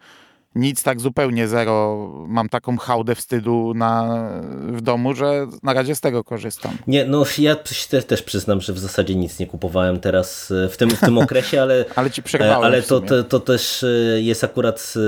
nic 0.56 0.84
tak 0.84 1.02
zupełnie 1.02 1.48
zero. 1.48 2.08
Mam 2.28 2.50
taką 2.50 2.78
hałdę 2.78 3.16
wstydu 3.16 3.74
na, 3.76 4.24
w 4.52 4.82
domu, 4.82 5.14
że 5.14 5.48
na 5.64 5.74
razie 5.74 5.96
z 5.96 6.02
tego 6.02 6.24
korzystam. 6.24 6.78
Nie, 6.88 7.06
no 7.06 7.26
ja 7.38 7.56
też, 7.56 7.88
też 8.08 8.22
przyznam, 8.22 8.62
że 8.62 8.74
w 8.74 8.80
zasadzie 8.80 9.16
nic 9.16 9.40
nie 9.40 9.48
kupowałem 9.48 10.00
teraz 10.00 10.52
e, 10.52 10.70
w 10.70 10.78
tym, 10.78 10.90
w 10.90 11.00
tym 11.00 11.18
okresie, 11.18 11.62
ale, 11.62 11.86
ale, 11.96 12.12
ci 12.12 12.24
przerwałem 12.24 12.64
ale 12.64 12.82
to, 12.82 13.02
to, 13.02 13.24
to, 13.24 13.40
też 13.40 13.84
e, 13.84 13.88
jest 14.22 14.44
akurat 14.44 14.94
e, 14.96 15.00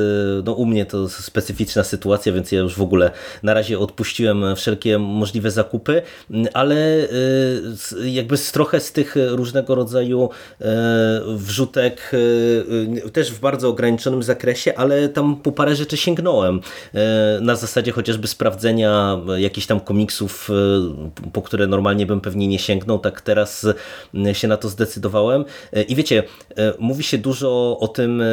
no 0.46 0.54
u 0.54 0.66
mnie 0.66 0.86
to 0.86 1.10
specyficzna 1.10 1.84
sytuacja, 1.84 2.34
więc 2.34 2.52
ja 2.52 2.60
już 2.60 2.76
w 2.76 2.82
ogóle 2.82 3.12
na 3.44 3.54
razie 3.54 3.80
odpuściłem 3.80 4.56
wszelkie 4.56 4.98
możliwe 5.00 5.52
zakupy, 5.52 6.02
ale 6.54 7.08
jakby 8.06 8.38
z 8.38 8.52
trochę 8.52 8.80
z 8.80 8.92
tych 8.92 9.16
różnego 9.30 9.76
rodzaju 9.76 10.30
wrzutek 11.28 12.12
też 13.14 13.32
w 13.32 13.40
bardzo 13.40 13.70
ograniczonym 13.70 14.24
zakresie, 14.24 14.74
ale 14.78 15.10
tam 15.10 15.35
po 15.44 15.52
parę 15.52 15.76
rzeczy 15.76 15.98
sięgnąłem. 15.98 16.62
E, 16.94 17.40
na 17.42 17.56
zasadzie 17.56 17.92
chociażby 17.92 18.28
sprawdzenia 18.28 19.20
jakichś 19.38 19.68
tam 19.68 19.80
komiksów, 19.80 20.50
e, 20.50 21.32
po 21.32 21.42
które 21.42 21.68
normalnie 21.68 22.06
bym 22.06 22.22
pewnie 22.22 22.48
nie 22.48 22.60
sięgnął, 22.60 23.00
tak 23.00 23.22
teraz 23.22 23.68
e, 24.26 24.36
się 24.36 24.48
na 24.48 24.58
to 24.58 24.70
zdecydowałem. 24.70 25.46
I 25.88 25.96
wiecie, 25.96 26.24
mówi 26.80 27.04
się 27.04 27.18
dużo 27.18 27.78
o 27.80 27.88
tym, 27.88 28.24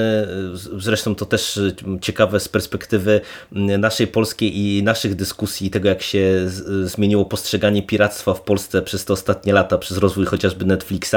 zresztą 0.76 1.14
to 1.14 1.26
też 1.26 1.60
ciekawe 2.00 2.40
z 2.40 2.48
perspektywy 2.48 3.20
naszej 3.52 4.06
polskiej 4.06 4.58
i 4.58 4.82
naszych 4.82 5.14
dyskusji, 5.14 5.70
tego 5.70 5.88
jak 5.88 6.02
się 6.02 6.48
zmieniło 6.84 7.24
postrzeganie 7.24 7.82
piractwa 7.82 8.34
w 8.34 8.40
Polsce 8.40 8.82
przez 8.82 9.04
te 9.04 9.12
ostatnie 9.12 9.52
lata, 9.52 9.78
przez 9.78 9.98
rozwój 9.98 10.26
chociażby 10.26 10.64
Netflixa, 10.64 11.16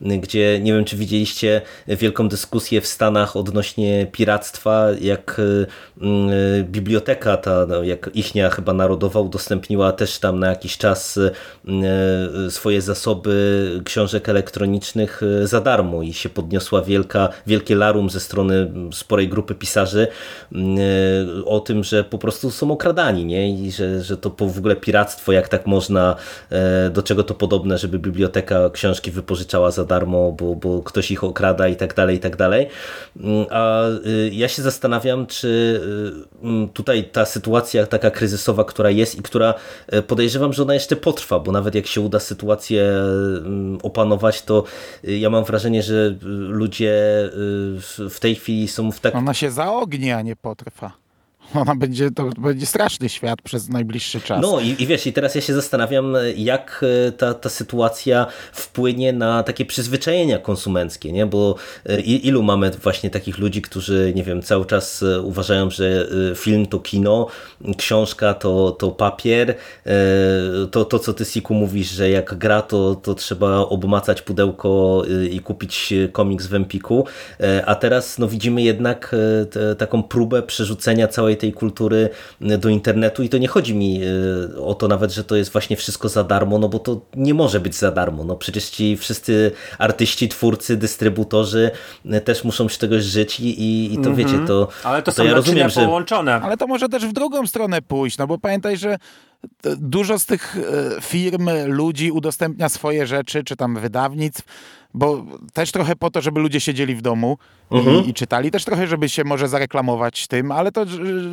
gdzie 0.00 0.60
nie 0.60 0.72
wiem, 0.72 0.84
czy 0.84 0.96
widzieliście 0.96 1.62
wielką 1.88 2.28
dyskusję 2.28 2.80
w 2.80 2.86
Stanach 2.86 3.36
odnośnie 3.36 4.06
piractwa, 4.12 4.86
jak 5.00 5.21
jak 5.22 5.38
y, 5.38 5.66
y, 6.60 6.64
biblioteka 6.64 7.36
ta, 7.36 7.66
no, 7.66 7.82
jak 7.82 8.10
ichnia 8.14 8.50
chyba 8.50 8.72
narodowa 8.72 9.20
udostępniła 9.20 9.92
też 9.92 10.18
tam 10.18 10.38
na 10.38 10.48
jakiś 10.48 10.78
czas 10.78 11.16
y, 11.16 11.30
swoje 12.50 12.82
zasoby 12.82 13.80
książek 13.84 14.28
elektronicznych 14.28 15.20
za 15.44 15.60
darmo 15.60 16.02
i 16.02 16.12
się 16.12 16.28
podniosła 16.28 16.82
wielka, 16.82 17.28
wielkie 17.46 17.74
larum 17.74 18.10
ze 18.10 18.20
strony 18.20 18.72
sporej 18.92 19.28
grupy 19.28 19.54
pisarzy 19.54 20.08
o 21.44 21.60
tym, 21.60 21.84
że 21.84 22.04
po 22.04 22.18
prostu 22.18 22.50
są 22.50 22.70
okradani 22.70 23.24
nie? 23.24 23.50
i 23.50 23.72
że, 23.72 24.02
że 24.02 24.16
to 24.16 24.30
w 24.38 24.58
ogóle 24.58 24.76
piractwo, 24.76 25.32
jak 25.32 25.48
tak 25.48 25.66
można, 25.66 26.16
do 26.92 27.02
czego 27.02 27.22
to 27.22 27.34
podobne, 27.34 27.78
żeby 27.78 27.98
biblioteka 27.98 28.70
książki 28.70 29.10
wypożyczała 29.10 29.70
za 29.70 29.84
darmo, 29.84 30.32
bo, 30.32 30.54
bo 30.54 30.82
ktoś 30.82 31.10
ich 31.10 31.24
okrada 31.24 31.68
i 31.68 31.76
tak 31.76 31.94
dalej, 31.94 32.16
i 32.16 32.20
tak 32.20 32.36
dalej. 32.36 32.68
A 33.50 33.82
ja 34.32 34.48
się 34.48 34.62
zastanawiam, 34.62 35.11
zastanawiam, 35.12 35.26
czy 35.26 35.80
y, 36.44 36.68
tutaj 36.72 37.04
ta 37.04 37.24
sytuacja 37.24 37.86
taka 37.86 38.10
kryzysowa, 38.10 38.64
która 38.64 38.90
jest 38.90 39.18
i 39.18 39.22
która 39.22 39.54
e, 39.86 40.02
podejrzewam, 40.02 40.52
że 40.52 40.62
ona 40.62 40.74
jeszcze 40.74 40.96
potrwa, 40.96 41.40
bo 41.40 41.52
nawet 41.52 41.74
jak 41.74 41.86
się 41.86 42.00
uda 42.00 42.20
sytuację 42.20 42.92
opanować, 43.82 44.42
to 44.42 44.64
y, 45.04 45.18
ja 45.18 45.30
mam 45.30 45.44
wrażenie, 45.44 45.82
że 45.82 46.14
ludzie 46.48 47.24
y, 47.98 48.10
w 48.10 48.20
tej 48.20 48.34
chwili 48.34 48.68
są 48.68 48.92
w 48.92 49.00
tak... 49.00 49.14
Ona 49.14 49.34
się 49.34 49.50
zaogni, 49.50 50.10
a 50.10 50.22
nie 50.22 50.36
potrwa. 50.36 51.01
Ona 51.62 51.74
będzie, 51.74 52.10
to 52.10 52.30
będzie 52.38 52.66
straszny 52.66 53.08
świat 53.08 53.42
przez 53.42 53.68
najbliższy 53.68 54.20
czas. 54.20 54.42
No 54.42 54.60
i, 54.60 54.82
i 54.82 54.86
wiesz, 54.86 55.06
i 55.06 55.12
teraz 55.12 55.34
ja 55.34 55.40
się 55.40 55.54
zastanawiam, 55.54 56.14
jak 56.36 56.84
e, 57.08 57.12
ta, 57.12 57.34
ta 57.34 57.48
sytuacja 57.48 58.26
wpłynie 58.52 59.12
na 59.12 59.42
takie 59.42 59.64
przyzwyczajenia 59.64 60.38
konsumenckie, 60.38 61.12
nie? 61.12 61.26
Bo 61.26 61.54
e, 61.86 62.00
ilu 62.00 62.42
mamy 62.42 62.70
właśnie 62.70 63.10
takich 63.10 63.38
ludzi, 63.38 63.62
którzy, 63.62 64.12
nie 64.16 64.24
wiem, 64.24 64.42
cały 64.42 64.66
czas 64.66 65.02
e, 65.02 65.20
uważają, 65.20 65.70
że 65.70 66.08
film 66.34 66.66
to 66.66 66.78
kino, 66.78 67.26
książka 67.78 68.34
to, 68.34 68.70
to 68.70 68.90
papier, 68.90 69.54
to, 70.70 70.84
to 70.84 70.98
co 70.98 71.14
ty 71.14 71.24
Siku 71.24 71.54
mówisz, 71.54 71.90
że 71.90 72.10
jak 72.10 72.34
gra, 72.34 72.62
to, 72.62 72.94
to 72.94 73.14
trzeba 73.14 73.56
obmacać 73.56 74.22
pudełko 74.22 75.02
i 75.30 75.40
kupić 75.40 75.94
komiks 76.12 76.46
w 76.46 76.54
Empiku, 76.54 77.06
a 77.66 77.74
teraz 77.74 78.18
no 78.18 78.28
widzimy 78.28 78.62
jednak 78.62 79.14
taką 79.78 80.02
próbę 80.02 80.42
przerzucenia 80.42 81.08
całej 81.08 81.36
tej 81.42 81.52
kultury 81.52 82.08
do 82.40 82.68
internetu 82.68 83.22
i 83.22 83.28
to 83.28 83.38
nie 83.38 83.48
chodzi 83.48 83.74
mi 83.74 84.00
e, 84.02 84.60
o 84.60 84.74
to 84.74 84.88
nawet, 84.88 85.12
że 85.12 85.24
to 85.24 85.36
jest 85.36 85.52
właśnie 85.52 85.76
wszystko 85.76 86.08
za 86.08 86.24
darmo, 86.24 86.58
no 86.58 86.68
bo 86.68 86.78
to 86.78 87.00
nie 87.14 87.34
może 87.34 87.60
być 87.60 87.74
za 87.74 87.90
darmo. 87.90 88.24
No 88.24 88.36
przecież 88.36 88.70
ci 88.70 88.96
wszyscy 88.96 89.50
artyści, 89.78 90.28
twórcy, 90.28 90.76
dystrybutorzy 90.76 91.70
e, 92.10 92.20
też 92.20 92.44
muszą 92.44 92.68
z 92.68 92.78
czegoś 92.78 93.02
żyć 93.02 93.40
i, 93.40 93.94
i 93.94 93.96
to 93.96 94.02
mm 94.02 94.12
-hmm. 94.12 94.16
wiecie, 94.16 94.38
to 94.46 94.68
Ale 94.84 95.02
to, 95.02 95.12
to 95.12 95.16
są 95.16 95.24
ja 95.24 95.34
rozumiem, 95.34 95.70
że 95.70 95.84
połączone. 95.84 96.34
Ale 96.34 96.56
to 96.56 96.66
może 96.66 96.88
też 96.88 97.06
w 97.06 97.12
drugą 97.12 97.46
stronę 97.46 97.82
pójść, 97.82 98.18
no 98.18 98.26
bo 98.26 98.38
pamiętaj, 98.38 98.76
że 98.76 98.98
dużo 99.76 100.18
z 100.18 100.26
tych 100.26 100.56
e, 100.56 101.00
firm, 101.00 101.50
ludzi 101.66 102.12
udostępnia 102.12 102.68
swoje 102.68 103.06
rzeczy, 103.06 103.44
czy 103.44 103.56
tam 103.56 103.74
wydawnictw, 103.76 104.42
bo 104.94 105.24
też 105.52 105.72
trochę 105.72 105.96
po 105.96 106.10
to, 106.10 106.20
żeby 106.20 106.40
ludzie 106.40 106.60
siedzieli 106.60 106.94
w 106.94 107.02
domu 107.02 107.38
mhm. 107.70 108.04
i, 108.04 108.08
i, 108.08 108.14
czytali, 108.14 108.50
też 108.50 108.64
trochę, 108.64 108.86
żeby 108.86 109.08
się 109.08 109.24
może 109.24 109.48
zareklamować 109.48 110.26
tym, 110.26 110.52
ale 110.52 110.72
to 110.72 110.84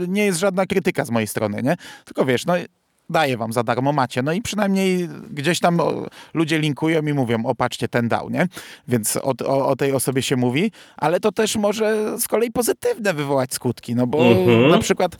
nie 0.07 0.25
jest 0.25 0.39
żadna 0.39 0.65
krytyka 0.65 1.05
z 1.05 1.09
mojej 1.11 1.27
strony, 1.27 1.63
nie? 1.63 1.75
Tylko 2.05 2.25
wiesz, 2.25 2.45
no 2.45 2.53
daję 3.09 3.37
wam 3.37 3.53
za 3.53 3.63
darmo, 3.63 3.91
macie. 3.91 4.21
No 4.21 4.33
i 4.33 4.41
przynajmniej 4.41 5.09
gdzieś 5.31 5.59
tam 5.59 5.79
ludzie 6.33 6.59
linkują 6.59 7.01
i 7.01 7.13
mówią, 7.13 7.45
o 7.45 7.55
patrzcie, 7.55 7.87
ten 7.87 8.07
dał, 8.07 8.29
nie? 8.29 8.47
Więc 8.87 9.17
o, 9.17 9.33
o, 9.45 9.67
o 9.67 9.75
tej 9.75 9.93
osobie 9.93 10.21
się 10.21 10.35
mówi, 10.35 10.71
ale 10.97 11.19
to 11.19 11.31
też 11.31 11.55
może 11.55 12.19
z 12.19 12.27
kolei 12.27 12.51
pozytywne 12.51 13.13
wywołać 13.13 13.53
skutki, 13.53 13.95
no 13.95 14.07
bo 14.07 14.25
mhm, 14.25 14.69
na 14.69 14.77
przykład 14.77 15.15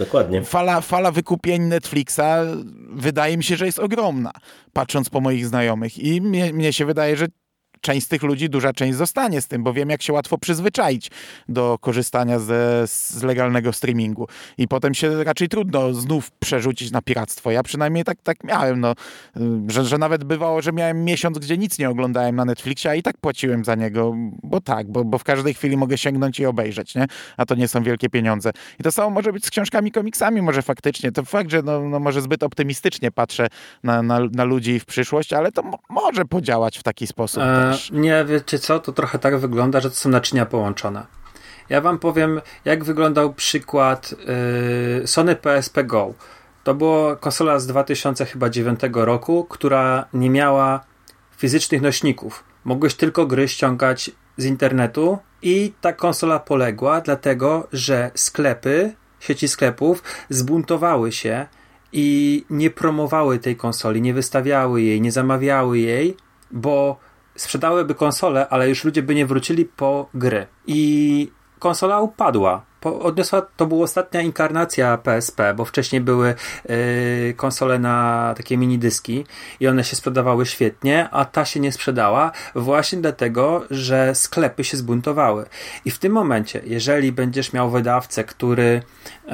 Fala, 0.45 0.81
fala 0.81 1.11
wykupień 1.11 1.61
Netflixa 1.61 2.21
wydaje 2.91 3.37
mi 3.37 3.43
się, 3.43 3.55
że 3.55 3.65
jest 3.65 3.79
ogromna, 3.79 4.31
patrząc 4.73 5.09
po 5.09 5.21
moich 5.21 5.47
znajomych 5.47 5.97
i 5.97 6.21
mnie, 6.21 6.53
mnie 6.53 6.73
się 6.73 6.85
wydaje, 6.85 7.17
że 7.17 7.27
część 7.81 8.05
z 8.05 8.09
tych 8.09 8.23
ludzi, 8.23 8.49
duża 8.49 8.73
część 8.73 8.97
zostanie 8.97 9.41
z 9.41 9.47
tym, 9.47 9.63
bo 9.63 9.73
wiem, 9.73 9.89
jak 9.89 10.01
się 10.01 10.13
łatwo 10.13 10.37
przyzwyczaić 10.37 11.11
do 11.49 11.77
korzystania 11.81 12.39
ze, 12.39 12.87
z 12.87 13.23
legalnego 13.23 13.73
streamingu. 13.73 14.27
I 14.57 14.67
potem 14.67 14.93
się 14.93 15.23
raczej 15.23 15.49
trudno 15.49 15.93
znów 15.93 16.31
przerzucić 16.31 16.91
na 16.91 17.01
piractwo. 17.01 17.51
Ja 17.51 17.63
przynajmniej 17.63 18.03
tak, 18.03 18.17
tak 18.23 18.43
miałem, 18.43 18.79
no, 18.79 18.95
że, 19.67 19.85
że 19.85 19.97
nawet 19.97 20.23
bywało, 20.23 20.61
że 20.61 20.71
miałem 20.71 21.05
miesiąc, 21.05 21.39
gdzie 21.39 21.57
nic 21.57 21.79
nie 21.79 21.89
oglądałem 21.89 22.35
na 22.35 22.45
Netflixie, 22.45 22.91
a 22.91 22.95
i 22.95 23.03
tak 23.03 23.17
płaciłem 23.17 23.65
za 23.65 23.75
niego, 23.75 24.15
bo 24.43 24.61
tak, 24.61 24.91
bo, 24.91 25.03
bo 25.05 25.17
w 25.17 25.23
każdej 25.23 25.53
chwili 25.53 25.77
mogę 25.77 25.97
sięgnąć 25.97 26.39
i 26.39 26.45
obejrzeć, 26.45 26.95
nie? 26.95 27.07
A 27.37 27.45
to 27.45 27.55
nie 27.55 27.67
są 27.67 27.83
wielkie 27.83 28.09
pieniądze. 28.09 28.51
I 28.79 28.83
to 28.83 28.91
samo 28.91 29.09
może 29.09 29.33
być 29.33 29.45
z 29.45 29.49
książkami, 29.49 29.91
komiksami, 29.91 30.41
może 30.41 30.61
faktycznie. 30.61 31.11
To 31.11 31.25
fakt, 31.25 31.51
że 31.51 31.61
no, 31.61 31.81
no 31.89 31.99
może 31.99 32.21
zbyt 32.21 32.43
optymistycznie 32.43 33.11
patrzę 33.11 33.47
na, 33.83 34.01
na, 34.01 34.19
na 34.31 34.43
ludzi 34.43 34.79
w 34.79 34.85
przyszłość, 34.85 35.33
ale 35.33 35.51
to 35.51 35.63
może 35.89 36.25
podziałać 36.25 36.77
w 36.77 36.83
taki 36.83 37.07
sposób. 37.07 37.43
E 37.71 37.77
nie, 37.91 38.25
wiecie 38.25 38.59
co, 38.59 38.79
to 38.79 38.91
trochę 38.91 39.19
tak 39.19 39.37
wygląda, 39.37 39.79
że 39.79 39.89
to 39.89 39.95
są 39.95 40.09
naczynia 40.09 40.45
połączone. 40.45 41.05
Ja 41.69 41.81
wam 41.81 41.99
powiem, 41.99 42.41
jak 42.65 42.83
wyglądał 42.83 43.33
przykład 43.33 44.15
yy, 45.01 45.07
Sony 45.07 45.35
PSP 45.35 45.83
Go. 45.83 46.13
To 46.63 46.73
była 46.73 47.15
konsola 47.15 47.59
z 47.59 47.67
2009 47.67 48.79
roku, 48.93 49.45
która 49.49 50.05
nie 50.13 50.29
miała 50.29 50.83
fizycznych 51.37 51.81
nośników. 51.81 52.43
Mogłeś 52.63 52.95
tylko 52.95 53.25
gry 53.25 53.47
ściągać 53.47 54.11
z 54.37 54.45
internetu 54.45 55.17
i 55.41 55.73
ta 55.81 55.93
konsola 55.93 56.39
poległa, 56.39 57.01
dlatego 57.01 57.67
że 57.73 58.11
sklepy 58.15 58.93
sieci 59.19 59.47
sklepów 59.47 60.03
zbuntowały 60.29 61.11
się 61.11 61.45
i 61.93 62.45
nie 62.49 62.69
promowały 62.69 63.39
tej 63.39 63.55
konsoli, 63.55 64.01
nie 64.01 64.13
wystawiały 64.13 64.81
jej, 64.81 65.01
nie 65.01 65.11
zamawiały 65.11 65.79
jej, 65.79 66.17
bo 66.51 66.99
sprzedałyby 67.39 67.95
konsolę, 67.95 68.49
ale 68.49 68.69
już 68.69 68.83
ludzie 68.83 69.03
by 69.03 69.15
nie 69.15 69.25
wrócili 69.25 69.65
po 69.65 70.09
gry. 70.13 70.47
I 70.67 71.31
konsola 71.59 71.99
upadła. 71.99 72.65
Po, 72.79 72.99
odniosła, 72.99 73.41
to 73.57 73.65
była 73.65 73.83
ostatnia 73.83 74.21
inkarnacja 74.21 74.97
PSP, 74.97 75.53
bo 75.53 75.65
wcześniej 75.65 76.01
były 76.01 76.35
yy, 76.69 77.33
konsole 77.37 77.79
na 77.79 78.33
takie 78.37 78.57
mini 78.57 78.79
dyski 78.79 79.25
i 79.59 79.67
one 79.67 79.83
się 79.83 79.95
sprzedawały 79.95 80.45
świetnie, 80.45 81.09
a 81.11 81.25
ta 81.25 81.45
się 81.45 81.59
nie 81.59 81.71
sprzedała 81.71 82.31
właśnie 82.55 83.01
dlatego, 83.01 83.63
że 83.69 84.15
sklepy 84.15 84.63
się 84.63 84.77
zbuntowały. 84.77 85.45
I 85.85 85.91
w 85.91 85.99
tym 85.99 86.13
momencie, 86.13 86.61
jeżeli 86.65 87.11
będziesz 87.11 87.53
miał 87.53 87.69
wydawcę, 87.69 88.23
który 88.23 88.81
yy, 89.25 89.33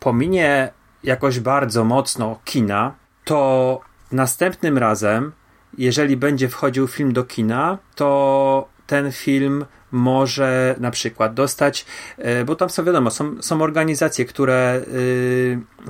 pominie 0.00 0.72
jakoś 1.04 1.40
bardzo 1.40 1.84
mocno 1.84 2.40
kina, 2.44 2.94
to 3.24 3.80
następnym 4.12 4.78
razem, 4.78 5.32
jeżeli 5.78 6.16
będzie 6.16 6.48
wchodził 6.48 6.88
film 6.88 7.12
do 7.12 7.24
kina, 7.24 7.78
to 7.94 8.68
ten 8.86 9.12
film 9.12 9.64
może 9.92 10.74
na 10.80 10.90
przykład 10.90 11.34
dostać, 11.34 11.86
e, 12.18 12.44
bo 12.44 12.56
tam 12.56 12.70
są 12.70 12.84
wiadomo, 12.84 13.10
są, 13.10 13.42
są 13.42 13.62
organizacje, 13.62 14.24
które 14.24 14.54
e, 14.54 14.82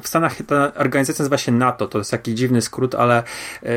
w 0.03 0.09
Stanach 0.09 0.37
ta 0.47 0.75
organizacja 0.75 1.23
nazywa 1.23 1.39
się 1.39 1.53
NATO, 1.53 1.89
to 1.89 1.99
jest 1.99 2.11
taki 2.11 2.35
dziwny 2.35 2.63
skrót, 2.63 2.95
ale 2.95 3.23
e, 3.63 3.69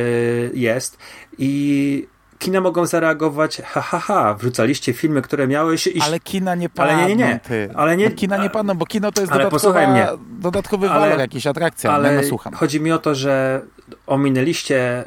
jest 0.54 0.98
i 1.38 2.08
kina 2.40 2.62
mogą 2.62 2.86
zareagować, 2.86 3.62
ha, 3.66 3.82
ha, 3.82 4.00
ha, 4.00 4.34
wrzucaliście 4.34 4.94
filmy, 4.94 5.22
które 5.22 5.48
miały 5.48 5.78
się 5.78 5.90
iść... 5.90 6.08
Ale 6.08 6.20
kina 6.20 6.56
nie 6.56 6.70
padną, 6.70 6.94
ale 6.94 7.08
nie, 7.08 7.16
nie, 7.16 7.28
nie. 7.28 7.40
ty. 7.40 7.70
Ale 7.76 7.98
nie, 7.98 8.10
no, 8.10 8.16
kina 8.16 8.38
nie 8.38 8.50
padną, 8.50 8.74
bo 8.74 8.86
kino 8.86 9.12
to 9.12 9.22
jest 9.22 9.34
ale 9.34 9.44
dodatkowa, 9.44 9.88
mnie. 9.88 10.08
dodatkowy 10.40 10.90
ale, 10.90 11.00
walor, 11.00 11.20
jakiś 11.20 11.48
atrakcja. 11.48 11.92
Ale 11.92 12.16
no, 12.16 12.24
słucham. 12.24 12.54
chodzi 12.54 12.82
mi 12.82 12.92
o 12.92 12.98
to, 12.98 13.16
że 13.16 13.62
ominęliście 14.08 15.04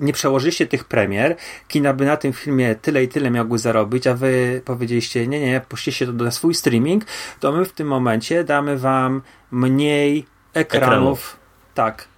nie 0.00 0.12
przełożyliście 0.12 0.66
tych 0.66 0.84
premier, 0.84 1.36
kina 1.68 1.92
by 1.92 2.04
na 2.04 2.16
tym 2.16 2.32
filmie 2.32 2.74
tyle 2.74 3.04
i 3.04 3.08
tyle 3.08 3.30
miały 3.30 3.58
zarobić, 3.58 4.06
a 4.06 4.14
wy 4.14 4.62
powiedzieliście, 4.64 5.26
nie, 5.26 5.40
nie, 5.40 5.60
puścicie 5.68 6.06
to 6.06 6.12
na 6.12 6.30
swój 6.30 6.54
streaming, 6.54 7.04
to 7.40 7.52
my 7.52 7.64
w 7.64 7.72
tym 7.72 7.88
momencie 7.88 8.44
damy 8.44 8.78
wam 8.78 9.22
mniej 9.50 10.26
ekranów. 10.54 10.88
ekranów. 10.88 11.36
Tak. 11.74 12.08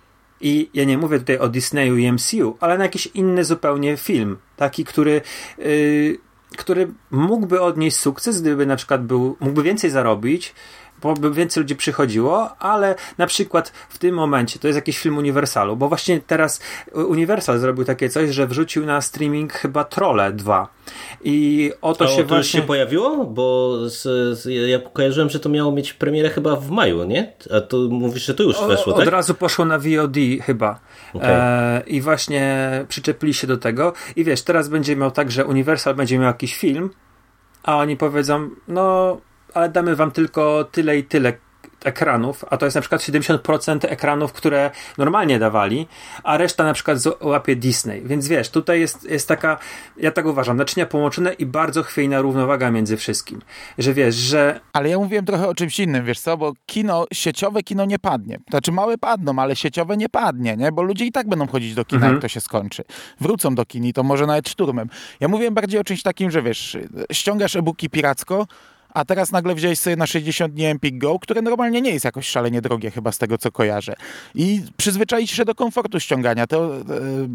I 0.40 0.70
ja 0.74 0.84
nie 0.84 0.98
mówię 0.98 1.18
tutaj 1.18 1.38
o 1.38 1.48
Disneyu 1.48 1.96
i 1.96 2.12
MCU, 2.12 2.56
ale 2.60 2.78
na 2.78 2.84
jakiś 2.84 3.06
inny 3.06 3.44
zupełnie 3.44 3.96
film. 3.96 4.36
Taki, 4.56 4.84
który, 4.84 5.20
yy, 5.58 6.18
który 6.56 6.88
mógłby 7.10 7.60
odnieść 7.60 7.96
sukces, 7.96 8.40
gdyby 8.40 8.66
na 8.66 8.76
przykład 8.76 9.04
był, 9.04 9.36
mógłby 9.40 9.62
więcej 9.62 9.90
zarobić, 9.90 10.54
bo 11.02 11.14
by 11.14 11.30
więcej 11.30 11.62
ludzi 11.62 11.76
przychodziło, 11.76 12.56
ale 12.58 12.94
na 13.18 13.26
przykład 13.26 13.72
w 13.88 13.98
tym 13.98 14.14
momencie 14.14 14.58
to 14.58 14.68
jest 14.68 14.76
jakiś 14.76 14.98
film 14.98 15.18
Universalu, 15.18 15.76
bo 15.76 15.88
właśnie 15.88 16.20
teraz 16.20 16.60
Universal 16.92 17.58
zrobił 17.58 17.84
takie 17.84 18.08
coś, 18.08 18.30
że 18.30 18.46
wrzucił 18.46 18.86
na 18.86 19.00
streaming 19.00 19.52
chyba 19.52 19.84
Trolle 19.84 20.32
2. 20.32 20.68
I 21.24 21.72
oto 21.80 22.04
o, 22.04 22.08
się 22.08 22.22
to 22.22 22.28
właśnie... 22.28 22.60
się 22.60 22.66
pojawiło? 22.66 23.24
Bo 23.24 23.76
z, 23.88 24.02
z, 24.38 24.68
ja 24.70 24.78
kojarzyłem, 24.92 25.30
że 25.30 25.40
to 25.40 25.48
miało 25.48 25.72
mieć 25.72 25.92
premierę 25.92 26.30
chyba 26.30 26.56
w 26.56 26.70
maju, 26.70 27.04
nie? 27.04 27.32
A 27.56 27.60
tu 27.60 27.90
mówisz, 27.90 28.26
że 28.26 28.34
to 28.34 28.42
już 28.42 28.56
weszło, 28.60 28.92
tak? 28.92 29.02
Od 29.02 29.08
razu 29.08 29.34
poszło 29.34 29.64
na 29.64 29.78
VOD 29.78 30.16
chyba. 30.42 30.80
Okay. 31.14 31.30
E, 31.30 31.82
I 31.86 32.00
właśnie 32.00 32.70
przyczepili 32.88 33.34
się 33.34 33.46
do 33.46 33.56
tego. 33.56 33.92
I 34.16 34.24
wiesz, 34.24 34.42
teraz 34.42 34.68
będzie 34.68 34.96
miał 34.96 35.10
tak, 35.10 35.30
że 35.30 35.46
Universal 35.46 35.94
będzie 35.94 36.18
miał 36.18 36.26
jakiś 36.26 36.56
film, 36.56 36.90
a 37.62 37.76
oni 37.76 37.96
powiedzą, 37.96 38.50
no 38.68 39.16
ale 39.54 39.68
damy 39.68 39.96
wam 39.96 40.10
tylko 40.10 40.64
tyle 40.64 40.98
i 40.98 41.04
tyle 41.04 41.32
ekranów, 41.84 42.44
a 42.50 42.56
to 42.56 42.66
jest 42.66 42.74
na 42.74 42.80
przykład 42.80 43.00
70% 43.00 43.78
ekranów, 43.88 44.32
które 44.32 44.70
normalnie 44.98 45.38
dawali, 45.38 45.86
a 46.22 46.36
reszta 46.36 46.64
na 46.64 46.72
przykład 46.72 46.98
łapie 47.20 47.56
Disney. 47.56 48.02
Więc 48.04 48.28
wiesz, 48.28 48.50
tutaj 48.50 48.80
jest, 48.80 49.10
jest 49.10 49.28
taka, 49.28 49.58
ja 49.96 50.10
tak 50.10 50.26
uważam, 50.26 50.56
naczynia 50.56 50.86
połączone 50.86 51.32
i 51.32 51.46
bardzo 51.46 51.82
chwiejna 51.82 52.20
równowaga 52.20 52.70
między 52.70 52.96
wszystkim. 52.96 53.40
Że 53.78 53.94
wiesz, 53.94 54.14
że... 54.14 54.60
Ale 54.72 54.88
ja 54.88 54.98
mówiłem 54.98 55.24
trochę 55.24 55.48
o 55.48 55.54
czymś 55.54 55.80
innym, 55.80 56.04
wiesz 56.04 56.20
co, 56.20 56.36
bo 56.36 56.52
kino, 56.66 57.06
sieciowe 57.12 57.62
kino 57.62 57.84
nie 57.84 57.98
padnie. 57.98 58.38
Znaczy 58.50 58.72
małe 58.72 58.98
padną, 58.98 59.38
ale 59.38 59.56
sieciowe 59.56 59.96
nie 59.96 60.08
padnie, 60.08 60.56
nie? 60.56 60.72
Bo 60.72 60.82
ludzie 60.82 61.04
i 61.04 61.12
tak 61.12 61.28
będą 61.28 61.46
chodzić 61.46 61.74
do 61.74 61.84
kina, 61.84 61.98
mhm. 61.98 62.12
jak 62.14 62.22
to 62.22 62.28
się 62.28 62.40
skończy. 62.40 62.84
Wrócą 63.20 63.54
do 63.54 63.64
kini, 63.64 63.92
to 63.92 64.02
może 64.02 64.26
nawet 64.26 64.48
szturmem. 64.48 64.88
Ja 65.20 65.28
mówiłem 65.28 65.54
bardziej 65.54 65.80
o 65.80 65.84
czymś 65.84 66.02
takim, 66.02 66.30
że 66.30 66.42
wiesz, 66.42 66.78
ściągasz 67.12 67.56
e-booki 67.56 67.90
piracko, 67.90 68.46
a 68.98 69.04
teraz 69.04 69.32
nagle 69.32 69.54
wziąłeś 69.54 69.78
sobie 69.78 69.96
na 69.96 70.06
60 70.06 70.54
dni 70.54 70.64
Empik 70.64 70.98
Go, 70.98 71.18
które 71.18 71.42
normalnie 71.42 71.80
nie 71.80 71.90
jest 71.90 72.04
jakoś 72.04 72.28
szalenie 72.28 72.60
drogie 72.60 72.90
chyba 72.90 73.12
z 73.12 73.18
tego, 73.18 73.38
co 73.38 73.52
kojarzę. 73.52 73.94
I 74.34 74.62
przyzwyczaić 74.76 75.30
się 75.30 75.44
do 75.44 75.54
komfortu 75.54 76.00
ściągania, 76.00 76.46
to 76.46 76.76
e, 76.76 76.82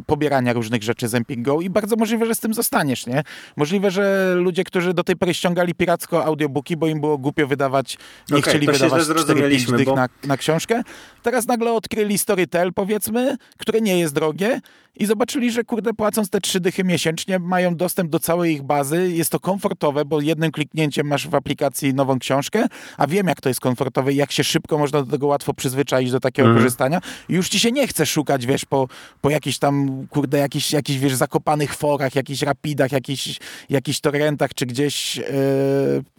pobierania 0.06 0.54
różnych 0.54 0.84
rzeczy 0.84 1.08
z 1.08 1.16
Empik 1.16 1.42
Go 1.42 1.62
i 1.62 1.70
bardzo 1.70 1.96
możliwe, 1.96 2.26
że 2.26 2.36
z 2.36 2.40
tym 2.40 2.54
zostaniesz, 2.54 3.08
nie? 3.08 3.24
Możliwe, 3.56 3.92
że 3.92 4.34
ludzie, 4.36 4.64
którzy 4.64 4.94
do 4.94 5.04
tej 5.04 5.16
pory 5.16 5.34
ściągali 5.34 5.76
piracko 5.76 6.26
audiobooki, 6.26 6.78
bo 6.78 6.88
im 6.88 7.02
było 7.02 7.18
głupio 7.18 7.48
wydawać, 7.48 7.98
nie 8.30 8.38
okay, 8.38 8.50
chcieli 8.50 8.68
wydawać 8.68 9.04
4-5 9.04 9.78
dych 9.78 9.86
bo... 9.86 9.96
na, 9.96 10.10
na 10.24 10.38
książkę, 10.38 10.82
teraz 11.22 11.48
nagle 11.48 11.74
odkryli 11.74 12.18
Storytel, 12.18 12.74
powiedzmy, 12.74 13.38
które 13.58 13.82
nie 13.82 14.00
jest 14.00 14.14
drogie 14.14 14.62
i 14.96 15.06
zobaczyli, 15.06 15.52
że 15.52 15.64
kurde, 15.64 15.94
płacąc 15.94 16.30
te 16.30 16.42
trzy 16.42 16.60
dychy 16.60 16.84
miesięcznie, 16.84 17.40
mają 17.40 17.76
dostęp 17.76 18.10
do 18.10 18.20
całej 18.20 18.54
ich 18.54 18.64
bazy. 18.64 19.12
Jest 19.14 19.32
to 19.32 19.40
komfortowe, 19.40 20.06
bo 20.06 20.22
jednym 20.22 20.52
kliknięciem 20.52 21.08
masz 21.08 21.28
w 21.28 21.36
aplikacji 21.36 21.53
nową 21.94 22.20
książkę, 22.20 22.66
a 22.98 23.08
wiem, 23.08 23.28
jak 23.28 23.42
to 23.42 23.50
jest 23.50 23.60
komfortowe 23.60 24.14
i 24.14 24.16
jak 24.16 24.32
się 24.32 24.44
szybko 24.44 24.78
można 24.78 25.04
do 25.04 25.12
tego 25.12 25.28
łatwo 25.28 25.54
przyzwyczaić 25.54 26.12
do 26.12 26.20
takiego 26.20 26.48
mm. 26.48 26.58
korzystania. 26.58 27.02
I 27.30 27.34
już 27.34 27.50
ci 27.50 27.60
się 27.60 27.72
nie 27.72 27.88
chce 27.88 28.06
szukać, 28.06 28.46
wiesz, 28.46 28.66
po, 28.66 28.88
po 29.22 29.30
jakichś 29.30 29.58
tam, 29.58 30.08
kurde, 30.10 30.38
jakichś, 30.38 30.72
jakichś, 30.72 31.00
wiesz, 31.00 31.16
zakopanych 31.16 31.76
forach, 31.76 32.16
jakichś 32.16 32.42
rapidach, 32.42 32.92
jakichś, 32.92 33.40
jakichś 33.70 34.00
torrentach, 34.00 34.54
czy 34.54 34.66
gdzieś 34.66 35.16
yy, 35.16 35.24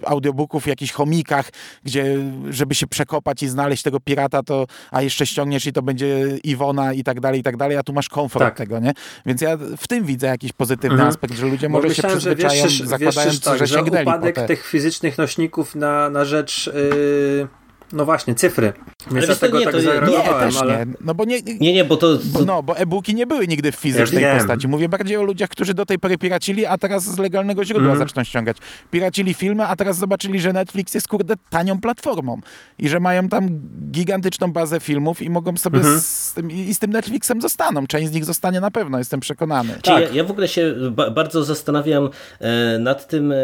audiobooków, 0.05 0.67
jakichś 0.67 0.93
chomikach, 0.93 1.51
gdzie, 1.85 2.17
żeby 2.51 2.75
się 2.75 2.87
przekopać 2.87 3.43
i 3.43 3.49
znaleźć 3.49 3.83
tego 3.83 4.01
pirata, 4.01 4.43
to, 4.43 4.67
a 4.91 5.03
jeszcze 5.03 5.27
ściągniesz 5.27 5.67
i 5.67 5.73
to 5.73 5.83
będzie 5.83 6.39
Iwona 6.45 6.93
i 6.93 7.05
tak 7.05 7.21
dalej, 7.21 7.41
i 7.41 7.43
tak 7.43 7.57
dalej, 7.57 7.77
a 7.77 7.83
tu 7.83 7.93
masz 7.93 8.09
komfort 8.09 8.45
tak 8.45 8.57
tego, 8.57 8.79
nie? 8.79 8.93
Więc 9.27 9.41
ja 9.41 9.57
w 9.77 9.89
tym 9.89 10.05
widzę 10.05 10.27
jakiś 10.27 10.53
pozytywny 10.53 10.95
mhm. 10.95 11.09
aspekt, 11.09 11.35
że 11.35 11.47
ludzie 11.47 11.69
może 11.69 11.89
myślałem, 11.89 12.21
się 12.21 12.21
przyzwyczają, 12.21 12.63
że 12.63 12.69
wiesz, 12.69 12.83
zakładając, 12.83 13.35
wiesz, 13.35 13.41
tak, 13.41 13.59
że 13.59 13.67
że 13.67 13.83
upadek 13.83 14.47
tych 14.47 14.67
fizycznych 14.67 15.14
nośników 15.19 15.75
na, 15.75 16.11
na 16.11 16.25
rzecz... 16.25 16.67
Yy 16.75 17.64
no 17.93 18.05
właśnie, 18.05 18.35
cyfry. 18.35 18.73
Więc 19.11 19.27
ale 19.27 19.37
tego 19.37 19.59
nie, 19.59 19.65
tak 19.65 19.81
zareagowałem, 19.81 20.51
nie, 20.51 20.59
ale... 20.59 20.87
Nie. 20.87 20.93
No 21.01 21.15
bo 21.15 21.25
nie, 21.25 21.43
nie, 21.43 21.73
nie, 21.73 21.85
bo 21.85 21.97
to... 21.97 22.19
No, 22.47 22.63
bo 22.63 22.79
e-booki 22.79 23.15
nie 23.15 23.27
były 23.27 23.49
nigdy 23.49 23.73
w 23.73 23.77
fizycznej 23.77 24.23
ja 24.23 24.37
postaci. 24.37 24.69
Mówię 24.69 24.89
bardziej 24.89 25.17
o 25.17 25.23
ludziach, 25.23 25.49
którzy 25.49 25.75
do 25.75 25.87
tej 25.87 25.99
pory 25.99 26.19
piracili, 26.19 26.67
a 26.67 26.79
teraz 26.79 27.05
z 27.05 27.19
legalnego 27.19 27.65
źródła 27.65 27.93
mm. 27.93 27.99
zaczną 27.99 28.25
ściągać. 28.25 28.57
Piracili 28.91 29.35
filmy, 29.35 29.67
a 29.67 29.77
teraz 29.77 29.97
zobaczyli, 29.97 30.41
że 30.41 30.53
Netflix 30.53 30.95
jest 30.95 31.09
kurde 31.09 31.35
tanią 31.51 31.81
platformą 31.81 32.41
i 32.79 32.89
że 32.89 33.01
mają 33.01 33.29
tam 33.29 33.49
gigantyczną 33.91 34.53
bazę 34.53 34.81
filmów 34.81 35.23
i 35.23 35.31
mogą 35.31 35.57
sobie 35.57 35.81
-hmm. 35.81 36.01
z 36.01 36.35
tym, 36.35 36.51
i 36.51 36.75
z 36.75 36.79
tym 36.79 36.91
Netflixem 36.91 37.41
zostaną. 37.41 37.87
Część 37.87 38.09
z 38.09 38.13
nich 38.13 38.25
zostanie 38.25 38.61
na 38.61 38.71
pewno, 38.71 38.99
jestem 38.99 39.21
przekonany. 39.21 39.79
Tak. 39.83 40.03
Ja, 40.03 40.09
ja 40.13 40.25
w 40.25 40.31
ogóle 40.31 40.49
się 40.49 40.75
ba 40.91 41.11
bardzo 41.11 41.45
zastanawiam 41.45 42.11
e, 42.41 42.79
nad 42.79 43.09
tym, 43.09 43.33
e, 43.33 43.37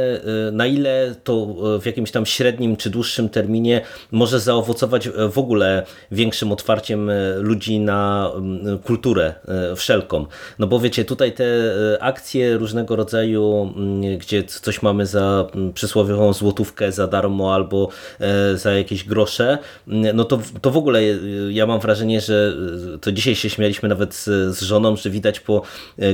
na 0.52 0.66
ile 0.66 1.14
to 1.24 1.56
e, 1.76 1.80
w 1.80 1.86
jakimś 1.86 2.10
tam 2.10 2.26
średnim 2.26 2.76
czy 2.76 2.90
dłuższym 2.90 3.28
terminie 3.28 3.80
może 4.12 4.39
zaowocować 4.40 5.08
w 5.32 5.38
ogóle 5.38 5.86
większym 6.10 6.52
otwarciem 6.52 7.10
e, 7.10 7.34
ludzi 7.36 7.80
na 7.80 8.32
kulturę 8.84 9.34
e, 9.48 9.76
wszelką. 9.76 10.26
No 10.58 10.66
bo 10.66 10.80
wiecie, 10.80 11.04
tutaj 11.04 11.32
te 11.32 11.44
e, 11.44 12.02
akcje 12.02 12.58
różnego 12.58 12.96
rodzaju, 12.96 13.74
gdzie 14.18 14.44
coś 14.44 14.82
mamy 14.82 15.06
za 15.06 15.46
przysłowiową 15.74 16.32
złotówkę 16.32 16.92
za 16.92 17.06
darmo 17.06 17.54
albo 17.54 17.88
za 18.54 18.72
jakieś 18.72 19.04
grosze, 19.04 19.58
no 19.86 20.24
to, 20.24 20.40
to 20.60 20.70
w 20.70 20.76
ogóle 20.76 21.02
ja 21.50 21.66
mam 21.66 21.80
wrażenie, 21.80 22.20
że 22.20 22.56
to 23.00 23.12
dzisiaj 23.12 23.34
się 23.34 23.50
śmialiśmy 23.50 23.88
nawet 23.88 24.14
z, 24.14 24.56
z 24.56 24.62
żoną, 24.62 24.96
że 24.96 25.10
widać 25.10 25.40
po 25.40 25.62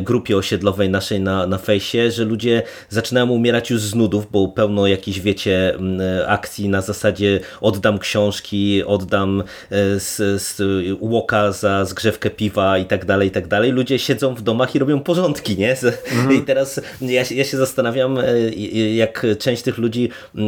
grupie 0.01 0.37
osiedlowej 0.37 0.91
naszej 0.91 1.21
na, 1.21 1.47
na 1.47 1.59
fejsie, 1.59 2.11
że 2.11 2.25
ludzie 2.25 2.63
zaczynają 2.89 3.31
umierać 3.31 3.71
już 3.71 3.81
z 3.81 3.95
nudów, 3.95 4.31
bo 4.31 4.49
pełno 4.49 4.87
jakichś, 4.87 5.19
wiecie, 5.19 5.79
akcji 6.27 6.69
na 6.69 6.81
zasadzie 6.81 7.41
oddam 7.61 7.99
książki, 8.07 8.85
oddam 8.85 9.43
e, 9.71 10.01
z, 10.01 10.43
z 10.43 10.63
łoka 11.01 11.53
za 11.53 11.85
zgrzewkę 11.85 12.31
piwa 12.31 12.79
i 12.79 12.85
tak 12.85 13.05
dalej, 13.05 13.29
i 13.29 13.31
tak 13.31 13.49
dalej. 13.49 13.73
Ludzie 13.73 13.99
siedzą 13.99 14.35
w 14.35 14.43
domach 14.43 14.75
i 14.75 14.79
robią 14.79 15.01
porządki, 15.01 15.57
nie? 15.57 15.71
Mhm. 15.71 16.33
I 16.33 16.43
teraz 16.43 16.81
ja, 17.01 17.23
ja 17.31 17.45
się 17.45 17.57
zastanawiam, 17.57 18.19
e, 18.19 18.51
jak 18.95 19.27
część 19.39 19.63
tych 19.63 19.79
ludzi, 19.79 20.11
e, 20.37 20.41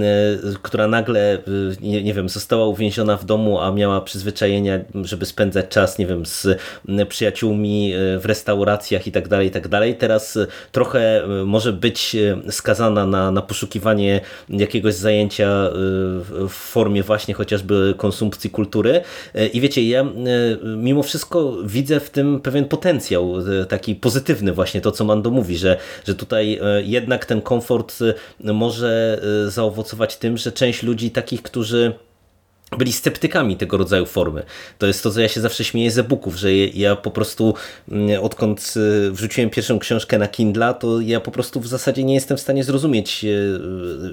która 0.62 0.88
nagle, 0.88 1.38
nie, 1.80 2.02
nie 2.02 2.14
wiem, 2.14 2.28
została 2.28 2.66
uwięziona 2.66 3.16
w 3.16 3.24
domu, 3.24 3.61
a 3.61 3.72
miała 3.72 4.00
przyzwyczajenia, 4.00 4.78
żeby 5.02 5.26
spędzać 5.26 5.68
czas, 5.68 5.98
nie 5.98 6.06
wiem, 6.06 6.26
z 6.26 6.46
przyjaciółmi 7.09 7.92
w 8.18 8.22
restauracjach 8.24 9.06
i 9.06 9.12
tak 9.12 9.28
dalej, 9.28 9.48
i 9.48 9.50
tak 9.50 9.68
dalej, 9.68 9.94
teraz 9.94 10.38
trochę 10.72 11.22
może 11.44 11.72
być 11.72 12.16
skazana 12.50 13.06
na, 13.06 13.30
na 13.30 13.42
poszukiwanie 13.42 14.20
jakiegoś 14.48 14.94
zajęcia 14.94 15.70
w 16.48 16.50
formie 16.50 17.02
właśnie 17.02 17.34
chociaż 17.34 17.47
chociażby 17.49 17.94
konsumpcji 17.96 18.51
kultury. 18.51 19.01
I 19.53 19.61
wiecie, 19.61 19.88
ja 19.88 20.07
mimo 20.76 21.03
wszystko 21.03 21.57
widzę 21.64 22.01
w 22.01 22.11
tym 22.11 22.40
pewien 22.40 22.64
potencjał, 22.64 23.34
taki 23.68 23.94
pozytywny 23.94 24.53
właśnie, 24.53 24.80
to 24.80 24.92
co 24.92 25.05
Mando 25.05 25.30
mówi, 25.30 25.57
że, 25.57 25.76
że 26.07 26.14
tutaj 26.14 26.61
jednak 26.82 27.26
ten 27.26 27.40
komfort 27.40 27.99
może 28.44 29.20
zaowocować 29.49 30.16
tym, 30.16 30.36
że 30.36 30.53
część 30.53 30.82
ludzi 30.82 31.11
takich, 31.11 31.42
którzy 31.42 31.92
byli 32.77 32.93
sceptykami 32.93 33.57
tego 33.57 33.77
rodzaju 33.77 34.07
formy. 34.07 34.43
To 34.79 34.87
jest 34.87 35.03
to, 35.03 35.11
co 35.11 35.21
ja 35.21 35.29
się 35.29 35.41
zawsze 35.41 35.64
śmieję 35.64 35.91
z 35.91 35.99
e-booków, 35.99 36.37
że 36.37 36.55
ja 36.55 36.97
po 36.97 37.11
prostu 37.11 37.55
mm, 37.91 38.25
odkąd 38.25 38.75
y, 38.77 39.11
wrzuciłem 39.11 39.51
pierwszą 39.51 39.79
książkę 39.79 40.19
na 40.19 40.29
Kindle, 40.29 40.75
to 40.75 41.01
ja 41.01 41.21
po 41.21 41.31
prostu 41.31 41.61
w 41.61 41.66
zasadzie 41.66 42.05
nie 42.05 42.14
jestem 42.14 42.37
w 42.37 42.41
stanie 42.41 42.64
zrozumieć, 42.64 43.25
y, 43.25 43.61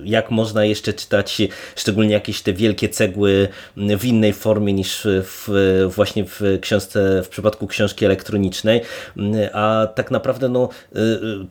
jak 0.03 0.31
można 0.31 0.65
jeszcze 0.65 0.93
czytać 0.93 1.37
szczególnie 1.75 2.13
jakieś 2.13 2.41
te 2.41 2.53
wielkie 2.53 2.89
cegły 2.89 3.47
mm, 3.77 3.99
w 3.99 4.05
innej 4.05 4.33
formie 4.33 4.73
niż 4.73 5.07
w, 5.23 5.49
właśnie 5.95 6.25
w 6.25 6.41
książce, 6.61 7.21
w 7.23 7.29
przypadku 7.29 7.67
książki 7.67 8.05
elektronicznej, 8.05 8.81
mm, 9.17 9.49
a 9.53 9.87
tak 9.95 10.11
naprawdę 10.11 10.49
no, 10.49 10.69
y, 10.95 10.99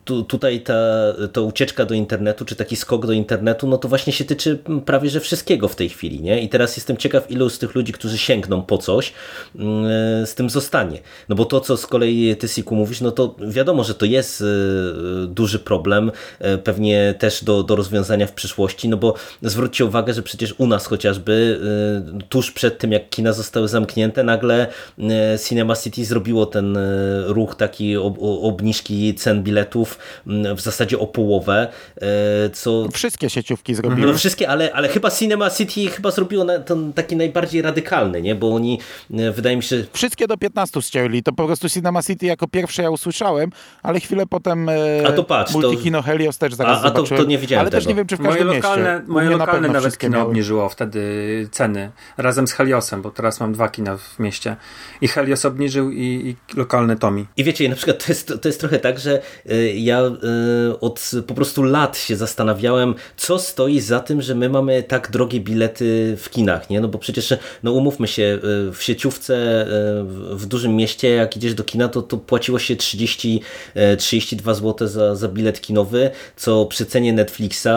tu, 0.05 0.23
tutaj 0.23 0.61
ta, 0.61 0.73
ta 1.33 1.41
ucieczka 1.41 1.85
do 1.85 1.93
internetu, 1.93 2.45
czy 2.45 2.55
taki 2.55 2.75
skok 2.75 3.05
do 3.05 3.13
internetu, 3.13 3.67
no 3.67 3.77
to 3.77 3.87
właśnie 3.87 4.13
się 4.13 4.25
tyczy 4.25 4.59
prawie 4.85 5.09
że 5.09 5.19
wszystkiego 5.19 5.67
w 5.67 5.75
tej 5.75 5.89
chwili, 5.89 6.21
nie? 6.21 6.41
I 6.41 6.49
teraz 6.49 6.77
jestem 6.77 6.94
jestem 6.95 7.11
ciekaw, 7.11 7.31
ilu 7.31 7.49
z 7.49 7.59
tych 7.59 7.75
ludzi, 7.75 7.93
którzy 7.93 8.17
sięgną 8.17 8.61
po 8.61 8.77
coś, 8.77 9.13
mm, 9.55 9.85
e, 9.85 10.25
z 10.25 10.35
tym 10.35 10.49
zostanie. 10.49 10.99
No 11.29 11.35
bo 11.35 11.45
to, 11.45 11.61
co 11.61 11.77
z 11.77 11.87
kolei 11.87 12.35
ty, 12.35 12.47
Siku, 12.47 12.75
mówisz, 12.75 13.01
no 13.01 13.11
to 13.11 13.35
wiadomo, 13.47 13.83
że 13.83 13.95
to 13.95 14.05
jest 14.05 14.41
e, 14.41 14.45
duży 15.27 15.59
problem, 15.59 16.11
e, 16.39 16.57
pewnie 16.57 17.15
też 17.19 17.43
do, 17.43 17.63
do 17.63 17.75
rozwiązania 17.75 18.27
w 18.27 18.31
przyszłości, 18.31 18.89
no 18.89 18.97
bo 18.97 19.13
zwróćcie 19.41 19.85
uwagę, 19.85 20.13
że 20.13 20.23
przecież 20.23 20.55
u 20.57 20.67
nas 20.67 20.85
chociażby 20.85 21.59
tuż 22.29 22.51
przed 22.51 22.77
tym, 22.77 22.91
jak 22.91 23.09
kina 23.09 23.33
zostały 23.33 23.67
zamknięte, 23.67 24.23
nagle 24.23 24.67
Cinema 25.47 25.75
City 25.75 26.05
zrobiło 26.05 26.45
ten 26.45 26.77
ruch 27.25 27.55
taki 27.55 27.97
ob, 27.97 28.17
obniżki 28.19 29.15
cen 29.15 29.43
biletów 29.43 29.97
w 30.55 30.61
zasadzie 30.61 30.99
o 30.99 31.07
połowę, 31.07 31.67
co... 32.53 32.87
Wszystkie 32.93 33.29
sieciówki 33.29 33.75
zrobiły. 33.75 34.07
No, 34.07 34.17
wszystkie, 34.17 34.49
ale, 34.49 34.73
ale 34.73 34.87
chyba 34.87 35.11
Cinema 35.11 35.49
City 35.49 35.87
chyba 35.87 36.11
zrobiło 36.11 36.45
ten 36.65 36.84
taki 36.93 37.15
najbardziej 37.15 37.61
radykalny, 37.61 38.21
nie? 38.21 38.35
bo 38.35 38.55
oni, 38.55 38.79
e, 39.13 39.31
wydaje 39.31 39.55
mi 39.55 39.63
się... 39.63 39.83
Wszystkie 39.93 40.27
do 40.27 40.37
15 40.37 40.81
ścięli, 40.81 41.23
to 41.23 41.33
po 41.33 41.45
prostu 41.45 41.69
Cinema 41.69 42.03
City 42.03 42.25
jako 42.25 42.47
pierwsze 42.47 42.83
ja 42.83 42.89
usłyszałem, 42.89 43.49
ale 43.83 43.99
chwilę 43.99 44.25
potem 44.25 44.69
e, 44.69 45.07
a 45.07 45.11
to 45.11 45.23
patrz, 45.23 45.53
Multikino 45.53 45.97
to... 45.99 46.03
Helios 46.03 46.37
też 46.37 46.53
zaraz 46.53 46.83
a, 46.83 46.87
a 46.87 46.91
to, 46.91 47.03
to, 47.03 47.23
nie 47.23 47.37
widziałem 47.37 47.61
Ale 47.61 47.71
tego. 47.71 47.81
też 47.81 47.87
nie 47.87 47.95
wiem, 47.95 48.07
czy 48.07 48.17
w 48.17 48.21
każdym 48.21 48.47
moje 48.47 48.57
lokalne, 48.57 48.93
mieście. 48.93 49.11
Moje 49.13 49.29
lokalne 49.29 49.67
na 49.67 49.73
nawet 49.73 49.97
kino 49.97 50.17
miały. 50.17 50.29
obniżyło 50.29 50.69
wtedy 50.69 51.01
ceny, 51.51 51.91
razem 52.17 52.47
z 52.47 52.51
Heliosem, 52.51 53.01
bo 53.01 53.11
teraz 53.11 53.39
mam 53.39 53.53
dwa 53.53 53.69
kina 53.69 53.97
w 53.97 54.19
mieście. 54.19 54.55
I 55.01 55.07
Helios 55.07 55.45
obniżył 55.45 55.91
i, 55.91 56.35
i 56.53 56.57
lokalny 56.57 56.95
Tomi. 56.95 57.25
I 57.37 57.43
wiecie, 57.43 57.69
na 57.69 57.75
przykład 57.75 58.05
to 58.05 58.11
jest, 58.11 58.33
to 58.41 58.49
jest 58.49 58.59
trochę 58.59 58.79
tak, 58.79 58.99
że 58.99 59.21
e, 59.49 59.55
ja 59.73 60.01
od 60.81 61.11
po 61.27 61.33
prostu 61.33 61.63
lat 61.63 61.97
się 61.97 62.15
zastanawiałem, 62.15 62.95
co 63.17 63.39
stoi 63.39 63.79
za 63.79 63.99
tym, 63.99 64.21
że 64.21 64.35
my 64.35 64.49
mamy 64.49 64.83
tak 64.83 65.11
drogie 65.11 65.39
bilety 65.39 66.17
w 66.17 66.29
kinach, 66.29 66.69
nie? 66.69 66.74
No 66.81 66.87
bo 66.87 66.99
przecież, 66.99 67.33
no 67.63 67.71
umówmy 67.71 68.07
się, 68.07 68.39
y, 68.67 68.71
w 68.71 68.83
sieciówce 68.83 69.61
y, 69.61 70.35
w 70.35 70.45
dużym 70.45 70.75
mieście, 70.75 71.09
jak 71.09 71.37
idziesz 71.37 71.53
do 71.53 71.63
kina, 71.63 71.87
to, 71.87 72.01
to 72.01 72.17
płaciło 72.17 72.59
się 72.59 72.75
30, 72.75 73.41
32 73.97 74.53
zł 74.53 74.87
za, 74.87 75.15
za 75.15 75.27
bilet 75.27 75.61
kinowy, 75.61 76.09
co 76.35 76.65
przy 76.65 76.85
cenie 76.85 77.13
Netflixa, 77.13 77.67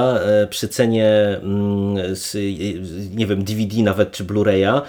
y, 0.44 0.46
przy 0.46 0.68
cenie 0.68 1.38
mm, 1.42 2.14
nie 3.14 3.26
wiem, 3.26 3.44
DVD 3.44 3.82
nawet, 3.82 4.12
czy 4.12 4.24
Blu-raya, 4.24 4.82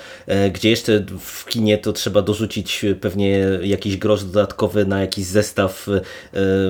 gdzie 0.53 0.69
jeszcze 0.69 1.05
w 1.19 1.45
kinie 1.45 1.77
to 1.77 1.93
trzeba 1.93 2.21
dorzucić 2.21 2.85
pewnie 3.01 3.39
jakiś 3.61 3.97
grosz 3.97 4.23
dodatkowy 4.23 4.85
na 4.85 5.01
jakiś 5.01 5.25
zestaw 5.25 5.87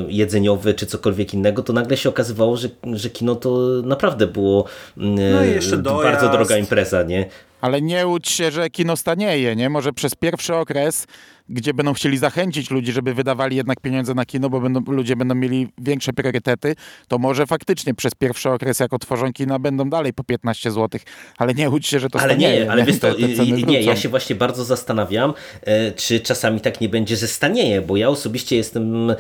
jedzeniowy, 0.08 0.74
czy 0.74 0.86
cokolwiek 0.86 1.34
innego, 1.34 1.64
to 1.64 1.74
nagle 1.74 1.98
się 1.98 2.10
okazywało, 2.10 2.58
że, 2.58 2.70
że 2.94 3.10
kino 3.10 3.36
to 3.36 3.60
naprawdę 3.84 4.28
było 4.28 4.66
no 4.98 6.04
bardzo 6.04 6.30
droga 6.30 6.58
impreza, 6.58 7.04
nie? 7.04 7.29
Ale 7.62 7.82
nie 7.82 8.07
łudź 8.07 8.30
się, 8.30 8.51
że 8.51 8.70
kino 8.70 8.97
stanieje, 8.97 9.55
nie? 9.55 9.70
Może 9.70 9.93
przez 9.93 10.16
pierwszy 10.16 10.55
okres 10.55 11.07
gdzie 11.50 11.74
będą 11.74 11.93
chcieli 11.93 12.18
zachęcić 12.18 12.72
ludzi, 12.72 12.91
żeby 12.91 13.14
wydawali 13.14 13.56
jednak 13.56 13.80
pieniądze 13.80 14.14
na 14.14 14.26
kino, 14.26 14.50
bo 14.50 14.62
będą, 14.62 14.82
ludzie 14.88 15.16
będą 15.16 15.36
mieli 15.36 15.68
większe 15.78 16.14
priorytety, 16.14 16.76
to 17.08 17.18
może 17.18 17.47
faktycznie 17.47 17.93
przez 17.93 18.16
pierwszy 18.16 18.50
okres, 18.50 18.80
jak 18.80 18.93
otworzą 18.93 19.34
kina, 19.34 19.60
będą 19.60 19.89
dalej 19.89 20.14
po 20.14 20.24
15 20.24 20.72
zł, 20.72 21.00
ale 21.38 21.54
nie 21.54 21.70
łudź 21.70 21.88
się, 21.88 22.00
że 22.00 22.10
to 22.10 22.20
ale 22.20 22.34
stanieje. 22.34 22.66
Nie, 22.66 22.72
ale 22.72 22.84
wiesz, 22.84 23.00
to, 23.00 23.08
nie, 23.20 23.64
nie, 23.64 23.82
ja 23.82 23.95
się 23.95 24.10
właśnie 24.10 24.36
bardzo 24.36 24.66
zastanawiam, 24.66 25.34
e, 25.62 25.91
czy 25.91 26.20
czasami 26.20 26.62
tak 26.62 26.82
nie 26.82 26.89
będzie, 26.89 27.16
że 27.16 27.28
stanieje, 27.28 27.82
bo 27.82 27.97
ja 27.97 28.10
osobiście 28.10 28.56
jestem 28.56 29.12
e, 29.12 29.16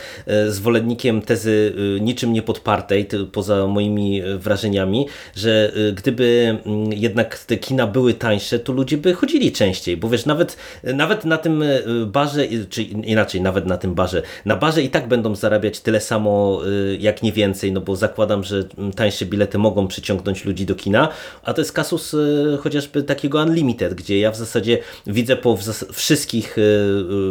zwolennikiem 0.51 1.21
tezy 1.21 1.73
e, 1.97 1.99
niczym 1.99 2.33
nie 2.33 2.41
podpartej, 2.41 3.07
poza 3.31 3.67
moimi 3.67 4.21
wrażeniami, 4.37 5.07
że 5.35 5.73
gdyby 5.95 6.57
mm, 6.65 6.93
jednak 6.93 7.39
te 7.39 7.57
kina 7.57 7.87
były 7.87 8.13
tańsze, 8.13 8.59
to 8.59 8.73
ludzie 8.73 8.97
by 8.97 9.13
chodzili 9.13 9.51
częściej, 9.51 9.97
bo 9.97 10.09
wiesz, 10.09 10.25
nawet, 10.25 10.57
nawet 10.83 11.25
na 11.25 11.37
tym 11.37 11.63
barze, 12.19 12.47
czy 12.69 12.83
inaczej, 12.83 13.41
nawet 13.41 13.65
na 13.65 13.77
tym 13.77 13.93
barze, 13.93 14.21
na 14.45 14.55
barze 14.55 14.83
i 14.83 14.89
tak 14.89 15.07
będą 15.07 15.35
zarabiać 15.35 15.79
tyle 15.79 16.01
samo, 16.01 16.61
y, 16.67 16.97
jak 16.99 17.23
nie 17.23 17.31
więcej, 17.31 17.71
no 17.71 17.81
bo 17.81 17.95
zakładam, 17.95 18.43
że 18.43 18.63
tańsze 18.95 19.25
bilety 19.25 19.57
mogą 19.57 19.87
przyciągnąć 19.87 20.45
ludzi 20.45 20.65
do 20.65 20.75
kina, 20.75 21.09
a 21.43 21.53
to 21.53 21.61
jest 21.61 21.73
kasus 21.73 22.13
y, 22.13 22.57
chociażby 22.61 23.03
takiego 23.03 23.39
Unlimited, 23.39 23.93
gdzie 23.93 24.19
ja 24.19 24.31
w 24.31 24.35
zasadzie 24.35 24.77
widzę 25.07 25.35
po 25.35 25.57
wszystkich 25.93 26.57
y, 26.57 26.61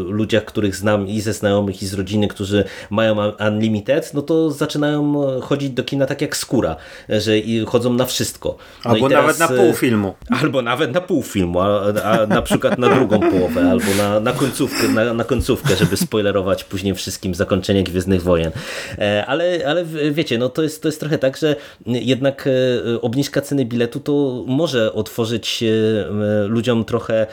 ludziach, 0.08 0.44
których 0.44 0.76
znam 0.76 1.08
i 1.08 1.20
ze 1.20 1.32
znajomych, 1.32 1.82
i 1.82 1.86
z 1.86 1.94
rodziny, 1.94 2.28
którzy 2.28 2.64
mają 2.90 3.32
Unlimited, 3.48 4.14
no 4.14 4.22
to 4.22 4.50
zaczynają 4.50 5.00
chodzić 5.40 5.70
do 5.70 5.84
kina 5.84 6.06
tak 6.06 6.20
jak 6.20 6.36
skóra, 6.36 6.76
że 7.08 7.32
chodzą 7.66 7.92
na 7.92 8.06
wszystko. 8.06 8.56
No 8.84 8.90
albo 8.90 9.08
teraz, 9.08 9.38
nawet 9.38 9.38
na 9.38 9.48
pół 9.58 9.72
filmu. 9.74 10.14
Albo 10.42 10.62
nawet 10.62 10.92
na 10.94 11.00
pół 11.00 11.22
filmu, 11.22 11.60
a, 11.60 11.92
a 12.04 12.26
na 12.26 12.42
przykład 12.42 12.78
na 12.78 12.94
drugą 12.94 13.20
połowę, 13.20 13.70
albo 13.70 13.94
na, 13.98 14.20
na 14.20 14.32
końcówkę 14.32 14.77
na, 14.86 15.14
na 15.14 15.24
końcówkę, 15.24 15.76
żeby 15.76 15.96
spoilerować 15.96 16.64
później 16.64 16.94
wszystkim 16.94 17.34
zakończenie 17.34 17.82
Gwiezdnych 17.82 18.22
Wojen. 18.22 18.50
E, 18.98 19.26
ale, 19.26 19.60
ale 19.66 19.84
wiecie, 20.10 20.38
no 20.38 20.48
to 20.48 20.62
jest, 20.62 20.82
to 20.82 20.88
jest 20.88 21.00
trochę 21.00 21.18
tak, 21.18 21.36
że 21.36 21.56
jednak 21.86 22.46
e, 22.46 23.00
obniżka 23.00 23.40
ceny 23.40 23.64
biletu 23.64 24.00
to 24.00 24.44
może 24.46 24.92
otworzyć 24.92 25.62
e, 25.62 26.46
ludziom 26.48 26.84
trochę 26.84 27.26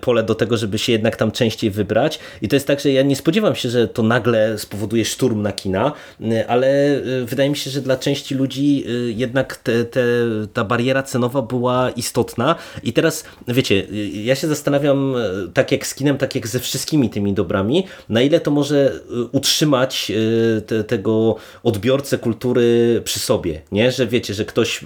pole 0.00 0.22
do 0.22 0.34
tego, 0.34 0.56
żeby 0.56 0.78
się 0.78 0.92
jednak 0.92 1.16
tam 1.16 1.32
częściej 1.32 1.70
wybrać. 1.70 2.18
I 2.42 2.48
to 2.48 2.56
jest 2.56 2.66
tak, 2.66 2.80
że 2.80 2.92
ja 2.92 3.02
nie 3.02 3.16
spodziewam 3.16 3.54
się, 3.54 3.68
że 3.70 3.88
to 3.88 4.02
nagle 4.02 4.58
spowoduje 4.58 5.04
szturm 5.04 5.42
na 5.42 5.52
kina, 5.52 5.92
ale 6.48 7.00
wydaje 7.24 7.50
mi 7.50 7.56
się, 7.56 7.70
że 7.70 7.80
dla 7.80 7.96
części 7.96 8.34
ludzi 8.34 8.84
jednak 9.16 9.56
te, 9.56 9.84
te, 9.84 10.02
ta 10.52 10.64
bariera 10.64 11.02
cenowa 11.02 11.42
była 11.42 11.90
istotna. 11.90 12.54
I 12.82 12.92
teraz, 12.92 13.24
wiecie, 13.48 13.86
ja 14.12 14.34
się 14.34 14.48
zastanawiam, 14.48 15.14
tak 15.54 15.72
jak 15.72 15.86
z 15.86 15.94
kinem, 15.94 16.18
tak 16.18 16.34
jak 16.34 16.48
ze 16.48 16.60
wszystkimi 16.60 16.71
wszystkimi 16.72 17.10
tymi 17.10 17.32
dobrami, 17.32 17.86
na 18.08 18.22
ile 18.22 18.40
to 18.40 18.50
może 18.50 18.92
y, 18.94 19.24
utrzymać 19.32 20.12
y, 20.14 20.62
te, 20.62 20.84
tego 20.84 21.36
odbiorcę 21.62 22.18
kultury 22.18 23.00
przy 23.04 23.20
sobie, 23.20 23.62
nie? 23.72 23.92
Że 23.92 24.06
wiecie, 24.06 24.34
że 24.34 24.44
ktoś 24.44 24.82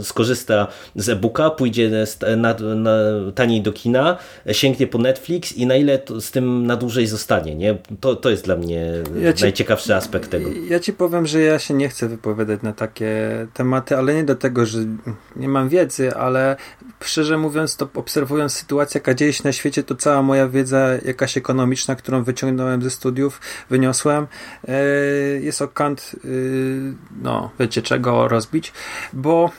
y, 0.00 0.04
skorzysta 0.04 0.66
z 0.96 1.08
e-booka, 1.08 1.50
pójdzie 1.50 1.90
na, 2.36 2.54
na, 2.74 2.98
taniej 3.34 3.62
do 3.62 3.72
kina, 3.72 4.16
sięgnie 4.52 4.86
po 4.86 4.98
Netflix 4.98 5.52
i 5.52 5.66
na 5.66 5.76
ile 5.76 6.00
z 6.20 6.30
tym 6.30 6.66
na 6.66 6.76
dłużej 6.76 7.06
zostanie, 7.06 7.54
nie? 7.54 7.78
To, 8.00 8.16
to 8.16 8.30
jest 8.30 8.44
dla 8.44 8.56
mnie 8.56 8.92
ja 9.20 9.32
ci, 9.32 9.42
najciekawszy 9.42 9.94
aspekt 9.94 10.30
tego. 10.30 10.50
Ja 10.68 10.80
ci 10.80 10.92
powiem, 10.92 11.26
że 11.26 11.40
ja 11.40 11.58
się 11.58 11.74
nie 11.74 11.88
chcę 11.88 12.08
wypowiadać 12.08 12.62
na 12.62 12.72
takie 12.72 13.10
tematy, 13.54 13.96
ale 13.96 14.14
nie 14.14 14.24
do 14.24 14.34
tego, 14.34 14.66
że 14.66 14.78
nie 15.36 15.48
mam 15.48 15.68
wiedzy, 15.68 16.14
ale 16.14 16.56
szczerze 17.04 17.38
mówiąc, 17.38 17.76
to 17.76 17.88
obserwując 17.94 18.52
sytuację, 18.52 18.98
jaka 18.98 19.14
dzieje 19.14 19.32
się 19.32 19.42
na 19.44 19.52
świecie, 19.52 19.82
to 19.82 19.94
cała 19.94 20.22
moja 20.22 20.48
wiedza 20.48 20.88
jakaś 21.28 21.36
ekonomiczna, 21.36 21.96
którą 21.96 22.24
wyciągnąłem 22.24 22.82
ze 22.82 22.90
studiów, 22.90 23.40
wyniosłem, 23.70 24.26
e, 24.68 24.72
jest 25.40 25.62
o 25.62 25.68
kant, 25.68 26.12
e, 26.14 26.28
no, 27.22 27.50
wiecie 27.60 27.82
czego 27.82 28.28
rozbić, 28.28 28.72
bo 29.12 29.50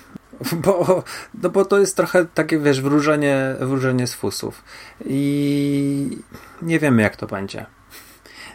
bo, 0.65 1.03
no 1.43 1.49
bo 1.49 1.65
to 1.65 1.79
jest 1.79 1.95
trochę 1.95 2.25
takie, 2.25 2.59
wiesz, 2.59 2.81
wróżenie, 2.81 3.55
wróżenie 3.59 4.07
z 4.07 4.13
fusów. 4.13 4.63
I 5.05 6.17
nie 6.61 6.79
wiemy, 6.79 7.01
jak 7.01 7.15
to 7.15 7.27
będzie. 7.27 7.65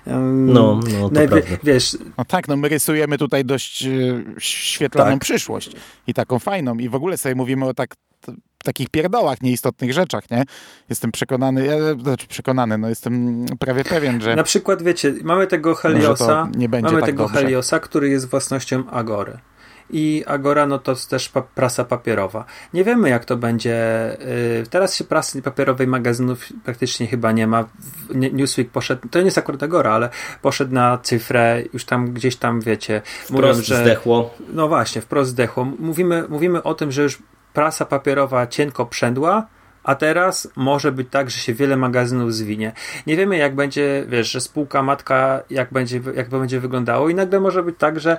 No, 0.06 0.80
no 1.00 1.08
to 1.08 1.14
prawda. 1.14 1.36
Wiesz, 1.62 1.98
no 2.18 2.24
tak, 2.24 2.48
no 2.48 2.56
my 2.56 2.68
rysujemy 2.68 3.18
tutaj 3.18 3.44
dość 3.44 3.88
świetlaną 4.38 5.10
tak. 5.10 5.20
przyszłość 5.20 5.70
i 6.06 6.14
taką 6.14 6.38
fajną 6.38 6.74
i 6.74 6.88
w 6.88 6.94
ogóle 6.94 7.16
sobie 7.16 7.34
mówimy 7.34 7.64
o 7.64 7.74
tak 7.74 7.94
takich 8.64 8.88
pierdołach, 8.90 9.42
nieistotnych 9.42 9.92
rzeczach, 9.92 10.30
nie? 10.30 10.44
Jestem 10.88 11.12
przekonany, 11.12 11.66
ja, 11.66 11.76
znaczy 12.02 12.26
przekonany, 12.26 12.78
no 12.78 12.88
jestem 12.88 13.46
prawie 13.58 13.84
pewien, 13.84 14.20
że... 14.20 14.36
Na 14.36 14.42
przykład, 14.42 14.82
wiecie, 14.82 15.14
mamy 15.22 15.46
tego 15.46 15.74
Heliosa, 15.74 16.48
nie 16.56 16.68
będzie 16.68 16.86
mamy 16.86 17.00
tak 17.00 17.06
tego 17.06 17.24
dobrze. 17.24 17.40
Heliosa, 17.40 17.80
który 17.80 18.08
jest 18.08 18.28
własnością 18.28 18.90
Agory. 18.90 19.38
i 19.90 20.24
Agora 20.26 20.66
no 20.66 20.78
to 20.78 20.94
też 21.08 21.28
pa 21.28 21.42
prasa 21.42 21.84
papierowa. 21.84 22.44
Nie 22.74 22.84
wiemy 22.84 23.08
jak 23.08 23.24
to 23.24 23.36
będzie. 23.36 23.76
Yy, 24.58 24.66
teraz 24.70 24.96
się 24.96 25.04
prasy 25.04 25.42
papierowej 25.42 25.86
magazynów 25.86 26.46
praktycznie 26.64 27.06
chyba 27.06 27.32
nie 27.32 27.46
ma. 27.46 27.64
Newsweek 28.14 28.70
poszedł, 28.70 29.08
to 29.08 29.18
nie 29.18 29.24
jest 29.24 29.38
akurat 29.38 29.62
Agora, 29.62 29.92
ale 29.92 30.08
poszedł 30.42 30.74
na 30.74 30.98
cyfrę, 30.98 31.62
już 31.72 31.84
tam 31.84 32.12
gdzieś 32.12 32.36
tam 32.36 32.60
wiecie. 32.60 33.02
Wprost 33.04 33.32
mówią, 33.58 33.62
że, 33.62 33.82
zdechło. 33.82 34.34
No 34.52 34.68
właśnie, 34.68 35.00
wprost 35.00 35.30
zdechło. 35.30 35.64
Mówimy, 35.64 36.24
mówimy 36.28 36.62
o 36.62 36.74
tym, 36.74 36.92
że 36.92 37.02
już 37.02 37.18
prasa 37.55 37.84
papierowa 37.84 38.46
cienko 38.46 38.86
przędła, 38.86 39.46
a 39.84 39.94
teraz 39.94 40.48
może 40.57 40.92
być 40.92 41.09
tak, 41.11 41.30
że 41.30 41.38
się 41.38 41.55
wiele 41.55 41.76
magazynów 41.76 42.34
zwinie. 42.34 42.72
Nie 43.07 43.16
wiemy, 43.16 43.36
jak 43.36 43.55
będzie, 43.55 44.05
wiesz, 44.09 44.30
że 44.30 44.40
spółka 44.40 44.82
matka, 44.82 45.42
jak 45.50 45.72
będzie, 45.72 46.00
jak 46.14 46.28
będzie 46.28 46.61
wyglądało, 46.61 47.09
i 47.09 47.14
nagle 47.14 47.40
może 47.40 47.62
być 47.62 47.76
tak, 47.78 48.00
że 48.00 48.16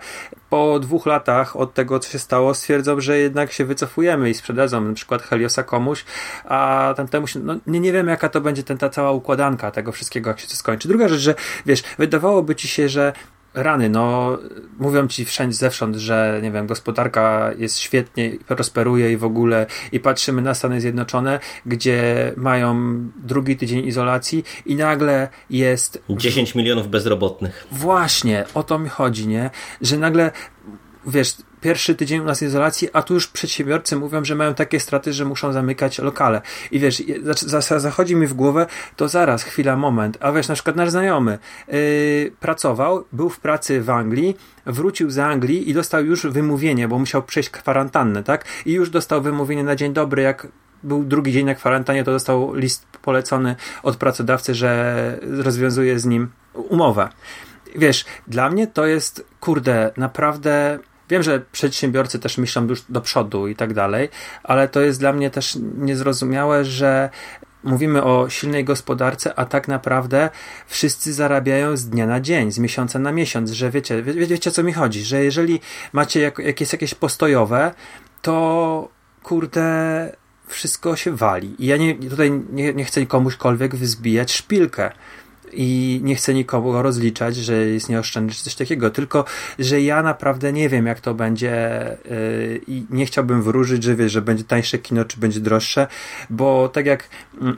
po 0.50 0.80
dwóch 0.80 1.06
latach 1.06 1.56
od 1.56 1.74
tego, 1.74 2.00
co 2.00 2.10
się 2.10 2.20
stało, 2.20 2.54
stwierdzą, 2.54 3.00
że 3.00 3.18
jednak 3.18 3.52
się 3.52 3.66
wycofujemy 3.66 4.30
i 4.30 4.34
sprzedadzą 4.34 4.82
na 4.82 4.94
przykład 4.94 5.22
Heliosa 5.22 5.64
komuś, 5.64 6.06
a 6.46 6.94
tamtemu 6.98 7.28
się, 7.28 7.40
no 7.40 7.56
nie, 7.68 7.80
nie 7.80 7.92
wiemy, 7.92 8.12
jaka 8.12 8.30
to 8.30 8.42
będzie 8.42 8.64
ten, 8.64 8.78
ta 8.78 8.90
cała 8.90 9.12
układanka 9.12 9.72
tego 9.72 9.92
wszystkiego, 9.92 10.30
jak 10.30 10.40
się 10.40 10.48
to 10.48 10.56
skończy. 10.56 10.88
Druga 10.88 11.08
rzecz, 11.08 11.20
że 11.20 11.36
wiesz, 11.66 11.84
wydawałoby 11.98 12.56
ci 12.56 12.68
się, 12.68 12.90
że 12.90 13.14
rany, 13.56 13.90
no 13.90 14.38
mówią 14.80 15.08
ci 15.08 15.26
wszędzie 15.26 15.58
zewsząd, 15.58 15.96
że 15.96 16.40
nie 16.44 16.52
wiem, 16.52 16.68
gospodarka 16.68 17.52
jest 17.58 17.80
świetnie, 17.80 18.32
prosperuje 18.48 19.12
i 19.12 19.18
w 19.18 19.24
ogóle 19.24 19.66
i 19.92 20.00
patrzymy 20.00 20.42
na 20.42 20.54
Stany 20.54 20.82
Zjednoczone, 20.82 21.40
gdzie 21.66 22.32
mają 22.38 23.00
drugi 23.24 23.58
tydzień 23.58 23.88
izolacji 23.88 24.44
i 24.66 24.76
nagle 24.76 25.28
jest 25.50 26.04
10 26.10 26.56
milionów 26.56 26.88
bezrobotnych. 26.88 27.68
Właśnie, 27.72 28.46
o 28.54 28.64
to 28.64 28.80
mi 28.80 28.90
chodzi, 28.90 29.28
nie? 29.28 29.50
Że 29.82 29.98
nagle 29.98 30.32
wiesz, 31.08 31.36
pierwszy 31.62 31.96
tydzień 31.96 32.22
u 32.22 32.24
nas 32.24 32.42
izolacji, 32.42 32.90
a 32.94 33.02
tu 33.02 33.14
już 33.14 33.28
przedsiębiorcy 33.28 33.96
mówią, 33.96 34.26
że 34.26 34.36
mają 34.36 34.54
takie 34.54 34.80
straty, 34.80 35.14
że 35.14 35.26
muszą 35.26 35.54
zamykać 35.54 36.00
lokale. 36.00 36.42
I 36.72 36.80
wiesz, 36.80 37.04
zachodzi 37.78 38.16
mi 38.16 38.28
w 38.28 38.34
głowę, 38.34 38.66
to 38.96 39.08
zaraz, 39.08 39.44
chwila, 39.44 39.76
moment. 39.76 40.18
A 40.20 40.32
wiesz, 40.32 40.48
na 40.48 40.54
przykład 40.54 40.76
nasz 40.76 40.90
znajomy 40.90 41.38
yy, 41.68 42.32
pracował, 42.40 43.06
był 43.12 43.30
w 43.30 43.40
pracy 43.40 43.82
w 43.82 43.90
Anglii, 43.90 44.38
wrócił 44.66 45.10
z 45.10 45.20
Anglii 45.20 45.70
i 45.70 45.74
dostał 45.74 46.06
już 46.06 46.28
wymówienie, 46.28 46.88
bo 46.88 47.00
musiał 47.00 47.24
przejść 47.24 47.50
kwarantannę, 47.50 48.24
tak? 48.24 48.46
I 48.66 48.74
już 48.74 48.90
dostał 48.90 49.22
wymówienie 49.22 49.64
na 49.64 49.76
dzień 49.76 49.94
dobry, 49.94 50.22
jak 50.22 50.48
był 50.84 51.04
drugi 51.04 51.32
dzień 51.32 51.46
na 51.46 51.56
kwarantannie, 51.56 52.04
to 52.04 52.12
dostał 52.12 52.54
list 52.54 52.86
polecony 53.02 53.56
od 53.84 53.98
pracodawcy, 53.98 54.56
że 54.56 55.20
rozwiązuje 55.22 56.00
z 56.00 56.06
nim 56.06 56.28
umowę. 56.54 57.10
Wiesz, 57.76 58.06
dla 58.28 58.50
mnie 58.50 58.68
to 58.68 58.86
jest, 58.86 59.26
kurde, 59.40 59.92
naprawdę 59.98 60.80
Wiem, 61.10 61.24
że 61.24 61.42
przedsiębiorcy 61.52 62.20
też 62.20 62.38
myślą 62.38 62.68
już 62.68 62.82
do 62.90 63.02
przodu 63.02 63.48
i 63.48 63.56
tak 63.56 63.74
dalej, 63.74 64.10
ale 64.44 64.68
to 64.68 64.82
jest 64.82 65.00
dla 65.00 65.14
mnie 65.14 65.30
też 65.30 65.58
niezrozumiałe, 65.78 66.66
że 66.66 67.10
mówimy 67.64 68.04
o 68.04 68.30
silnej 68.30 68.64
gospodarce, 68.64 69.40
a 69.40 69.46
tak 69.46 69.68
naprawdę 69.68 70.30
wszyscy 70.68 71.14
zarabiają 71.14 71.78
z 71.78 71.90
dnia 71.90 72.08
na 72.08 72.22
dzień, 72.22 72.52
z 72.52 72.60
miesiąca 72.60 73.00
na 73.00 73.12
miesiąc, 73.12 73.52
że 73.52 73.72
wiecie, 73.72 74.04
wie, 74.04 74.14
wiecie 74.14 74.52
co 74.52 74.64
mi 74.64 74.74
chodzi, 74.74 75.04
że 75.04 75.24
jeżeli 75.24 75.60
macie 75.94 76.22
jak, 76.22 76.40
jakieś, 76.40 76.74
jakieś 76.74 76.94
postojowe, 76.94 77.74
to 78.22 78.90
kurde 79.24 80.12
wszystko 80.48 80.96
się 80.96 81.16
wali. 81.16 81.56
I 81.60 81.66
ja 81.66 81.78
nie, 81.78 81.96
tutaj 81.96 82.32
nie, 82.32 82.74
nie 82.74 82.86
chcę 82.86 83.06
komuśkolwiek 83.06 83.76
wzbijać 83.76 84.34
szpilkę 84.34 84.92
i 85.54 86.00
nie 86.04 86.16
chcę 86.16 86.34
nikogo 86.34 86.82
rozliczać, 86.82 87.36
że 87.36 87.56
jest 87.56 87.90
nieoszczędny 87.90 88.34
czy 88.34 88.44
coś 88.44 88.56
takiego, 88.56 88.90
tylko 88.90 89.26
że 89.60 89.82
ja 89.82 90.04
naprawdę 90.04 90.54
nie 90.54 90.70
wiem, 90.70 90.86
jak 90.86 91.00
to 91.00 91.14
będzie 91.14 91.88
yy, 92.06 92.62
i 92.68 92.86
nie 92.90 93.06
chciałbym 93.06 93.42
wróżyć, 93.42 93.84
że 93.84 93.96
wiesz, 93.96 94.12
że 94.12 94.22
będzie 94.22 94.44
tańsze 94.44 94.78
kino, 94.78 95.06
czy 95.06 95.20
będzie 95.20 95.40
droższe, 95.40 95.88
bo 96.30 96.70
tak 96.70 96.86
jak, 96.86 97.10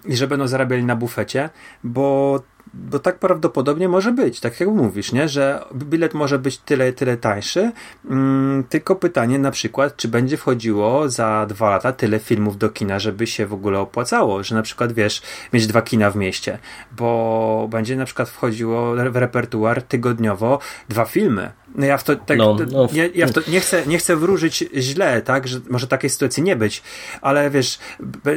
yy, 0.06 0.16
że 0.16 0.28
będą 0.28 0.48
zarabiali 0.48 0.84
na 0.84 0.96
bufecie, 0.96 1.50
bo 1.84 2.40
bo 2.78 3.00
tak 3.00 3.20
prawdopodobnie 3.20 3.90
może 3.90 4.12
być, 4.12 4.40
tak 4.40 4.60
jak 4.60 4.70
mówisz, 4.70 5.12
nie? 5.12 5.30
że 5.30 5.64
bilet 5.76 6.14
może 6.14 6.40
być 6.40 6.58
tyle, 6.58 6.94
tyle 6.94 7.18
tańszy, 7.18 7.72
mm, 8.10 8.64
tylko 8.64 8.96
pytanie 8.96 9.40
na 9.40 9.52
przykład, 9.52 9.96
czy 9.96 10.08
będzie 10.08 10.38
wchodziło 10.38 11.10
za 11.10 11.46
dwa 11.50 11.70
lata 11.70 11.92
tyle 11.92 12.20
filmów 12.20 12.58
do 12.58 12.70
kina, 12.70 13.00
żeby 13.00 13.28
się 13.28 13.46
w 13.46 13.54
ogóle 13.54 13.80
opłacało, 13.80 14.44
że 14.44 14.56
na 14.56 14.62
przykład, 14.62 14.94
wiesz, 14.94 15.22
mieć 15.54 15.68
dwa 15.68 15.82
kina 15.82 16.12
w 16.12 16.16
mieście, 16.16 16.60
bo 16.98 17.68
będzie 17.72 17.96
na 17.96 18.06
przykład 18.06 18.30
wchodziło 18.30 18.96
w 18.96 19.16
repertuar 19.16 19.82
tygodniowo 19.82 20.60
dwa 20.90 21.06
filmy, 21.06 21.52
ja 21.86 21.98
w 21.98 22.04
to, 22.04 22.16
tak, 22.16 22.38
no, 22.38 22.58
no. 22.72 22.88
Nie, 22.94 23.10
ja 23.16 23.28
w 23.28 23.32
to 23.32 23.42
nie, 23.48 23.60
chcę, 23.60 23.88
nie 23.88 23.98
chcę 23.98 24.16
wróżyć 24.16 24.64
źle, 24.76 25.22
tak, 25.22 25.48
że 25.48 25.60
może 25.70 25.88
takiej 25.88 26.10
sytuacji 26.10 26.44
nie 26.44 26.56
być, 26.56 26.84
ale 27.22 27.50
wiesz, 27.50 27.80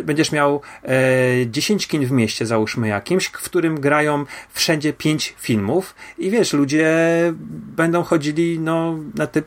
będziesz 0.04 0.32
miał 0.32 0.60
e, 0.82 1.46
10 1.46 1.86
kin 1.86 2.06
w 2.06 2.10
mieście, 2.10 2.46
załóżmy 2.46 2.88
jakimś, 2.88 3.26
w 3.26 3.32
którym 3.32 3.80
grają 3.80 4.24
wszędzie 4.52 4.92
5 4.92 5.34
filmów 5.38 5.94
i 6.18 6.30
wiesz, 6.30 6.52
ludzie 6.52 6.94
będą 7.76 8.02
chodzili 8.02 8.58
no, 8.58 8.98
na 9.14 9.26
te, 9.26 9.42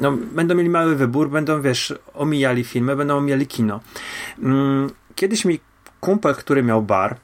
no, 0.00 0.12
będą 0.12 0.54
mieli 0.54 0.68
mały 0.68 0.96
wybór, 0.96 1.30
będą, 1.30 1.62
wiesz, 1.62 1.94
omijali 2.14 2.64
filmy, 2.64 2.96
będą 2.96 3.16
omijali 3.16 3.46
kino. 3.46 3.80
Mm, 4.42 4.90
kiedyś 5.14 5.44
mi 5.44 5.60
kumpel, 6.00 6.34
który 6.34 6.62
miał 6.62 6.82
bar, 6.82 7.16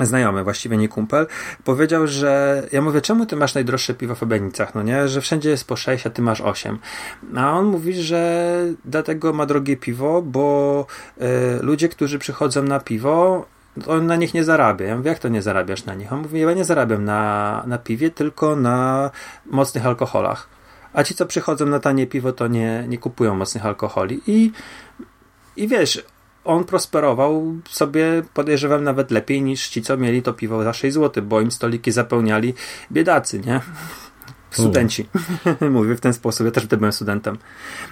znajomy, 0.00 0.44
właściwie 0.44 0.76
nie 0.76 0.88
kumpel, 0.88 1.26
powiedział, 1.64 2.06
że 2.06 2.62
ja 2.72 2.82
mówię, 2.82 3.00
czemu 3.00 3.26
ty 3.26 3.36
masz 3.36 3.54
najdroższe 3.54 3.94
piwo 3.94 4.14
w 4.14 4.22
Obenicach, 4.22 4.74
no 4.74 4.82
nie, 4.82 5.08
że 5.08 5.20
wszędzie 5.20 5.50
jest 5.50 5.66
po 5.66 5.76
6, 5.76 6.06
a 6.06 6.10
ty 6.10 6.22
masz 6.22 6.40
8. 6.40 6.78
A 7.36 7.52
on 7.52 7.66
mówi, 7.66 7.94
że 7.94 8.52
dlatego 8.84 9.32
ma 9.32 9.46
drogie 9.46 9.76
piwo, 9.76 10.22
bo 10.22 10.86
y, 11.20 11.24
ludzie, 11.62 11.88
którzy 11.88 12.18
przychodzą 12.18 12.62
na 12.62 12.80
piwo, 12.80 13.46
on 13.86 14.06
na 14.06 14.16
nich 14.16 14.34
nie 14.34 14.44
zarabia. 14.44 14.86
Ja 14.86 14.96
mówię, 14.96 15.10
jak 15.10 15.18
to 15.18 15.28
nie 15.28 15.42
zarabiasz 15.42 15.84
na 15.84 15.94
nich? 15.94 16.12
On 16.12 16.20
mówi, 16.20 16.40
ja 16.40 16.52
nie 16.52 16.64
zarabiam 16.64 17.04
na, 17.04 17.62
na 17.66 17.78
piwie, 17.78 18.10
tylko 18.10 18.56
na 18.56 19.10
mocnych 19.46 19.86
alkoholach. 19.86 20.48
A 20.92 21.04
ci, 21.04 21.14
co 21.14 21.26
przychodzą 21.26 21.66
na 21.66 21.80
tanie 21.80 22.06
piwo, 22.06 22.32
to 22.32 22.48
nie, 22.48 22.84
nie 22.88 22.98
kupują 22.98 23.34
mocnych 23.34 23.66
alkoholi. 23.66 24.20
I, 24.26 24.52
i 25.56 25.68
wiesz, 25.68 26.04
on 26.48 26.64
prosperował 26.64 27.56
sobie, 27.70 28.22
podejrzewam, 28.34 28.84
nawet 28.84 29.10
lepiej 29.10 29.42
niż 29.42 29.68
ci, 29.68 29.82
co 29.82 29.96
mieli 29.96 30.22
to 30.22 30.32
piwo 30.32 30.64
za 30.64 30.72
6 30.72 30.94
zł, 30.94 31.24
bo 31.24 31.40
im 31.40 31.50
stoliki 31.50 31.92
zapełniali 31.92 32.54
biedacy, 32.92 33.40
nie? 33.40 33.60
Studenci. 34.50 35.08
Mówię 35.70 35.96
w 35.96 36.00
ten 36.00 36.12
sposób. 36.12 36.46
Ja 36.46 36.50
też 36.50 36.64
wtedy 36.64 36.76
byłem 36.76 36.92
studentem. 36.92 37.38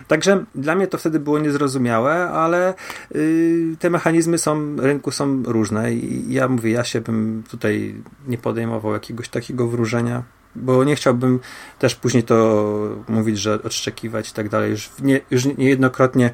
Także 0.08 0.44
dla 0.54 0.74
mnie 0.74 0.86
to 0.86 0.98
wtedy 0.98 1.20
było 1.20 1.38
niezrozumiałe, 1.38 2.28
ale 2.28 2.74
yy, 3.14 3.76
te 3.78 3.90
mechanizmy 3.90 4.38
są, 4.38 4.76
rynku 4.76 5.10
są 5.10 5.42
różne 5.42 5.92
i 5.92 6.32
ja 6.32 6.48
mówię, 6.48 6.70
ja 6.70 6.84
się 6.84 7.00
bym 7.00 7.42
tutaj 7.50 8.02
nie 8.26 8.38
podejmował 8.38 8.92
jakiegoś 8.92 9.28
takiego 9.28 9.68
wróżenia 9.68 10.22
bo 10.56 10.84
nie 10.84 10.96
chciałbym 10.96 11.40
też 11.78 11.94
później 11.94 12.22
to 12.22 12.66
mówić, 13.08 13.38
że 13.38 13.62
odszczekiwać 13.62 14.30
i 14.30 14.32
tak 14.32 14.48
dalej. 14.48 14.70
Już, 14.70 14.90
nie, 15.02 15.20
już 15.30 15.44
niejednokrotnie 15.44 16.30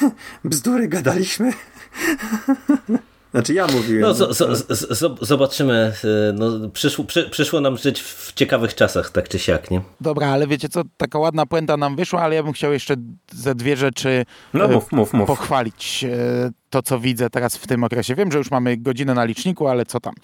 bzdury 0.44 0.88
gadaliśmy. 0.88 1.52
Znaczy 3.36 3.54
ja 3.54 3.66
mówiłem. 3.66 4.02
No, 4.02 4.14
z, 4.14 4.38
z, 4.38 4.98
z, 4.98 5.18
zobaczymy. 5.20 5.92
Y, 6.04 6.32
no, 6.32 6.68
przyszło, 6.68 7.04
przy, 7.04 7.30
przyszło 7.30 7.60
nam 7.60 7.76
żyć 7.76 8.00
w 8.02 8.32
ciekawych 8.32 8.74
czasach, 8.74 9.10
tak 9.10 9.28
czy 9.28 9.38
siak, 9.38 9.70
nie? 9.70 9.80
Dobra, 10.00 10.28
ale 10.28 10.46
wiecie 10.46 10.68
co, 10.68 10.82
taka 10.96 11.18
ładna 11.18 11.46
puenta 11.46 11.76
nam 11.76 11.96
wyszła, 11.96 12.22
ale 12.22 12.34
ja 12.34 12.42
bym 12.42 12.52
chciał 12.52 12.72
jeszcze 12.72 12.94
ze 13.32 13.54
dwie 13.54 13.76
rzeczy 13.76 14.24
no, 14.54 14.64
y, 14.64 14.68
mów, 14.68 14.92
mów, 14.92 15.12
mów. 15.12 15.26
pochwalić 15.26 16.04
y, 16.04 16.52
to, 16.70 16.82
co 16.82 16.98
widzę 16.98 17.30
teraz 17.30 17.56
w 17.56 17.66
tym 17.66 17.84
okresie. 17.84 18.14
Wiem, 18.14 18.32
że 18.32 18.38
już 18.38 18.50
mamy 18.50 18.76
godzinę 18.76 19.14
na 19.14 19.24
liczniku, 19.24 19.68
ale 19.68 19.86
co 19.86 20.00
tam. 20.00 20.14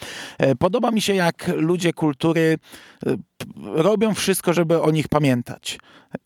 Podoba 0.59 0.91
mi 0.91 1.01
się, 1.01 1.15
jak 1.15 1.51
ludzie 1.57 1.93
kultury 1.93 2.59
robią 3.63 4.15
wszystko, 4.15 4.53
żeby 4.53 4.83
o 4.83 4.91
nich 4.91 5.09
pamiętać. 5.09 5.79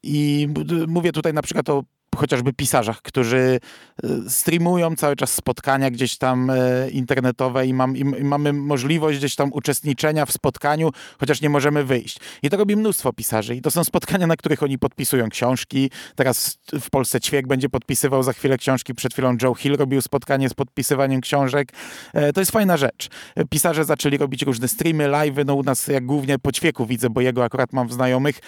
I 0.03 0.49
mówię 0.89 1.13
tutaj 1.13 1.33
na 1.33 1.43
przykład 1.43 1.69
o 1.69 1.83
chociażby 2.17 2.53
pisarzach, 2.53 3.03
którzy 3.03 3.61
e, 4.05 4.09
streamują 4.29 4.97
cały 4.97 5.17
czas 5.17 5.33
spotkania 5.33 5.91
gdzieś 5.91 6.17
tam 6.17 6.51
e, 6.51 6.91
internetowe 6.91 7.67
i, 7.67 7.75
mam, 7.75 7.97
i, 7.97 8.05
mamy 8.05 8.53
możliwość 8.53 9.19
gdzieś 9.19 9.35
tam 9.35 9.53
uczestniczenia 9.53 10.27
w 10.27 10.33
spotkaniu, 10.33 10.91
chociaż 11.21 11.41
nie 11.41 11.51
możemy 11.51 11.85
wyjść. 11.85 12.19
I 12.43 12.51
to 12.51 12.57
robi 12.57 12.77
mnóstwo 12.77 13.13
pisarzy 13.13 13.55
i 13.57 13.63
to 13.63 13.71
są 13.71 13.85
spotkania, 13.85 14.27
na 14.27 14.37
których 14.37 14.63
oni 14.63 14.79
podpisują 14.79 15.29
książki. 15.29 15.91
Teraz 16.15 16.59
w 16.81 16.91
Polsce 16.91 17.21
Ćwiek 17.21 17.47
będzie 17.47 17.69
podpisywał 17.69 18.23
za 18.23 18.33
chwilę 18.33 18.59
książki. 18.59 18.95
Przed 18.95 19.13
chwilą 19.13 19.37
Joe 19.43 19.55
Hill 19.55 19.77
robił 19.77 20.01
spotkanie 20.01 20.49
z 20.49 20.55
podpisywaniem 20.55 21.21
książek. 21.21 21.73
E, 22.15 22.33
to 22.33 22.41
jest 22.41 22.53
fajna 22.53 22.77
rzecz. 22.77 23.09
Pisarze 23.51 23.85
zaczęli 23.85 24.19
robić 24.19 24.43
różne 24.43 24.69
streamy, 24.69 25.09
live'y, 25.09 25.47
no 25.47 25.55
u 25.55 25.63
nas 25.63 25.89
jak 25.89 26.07
głównie 26.07 26.39
po 26.39 26.53
Ćwieku 26.53 26.87
widzę, 26.87 27.11
bo 27.11 27.21
jego 27.21 27.45
akurat 27.45 27.73
mam 27.73 27.89
w 27.89 27.93
znajomych, 27.93 28.39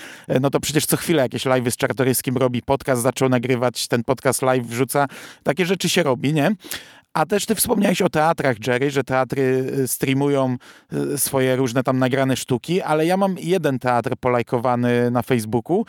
no 0.41 0.51
to 0.51 0.61
przecież 0.61 0.87
co 0.87 0.97
chwilę 0.97 1.23
jakieś 1.23 1.45
live'y 1.45 1.71
z 1.71 1.77
Czartoryskim 1.77 2.37
robi, 2.37 2.63
podcast 2.63 3.03
zaczął 3.03 3.29
nagrywać, 3.29 3.58
ten 3.89 4.05
podcast 4.05 4.43
live 4.43 4.67
wrzuca. 4.67 5.07
Takie 5.43 5.67
rzeczy 5.67 5.89
się 5.89 6.03
robi, 6.03 6.33
nie? 6.33 6.51
A 7.15 7.27
też 7.27 7.47
ty 7.47 7.55
wspomniałeś 7.55 8.03
o 8.03 8.09
teatrach, 8.09 8.67
Jerry, 8.67 8.91
że 8.91 9.05
teatry 9.05 9.43
y, 9.79 9.89
streamują 9.89 10.57
y, 10.93 11.19
swoje 11.19 11.57
różne 11.57 11.83
tam 11.83 11.99
nagrane 11.99 12.37
sztuki, 12.37 12.83
ale 12.83 13.07
ja 13.07 13.17
mam 13.17 13.37
jeden 13.39 13.79
teatr 13.79 14.11
polajkowany 14.21 15.11
na 15.11 15.23
Facebooku, 15.23 15.85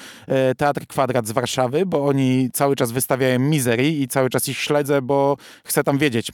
y, 0.51 0.55
Teatr 0.55 0.87
Kwadrat 0.87 1.27
z 1.27 1.31
Warszawy, 1.31 1.85
bo 1.85 2.05
oni 2.05 2.49
cały 2.53 2.75
czas 2.75 2.91
wystawiają 2.91 3.39
Misery 3.39 3.87
i 3.87 4.07
cały 4.07 4.29
czas 4.29 4.47
ich 4.47 4.57
śledzę, 4.57 5.01
bo 5.01 5.37
chcę 5.63 5.83
tam 5.83 5.97
wiedzieć, 5.97 6.31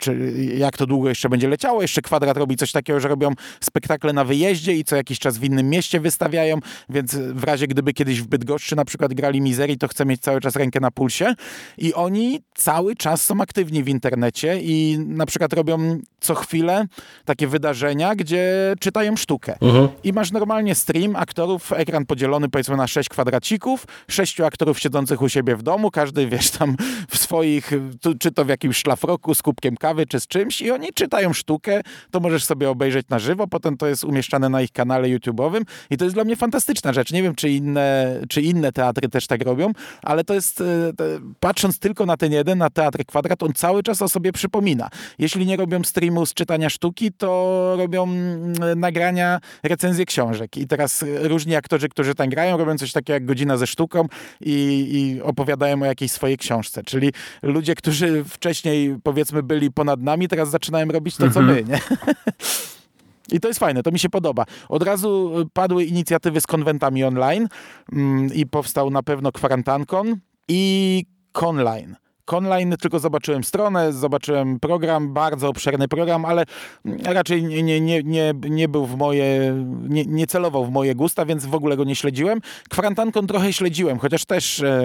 czy, 0.00 0.32
jak 0.56 0.76
to 0.76 0.86
długo 0.86 1.08
jeszcze 1.08 1.28
będzie 1.28 1.48
leciało. 1.48 1.82
Jeszcze 1.82 2.02
Kwadrat 2.02 2.36
robi 2.36 2.56
coś 2.56 2.72
takiego, 2.72 3.00
że 3.00 3.08
robią 3.08 3.32
spektakle 3.60 4.12
na 4.12 4.24
wyjeździe 4.24 4.74
i 4.74 4.84
co 4.84 4.96
jakiś 4.96 5.18
czas 5.18 5.38
w 5.38 5.44
innym 5.44 5.70
mieście 5.70 6.00
wystawiają, 6.00 6.58
więc 6.88 7.14
w 7.16 7.44
razie 7.44 7.66
gdyby 7.66 7.92
kiedyś 7.92 8.20
w 8.20 8.26
Bydgoszczy 8.26 8.76
na 8.76 8.84
przykład 8.84 9.14
grali 9.14 9.40
Misery, 9.40 9.76
to 9.76 9.88
chcę 9.88 10.04
mieć 10.04 10.20
cały 10.20 10.40
czas 10.40 10.56
rękę 10.56 10.80
na 10.80 10.90
pulsie 10.90 11.34
i 11.78 11.94
oni 11.94 12.40
cały 12.54 12.96
czas 12.96 13.22
są 13.22 13.40
aktywni 13.40 13.82
w 13.82 13.88
internecie 13.88 14.23
i 14.62 14.98
na 15.06 15.26
przykład 15.26 15.52
robią 15.52 15.98
co 16.20 16.34
chwilę 16.34 16.86
takie 17.24 17.46
wydarzenia, 17.46 18.14
gdzie 18.14 18.74
czytają 18.80 19.16
sztukę. 19.16 19.56
I 20.04 20.12
masz 20.12 20.32
normalnie 20.32 20.74
stream 20.74 21.16
aktorów, 21.16 21.72
ekran 21.72 22.06
podzielony 22.06 22.48
powiedzmy 22.48 22.76
na 22.76 22.86
sześć 22.86 23.08
kwadracików, 23.08 23.86
sześciu 24.08 24.44
aktorów 24.44 24.80
siedzących 24.80 25.22
u 25.22 25.28
siebie 25.28 25.56
w 25.56 25.62
domu, 25.62 25.90
każdy 25.90 26.26
wiesz 26.26 26.50
tam 26.50 26.76
w 27.08 27.18
swoich, 27.18 27.70
tu, 28.00 28.14
czy 28.18 28.32
to 28.32 28.44
w 28.44 28.48
jakimś 28.48 28.76
szlafroku 28.76 29.34
z 29.34 29.42
kubkiem 29.42 29.76
kawy, 29.76 30.06
czy 30.06 30.20
z 30.20 30.26
czymś 30.26 30.62
i 30.62 30.70
oni 30.70 30.88
czytają 30.94 31.32
sztukę, 31.32 31.80
to 32.10 32.20
możesz 32.20 32.44
sobie 32.44 32.70
obejrzeć 32.70 33.08
na 33.08 33.18
żywo, 33.18 33.46
potem 33.46 33.76
to 33.76 33.86
jest 33.86 34.04
umieszczane 34.04 34.48
na 34.48 34.62
ich 34.62 34.72
kanale 34.72 35.08
YouTube'owym 35.08 35.62
i 35.90 35.96
to 35.96 36.04
jest 36.04 36.16
dla 36.16 36.24
mnie 36.24 36.36
fantastyczna 36.36 36.92
rzecz. 36.92 37.12
Nie 37.12 37.22
wiem, 37.22 37.34
czy 37.34 37.50
inne, 37.50 38.20
czy 38.28 38.42
inne 38.42 38.72
teatry 38.72 39.08
też 39.08 39.26
tak 39.26 39.42
robią, 39.42 39.72
ale 40.02 40.24
to 40.24 40.34
jest, 40.34 40.60
e, 40.60 40.64
patrząc 41.40 41.78
tylko 41.78 42.06
na 42.06 42.16
ten 42.16 42.32
jeden, 42.32 42.58
na 42.58 42.70
Teatr 42.70 43.04
Kwadrat, 43.06 43.42
on 43.42 43.52
cały 43.52 43.82
czas 43.82 44.02
sobie 44.14 44.32
przypomina. 44.32 44.88
Jeśli 45.18 45.46
nie 45.46 45.56
robią 45.56 45.84
streamu 45.84 46.26
z 46.26 46.34
czytania 46.34 46.70
sztuki, 46.70 47.12
to 47.12 47.28
robią 47.78 48.02
mm, 48.02 48.80
nagrania, 48.80 49.40
recenzje 49.62 50.06
książek. 50.06 50.56
I 50.56 50.66
teraz 50.66 51.04
różni 51.22 51.56
aktorzy, 51.56 51.88
którzy 51.88 52.14
tam 52.14 52.28
grają, 52.28 52.56
robią 52.56 52.78
coś 52.78 52.92
takiego 52.92 53.12
jak 53.12 53.24
godzina 53.24 53.56
ze 53.56 53.66
sztuką 53.66 54.06
i, 54.40 54.88
i 54.92 55.22
opowiadają 55.22 55.82
o 55.82 55.84
jakiejś 55.84 56.12
swojej 56.12 56.38
książce. 56.38 56.82
Czyli 56.82 57.12
ludzie, 57.42 57.74
którzy 57.74 58.24
wcześniej 58.24 58.96
powiedzmy 59.02 59.42
byli 59.42 59.70
ponad 59.70 60.00
nami, 60.00 60.28
teraz 60.28 60.50
zaczynają 60.50 60.86
robić 60.86 61.16
to, 61.16 61.30
co 61.30 61.42
my, 61.42 61.64
nie? 61.64 61.80
I 63.32 63.40
to 63.40 63.48
jest 63.48 63.60
fajne, 63.60 63.82
to 63.82 63.90
mi 63.90 63.98
się 63.98 64.08
podoba. 64.08 64.44
Od 64.68 64.82
razu 64.82 65.32
padły 65.52 65.84
inicjatywy 65.84 66.40
z 66.40 66.46
konwentami 66.46 67.04
online 67.04 67.48
mm, 67.92 68.34
i 68.34 68.46
powstał 68.46 68.90
na 68.90 69.02
pewno 69.02 69.32
kwarantankon 69.32 70.16
i 70.48 71.04
Conline. 71.32 71.96
Conline 72.24 72.76
tylko 72.76 72.98
zobaczyłem 72.98 73.44
stronę, 73.44 73.92
zobaczyłem 73.92 74.60
program, 74.60 75.12
bardzo 75.12 75.48
obszerny 75.48 75.88
program, 75.88 76.24
ale 76.24 76.44
raczej 77.04 77.42
nie, 77.42 77.62
nie, 77.62 77.80
nie, 77.80 78.02
nie, 78.02 78.34
nie 78.50 78.68
był 78.68 78.86
w 78.86 78.96
moje, 78.96 79.54
nie, 79.88 80.04
nie 80.04 80.26
celował 80.26 80.64
w 80.64 80.70
moje 80.70 80.94
gusta, 80.94 81.26
więc 81.26 81.46
w 81.46 81.54
ogóle 81.54 81.76
go 81.76 81.84
nie 81.84 81.96
śledziłem. 81.96 82.40
Kwarantankon 82.70 83.26
trochę 83.26 83.52
śledziłem, 83.52 83.98
chociaż 83.98 84.24
też 84.24 84.60
e, 84.60 84.84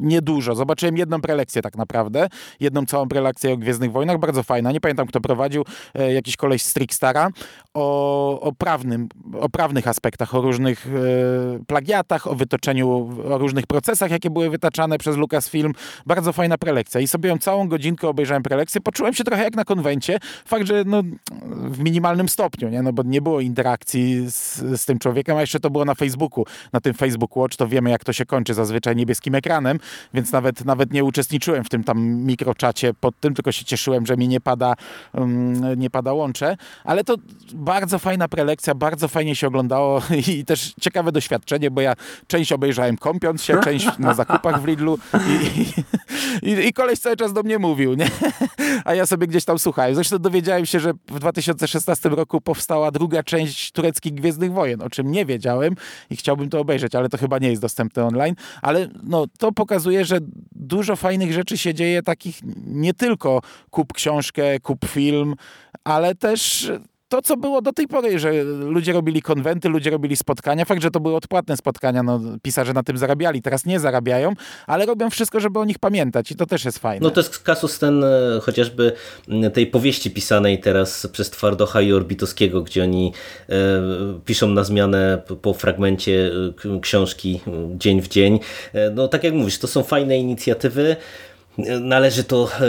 niedużo. 0.00 0.54
Zobaczyłem 0.54 0.96
jedną 0.96 1.20
prelekcję 1.20 1.62
tak 1.62 1.76
naprawdę, 1.76 2.28
jedną 2.60 2.86
całą 2.86 3.08
prelekcję 3.08 3.52
o 3.52 3.56
Gwiezdnych 3.56 3.92
Wojnach, 3.92 4.18
bardzo 4.18 4.42
fajna. 4.42 4.72
Nie 4.72 4.80
pamiętam 4.80 5.06
kto 5.06 5.20
prowadził, 5.20 5.64
e, 5.94 6.12
jakiś 6.12 6.36
koleś 6.36 6.62
z 6.62 6.74
Trickstara, 6.74 7.28
o, 7.74 8.40
o, 8.40 8.52
prawnym, 8.52 9.08
o 9.40 9.48
prawnych 9.48 9.88
aspektach, 9.88 10.34
o 10.34 10.40
różnych 10.40 10.86
e, 10.86 11.64
plagiatach, 11.64 12.26
o 12.26 12.34
wytoczeniu, 12.34 13.10
o 13.32 13.38
różnych 13.38 13.66
procesach, 13.66 14.10
jakie 14.10 14.30
były 14.30 14.50
wytaczane 14.50 14.98
przez 14.98 15.16
Lucasfilm. 15.16 15.72
Bardzo 16.06 16.31
fajna 16.32 16.58
prelekcja 16.58 17.00
i 17.00 17.08
sobie 17.08 17.28
ją 17.30 17.38
całą 17.38 17.68
godzinkę 17.68 18.08
obejrzałem 18.08 18.42
prelekcję. 18.42 18.80
Poczułem 18.80 19.14
się 19.14 19.24
trochę 19.24 19.44
jak 19.44 19.54
na 19.54 19.64
konwencie. 19.64 20.18
Fakt, 20.44 20.66
że 20.66 20.84
no, 20.86 21.02
w 21.46 21.78
minimalnym 21.78 22.28
stopniu, 22.28 22.68
nie? 22.68 22.82
No, 22.82 22.92
bo 22.92 23.02
nie 23.02 23.22
było 23.22 23.40
interakcji 23.40 24.30
z, 24.30 24.56
z 24.80 24.84
tym 24.84 24.98
człowiekiem, 24.98 25.36
a 25.36 25.40
jeszcze 25.40 25.60
to 25.60 25.70
było 25.70 25.84
na 25.84 25.94
Facebooku. 25.94 26.44
Na 26.72 26.80
tym 26.80 26.94
Facebook 26.94 27.36
Watch 27.36 27.56
to 27.56 27.68
wiemy, 27.68 27.90
jak 27.90 28.04
to 28.04 28.12
się 28.12 28.26
kończy 28.26 28.54
zazwyczaj 28.54 28.96
niebieskim 28.96 29.34
ekranem, 29.34 29.78
więc 30.14 30.32
nawet, 30.32 30.64
nawet 30.64 30.92
nie 30.92 31.04
uczestniczyłem 31.04 31.64
w 31.64 31.68
tym 31.68 31.84
tam 31.84 32.00
mikroczacie 32.04 32.94
pod 32.94 33.20
tym, 33.20 33.34
tylko 33.34 33.52
się 33.52 33.64
cieszyłem, 33.64 34.06
że 34.06 34.16
mi 34.16 34.28
nie 34.28 34.40
pada, 34.40 34.74
um, 35.12 35.80
nie 35.80 35.90
pada 35.90 36.12
łącze. 36.12 36.56
Ale 36.84 37.04
to 37.04 37.16
bardzo 37.54 37.98
fajna 37.98 38.28
prelekcja, 38.28 38.74
bardzo 38.74 39.08
fajnie 39.08 39.36
się 39.36 39.46
oglądało 39.46 40.02
i 40.28 40.44
też 40.44 40.74
ciekawe 40.80 41.12
doświadczenie, 41.12 41.70
bo 41.70 41.80
ja 41.80 41.94
część 42.26 42.52
obejrzałem 42.52 42.96
kąpiąc 42.96 43.42
się, 43.42 43.60
część 43.64 43.98
na 43.98 44.14
zakupach 44.14 44.62
w 44.62 44.66
Lidlu 44.66 44.98
i, 45.14 45.60
i, 45.60 45.64
i, 46.42 46.50
i 46.50 46.72
koleś 46.72 46.98
cały 46.98 47.16
czas 47.16 47.32
do 47.32 47.42
mnie 47.42 47.58
mówił, 47.58 47.94
nie? 47.94 48.06
A 48.84 48.94
ja 48.94 49.06
sobie 49.06 49.26
gdzieś 49.26 49.44
tam 49.44 49.58
słuchałem. 49.58 49.94
Zresztą 49.94 50.18
dowiedziałem 50.18 50.66
się, 50.66 50.80
że 50.80 50.92
w 51.08 51.18
2016 51.20 52.08
roku 52.08 52.40
powstała 52.40 52.90
druga 52.90 53.22
część 53.22 53.72
tureckich 53.72 54.14
Gwiezdnych 54.14 54.52
Wojen, 54.52 54.82
o 54.82 54.90
czym 54.90 55.10
nie 55.10 55.26
wiedziałem 55.26 55.74
i 56.10 56.16
chciałbym 56.16 56.50
to 56.50 56.60
obejrzeć, 56.60 56.94
ale 56.94 57.08
to 57.08 57.18
chyba 57.18 57.38
nie 57.38 57.50
jest 57.50 57.62
dostępne 57.62 58.04
online. 58.04 58.34
Ale 58.62 58.88
no, 59.02 59.24
to 59.38 59.52
pokazuje, 59.52 60.04
że 60.04 60.18
dużo 60.52 60.96
fajnych 60.96 61.32
rzeczy 61.32 61.58
się 61.58 61.74
dzieje, 61.74 62.02
takich 62.02 62.40
nie 62.66 62.94
tylko 62.94 63.40
kup 63.70 63.92
książkę, 63.92 64.60
kup 64.60 64.84
film, 64.84 65.34
ale 65.84 66.14
też 66.14 66.72
to, 67.12 67.22
co 67.22 67.36
było 67.36 67.62
do 67.62 67.72
tej 67.72 67.88
pory, 67.88 68.18
że 68.18 68.44
ludzie 68.44 68.92
robili 68.92 69.22
konwenty, 69.22 69.68
ludzie 69.68 69.90
robili 69.90 70.16
spotkania. 70.16 70.64
Fakt, 70.64 70.82
że 70.82 70.90
to 70.90 71.00
były 71.00 71.16
odpłatne 71.16 71.56
spotkania, 71.56 72.02
no 72.02 72.20
pisarze 72.42 72.72
na 72.72 72.82
tym 72.82 72.98
zarabiali, 72.98 73.42
teraz 73.42 73.66
nie 73.66 73.80
zarabiają, 73.80 74.32
ale 74.66 74.86
robią 74.86 75.10
wszystko, 75.10 75.40
żeby 75.40 75.58
o 75.58 75.64
nich 75.64 75.78
pamiętać 75.78 76.30
i 76.30 76.36
to 76.36 76.46
też 76.46 76.64
jest 76.64 76.78
fajne. 76.78 77.04
No 77.04 77.10
to 77.10 77.20
jest 77.20 77.38
kasus 77.38 77.78
ten 77.78 78.04
e, 78.04 78.08
chociażby 78.42 78.92
tej 79.52 79.66
powieści 79.66 80.10
pisanej 80.10 80.60
teraz 80.60 81.06
przez 81.06 81.30
Twardocha 81.30 81.80
i 81.80 81.92
Orbitowskiego, 81.92 82.62
gdzie 82.62 82.82
oni 82.82 83.12
e, 83.48 83.54
piszą 84.24 84.48
na 84.48 84.64
zmianę 84.64 85.22
po, 85.42 85.54
fragmencie 85.54 86.30
e, 86.76 86.80
książki 86.80 87.40
dzień 87.74 88.00
w 88.00 88.08
dzień. 88.08 88.40
E, 88.72 88.90
no 88.90 89.08
tak 89.08 89.24
jak 89.24 89.34
mówisz, 89.34 89.58
to 89.58 89.66
są 89.66 89.82
fajne 89.82 90.18
inicjatywy. 90.18 90.96
Należy 91.80 92.24
to 92.24 92.48
e, 92.60 92.64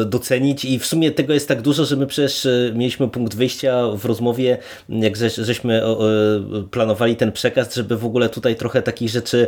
e, 0.00 0.04
docenić 0.04 0.64
i 0.64 0.78
w 0.78 0.86
sumie 0.86 1.10
tego 1.10 1.34
jest 1.34 1.48
tak 1.48 1.62
dużo, 1.62 1.84
że 1.84 1.96
my 1.96 2.06
przecież 2.06 2.46
e, 2.46 2.72
mieliśmy 2.74 3.08
punkt 3.08 3.34
wyjścia 3.34 3.82
w 3.96 4.04
rozmowie, 4.04 4.58
jak 4.88 5.16
żeś, 5.16 5.34
żeśmy 5.34 5.82
planowali 6.70 7.16
ten 7.16 7.32
przekaz, 7.32 7.74
żeby 7.74 7.96
w 7.96 8.04
ogóle 8.04 8.28
tutaj 8.28 8.56
trochę 8.56 8.82
takich 8.82 9.08
rzeczy 9.08 9.46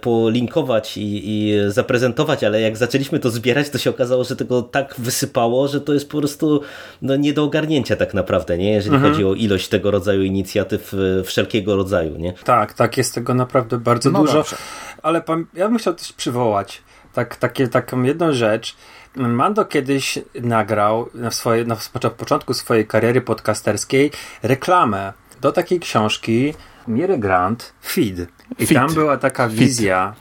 polinkować 0.00 0.96
i, 0.96 1.22
i 1.24 1.54
zaprezentować, 1.68 2.44
ale 2.44 2.60
jak 2.60 2.76
zaczęliśmy 2.76 3.18
to 3.18 3.30
zbierać, 3.30 3.70
to 3.70 3.78
się 3.78 3.90
okazało, 3.90 4.24
że 4.24 4.36
tego 4.36 4.62
tak 4.62 4.94
wysypało, 4.98 5.68
że 5.68 5.80
to 5.80 5.94
jest 5.94 6.08
po 6.10 6.18
prostu 6.18 6.60
no, 7.02 7.16
nie 7.16 7.32
do 7.32 7.44
ogarnięcia 7.44 7.96
tak 7.96 8.14
naprawdę, 8.14 8.58
nie? 8.58 8.72
jeżeli 8.72 8.98
chodzi 8.98 9.24
o 9.24 9.34
ilość 9.34 9.68
tego 9.68 9.90
rodzaju 9.90 10.22
inicjatyw 10.22 10.94
wszelkiego 11.24 11.76
rodzaju. 11.76 12.16
Nie? 12.18 12.32
Tak, 12.32 12.74
tak, 12.74 12.96
jest 12.96 13.14
tego 13.14 13.34
naprawdę 13.34 13.78
bardzo 13.78 14.10
No 14.10 14.20
dużo. 14.20 14.32
dobrze. 14.32 14.56
Ale 15.02 15.22
ja 15.54 15.68
bym 15.68 15.78
chciał 15.78 15.94
też 15.94 16.12
przywołać 16.12 16.82
tak, 17.12 17.36
takie, 17.36 17.68
taką 17.68 18.02
jedną 18.02 18.32
rzecz. 18.32 18.76
Mando 19.16 19.64
kiedyś 19.64 20.18
nagrał 20.42 21.08
na, 21.14 21.30
swoje, 21.30 21.64
na 21.64 21.76
początku 22.16 22.54
swojej 22.54 22.86
kariery 22.86 23.20
podcasterskiej 23.20 24.10
reklamę 24.42 25.12
do 25.40 25.52
takiej 25.52 25.80
książki 25.80 26.54
Miry 26.88 27.18
Grant, 27.18 27.72
Feed. 27.82 28.18
I 28.58 28.66
Feed. 28.66 28.78
tam 28.78 28.94
była 28.94 29.16
taka 29.16 29.48
Feed. 29.48 29.58
wizja, 29.58 30.14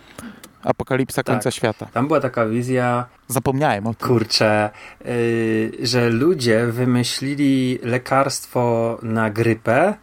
Apokalipsa 0.64 1.24
Tak. 1.24 1.36
końca 1.36 1.52
świata. 1.52 1.86
tam 1.94 2.08
była 2.08 2.20
taka 2.20 2.46
wizja 2.46 3.06
Zapomniałem 3.28 3.88
o 3.88 3.94
tym. 3.94 4.08
Kurczę, 4.08 4.70
yy, 5.06 5.72
że 5.88 6.10
ludzie 6.10 6.66
wymyślili 6.68 7.80
lekarstwo 7.84 8.98
na 9.04 9.30
grypę 9.30 9.94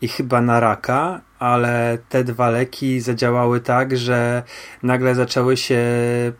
i 0.00 0.08
chyba 0.08 0.40
na 0.40 0.60
raka, 0.60 1.20
ale 1.42 1.98
te 2.08 2.24
dwa 2.24 2.50
leki 2.50 3.00
zadziałały 3.00 3.60
tak, 3.60 3.96
że 3.96 4.42
nagle 4.82 5.14
zaczęły 5.14 5.56
się 5.56 5.80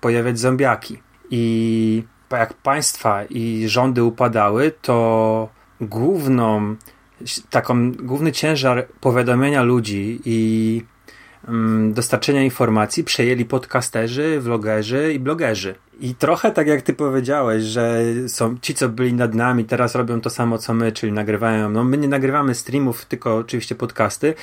pojawiać 0.01 0.39
zombiaki. 0.39 0.99
I 1.31 2.05
jak 2.31 2.55
państwa 2.55 3.25
i 3.25 3.65
rządy 3.69 4.05
upadały, 4.05 4.73
to 4.83 5.49
główną, 5.81 6.77
taką, 7.51 7.93
główny 7.93 8.33
ciężar 8.33 8.87
powiadomienia 9.01 9.63
ludzi 9.63 10.21
i 10.25 10.83
mm, 11.49 11.93
dostarczenia 11.93 12.43
informacji 12.43 13.05
przejęli 13.05 13.45
podcasterzy, 13.45 14.41
vlogerzy 14.41 15.13
i 15.15 15.19
blogerzy. 15.19 15.75
I 16.01 16.15
trochę 16.15 16.51
tak 16.51 16.67
jak 16.67 16.83
ty 16.83 16.93
powiedziałeś, 16.93 17.63
że 17.63 18.03
są 18.29 18.57
ci, 18.63 18.75
co 18.75 18.89
byli 18.89 19.15
nad 19.15 19.35
nami, 19.35 19.65
teraz 19.65 19.95
robią 19.95 20.21
to 20.21 20.31
samo 20.31 20.59
co 20.59 20.75
my, 20.75 20.93
czyli 20.93 21.13
nagrywają. 21.13 21.71
No 21.71 21.85
my 21.85 21.99
nie 21.99 22.09
nagrywamy 22.09 22.55
streamów, 22.55 23.05
tylko 23.05 23.37
oczywiście 23.37 23.75
podcasty. 23.75 24.35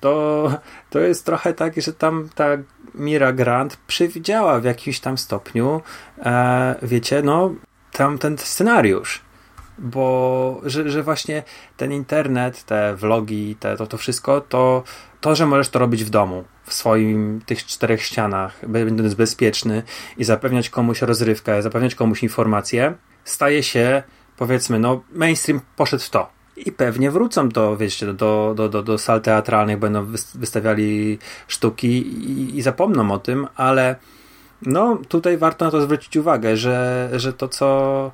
To, 0.00 0.50
to 0.90 0.98
jest 0.98 1.26
trochę 1.26 1.54
tak, 1.54 1.80
że 1.82 1.92
tam 1.92 2.28
ta 2.34 2.44
Mira 2.94 3.32
Grant 3.32 3.76
przewidziała 3.86 4.60
w 4.60 4.64
jakimś 4.64 5.00
tam 5.00 5.18
stopniu, 5.18 5.80
e, 6.18 6.74
wiecie, 6.82 7.22
no, 7.22 7.54
tam 7.92 8.18
ten 8.18 8.38
scenariusz. 8.38 9.22
bo 9.78 10.60
że, 10.64 10.90
że 10.90 11.02
właśnie 11.02 11.42
ten 11.76 11.92
internet, 11.92 12.64
te 12.64 12.96
vlogi, 12.96 13.56
te, 13.60 13.76
to, 13.76 13.86
to 13.86 13.96
wszystko, 13.96 14.40
to 14.40 14.82
to, 15.20 15.34
że 15.34 15.46
możesz 15.46 15.68
to 15.68 15.78
robić 15.78 16.04
w 16.04 16.10
domu, 16.10 16.44
w 16.64 16.74
swoim 16.74 17.40
tych 17.46 17.66
czterech 17.66 18.02
ścianach, 18.02 18.68
będąc 18.68 19.14
bezpieczny 19.14 19.82
i 20.16 20.24
zapewniać 20.24 20.70
komuś 20.70 21.02
rozrywkę, 21.02 21.62
zapewniać 21.62 21.94
komuś 21.94 22.22
informacje, 22.22 22.94
staje 23.24 23.62
się, 23.62 24.02
powiedzmy, 24.36 24.78
no 24.78 25.02
mainstream 25.12 25.60
poszedł 25.76 26.02
w 26.02 26.10
to. 26.10 26.37
I 26.66 26.72
pewnie 26.72 27.10
wrócą 27.10 27.48
to, 27.48 27.76
wiecie, 27.76 28.14
do, 28.14 28.52
do, 28.56 28.68
do, 28.68 28.82
do 28.82 28.98
sal 28.98 29.20
teatralnych, 29.20 29.78
będą 29.78 30.06
wystawiali 30.34 31.18
sztuki 31.48 31.88
i, 31.88 32.58
i 32.58 32.62
zapomną 32.62 33.10
o 33.10 33.18
tym, 33.18 33.46
ale 33.56 33.96
no 34.62 34.98
tutaj 35.08 35.38
warto 35.38 35.64
na 35.64 35.70
to 35.70 35.80
zwrócić 35.80 36.16
uwagę, 36.16 36.56
że, 36.56 37.10
że 37.12 37.32
to, 37.32 37.48
co 37.48 38.12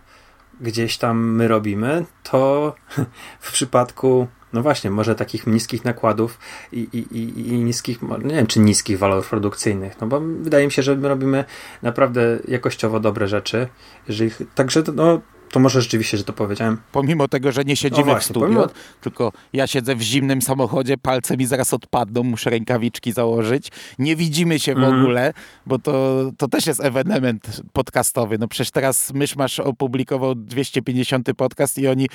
gdzieś 0.61 0.99
tam 0.99 1.35
my 1.35 1.49
robimy, 1.49 2.05
to 2.23 2.75
w 3.41 3.53
przypadku 3.53 4.27
no 4.55 4.63
właśnie, 4.63 4.91
może 4.91 5.15
takich 5.15 5.47
niskich 5.47 5.85
nakładów 5.85 6.39
i, 6.73 6.89
i, 6.93 6.99
i, 6.99 7.49
i 7.49 7.65
niskich, 7.65 8.03
nie 8.03 8.35
wiem 8.35 8.47
czy 8.47 8.61
niskich 8.61 8.99
walorów 8.99 9.29
produkcyjnych, 9.29 10.01
no 10.01 10.07
bo 10.07 10.21
wydaje 10.21 10.67
mi 10.67 10.73
się, 10.73 10.83
że 10.83 10.97
my 10.97 11.09
robimy 11.09 11.45
naprawdę 11.83 12.39
jakościowo 12.49 13.01
dobre 13.01 13.29
rzeczy. 13.29 13.69
Jeżeli, 14.09 14.31
także 14.55 14.83
no, 14.95 15.21
to 15.55 15.61
może 15.61 15.83
rzeczywiście, 15.83 16.19
że 16.19 16.25
to 16.25 16.33
powiedziałem. 16.33 16.79
Pomimo 16.93 17.29
tego, 17.29 17.53
że 17.53 17.65
nie 17.65 17.77
siedzimy 17.77 18.05
właśnie, 18.05 18.21
w 18.21 18.25
studiu, 18.25 18.47
pomimo... 18.47 18.67
tylko 19.01 19.33
ja 19.53 19.67
siedzę 19.67 19.97
w 19.97 20.03
zimnym 20.03 20.43
samochodzie, 20.43 20.99
palce 20.99 21.37
mi 21.37 21.47
zaraz 21.47 21.75
odpadną, 21.75 22.23
muszę 22.23 22.51
rękawiczki 22.51 23.13
założyć. 23.13 23.69
Nie 23.99 24.17
widzimy 24.17 24.59
się 24.59 24.75
w 24.75 24.79
mm. 24.79 25.01
ogóle, 25.01 25.33
bo 25.67 25.79
to, 25.79 26.25
to 26.39 26.49
też 26.49 26.67
jest 26.67 26.85
ewenement 26.85 27.63
podcastowy. 27.73 28.39
No 28.39 28.49
przecież 28.49 28.71
teraz 28.71 29.13
Myszmasz 29.13 29.61
opublikował 29.61 30.35
250 30.35 31.29
podcast 31.37 31.79
i 31.79 31.89
oni 31.89 32.09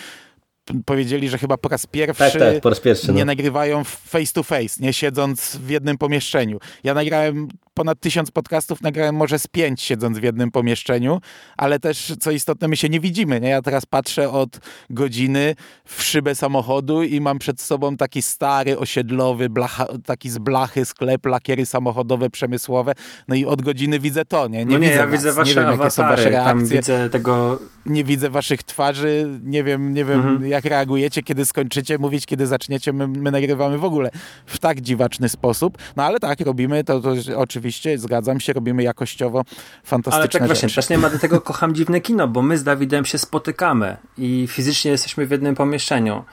powiedzieli, 0.85 1.29
że 1.29 1.37
chyba 1.37 1.57
po 1.57 1.69
raz 1.69 1.85
pierwszy, 1.85 2.23
tak, 2.23 2.33
tak, 2.33 2.61
po 2.61 2.69
raz 2.69 2.79
pierwszy 2.79 3.13
nie 3.13 3.19
no. 3.19 3.25
nagrywają 3.25 3.83
face 3.83 4.33
to 4.33 4.43
face, 4.43 4.83
nie 4.83 4.93
siedząc 4.93 5.55
w 5.55 5.69
jednym 5.69 5.97
pomieszczeniu. 5.97 6.59
Ja 6.83 6.93
nagrałem 6.93 7.47
ponad 7.80 7.99
tysiąc 7.99 8.32
podcastów, 8.32 8.82
nagrałem 8.82 9.15
może 9.15 9.39
z 9.39 9.47
pięć 9.47 9.82
siedząc 9.82 10.17
w 10.17 10.23
jednym 10.23 10.51
pomieszczeniu, 10.51 11.21
ale 11.57 11.80
też 11.80 12.13
co 12.19 12.32
istotne, 12.32 12.67
my 12.67 12.77
się 12.77 12.89
nie 12.89 12.99
widzimy. 12.99 13.39
Nie? 13.39 13.49
Ja 13.49 13.61
teraz 13.61 13.86
patrzę 13.86 14.30
od 14.30 14.59
godziny 14.89 15.55
w 15.86 16.03
szybę 16.03 16.36
samochodu 16.36 17.03
i 17.03 17.21
mam 17.21 17.39
przed 17.39 17.61
sobą 17.61 17.97
taki 17.97 18.21
stary, 18.21 18.77
osiedlowy, 18.77 19.49
blacha, 19.49 19.86
taki 20.05 20.30
z 20.30 20.38
blachy 20.38 20.86
sklep, 20.86 21.25
lakiery 21.25 21.65
samochodowe, 21.65 22.30
przemysłowe. 22.30 22.93
No 23.27 23.36
i 23.36 23.45
od 23.45 23.61
godziny 23.61 23.99
widzę 23.99 24.25
to, 24.25 24.47
nie? 24.47 24.65
Nie, 24.65 24.65
no 24.65 24.71
nie 24.71 24.88
widzę 24.88 24.99
ja 24.99 25.07
was. 25.07 25.11
widzę 25.11 25.34
wasze 25.34 25.49
nie 25.49 25.55
wiem, 25.55 25.65
awatary, 25.65 25.84
jakie 25.84 25.95
są 25.95 26.03
wasze 26.03 26.30
reakcje. 26.30 26.77
Widzę 26.77 27.09
tego... 27.09 27.59
Nie 27.86 28.03
widzę 28.03 28.30
waszych 28.30 28.63
twarzy, 28.63 29.39
nie 29.43 29.63
wiem, 29.63 29.93
nie 29.93 30.05
wiem 30.05 30.19
mhm. 30.19 30.47
jak 30.47 30.65
reagujecie, 30.65 31.23
kiedy 31.23 31.45
skończycie 31.45 31.97
mówić, 31.97 32.25
kiedy 32.25 32.47
zaczniecie. 32.47 32.93
My, 32.93 33.07
my 33.07 33.32
nagrywamy 33.32 33.77
w 33.77 33.84
ogóle 33.84 34.09
w 34.45 34.59
tak 34.59 34.82
dziwaczny 34.82 35.30
sposób. 35.30 35.77
No 35.95 36.03
ale 36.03 36.19
tak, 36.19 36.39
robimy 36.39 36.84
to, 36.84 36.99
to 36.99 37.13
oczywiście 37.36 37.68
oczywiście, 37.70 37.97
zgadzam 37.97 38.39
się, 38.39 38.53
robimy 38.53 38.84
jakościowo 38.84 39.43
fantastyczne 39.84 40.20
Ale 40.22 40.30
tak 40.30 40.41
rzeczy. 40.41 40.47
właśnie, 40.47 40.76
też 40.76 40.89
nie 40.89 40.97
ma 40.97 41.09
do 41.09 41.20
tego 41.20 41.41
kocham 41.41 41.76
dziwne 41.76 42.01
kino, 42.01 42.28
bo 42.28 42.41
my 42.41 42.57
z 42.57 42.63
Dawidem 42.63 43.05
się 43.05 43.17
spotykamy 43.17 43.97
i 44.17 44.47
fizycznie 44.49 44.91
jesteśmy 44.91 45.26
w 45.26 45.32
jednym 45.32 45.55
pomieszczeniu. 45.55 46.24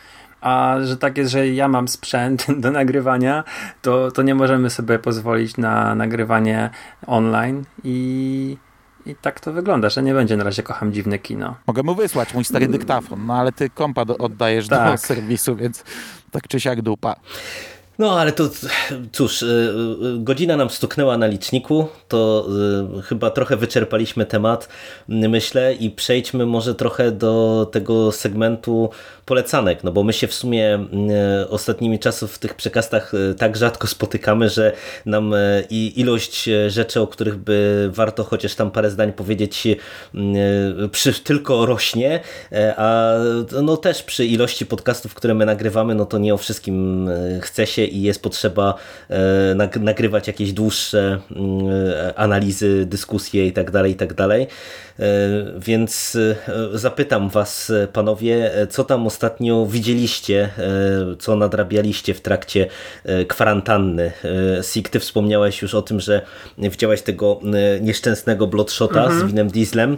A 0.41 0.77
że 0.83 0.97
tak 0.97 1.19
jest, 1.19 1.31
że 1.31 1.49
ja 1.49 1.69
mam 1.69 1.89
sprzęt 1.89 2.47
do 2.63 2.71
nagrywania, 2.71 3.45
to, 3.83 4.11
to 4.11 4.23
nie 4.23 4.35
możemy 4.35 4.71
sobie 4.71 4.99
pozwolić 4.99 5.57
na 5.57 5.95
nagrywanie 5.95 6.71
online 7.07 7.65
i, 7.85 8.57
i 9.07 9.15
tak 9.15 9.41
to 9.41 9.53
wygląda, 9.53 9.89
że 9.89 10.03
nie 10.03 10.15
będzie 10.15 10.37
na 10.37 10.45
razie 10.45 10.63
kocham 10.63 10.93
dziwne 10.93 11.19
kino. 11.19 11.57
Mogę 11.67 11.83
mu 11.83 11.95
wysłać 11.95 12.35
mój 12.35 12.45
stary 12.45 12.69
dyktafon, 12.69 13.27
no 13.27 13.35
ale 13.35 13.53
ty 13.53 13.71
kompa 13.71 14.03
oddajesz 14.19 14.69
tak. 14.69 14.93
do 14.93 14.99
serwisu, 14.99 15.57
więc 15.57 15.85
tak 16.31 16.49
czy 16.49 16.61
siak 16.61 16.83
dupa. 16.83 17.17
No 17.99 18.21
ale 18.21 18.33
to 18.33 18.51
cóż, 19.13 19.43
y, 19.43 19.47
y, 19.47 20.19
godzina 20.19 20.57
nam 20.57 20.71
stuknęła 20.71 21.19
na 21.19 21.27
liczniku, 21.27 21.89
to 22.09 22.47
y, 22.99 23.03
chyba 23.03 23.31
trochę 23.31 23.57
wyczerpaliśmy 23.57 24.27
temat, 24.27 24.69
myślę, 25.09 25.75
i 25.75 25.91
przejdźmy 25.91 26.47
może 26.47 26.75
trochę 26.75 27.13
do 27.13 27.67
tego 27.73 28.13
segmentu 28.13 28.91
polecanek, 29.25 29.85
no 29.85 29.93
bo 29.93 30.03
my 30.03 30.13
się 30.13 30.27
w 30.27 30.35
sumie 30.35 30.87
ostatnimi 31.51 31.99
czasy 31.99 32.27
w 32.27 32.39
tych 32.39 32.55
przekastach 32.55 33.13
tak 33.39 33.57
rzadko 33.57 33.87
spotykamy, 33.87 34.49
że 34.49 34.73
nam 35.07 35.35
i 35.71 36.01
ilość 36.01 36.51
rzeczy, 36.69 37.01
o 37.01 37.07
których 37.07 37.37
by 37.37 37.91
warto 37.93 38.25
chociaż 38.25 38.55
tam 38.55 38.71
parę 38.71 38.91
zdań 38.91 39.13
powiedzieć, 39.13 39.69
przy, 40.93 41.13
tylko 41.13 41.67
rośnie, 41.67 42.21
a 42.77 43.15
no 43.63 43.77
też 43.77 44.03
przy 44.03 44.27
ilości 44.27 44.67
podcastów, 44.67 45.15
które 45.15 45.35
my 45.35 45.47
nagrywamy, 45.47 45.95
no 45.95 46.07
to 46.07 46.19
nie 46.19 46.35
o 46.35 46.37
wszystkim 46.37 47.09
chce 47.41 47.67
się 47.67 47.86
i 47.87 48.03
jest 48.03 48.23
potrzeba 48.23 48.75
e, 49.11 49.81
nagrywać 49.81 50.27
jakieś 50.27 50.53
dłuższe 50.53 51.19
mm, 51.37 51.69
e, 51.71 52.19
analizy, 52.19 52.87
dyskusje 52.87 53.47
itd., 53.47 53.73
tak 53.73 53.89
itd. 53.89 54.15
Tak 54.15 54.31
e, 54.31 54.47
więc 55.59 56.19
zapytam 56.73 57.29
Was, 57.29 57.73
panowie, 57.93 58.51
co 58.71 58.85
tam 58.85 59.07
ostatnio 59.07 59.67
widzieliście, 59.67 60.49
co 61.19 61.37
nadrabialiście 61.37 62.15
w 62.15 62.21
trakcie 62.21 62.67
kwarantanny? 63.29 64.13
Sik, 64.63 64.89
ty 64.89 65.01
wspomniałeś 65.01 65.63
już 65.63 65.75
o 65.75 65.83
tym, 65.83 66.01
że 66.01 66.23
widziałeś 66.59 67.03
tego 67.03 67.41
nieszczęsnego 67.81 68.47
Bloodshota 68.47 69.05
mhm. 69.05 69.21
z 69.21 69.25
Winem 69.25 69.49
Dieslem. 69.49 69.97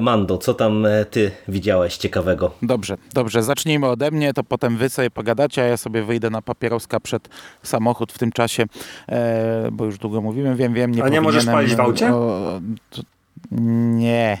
Mando, 0.00 0.38
co 0.38 0.54
tam 0.54 0.86
ty 1.10 1.30
widziałeś 1.48 1.96
ciekawego? 1.96 2.50
Dobrze, 2.62 2.96
dobrze, 3.14 3.42
zacznijmy 3.42 3.86
ode 3.86 4.10
mnie, 4.10 4.34
to 4.34 4.44
potem 4.44 4.76
wy 4.76 4.88
sobie 4.88 5.10
pogadacie, 5.10 5.62
a 5.62 5.64
ja 5.64 5.76
sobie 5.76 6.02
wyjdę 6.02 6.30
na 6.30 6.42
papieroska 6.42 7.00
przed 7.04 7.28
samochód 7.62 8.12
w 8.12 8.18
tym 8.18 8.32
czasie, 8.32 8.64
e, 9.08 9.68
bo 9.72 9.84
już 9.84 9.98
długo 9.98 10.20
mówimy, 10.20 10.56
wiem, 10.56 10.74
wiem, 10.74 10.94
nie 10.94 11.04
A 11.04 11.08
nie 11.08 11.20
możesz 11.20 11.46
palić 11.46 11.74
w 11.74 11.80
aucie? 11.80 12.14
O, 12.14 12.60
nie, 13.50 14.38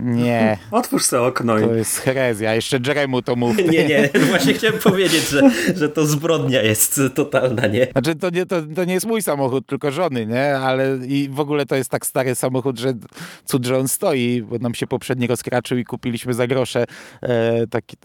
nie. 0.00 0.58
Otwórz 0.70 1.04
sobie 1.04 1.22
okno. 1.22 1.60
To 1.60 1.74
jest 1.74 1.98
herezja. 1.98 2.54
Jeszcze 2.54 2.78
Jeremu 2.86 3.22
to 3.22 3.36
mówi. 3.36 3.64
Nie, 3.70 3.88
nie. 3.88 4.10
Właśnie 4.30 4.54
chciałem 4.54 4.78
powiedzieć, 4.78 5.28
że, 5.28 5.50
że 5.76 5.88
to 5.88 6.06
zbrodnia 6.06 6.62
jest 6.62 7.00
totalna, 7.14 7.66
nie? 7.66 7.86
Znaczy, 7.92 8.14
to 8.14 8.30
nie, 8.30 8.46
to, 8.46 8.56
to 8.74 8.84
nie 8.84 8.94
jest 8.94 9.06
mój 9.06 9.22
samochód, 9.22 9.66
tylko 9.66 9.90
żony, 9.90 10.26
nie? 10.26 10.56
Ale 10.56 10.98
i 11.06 11.28
w 11.28 11.40
ogóle 11.40 11.66
to 11.66 11.76
jest 11.76 11.90
tak 11.90 12.06
stary 12.06 12.34
samochód, 12.34 12.78
że 12.78 12.94
cud, 13.44 13.66
że 13.66 13.78
on 13.78 13.88
stoi, 13.88 14.42
bo 14.42 14.58
nam 14.58 14.74
się 14.74 14.86
poprzedni 14.86 15.26
rozkraczył 15.26 15.78
i 15.78 15.84
kupiliśmy 15.84 16.34
za 16.34 16.46
grosze 16.46 16.84
e, 17.22 17.66
taki, 17.66 17.96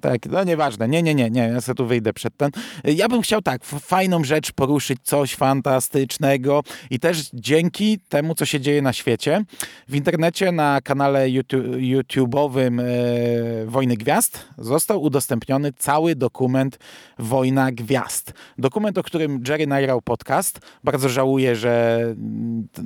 tak, 0.00 0.26
no 0.30 0.44
nieważne. 0.44 0.88
Nie, 0.88 1.02
nie, 1.02 1.14
nie, 1.14 1.30
nie. 1.30 1.42
Ja 1.42 1.60
sobie 1.60 1.76
tu 1.76 1.86
wyjdę 1.86 2.12
przed 2.12 2.36
ten. 2.36 2.50
Ja 2.84 3.08
bym 3.08 3.22
chciał 3.22 3.42
tak, 3.42 3.64
fajną 3.64 4.24
rzecz 4.24 4.52
poruszyć, 4.52 4.98
coś 5.02 5.34
fantastycznego 5.34 6.62
i 6.90 7.00
też 7.00 7.30
dzięki 7.34 7.98
temu, 8.08 8.34
co 8.34 8.44
się 8.44 8.60
dzieje 8.60 8.82
na 8.82 8.92
świecie, 8.92 9.44
w 9.88 9.94
internecie 9.94 10.52
na 10.52 10.80
kanale 10.80 11.30
YouTube'owym 11.78 12.80
e, 12.80 13.66
Wojny 13.66 13.96
Gwiazd 13.96 14.44
został 14.58 15.02
udostępniony 15.02 15.72
cały 15.72 16.14
dokument 16.14 16.78
Wojna 17.18 17.72
Gwiazd. 17.72 18.32
Dokument, 18.58 18.98
o 18.98 19.02
którym 19.02 19.42
Jerry 19.48 19.66
nagrał 19.66 20.02
podcast. 20.02 20.60
Bardzo 20.84 21.08
żałuję, 21.08 21.56
że 21.56 22.00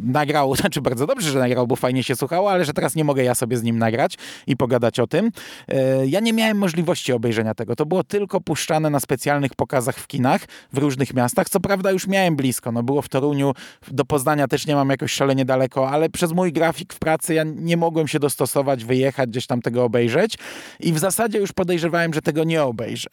nagrał, 0.02 0.54
znaczy 0.62 0.80
bardzo 0.80 1.06
dobrze, 1.06 1.30
że 1.30 1.38
nagrał, 1.38 1.66
bo 1.66 1.76
fajnie 1.76 2.04
się 2.04 2.16
słuchało, 2.16 2.50
ale 2.50 2.64
że 2.64 2.72
teraz 2.72 2.94
nie 2.94 3.04
mogę 3.04 3.24
ja 3.24 3.34
sobie 3.34 3.56
z 3.56 3.62
nim 3.62 3.78
nagrać 3.78 4.18
i 4.46 4.56
pogadać 4.56 5.00
o 5.00 5.06
tym. 5.06 5.30
E, 5.68 6.06
ja 6.06 6.20
nie 6.20 6.32
miałem 6.32 6.58
możliwości 6.58 7.12
obejrzenia 7.12 7.54
tego. 7.54 7.76
To 7.76 7.86
było 7.86 8.04
tylko 8.04 8.40
puszczane 8.40 8.90
na 8.90 9.00
specjalnych 9.00 9.54
pokazach 9.54 9.96
w 9.96 10.06
kinach 10.06 10.44
w 10.72 10.78
różnych 10.78 11.14
miastach. 11.14 11.48
Co 11.48 11.60
prawda 11.60 11.90
już 11.90 12.06
miałem 12.06 12.36
blisko. 12.36 12.72
No 12.72 12.82
było 12.82 13.02
w 13.02 13.08
Toruniu, 13.08 13.52
do 13.90 14.04
Poznania 14.04 14.48
też 14.48 14.66
nie 14.66 14.74
mam 14.74 14.90
jakoś 14.90 15.12
szalenie 15.12 15.44
daleko, 15.44 15.90
ale 15.90 16.08
przez 16.08 16.32
mój 16.32 16.52
grafik 16.52 16.92
w 16.92 16.98
pracy 16.98 17.34
ja 17.34 17.44
nie 17.44 17.76
mogłem 17.76 18.08
się 18.08 18.18
dostosować 18.18 18.41
dostosować, 18.42 18.84
wyjechać, 18.84 19.30
gdzieś 19.30 19.46
tam 19.46 19.62
tego 19.62 19.84
obejrzeć 19.84 20.38
i 20.80 20.92
w 20.92 20.98
zasadzie 20.98 21.38
już 21.38 21.52
podejrzewałem, 21.52 22.14
że 22.14 22.22
tego 22.22 22.44
nie 22.44 22.62
obejrzę. 22.62 23.10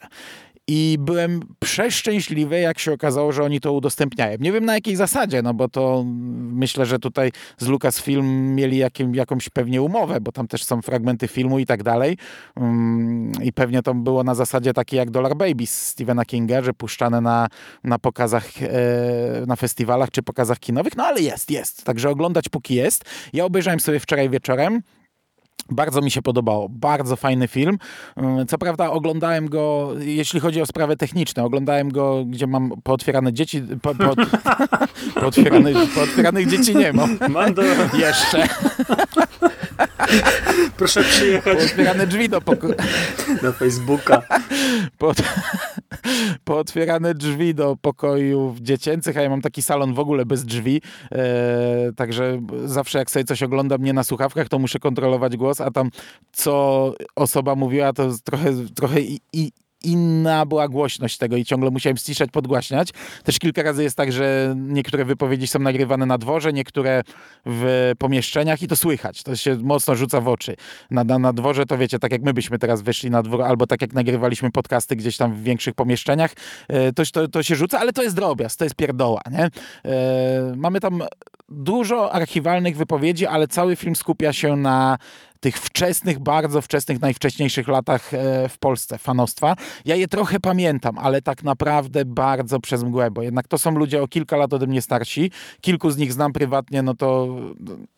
I 0.68 0.96
byłem 1.00 1.40
przeszczęśliwy, 1.58 2.60
jak 2.60 2.78
się 2.78 2.92
okazało, 2.92 3.32
że 3.32 3.44
oni 3.44 3.60
to 3.60 3.72
udostępniają. 3.72 4.36
Nie 4.40 4.52
wiem 4.52 4.64
na 4.64 4.74
jakiej 4.74 4.96
zasadzie, 4.96 5.42
no 5.42 5.54
bo 5.54 5.68
to 5.68 6.04
myślę, 6.52 6.86
że 6.86 6.98
tutaj 6.98 7.32
z 7.58 7.66
Lucasfilm 7.66 8.54
mieli 8.54 8.76
jakim, 8.76 9.14
jakąś 9.14 9.48
pewnie 9.48 9.82
umowę, 9.82 10.20
bo 10.20 10.32
tam 10.32 10.48
też 10.48 10.64
są 10.64 10.82
fragmenty 10.82 11.28
filmu 11.28 11.58
i 11.58 11.66
tak 11.66 11.82
dalej. 11.82 12.16
Mm, 12.56 13.32
I 13.42 13.52
pewnie 13.52 13.82
to 13.82 13.94
było 13.94 14.24
na 14.24 14.34
zasadzie 14.34 14.72
takiej 14.72 14.98
jak 14.98 15.10
Dollar 15.10 15.36
Baby 15.36 15.66
z 15.66 15.86
Stephena 15.86 16.24
Kinga, 16.24 16.62
że 16.62 16.72
puszczane 16.72 17.20
na, 17.20 17.48
na 17.84 17.98
pokazach, 17.98 18.62
e, 18.62 19.46
na 19.46 19.56
festiwalach 19.56 20.10
czy 20.10 20.22
pokazach 20.22 20.58
kinowych. 20.58 20.96
No 20.96 21.04
ale 21.04 21.20
jest, 21.20 21.50
jest. 21.50 21.84
Także 21.84 22.10
oglądać 22.10 22.48
póki 22.48 22.74
jest. 22.74 23.04
Ja 23.32 23.44
obejrzałem 23.44 23.80
sobie 23.80 24.00
wczoraj 24.00 24.30
wieczorem. 24.30 24.82
Bardzo 25.70 26.00
mi 26.00 26.10
się 26.10 26.22
podobało. 26.22 26.68
Bardzo 26.68 27.16
fajny 27.16 27.48
film. 27.48 27.78
Mm, 28.16 28.46
co 28.46 28.58
prawda 28.58 28.90
oglądałem 28.90 29.48
go, 29.48 29.90
jeśli 29.98 30.40
chodzi 30.40 30.62
o 30.62 30.66
sprawy 30.66 30.96
techniczne, 30.96 31.44
oglądałem 31.44 31.88
go, 31.88 32.24
gdzie 32.24 32.46
mam 32.46 32.72
pootwierane 32.82 33.32
dzieci. 33.32 33.62
Po, 33.82 33.94
po, 33.94 34.14
pootwierane, 35.20 35.70
pootwieranych 35.94 36.48
dzieci 36.48 36.76
nie 36.76 36.92
mam. 36.92 37.18
Mando. 37.28 37.62
Jeszcze. 37.94 38.48
Proszę 40.76 41.04
przyjechać 41.04 41.58
Pootwierane 41.58 42.06
drzwi 42.06 42.28
do 42.28 42.40
pokoju. 42.40 42.74
na 43.42 43.52
Facebooka. 43.52 44.22
Po, 44.98 45.12
pootwierane 46.44 47.14
drzwi 47.14 47.54
do 47.54 47.76
pokojów 47.76 48.60
dziecięcych, 48.60 49.16
a 49.16 49.22
ja 49.22 49.30
mam 49.30 49.42
taki 49.42 49.62
salon 49.62 49.94
w 49.94 49.98
ogóle 49.98 50.26
bez 50.26 50.44
drzwi, 50.44 50.82
e, 51.12 51.92
także 51.96 52.40
zawsze 52.64 52.98
jak 52.98 53.10
sobie 53.10 53.24
coś 53.24 53.42
oglądam 53.42 53.84
nie 53.84 53.92
na 53.92 54.04
słuchawkach, 54.04 54.48
to 54.48 54.58
muszę 54.58 54.78
kontrolować 54.78 55.36
głos, 55.36 55.49
a 55.60 55.70
tam 55.70 55.90
co 56.32 56.94
osoba 57.16 57.54
mówiła, 57.54 57.92
to 57.92 58.10
trochę, 58.24 58.52
trochę 58.74 59.00
i, 59.00 59.20
i 59.32 59.52
inna 59.84 60.46
była 60.46 60.68
głośność 60.68 61.18
tego 61.18 61.36
i 61.36 61.44
ciągle 61.44 61.70
musiałem 61.70 61.96
ściszać, 61.96 62.30
podgłaśniać. 62.30 62.88
Też 63.24 63.38
kilka 63.38 63.62
razy 63.62 63.82
jest 63.82 63.96
tak, 63.96 64.12
że 64.12 64.54
niektóre 64.58 65.04
wypowiedzi 65.04 65.46
są 65.46 65.58
nagrywane 65.58 66.06
na 66.06 66.18
dworze, 66.18 66.52
niektóre 66.52 67.02
w 67.46 67.92
pomieszczeniach 67.98 68.62
i 68.62 68.68
to 68.68 68.76
słychać. 68.76 69.22
To 69.22 69.36
się 69.36 69.56
mocno 69.56 69.96
rzuca 69.96 70.20
w 70.20 70.28
oczy. 70.28 70.56
Na, 70.90 71.04
na, 71.04 71.18
na 71.18 71.32
dworze 71.32 71.66
to 71.66 71.78
wiecie, 71.78 71.98
tak 71.98 72.12
jak 72.12 72.22
my 72.22 72.34
byśmy 72.34 72.58
teraz 72.58 72.82
wyszli 72.82 73.10
na 73.10 73.22
dwór, 73.22 73.42
albo 73.42 73.66
tak 73.66 73.82
jak 73.82 73.92
nagrywaliśmy 73.92 74.50
podcasty 74.50 74.96
gdzieś 74.96 75.16
tam 75.16 75.34
w 75.34 75.42
większych 75.42 75.74
pomieszczeniach, 75.74 76.32
e, 76.68 76.92
to, 76.92 77.02
to, 77.12 77.28
to 77.28 77.42
się 77.42 77.56
rzuca, 77.56 77.80
ale 77.80 77.92
to 77.92 78.02
jest 78.02 78.16
drobiazg, 78.16 78.58
to 78.58 78.64
jest 78.64 78.76
pierdoła, 78.76 79.20
nie? 79.30 79.50
E, 79.84 80.54
mamy 80.56 80.80
tam 80.80 81.02
dużo 81.48 82.12
archiwalnych 82.12 82.76
wypowiedzi, 82.76 83.26
ale 83.26 83.48
cały 83.48 83.76
film 83.76 83.96
skupia 83.96 84.32
się 84.32 84.56
na 84.56 84.98
tych 85.40 85.58
wczesnych, 85.58 86.18
bardzo 86.18 86.62
wczesnych, 86.62 87.00
najwcześniejszych 87.00 87.68
latach 87.68 88.14
e, 88.14 88.48
w 88.48 88.58
Polsce 88.58 88.98
fanostwa. 88.98 89.56
Ja 89.84 89.96
je 89.96 90.08
trochę 90.08 90.40
pamiętam, 90.40 90.98
ale 90.98 91.22
tak 91.22 91.42
naprawdę 91.42 92.04
bardzo 92.04 92.60
przez 92.60 92.84
mgłę, 92.84 93.10
bo 93.10 93.22
jednak 93.22 93.48
to 93.48 93.58
są 93.58 93.70
ludzie 93.70 94.02
o 94.02 94.08
kilka 94.08 94.36
lat 94.36 94.52
ode 94.52 94.66
mnie 94.66 94.82
starsi. 94.82 95.30
Kilku 95.60 95.90
z 95.90 95.96
nich 95.96 96.12
znam 96.12 96.32
prywatnie, 96.32 96.82
no 96.82 96.94
to 96.94 97.36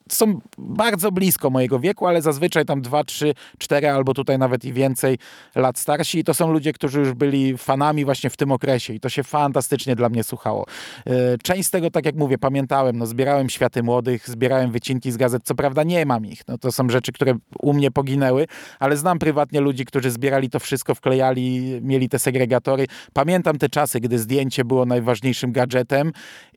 są 0.09 0.41
bardzo 0.59 1.13
blisko 1.13 1.51
mojego 1.51 1.81
wieku, 1.81 2.07
ale 2.07 2.23
zazwyczaj 2.23 2.65
tam 2.65 2.83
2, 2.83 3.05
3, 3.05 3.35
4 3.59 3.91
albo 3.91 4.15
tutaj 4.15 4.39
nawet 4.39 4.65
i 4.65 4.73
więcej 4.73 5.19
lat 5.55 5.79
starsi 5.79 6.19
i 6.19 6.25
to 6.25 6.35
są 6.35 6.53
ludzie, 6.53 6.73
którzy 6.73 7.01
już 7.01 7.13
byli 7.13 7.59
fanami 7.59 8.05
właśnie 8.05 8.31
w 8.31 8.37
tym 8.37 8.53
okresie 8.53 8.95
i 8.95 9.01
to 9.01 9.09
się 9.09 9.23
fantastycznie 9.23 9.97
dla 9.97 10.09
mnie 10.09 10.25
słuchało. 10.25 10.67
E, 11.07 11.39
część 11.43 11.69
z 11.69 11.71
tego, 11.71 11.91
tak 11.91 12.07
jak 12.07 12.15
mówię, 12.15 12.39
pamiętałem, 12.39 12.99
no 12.99 13.07
zbierałem 13.07 13.51
Światy 13.51 13.83
Młodych, 13.83 14.29
zbierałem 14.29 14.71
wycinki 14.71 15.13
z 15.13 15.17
gazet, 15.17 15.43
co 15.45 15.55
prawda 15.55 15.83
nie 15.83 16.07
mam 16.07 16.27
ich, 16.27 16.49
no 16.49 16.59
to 16.59 16.73
są 16.73 16.89
rzeczy, 16.89 17.13
które 17.13 17.32
u 17.59 17.73
mnie 17.73 17.91
poginęły, 17.91 18.47
ale 18.79 18.97
znam 18.97 19.19
prywatnie 19.19 19.61
ludzi, 19.61 19.85
którzy 19.85 20.11
zbierali 20.11 20.51
to 20.51 20.61
wszystko, 20.61 20.95
wklejali, 20.95 21.79
mieli 21.83 22.09
te 22.09 22.19
segregatory. 22.19 22.87
Pamiętam 23.13 23.59
te 23.59 23.69
czasy, 23.69 24.01
gdy 24.01 24.19
zdjęcie 24.19 24.65
było 24.65 24.87
najważniejszym 24.87 25.53
gadżetem 25.53 26.13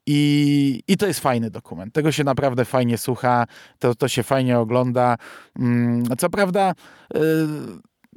i, 0.05 0.84
I 0.88 0.97
to 0.97 1.07
jest 1.07 1.19
fajny 1.19 1.51
dokument. 1.51 1.93
Tego 1.93 2.11
się 2.11 2.23
naprawdę 2.23 2.65
fajnie 2.65 2.97
słucha, 2.97 3.45
to, 3.80 3.95
to 3.95 4.07
się 4.07 4.23
fajnie 4.23 4.59
ogląda. 4.59 5.15
Mm, 5.59 6.03
co 6.17 6.30
prawda. 6.30 6.73
Yy, 7.13 7.21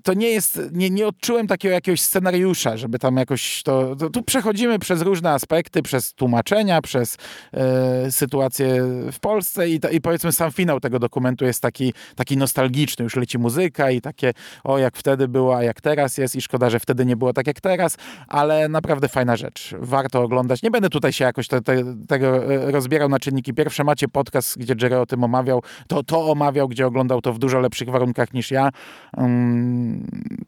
to 0.03 0.15
nie 0.15 0.31
jest, 0.31 0.61
nie, 0.73 0.91
nie 0.91 1.07
odczułem 1.07 1.47
takiego 1.47 1.75
jakiegoś 1.75 2.01
scenariusza, 2.01 2.77
żeby 2.77 2.99
tam 2.99 3.17
jakoś 3.17 3.63
to, 3.63 3.97
to 3.97 4.11
tu 4.11 4.23
przechodzimy 4.23 4.79
przez 4.79 5.03
różne 5.03 5.31
aspekty, 5.31 5.83
przez 5.83 6.15
tłumaczenia, 6.15 6.83
przez 6.83 7.17
e, 7.53 8.11
sytuację 8.11 8.83
w 9.13 9.21
Polsce 9.21 9.69
i, 9.69 9.81
i 9.93 10.01
powiedzmy 10.01 10.33
sam 10.33 10.53
finał 10.53 10.81
tego 10.81 10.99
dokumentu 10.99 11.45
jest 11.45 11.63
taki, 11.63 11.93
taki 12.17 12.37
nostalgiczny, 12.37 13.03
już 13.03 13.17
leci 13.17 13.39
muzyka 13.39 13.91
i 13.91 14.01
takie 14.01 14.33
o 14.65 14.79
jak 14.79 14.97
wtedy 14.97 15.29
było, 15.29 15.57
a 15.57 15.63
jak 15.63 15.81
teraz 15.81 16.19
jest 16.19 16.37
i 16.37 16.41
szkoda, 16.41 16.71
że 16.71 16.81
wtedy 16.81 17.07
nie 17.07 17.17
było 17.17 17.33
tak 17.33 17.47
jak 17.47 17.61
teraz, 17.61 17.97
ale 18.29 18.69
naprawdę 18.69 19.09
fajna 19.09 19.37
rzecz, 19.37 19.75
warto 19.79 20.23
oglądać. 20.23 20.63
Nie 20.63 20.71
będę 20.71 20.91
tutaj 20.91 21.13
się 21.13 21.25
jakoś 21.25 21.49
te, 21.49 21.61
te, 21.61 21.95
tego 22.09 22.55
e, 22.55 22.71
rozbierał 22.71 23.09
na 23.09 23.19
czynniki 23.19 23.55
pierwsze, 23.55 23.85
macie 23.85 24.09
podcast, 24.09 24.59
gdzie 24.59 24.75
Jerry 24.83 24.99
o 24.99 25.07
tym 25.07 25.25
omawiał, 25.25 25.63
to, 25.87 26.03
to 26.03 26.27
omawiał, 26.31 26.69
gdzie 26.69 26.87
oglądał 26.87 27.21
to 27.21 27.33
w 27.33 27.39
dużo 27.39 27.61
lepszych 27.61 27.91
warunkach 27.91 28.35
niż 28.35 28.51
ja. 28.51 28.71
Um, 29.17 29.88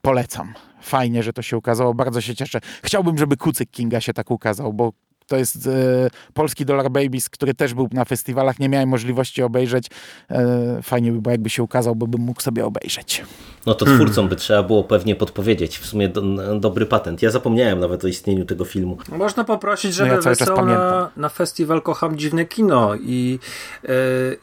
polecam. 0.02 0.54
Fajnie, 0.82 1.22
że 1.22 1.32
to 1.32 1.42
się 1.42 1.56
ukazało, 1.56 1.94
bardzo 1.94 2.20
się 2.20 2.34
cieszę. 2.34 2.60
Chciałbym, 2.82 3.18
żeby 3.18 3.36
Kucyk 3.36 3.70
Kinga 3.70 4.00
się 4.00 4.12
tak 4.12 4.30
ukazał, 4.30 4.72
bo 4.72 4.92
to 5.30 5.36
jest 5.36 5.66
e, 5.66 6.10
polski 6.34 6.64
Dollar 6.64 6.90
Babies, 6.90 7.28
który 7.28 7.54
też 7.54 7.74
był 7.74 7.88
na 7.92 8.04
festiwalach. 8.04 8.58
Nie 8.58 8.68
miałem 8.68 8.88
możliwości 8.88 9.42
obejrzeć. 9.42 9.86
E, 10.30 10.82
fajnie 10.82 11.12
by 11.12 11.20
było, 11.20 11.32
jakby 11.32 11.50
się 11.50 11.62
ukazał, 11.62 11.96
bo 11.96 12.06
bym 12.06 12.20
mógł 12.20 12.42
sobie 12.42 12.66
obejrzeć. 12.66 13.24
No 13.66 13.74
to 13.74 13.84
twórcom 13.84 14.14
hmm. 14.14 14.28
by 14.28 14.36
trzeba 14.36 14.62
było 14.62 14.84
pewnie 14.84 15.16
podpowiedzieć. 15.16 15.78
W 15.78 15.86
sumie 15.86 16.08
do, 16.08 16.22
dobry 16.60 16.86
patent. 16.86 17.22
Ja 17.22 17.30
zapomniałem 17.30 17.80
nawet 17.80 18.04
o 18.04 18.08
istnieniu 18.08 18.44
tego 18.44 18.64
filmu. 18.64 18.98
Można 19.08 19.44
poprosić, 19.44 19.94
żeby 19.94 20.08
no 20.08 20.14
ja 20.14 20.20
wysłał 20.20 20.66
na, 20.66 21.10
na 21.16 21.28
festiwal 21.28 21.82
Kocham 21.82 22.18
Dziwne 22.18 22.44
Kino 22.44 22.94
i, 22.94 23.38
yy, 23.82 23.90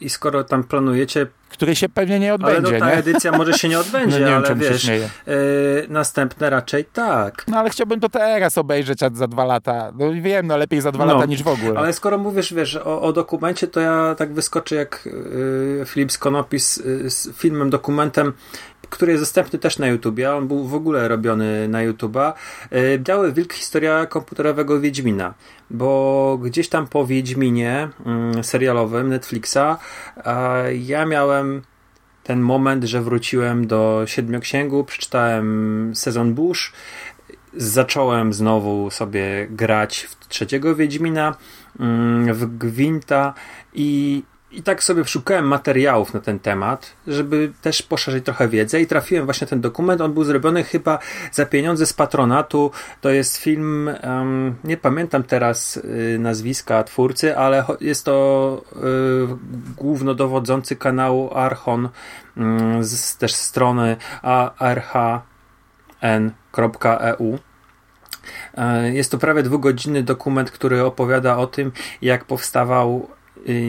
i 0.01 0.09
skoro 0.09 0.43
tam 0.43 0.63
planujecie 0.63 1.27
który 1.49 1.75
się 1.75 1.89
pewnie 1.89 2.19
nie 2.19 2.33
odbędzie. 2.33 2.67
Ale 2.67 2.79
no, 2.79 2.85
ta 2.85 2.91
nie? 2.91 2.97
edycja 2.97 3.31
może 3.31 3.53
się 3.53 3.69
nie 3.69 3.79
odbędzie, 3.85 4.19
no, 4.19 4.27
nie 4.27 4.35
ale 4.35 4.47
wiem, 4.47 4.59
wiesz, 4.59 4.85
yy, 4.85 5.05
następne 5.89 6.49
raczej 6.49 6.85
tak. 6.85 7.43
No 7.47 7.57
ale 7.57 7.69
chciałbym 7.69 7.99
to 7.99 8.09
teraz 8.09 8.57
obejrzeć 8.57 8.99
za 9.13 9.27
dwa 9.27 9.45
lata. 9.45 9.91
No 9.99 10.05
wiem, 10.21 10.47
no 10.47 10.57
lepiej 10.57 10.81
za 10.81 10.91
dwa 10.91 11.05
no, 11.05 11.13
lata 11.13 11.25
niż 11.25 11.43
w 11.43 11.47
ogóle. 11.47 11.79
Ale 11.79 11.93
skoro 11.93 12.17
mówisz, 12.17 12.53
wiesz, 12.53 12.75
o, 12.75 13.01
o 13.01 13.13
dokumencie, 13.13 13.67
to 13.67 13.79
ja 13.79 14.15
tak 14.17 14.33
wyskoczę 14.33 14.75
jak 14.75 15.09
yy, 15.79 15.85
Filip 15.85 16.11
Skonopis 16.11 16.77
yy, 16.77 17.09
z 17.09 17.37
filmem, 17.37 17.69
dokumentem 17.69 18.33
który 18.89 19.11
jest 19.11 19.21
dostępny 19.21 19.59
też 19.59 19.79
na 19.79 19.87
YouTubie, 19.87 20.35
on 20.35 20.47
był 20.47 20.63
w 20.63 20.75
ogóle 20.75 21.07
robiony 21.07 21.67
na 21.67 21.81
YouTuba. 21.81 22.33
E, 22.71 22.97
Biały 22.97 23.33
Wilk, 23.33 23.53
historia 23.53 24.05
komputerowego 24.05 24.79
Wiedźmina, 24.79 25.33
bo 25.69 26.39
gdzieś 26.43 26.69
tam 26.69 26.87
po 26.87 27.05
Wiedźminie 27.05 27.89
mm, 28.05 28.43
serialowym 28.43 29.09
Netflixa 29.09 29.57
ja 30.79 31.05
miałem 31.05 31.61
ten 32.23 32.39
moment, 32.39 32.83
że 32.83 33.01
wróciłem 33.01 33.67
do 33.67 34.03
Siedmioksięgu, 34.05 34.83
przeczytałem 34.83 35.91
sezon 35.95 36.33
Bush, 36.33 36.73
zacząłem 37.53 38.33
znowu 38.33 38.91
sobie 38.91 39.47
grać 39.49 39.99
w 39.99 40.27
trzeciego 40.27 40.75
Wiedźmina, 40.75 41.35
mm, 41.79 42.33
w 42.33 42.57
Gwinta 42.57 43.33
i 43.73 44.23
i 44.51 44.63
tak 44.63 44.83
sobie 44.83 45.05
szukałem 45.05 45.47
materiałów 45.47 46.13
na 46.13 46.19
ten 46.19 46.39
temat, 46.39 46.93
żeby 47.07 47.51
też 47.61 47.81
poszerzyć 47.81 48.25
trochę 48.25 48.47
wiedzę 48.47 48.81
i 48.81 48.87
trafiłem 48.87 49.25
właśnie 49.25 49.45
na 49.45 49.49
ten 49.49 49.61
dokument. 49.61 50.01
On 50.01 50.13
był 50.13 50.23
zrobiony 50.23 50.63
chyba 50.63 50.99
za 51.31 51.45
pieniądze 51.45 51.85
z 51.85 51.93
patronatu. 51.93 52.71
To 53.01 53.09
jest 53.09 53.37
film, 53.37 53.89
um, 54.03 54.55
nie 54.63 54.77
pamiętam 54.77 55.23
teraz 55.23 55.77
y, 55.77 56.17
nazwiska 56.19 56.83
twórcy, 56.83 57.37
ale 57.37 57.65
jest 57.81 58.05
to 58.05 58.61
y, 58.75 58.77
głównodowodzący 59.77 60.75
kanału 60.75 61.33
Archon 61.33 61.85
y, 61.85 61.89
z 62.83 63.17
też 63.17 63.33
strony 63.33 63.95
arhn.eu. 64.59 65.27
E, 68.57 68.93
jest 68.93 69.11
to 69.11 69.17
prawie 69.17 69.43
dwugodzinny 69.43 70.03
dokument, 70.03 70.51
który 70.51 70.83
opowiada 70.83 71.37
o 71.37 71.47
tym, 71.47 71.71
jak 72.01 72.25
powstawał 72.25 73.07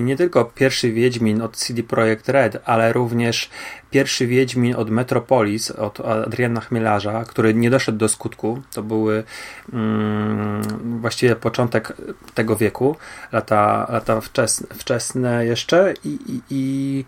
nie 0.03 0.17
tylko 0.17 0.45
pierwszy 0.45 0.93
Wiedźmin 0.93 1.43
od 1.43 1.57
CD 1.57 1.83
Projekt 1.83 2.29
Red, 2.29 2.63
ale 2.65 2.93
również 2.93 3.51
pierwszy 3.91 4.27
Wiedźmin 4.27 4.75
od 4.75 4.91
Metropolis, 4.91 5.71
od 5.71 6.01
Adriana 6.01 6.61
Chmielarza, 6.61 7.25
który 7.25 7.55
nie 7.55 7.71
doszedł 7.71 7.99
do 7.99 8.09
skutku. 8.09 8.63
To 8.73 8.83
były 8.83 9.25
mm, 9.73 10.63
właściwie 11.01 11.37
początek 11.37 11.97
tego 12.35 12.57
wieku, 12.57 12.97
lata, 13.33 13.87
lata 13.91 14.21
wczesne, 14.21 14.67
wczesne 14.75 15.47
jeszcze 15.47 15.95
i, 16.05 16.19
i, 16.27 16.41
i 16.51 17.05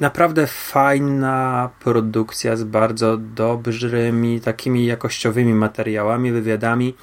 naprawdę 0.00 0.46
fajna 0.46 1.70
produkcja 1.80 2.56
z 2.56 2.64
bardzo 2.64 3.16
dobrymi, 3.16 4.40
takimi 4.40 4.86
jakościowymi 4.86 5.54
materiałami, 5.54 6.32
wywiadami. 6.32 6.94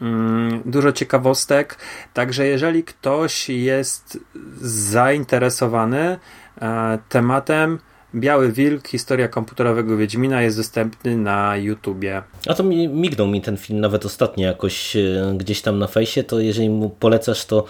Mm, 0.00 0.62
dużo 0.64 0.92
ciekawostek. 0.92 1.78
Także 2.14 2.46
jeżeli 2.46 2.84
ktoś 2.84 3.48
jest 3.48 4.18
zainteresowany 4.60 6.18
e, 6.60 6.98
tematem, 7.08 7.78
Biały 8.14 8.52
Wilk, 8.52 8.88
historia 8.88 9.28
komputerowego 9.28 9.96
Wiedźmina 9.96 10.42
jest 10.42 10.56
dostępny 10.56 11.16
na 11.16 11.56
YouTubie. 11.56 12.22
A 12.48 12.54
to 12.54 12.64
mi, 12.64 12.88
mignął 12.88 13.26
mi 13.26 13.42
ten 13.42 13.56
film 13.56 13.80
nawet 13.80 14.06
ostatnio 14.06 14.46
jakoś 14.46 14.96
e, 14.96 15.34
gdzieś 15.36 15.62
tam 15.62 15.78
na 15.78 15.86
fejsie, 15.86 16.24
to 16.24 16.40
jeżeli 16.40 16.70
mu 16.70 16.90
polecasz, 16.90 17.44
to, 17.44 17.64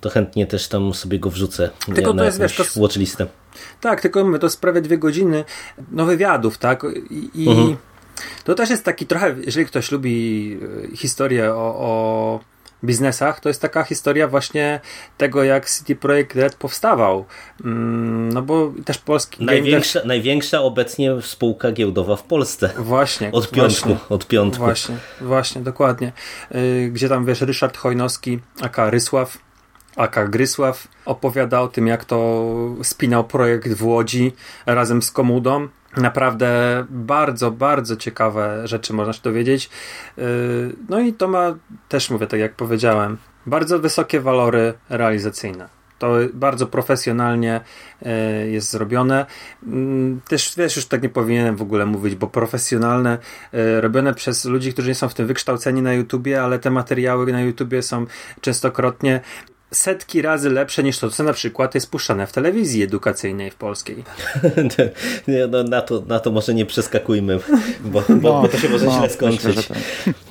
to 0.00 0.10
chętnie 0.10 0.46
też 0.46 0.68
tam 0.68 0.94
sobie 0.94 1.18
go 1.18 1.30
wrzucę 1.30 1.70
tylko 1.94 2.12
na 2.12 2.18
to 2.18 2.24
jest, 2.24 2.40
wiesz, 2.40 2.56
to... 2.56 2.80
watchlistę. 2.80 3.26
Tak, 3.80 4.00
tylko 4.00 4.24
my 4.24 4.38
to 4.38 4.46
jest 4.46 4.60
prawie 4.60 4.80
dwie 4.80 4.98
godziny 4.98 5.44
no, 5.92 6.06
wywiadów, 6.06 6.58
tak? 6.58 6.86
I, 7.10 7.30
i... 7.34 7.48
Mhm 7.48 7.76
to 8.44 8.54
też 8.54 8.70
jest 8.70 8.84
taki 8.84 9.06
trochę, 9.06 9.34
jeżeli 9.46 9.66
ktoś 9.66 9.92
lubi 9.92 10.58
e, 10.92 10.96
historię 10.96 11.54
o, 11.54 11.76
o 11.78 12.40
biznesach, 12.84 13.40
to 13.40 13.48
jest 13.48 13.62
taka 13.62 13.84
historia 13.84 14.28
właśnie 14.28 14.80
tego, 15.18 15.44
jak 15.44 15.70
City 15.70 15.96
Projekt 15.96 16.36
Red 16.36 16.54
powstawał. 16.54 17.24
Mm, 17.64 18.32
no 18.32 18.42
bo 18.42 18.72
też 18.84 18.98
polski 18.98 19.44
największa, 19.44 20.00
największa 20.04 20.60
obecnie 20.60 21.22
spółka 21.22 21.72
giełdowa 21.72 22.16
w 22.16 22.22
Polsce. 22.22 22.70
Właśnie. 22.78 23.32
Od 23.32 23.50
piątku. 23.50 23.88
Właśnie, 23.88 24.08
od 24.08 24.26
piątku. 24.26 24.64
Właśnie, 24.64 24.96
właśnie, 25.20 25.60
dokładnie. 25.60 26.12
E, 26.50 26.88
gdzie 26.88 27.08
tam 27.08 27.26
wiesz, 27.26 27.40
Ryszard 27.40 27.76
Chojnowski, 27.76 28.38
aka 28.60 28.90
Rysław, 28.90 29.38
Aka 29.96 30.28
Grysław 30.28 30.88
opowiada 31.04 31.60
o 31.60 31.68
tym, 31.68 31.86
jak 31.86 32.04
to 32.04 32.46
spinał 32.82 33.24
projekt 33.24 33.72
w 33.72 33.84
Łodzi 33.86 34.32
razem 34.66 35.02
z 35.02 35.10
Komudą. 35.10 35.68
Naprawdę 35.96 36.84
bardzo, 36.90 37.50
bardzo 37.50 37.96
ciekawe 37.96 38.68
rzeczy 38.68 38.92
można 38.92 39.12
się 39.12 39.22
dowiedzieć. 39.22 39.70
Yy, 40.16 40.24
no 40.88 41.00
i 41.00 41.12
to 41.12 41.28
ma, 41.28 41.54
też 41.88 42.10
mówię, 42.10 42.26
tak 42.26 42.40
jak 42.40 42.54
powiedziałem, 42.54 43.16
bardzo 43.46 43.78
wysokie 43.78 44.20
walory 44.20 44.74
realizacyjne. 44.90 45.68
To 45.98 46.16
bardzo 46.34 46.66
profesjonalnie 46.66 47.60
yy, 48.02 48.10
jest 48.50 48.70
zrobione. 48.70 49.26
Mm, 49.62 50.20
też 50.28 50.54
wiesz, 50.56 50.76
już 50.76 50.86
tak 50.86 51.02
nie 51.02 51.08
powinienem 51.08 51.56
w 51.56 51.62
ogóle 51.62 51.86
mówić, 51.86 52.14
bo 52.14 52.26
profesjonalne, 52.26 53.18
yy, 53.52 53.80
robione 53.80 54.14
przez 54.14 54.44
ludzi, 54.44 54.72
którzy 54.72 54.88
nie 54.88 54.94
są 54.94 55.08
w 55.08 55.14
tym 55.14 55.26
wykształceni 55.26 55.82
na 55.82 55.92
YouTubie, 55.92 56.42
ale 56.42 56.58
te 56.58 56.70
materiały 56.70 57.32
na 57.32 57.40
YouTubie 57.40 57.82
są 57.82 58.06
częstokrotnie 58.40 59.20
setki 59.72 60.22
razy 60.22 60.50
lepsze 60.50 60.82
niż 60.82 60.98
to, 60.98 61.10
co 61.10 61.22
na 61.22 61.32
przykład 61.32 61.74
jest 61.74 61.90
puszczane 61.90 62.26
w 62.26 62.32
telewizji 62.32 62.82
edukacyjnej 62.82 63.50
w 63.50 63.54
polskiej. 63.54 64.04
nie, 65.28 65.46
no, 65.46 65.62
na, 65.62 65.82
to, 65.82 66.02
na 66.06 66.20
to 66.20 66.30
może 66.30 66.54
nie 66.54 66.66
przeskakujmy, 66.66 67.38
bo, 67.84 68.00
bo, 68.00 68.02
no, 68.08 68.42
bo 68.42 68.48
to 68.48 68.58
się 68.58 68.68
może 68.68 68.86
no, 68.86 68.92
źle 68.98 69.10
skończyć. 69.10 69.56
Myślę, 69.56 69.62
tak. 69.62 69.78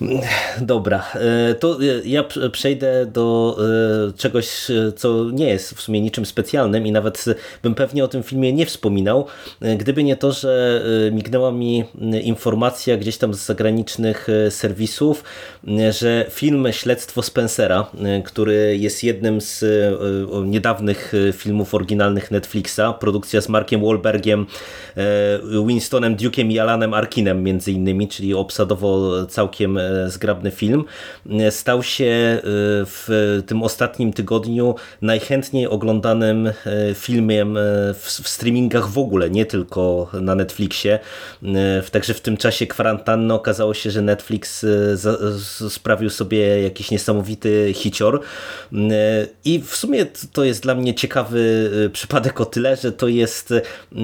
Dobra, 0.61 1.03
e, 1.15 1.55
to 1.55 1.77
e, 1.81 1.85
ja 2.05 2.23
przejdę 2.51 3.05
do 3.05 3.57
e, 4.09 4.13
czegoś, 4.17 4.67
co 4.95 5.29
nie 5.33 5.49
jest 5.49 5.73
w 5.73 5.81
sumie 5.81 6.01
niczym 6.01 6.25
specjalnym 6.25 6.87
i 6.87 6.91
nawet 6.91 7.25
bym 7.63 7.75
pewnie 7.75 8.03
o 8.03 8.07
tym 8.07 8.23
filmie 8.23 8.53
nie 8.53 8.65
wspominał, 8.65 9.27
gdyby 9.77 10.03
nie 10.03 10.15
to, 10.15 10.31
że 10.31 10.81
mignęła 11.11 11.51
mi 11.51 11.83
informacja 12.23 12.97
gdzieś 12.97 13.17
tam 13.17 13.33
z 13.33 13.45
zagranicznych 13.45 14.27
serwisów, 14.49 15.23
że 15.89 16.25
film 16.29 16.67
Śledztwo 16.71 17.23
Spencera, 17.23 17.91
który 18.25 18.77
jest 18.77 19.03
jednym 19.03 19.30
jednym 19.31 19.41
z 19.41 19.63
e, 19.63 20.47
niedawnych 20.47 21.13
e, 21.29 21.33
filmów 21.33 21.73
oryginalnych 21.73 22.31
Netflixa, 22.31 22.81
produkcja 22.99 23.41
z 23.41 23.49
Markiem 23.49 23.81
Wahlbergiem, 23.81 24.45
e, 24.97 25.65
Winstonem 25.67 26.15
Duke'em 26.15 26.51
i 26.51 26.59
Alanem 26.59 26.93
Arkinem 26.93 27.43
między 27.43 27.71
innymi, 27.71 28.07
czyli 28.07 28.33
obsadowo 28.33 29.25
całkiem 29.25 29.79
zgrabny 30.07 30.51
film, 30.51 30.85
stał 31.49 31.83
się 31.83 32.39
w 32.85 33.41
tym 33.47 33.63
ostatnim 33.63 34.13
tygodniu 34.13 34.75
najchętniej 35.01 35.67
oglądanym 35.67 36.51
filmem 36.93 37.57
w 37.95 38.09
streamingach 38.09 38.89
w 38.89 38.97
ogóle, 38.97 39.29
nie 39.29 39.45
tylko 39.45 40.09
na 40.21 40.35
Netflixie. 40.35 40.99
Także 41.91 42.13
w 42.13 42.21
tym 42.21 42.37
czasie 42.37 42.67
kwarantanny 42.67 43.33
okazało 43.33 43.73
się, 43.73 43.91
że 43.91 44.01
Netflix 44.01 44.65
sprawił 45.69 46.09
sobie 46.09 46.61
jakiś 46.61 46.91
niesamowity 46.91 47.71
hicior 47.73 48.21
i 49.45 49.59
w 49.59 49.75
sumie 49.75 50.05
to 50.33 50.43
jest 50.43 50.63
dla 50.63 50.75
mnie 50.75 50.93
ciekawy 50.93 51.71
e, 51.85 51.89
przypadek 51.89 52.41
o 52.41 52.45
tyle, 52.45 52.75
że 52.75 52.91
to 52.91 53.07
jest 53.07 53.53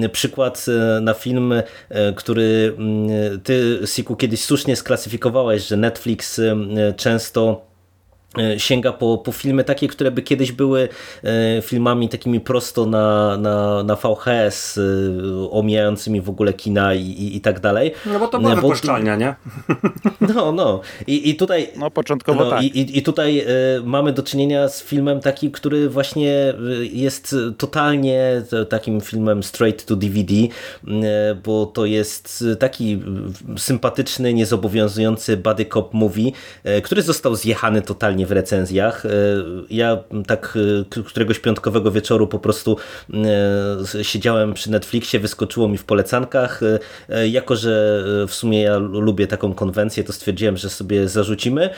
e, 0.02 0.08
przykład 0.08 0.66
e, 0.68 1.00
na 1.00 1.14
film, 1.14 1.54
który 2.16 2.74
mm, 2.78 3.40
ty, 3.40 3.80
Siku, 3.86 4.16
kiedyś 4.16 4.44
słusznie 4.44 4.76
sklasyfikowałeś, 4.76 5.66
że 5.66 5.76
Netflix 5.76 6.40
często 6.96 7.66
sięga 8.58 8.92
po, 8.92 9.18
po 9.18 9.32
filmy 9.32 9.64
takie, 9.64 9.88
które 9.88 10.10
by 10.10 10.22
kiedyś 10.22 10.52
były 10.52 10.88
e, 11.24 11.62
filmami 11.62 12.08
takimi 12.08 12.40
prosto 12.40 12.86
na, 12.86 13.36
na, 13.36 13.82
na 13.82 13.96
VHS, 13.96 14.78
e, 14.78 15.50
omijającymi 15.50 16.20
w 16.20 16.28
ogóle 16.28 16.52
kina 16.52 16.94
i, 16.94 17.02
i, 17.02 17.36
i 17.36 17.40
tak 17.40 17.60
dalej. 17.60 17.92
No 18.06 18.18
bo 18.18 18.28
to 18.28 18.38
była 18.38 18.54
wypuszczalnia, 18.54 19.16
nie? 19.16 19.34
No, 20.34 20.52
no. 20.52 20.80
I, 21.06 21.30
i 21.30 21.36
tutaj... 21.36 21.68
No 21.76 21.90
początkowo 21.90 22.44
no, 22.44 22.50
tak. 22.50 22.62
I, 22.62 22.98
I 22.98 23.02
tutaj 23.02 23.46
mamy 23.84 24.12
do 24.12 24.22
czynienia 24.22 24.68
z 24.68 24.82
filmem 24.82 25.20
takim, 25.20 25.50
który 25.50 25.88
właśnie 25.88 26.54
jest 26.92 27.34
totalnie 27.58 28.42
takim 28.68 29.00
filmem 29.00 29.42
straight 29.42 29.86
to 29.86 29.96
DVD, 29.96 30.34
bo 31.44 31.66
to 31.66 31.86
jest 31.86 32.44
taki 32.58 33.02
sympatyczny, 33.56 34.34
niezobowiązujący 34.34 35.36
buddy 35.36 35.66
cop 35.66 35.94
movie, 35.94 36.30
który 36.82 37.02
został 37.02 37.34
zjechany 37.34 37.82
totalnie 37.82 38.26
w 38.28 38.32
recenzjach. 38.32 39.06
E, 39.06 39.08
ja 39.70 39.98
tak 40.26 40.58
e, 40.98 41.02
któregoś 41.02 41.38
piątkowego 41.38 41.90
wieczoru 41.90 42.26
po 42.26 42.38
prostu 42.38 42.76
e, 43.14 44.04
siedziałem 44.04 44.54
przy 44.54 44.70
Netflixie, 44.70 45.20
wyskoczyło 45.20 45.68
mi 45.68 45.78
w 45.78 45.84
polecankach. 45.84 46.60
Jako, 47.30 47.56
że 47.56 48.04
w 48.28 48.34
sumie 48.34 48.62
ja 48.62 48.78
lubię 48.78 49.26
taką 49.26 49.54
konwencję, 49.54 50.04
to 50.04 50.12
stwierdziłem, 50.12 50.56
że 50.56 50.68
sobie 50.68 51.08
zarzucimy. 51.08 51.70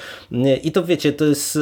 I 0.62 0.72
to 0.72 0.84
wiecie, 0.84 1.12
to 1.12 1.24
jest 1.24 1.58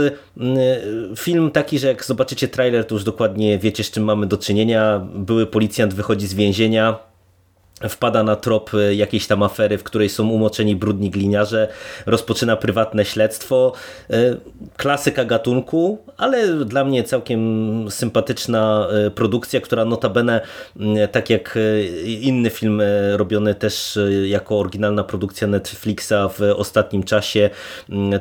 film 1.16 1.50
taki, 1.50 1.78
że 1.78 1.88
jak 1.88 2.04
zobaczycie 2.04 2.48
trailer, 2.48 2.84
to 2.84 2.94
już 2.94 3.04
dokładnie 3.04 3.58
wiecie, 3.58 3.84
z 3.84 3.90
czym 3.90 4.04
mamy 4.04 4.26
do 4.26 4.38
czynienia. 4.38 5.06
Były 5.14 5.46
policjant 5.46 5.94
wychodzi 5.94 6.26
z 6.26 6.34
więzienia, 6.34 6.98
wpada 7.88 8.22
na 8.22 8.36
trop 8.36 8.70
e, 8.74 8.94
jakiejś 8.94 9.26
tam 9.26 9.42
afery, 9.42 9.78
w 9.78 9.84
której 9.84 10.08
są 10.08 10.28
umoczeni 10.28 10.76
brudni 10.76 11.10
gliniarze, 11.10 11.68
rozpoczyna 12.06 12.56
prywatne 12.56 13.04
śledztwo. 13.04 13.72
E, 14.10 14.36
klasyka 14.76 15.24
gatunku, 15.24 15.98
ale 16.16 16.64
dla 16.64 16.84
mnie 16.84 17.04
całkiem 17.04 17.90
sympatyczna 17.90 18.88
e, 19.06 19.10
produkcja, 19.10 19.60
która 19.60 19.84
notabene, 19.84 20.40
tak 21.12 21.30
jak 21.30 21.58
inny 22.04 22.50
film 22.50 22.82
robiony 23.12 23.54
też 23.54 23.98
jako 24.24 24.58
oryginalna 24.58 25.04
produkcja 25.04 25.46
Netflixa 25.46 26.12
w 26.38 26.42
ostatnim 26.56 27.02
czasie, 27.02 27.50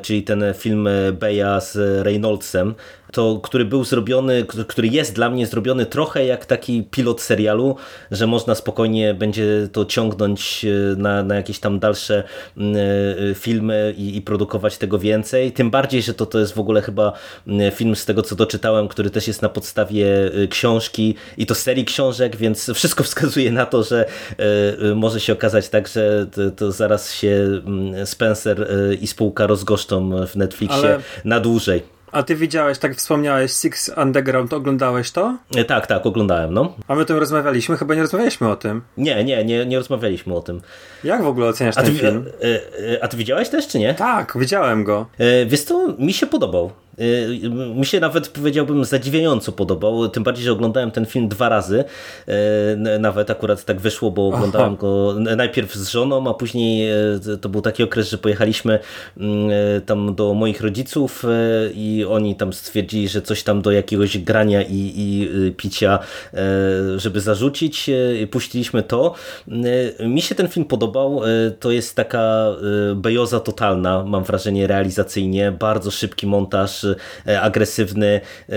czyli 0.02 0.22
ten 0.22 0.44
film 0.54 0.88
Beja 1.12 1.60
z 1.60 1.76
Reynoldsem, 2.06 2.74
to, 3.12 3.40
który 3.42 3.64
był 3.64 3.84
zrobiony, 3.84 4.46
który 4.68 4.88
jest 4.88 5.14
dla 5.14 5.30
mnie 5.30 5.46
zrobiony 5.46 5.86
trochę 5.86 6.24
jak 6.24 6.46
taki 6.46 6.82
pilot 6.90 7.20
serialu, 7.20 7.76
że 8.10 8.26
można 8.26 8.54
spokojnie 8.54 9.14
będzie 9.14 9.68
to 9.72 9.84
ciągnąć 9.84 10.64
e, 10.64 10.96
na, 10.96 11.22
na 11.22 11.34
jakieś 11.34 11.58
tam 11.58 11.78
dalsze 11.78 12.22
e, 12.56 13.34
filmy 13.34 13.94
i, 13.96 14.16
i 14.16 14.22
produkować 14.22 14.78
tego 14.78 14.98
więcej. 14.98 15.52
Tym 15.52 15.70
bardziej, 15.70 16.02
że 16.02 16.14
to, 16.14 16.26
to 16.26 16.38
jest 16.38 16.54
w 16.54 16.58
ogóle 16.58 16.82
chyba 16.82 17.12
film 17.74 17.96
z 17.96 18.04
tego, 18.04 18.22
co 18.22 18.36
doczytałem, 18.36 18.88
który 18.88 19.10
też 19.10 19.28
jest 19.28 19.42
na 19.42 19.48
podstawie 19.48 20.06
e, 20.26 20.48
książki 20.48 21.14
i 21.36 21.46
to 21.46 21.54
serii 21.54 21.84
książek, 21.84 22.36
więc 22.36 22.70
wszystko 22.74 23.04
wskazuje 23.08 23.52
na 23.52 23.66
to, 23.66 23.82
że 23.82 24.04
może 24.94 25.20
się 25.20 25.32
okazać 25.32 25.68
tak, 25.68 25.88
że 25.88 26.26
to, 26.26 26.50
to 26.50 26.72
zaraz 26.72 27.14
się 27.14 27.62
Spencer 28.04 28.68
i 29.00 29.06
spółka 29.06 29.46
rozgoszczą 29.46 30.26
w 30.26 30.36
Netflixie 30.36 30.78
Ale... 30.78 31.00
na 31.24 31.40
dłużej. 31.40 31.97
A 32.12 32.22
ty 32.22 32.36
widziałeś, 32.36 32.78
tak 32.78 32.94
wspomniałeś, 32.96 33.52
Six 33.52 33.90
Underground, 34.02 34.52
oglądałeś 34.52 35.10
to? 35.10 35.38
E, 35.56 35.64
tak, 35.64 35.86
tak, 35.86 36.06
oglądałem, 36.06 36.54
no. 36.54 36.74
A 36.88 36.94
my 36.94 37.02
o 37.02 37.04
tym 37.04 37.16
rozmawialiśmy? 37.16 37.76
Chyba 37.76 37.94
nie 37.94 38.02
rozmawialiśmy 38.02 38.48
o 38.48 38.56
tym. 38.56 38.82
Nie, 38.96 39.24
nie, 39.24 39.44
nie, 39.44 39.66
nie 39.66 39.78
rozmawialiśmy 39.78 40.34
o 40.34 40.40
tym. 40.40 40.60
Jak 41.04 41.22
w 41.22 41.26
ogóle 41.26 41.46
oceniasz 41.46 41.78
a 41.78 41.82
ten 41.82 41.92
ty, 41.92 41.98
film? 41.98 42.24
A, 42.42 42.46
e, 42.94 43.04
a 43.04 43.08
ty 43.08 43.16
widziałeś 43.16 43.48
też, 43.48 43.68
czy 43.68 43.78
nie? 43.78 43.94
Tak, 43.94 44.32
widziałem 44.36 44.84
go. 44.84 45.06
E, 45.18 45.46
wiesz 45.46 45.62
co, 45.62 45.88
mi 45.98 46.12
się 46.12 46.26
podobał. 46.26 46.70
Y, 47.00 47.50
mi 47.50 47.86
się 47.86 48.00
nawet 48.00 48.28
powiedziałbym 48.28 48.84
zadziwiająco 48.84 49.52
podobał, 49.52 50.08
tym 50.08 50.22
bardziej, 50.22 50.44
że 50.44 50.52
oglądałem 50.52 50.90
ten 50.90 51.06
film 51.06 51.28
dwa 51.28 51.48
razy, 51.48 51.84
y, 52.28 52.98
nawet 52.98 53.30
akurat 53.30 53.64
tak 53.64 53.80
wyszło, 53.80 54.10
bo 54.10 54.28
oglądałem 54.28 54.72
Aha. 54.72 54.80
go 54.80 55.14
najpierw 55.36 55.74
z 55.74 55.88
żoną, 55.88 56.30
a 56.30 56.34
później 56.34 56.90
y, 57.34 57.38
to 57.40 57.48
był 57.48 57.60
taki 57.60 57.82
okres, 57.82 58.10
że 58.10 58.18
pojechaliśmy 58.18 58.78
tam 59.86 60.14
do 60.14 60.34
moich 60.34 60.60
rodziców 60.60 61.24
i 61.74 62.04
oni 62.08 62.36
tam 62.36 62.52
stwierdzili, 62.52 63.08
że 63.08 63.22
coś 63.22 63.42
tam 63.42 63.62
do 63.62 63.70
jakiegoś 63.72 64.18
grania 64.18 64.62
i, 64.62 64.92
i 64.96 65.28
picia, 65.56 65.98
żeby 66.96 67.20
zarzucić, 67.20 67.90
puściliśmy 68.30 68.82
to. 68.82 69.14
Mi 70.00 70.22
się 70.22 70.34
ten 70.34 70.48
film 70.48 70.66
podobał, 70.66 71.20
to 71.60 71.70
jest 71.70 71.96
taka 71.96 72.46
bejoza 72.94 73.40
totalna, 73.40 74.04
mam 74.04 74.24
wrażenie 74.24 74.66
realizacyjnie, 74.66 75.52
bardzo 75.52 75.90
szybki 75.90 76.26
montaż, 76.26 76.84
E, 76.87 76.87
agresywny 77.40 78.20
e, 78.48 78.54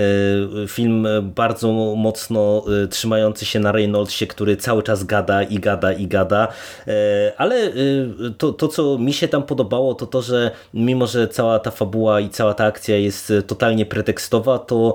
film, 0.68 1.06
bardzo 1.22 1.72
mocno 1.96 2.64
e, 2.84 2.88
trzymający 2.88 3.44
się 3.44 3.60
na 3.60 3.72
Reynoldsie, 3.72 4.26
który 4.26 4.56
cały 4.56 4.82
czas 4.82 5.04
gada 5.04 5.42
i 5.42 5.58
gada 5.58 5.92
i 5.92 6.06
gada, 6.06 6.48
ale 7.36 7.72
to, 8.38 8.52
to 8.52 8.68
co 8.68 8.98
mi 8.98 9.12
się 9.12 9.28
tam 9.28 9.42
podobało, 9.42 9.94
to 9.94 10.06
to, 10.06 10.22
że 10.22 10.50
mimo, 10.74 11.06
że 11.06 11.28
cała 11.28 11.58
ta 11.58 11.70
fabuła 11.70 12.20
i 12.20 12.28
cała 12.28 12.54
ta 12.54 12.64
akcja 12.64 12.96
jest 12.96 13.32
totalnie 13.46 13.86
pretekstowa, 13.86 14.58
to 14.58 14.94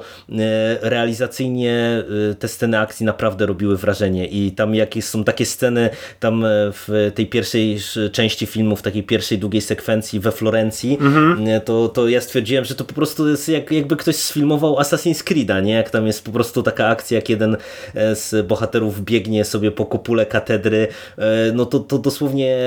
realizacyjnie 0.81 2.03
te 2.39 2.47
sceny 2.47 2.80
akcji 2.80 3.05
naprawdę 3.05 3.45
robiły 3.45 3.77
wrażenie 3.77 4.27
i 4.27 4.51
tam 4.51 4.76
jakieś 4.76 5.05
są 5.05 5.23
takie 5.23 5.45
sceny 5.45 5.89
tam 6.19 6.43
w 6.73 7.11
tej 7.15 7.27
pierwszej 7.27 7.77
części 8.11 8.45
filmu, 8.45 8.76
w 8.76 8.81
takiej 8.81 9.03
pierwszej 9.03 9.38
długiej 9.38 9.61
sekwencji 9.61 10.19
we 10.19 10.31
Florencji, 10.31 10.97
mhm. 11.01 11.61
to, 11.61 11.89
to 11.89 12.07
ja 12.07 12.22
stwierdziłem, 12.22 12.65
że 12.65 12.76
to 12.76 12.84
po 12.84 12.93
prostu 12.93 13.26
jest 13.29 13.49
jak, 13.49 13.71
jakby 13.71 13.95
ktoś 13.95 14.15
sfilmował 14.15 14.75
Assassin's 14.75 15.23
Creed'a, 15.23 15.63
nie? 15.63 15.73
Jak 15.73 15.89
tam 15.89 16.07
jest 16.07 16.25
po 16.25 16.31
prostu 16.31 16.63
taka 16.63 16.87
akcja, 16.87 17.15
jak 17.15 17.29
jeden 17.29 17.57
e, 17.95 18.15
z 18.15 18.47
bohaterów 18.47 19.01
biegnie 19.01 19.45
sobie 19.45 19.71
po 19.71 19.85
kopule 19.85 20.25
katedry, 20.25 20.87
e, 21.17 21.51
no 21.53 21.65
to, 21.65 21.79
to 21.79 21.97
dosłownie 21.97 22.57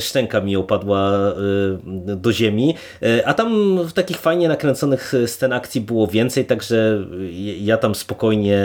szczęka 0.00 0.40
mi 0.40 0.56
opadła 0.56 1.10
do 2.06 2.32
ziemi, 2.32 2.74
a 3.24 3.34
tam 3.34 3.78
w 3.88 3.92
takich 3.92 4.16
fajnie 4.16 4.48
nakręconych 4.48 5.12
scen 5.26 5.52
akcji 5.52 5.80
było 5.80 6.06
więcej, 6.06 6.44
także 6.44 7.04
ja 7.60 7.76
tam 7.76 7.94
spokojnie 7.94 8.64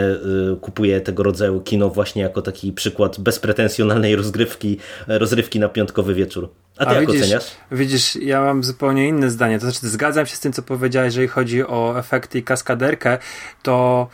kupuję 0.62 1.02
tego 1.02 1.24
rodzaju 1.24 1.62
kino 1.62 1.90
właśnie 1.90 2.22
jako 2.22 2.42
taki 2.42 2.74
przykład 2.74 3.20
bezpretensjonalnej 3.20 4.16
rozgrywki, 4.26 4.78
rozrywki 5.08 5.60
na 5.60 5.70
piątkowy 5.70 6.14
wieczór. 6.14 6.50
A 6.78 6.86
ty 6.86 6.92
A 6.92 6.94
jak 6.94 7.08
widzisz, 7.08 7.22
oceniasz? 7.22 7.52
Widzisz, 7.72 8.16
ja 8.16 8.42
mam 8.42 8.64
zupełnie 8.64 9.08
inne 9.08 9.30
zdanie. 9.30 9.60
To 9.60 9.66
znaczy, 9.72 9.90
zgadzam 9.90 10.26
się 10.26 10.36
z 10.36 10.40
tym, 10.40 10.54
co 10.54 10.62
powiedziałeś, 10.62 11.08
jeżeli 11.08 11.28
chodzi 11.28 11.64
o 11.64 12.00
efekty 12.00 12.40
i 12.40 12.44
kaskaderkę, 12.44 13.18
to 13.64 14.08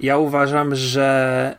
ja 0.00 0.18
uważam, 0.18 0.74
że 0.74 1.56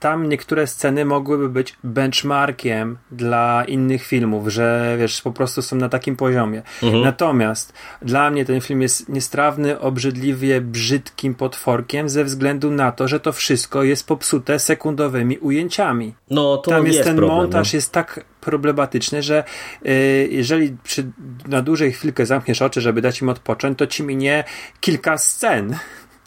tam 0.00 0.28
niektóre 0.28 0.66
sceny 0.66 1.04
mogłyby 1.04 1.48
być 1.48 1.76
benchmarkiem 1.84 2.98
dla 3.10 3.64
innych 3.64 4.06
filmów, 4.06 4.48
że 4.48 4.96
wiesz, 4.98 5.22
po 5.22 5.32
prostu 5.32 5.62
są 5.62 5.76
na 5.76 5.88
takim 5.88 6.16
poziomie. 6.16 6.62
Mhm. 6.82 7.02
Natomiast 7.02 7.72
dla 8.02 8.30
mnie 8.30 8.44
ten 8.44 8.60
film 8.60 8.82
jest 8.82 9.08
niestrawny, 9.08 9.80
obrzydliwie 9.80 10.60
brzydkim 10.60 11.34
potworkiem 11.34 12.08
ze 12.08 12.24
względu 12.24 12.70
na 12.70 12.92
to, 12.92 13.08
że 13.08 13.20
to 13.20 13.32
wszystko 13.32 13.82
jest 13.82 14.06
popsute 14.06 14.58
sekundowymi 14.58 15.38
ujęciami. 15.38 16.14
No, 16.30 16.56
to 16.56 16.70
Tam 16.70 16.86
jest, 16.86 16.96
jest 16.96 17.08
ten 17.08 17.16
problem, 17.16 17.36
montaż 17.36 17.72
no. 17.72 17.76
jest 17.76 17.92
tak 17.92 18.24
problematyczny, 18.40 19.22
że 19.22 19.44
yy, 19.82 19.92
jeżeli 20.30 20.76
przy, 20.84 21.10
na 21.48 21.62
dłużej 21.62 21.92
chwilkę 21.92 22.26
zamkniesz 22.26 22.62
oczy, 22.62 22.80
żeby 22.80 23.02
dać 23.02 23.22
im 23.22 23.28
odpocząć, 23.28 23.78
to 23.78 23.86
ci 23.86 24.02
minie 24.02 24.44
kilka 24.80 25.18
scen. 25.18 25.76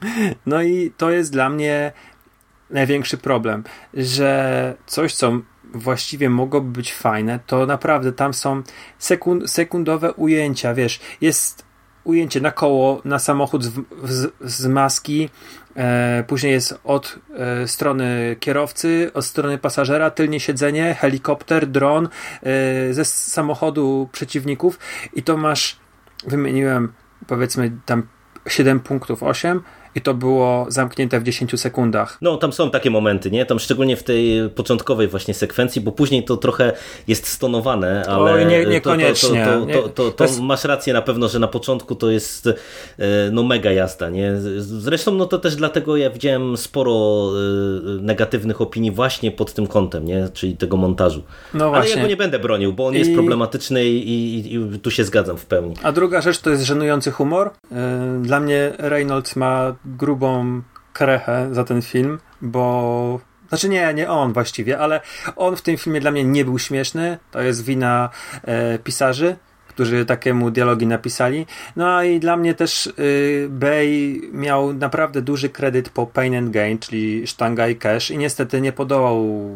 No 0.45 0.63
i 0.63 0.91
to 0.97 1.11
jest 1.11 1.31
dla 1.31 1.49
mnie 1.49 1.91
największy 2.71 3.17
problem, 3.17 3.63
że 3.93 4.75
coś, 4.85 5.13
co 5.15 5.31
właściwie 5.73 6.29
mogłoby 6.29 6.71
być 6.71 6.93
fajne, 6.93 7.39
to 7.47 7.65
naprawdę 7.65 8.11
tam 8.13 8.33
są 8.33 8.63
sekund, 8.97 9.51
sekundowe 9.51 10.13
ujęcia, 10.13 10.73
wiesz, 10.73 10.99
jest 11.21 11.65
ujęcie 12.03 12.41
na 12.41 12.51
koło, 12.51 13.01
na 13.05 13.19
samochód 13.19 13.63
z, 13.63 13.71
z, 14.03 14.33
z 14.41 14.65
maski, 14.65 15.29
e, 15.75 16.23
później 16.27 16.51
jest 16.51 16.79
od 16.83 17.19
e, 17.37 17.67
strony 17.67 18.35
kierowcy, 18.39 19.11
od 19.13 19.25
strony 19.25 19.57
pasażera, 19.57 20.11
tylnie 20.11 20.39
siedzenie, 20.39 20.95
helikopter, 20.99 21.67
dron, 21.67 22.09
e, 22.43 22.93
ze 22.93 23.05
samochodu 23.05 24.09
przeciwników 24.11 24.79
i 25.13 25.23
to 25.23 25.37
masz, 25.37 25.79
wymieniłem 26.27 26.93
powiedzmy 27.27 27.71
tam 27.85 28.07
7 28.47 28.79
punktów, 28.79 29.23
8, 29.23 29.61
i 29.95 30.01
to 30.01 30.13
było 30.13 30.65
zamknięte 30.69 31.19
w 31.19 31.23
10 31.23 31.59
sekundach. 31.59 32.17
No, 32.21 32.37
tam 32.37 32.53
są 32.53 32.71
takie 32.71 32.91
momenty, 32.91 33.31
nie? 33.31 33.45
Tam 33.45 33.59
szczególnie 33.59 33.97
w 33.97 34.03
tej 34.03 34.49
początkowej 34.49 35.07
właśnie 35.07 35.33
sekwencji, 35.33 35.81
bo 35.81 35.91
później 35.91 36.23
to 36.23 36.37
trochę 36.37 36.73
jest 37.07 37.27
stonowane, 37.27 38.05
ale 38.07 38.33
Oj, 38.33 38.45
nie, 38.45 38.65
niekoniecznie. 38.65 39.47
To, 39.73 39.81
to, 39.81 39.89
to, 39.89 40.11
to, 40.11 40.23
jest... 40.23 40.41
masz 40.41 40.63
rację 40.63 40.93
na 40.93 41.01
pewno, 41.01 41.27
że 41.27 41.39
na 41.39 41.47
początku 41.47 41.95
to 41.95 42.09
jest 42.09 42.47
e, 42.47 42.53
no 43.31 43.43
mega 43.43 43.71
jazda, 43.71 44.09
nie? 44.09 44.33
Zresztą 44.57 45.11
no 45.11 45.25
to 45.25 45.37
też 45.37 45.55
dlatego 45.55 45.97
ja 45.97 46.09
widziałem 46.09 46.57
sporo 46.57 46.91
e, 46.91 48.01
negatywnych 48.01 48.61
opinii 48.61 48.91
właśnie 48.91 49.31
pod 49.31 49.53
tym 49.53 49.67
kątem, 49.67 50.05
nie? 50.05 50.29
Czyli 50.33 50.57
tego 50.57 50.77
montażu. 50.77 51.23
No 51.53 51.69
właśnie. 51.69 51.91
Ale 51.91 51.95
ja 51.95 52.03
go 52.03 52.09
nie 52.09 52.17
będę 52.17 52.39
bronił, 52.39 52.73
bo 52.73 52.87
on 52.87 52.95
I... 52.95 52.99
jest 52.99 53.13
problematyczny 53.13 53.85
i, 53.85 54.09
i, 54.09 54.55
i 54.55 54.79
tu 54.79 54.91
się 54.91 55.03
zgadzam 55.03 55.37
w 55.37 55.45
pełni. 55.45 55.75
A 55.83 55.91
druga 55.91 56.21
rzecz 56.21 56.39
to 56.39 56.49
jest 56.49 56.63
żenujący 56.63 57.11
humor. 57.11 57.51
E, 57.71 58.19
dla 58.21 58.39
mnie 58.39 58.73
Reynolds 58.77 59.35
ma 59.35 59.75
grubą 59.85 60.61
krechę 60.93 61.49
za 61.51 61.63
ten 61.63 61.81
film, 61.81 62.19
bo 62.41 63.19
znaczy 63.49 63.69
nie, 63.69 63.93
nie 63.93 64.09
on 64.09 64.33
właściwie, 64.33 64.79
ale 64.79 65.01
on 65.35 65.55
w 65.55 65.61
tym 65.61 65.77
filmie 65.77 65.99
dla 65.99 66.11
mnie 66.11 66.23
nie 66.23 66.45
był 66.45 66.59
śmieszny. 66.59 67.17
To 67.31 67.41
jest 67.41 67.63
wina 67.63 68.09
e, 68.43 68.79
pisarzy, 68.79 69.35
którzy 69.67 70.05
takiemu 70.05 70.51
dialogi 70.51 70.87
napisali. 70.87 71.45
No 71.75 72.03
i 72.03 72.19
dla 72.19 72.37
mnie 72.37 72.53
też 72.53 72.87
y, 72.87 73.47
Bay 73.49 74.21
miał 74.31 74.73
naprawdę 74.73 75.21
duży 75.21 75.49
kredyt 75.49 75.89
po 75.89 76.07
Pain 76.07 76.35
and 76.35 76.49
Gain, 76.49 76.79
czyli 76.79 77.27
Sztanga 77.27 77.67
i 77.67 77.75
Cash 77.75 78.11
i 78.11 78.17
niestety 78.17 78.61
nie 78.61 78.71
podołał 78.71 79.49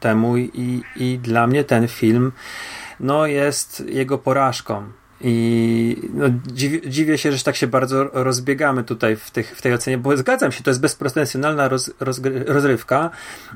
temu 0.00 0.36
i, 0.36 0.82
i 0.96 1.18
dla 1.18 1.46
mnie 1.46 1.64
ten 1.64 1.88
film 1.88 2.32
no, 3.00 3.26
jest 3.26 3.84
jego 3.88 4.18
porażką. 4.18 4.99
I 5.20 6.10
no, 6.14 6.26
dziwię, 6.46 6.90
dziwię, 6.90 7.18
się, 7.18 7.32
że 7.32 7.44
tak 7.44 7.56
się 7.56 7.66
bardzo 7.66 8.04
rozbiegamy 8.04 8.84
tutaj 8.84 9.16
w, 9.16 9.30
tych, 9.30 9.56
w 9.56 9.62
tej 9.62 9.74
ocenie, 9.74 9.98
bo 9.98 10.16
zgadzam 10.16 10.52
się, 10.52 10.62
to 10.62 10.70
jest 10.70 10.80
bezpretensjonalna 10.80 11.68
roz, 11.68 11.90
rozrywka, 12.46 13.10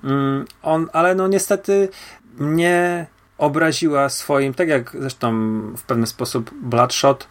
mm, 0.05 0.45
on, 0.63 0.89
ale 0.93 1.15
no 1.15 1.29
niestety 1.29 1.89
mnie 2.39 3.07
obraziła 3.39 4.09
swoim, 4.09 4.55
tak 4.55 4.69
jak 4.69 4.97
zresztą 5.01 5.33
w 5.77 5.83
pewien 5.83 6.07
sposób 6.07 6.51
Bloodshot, 6.63 7.29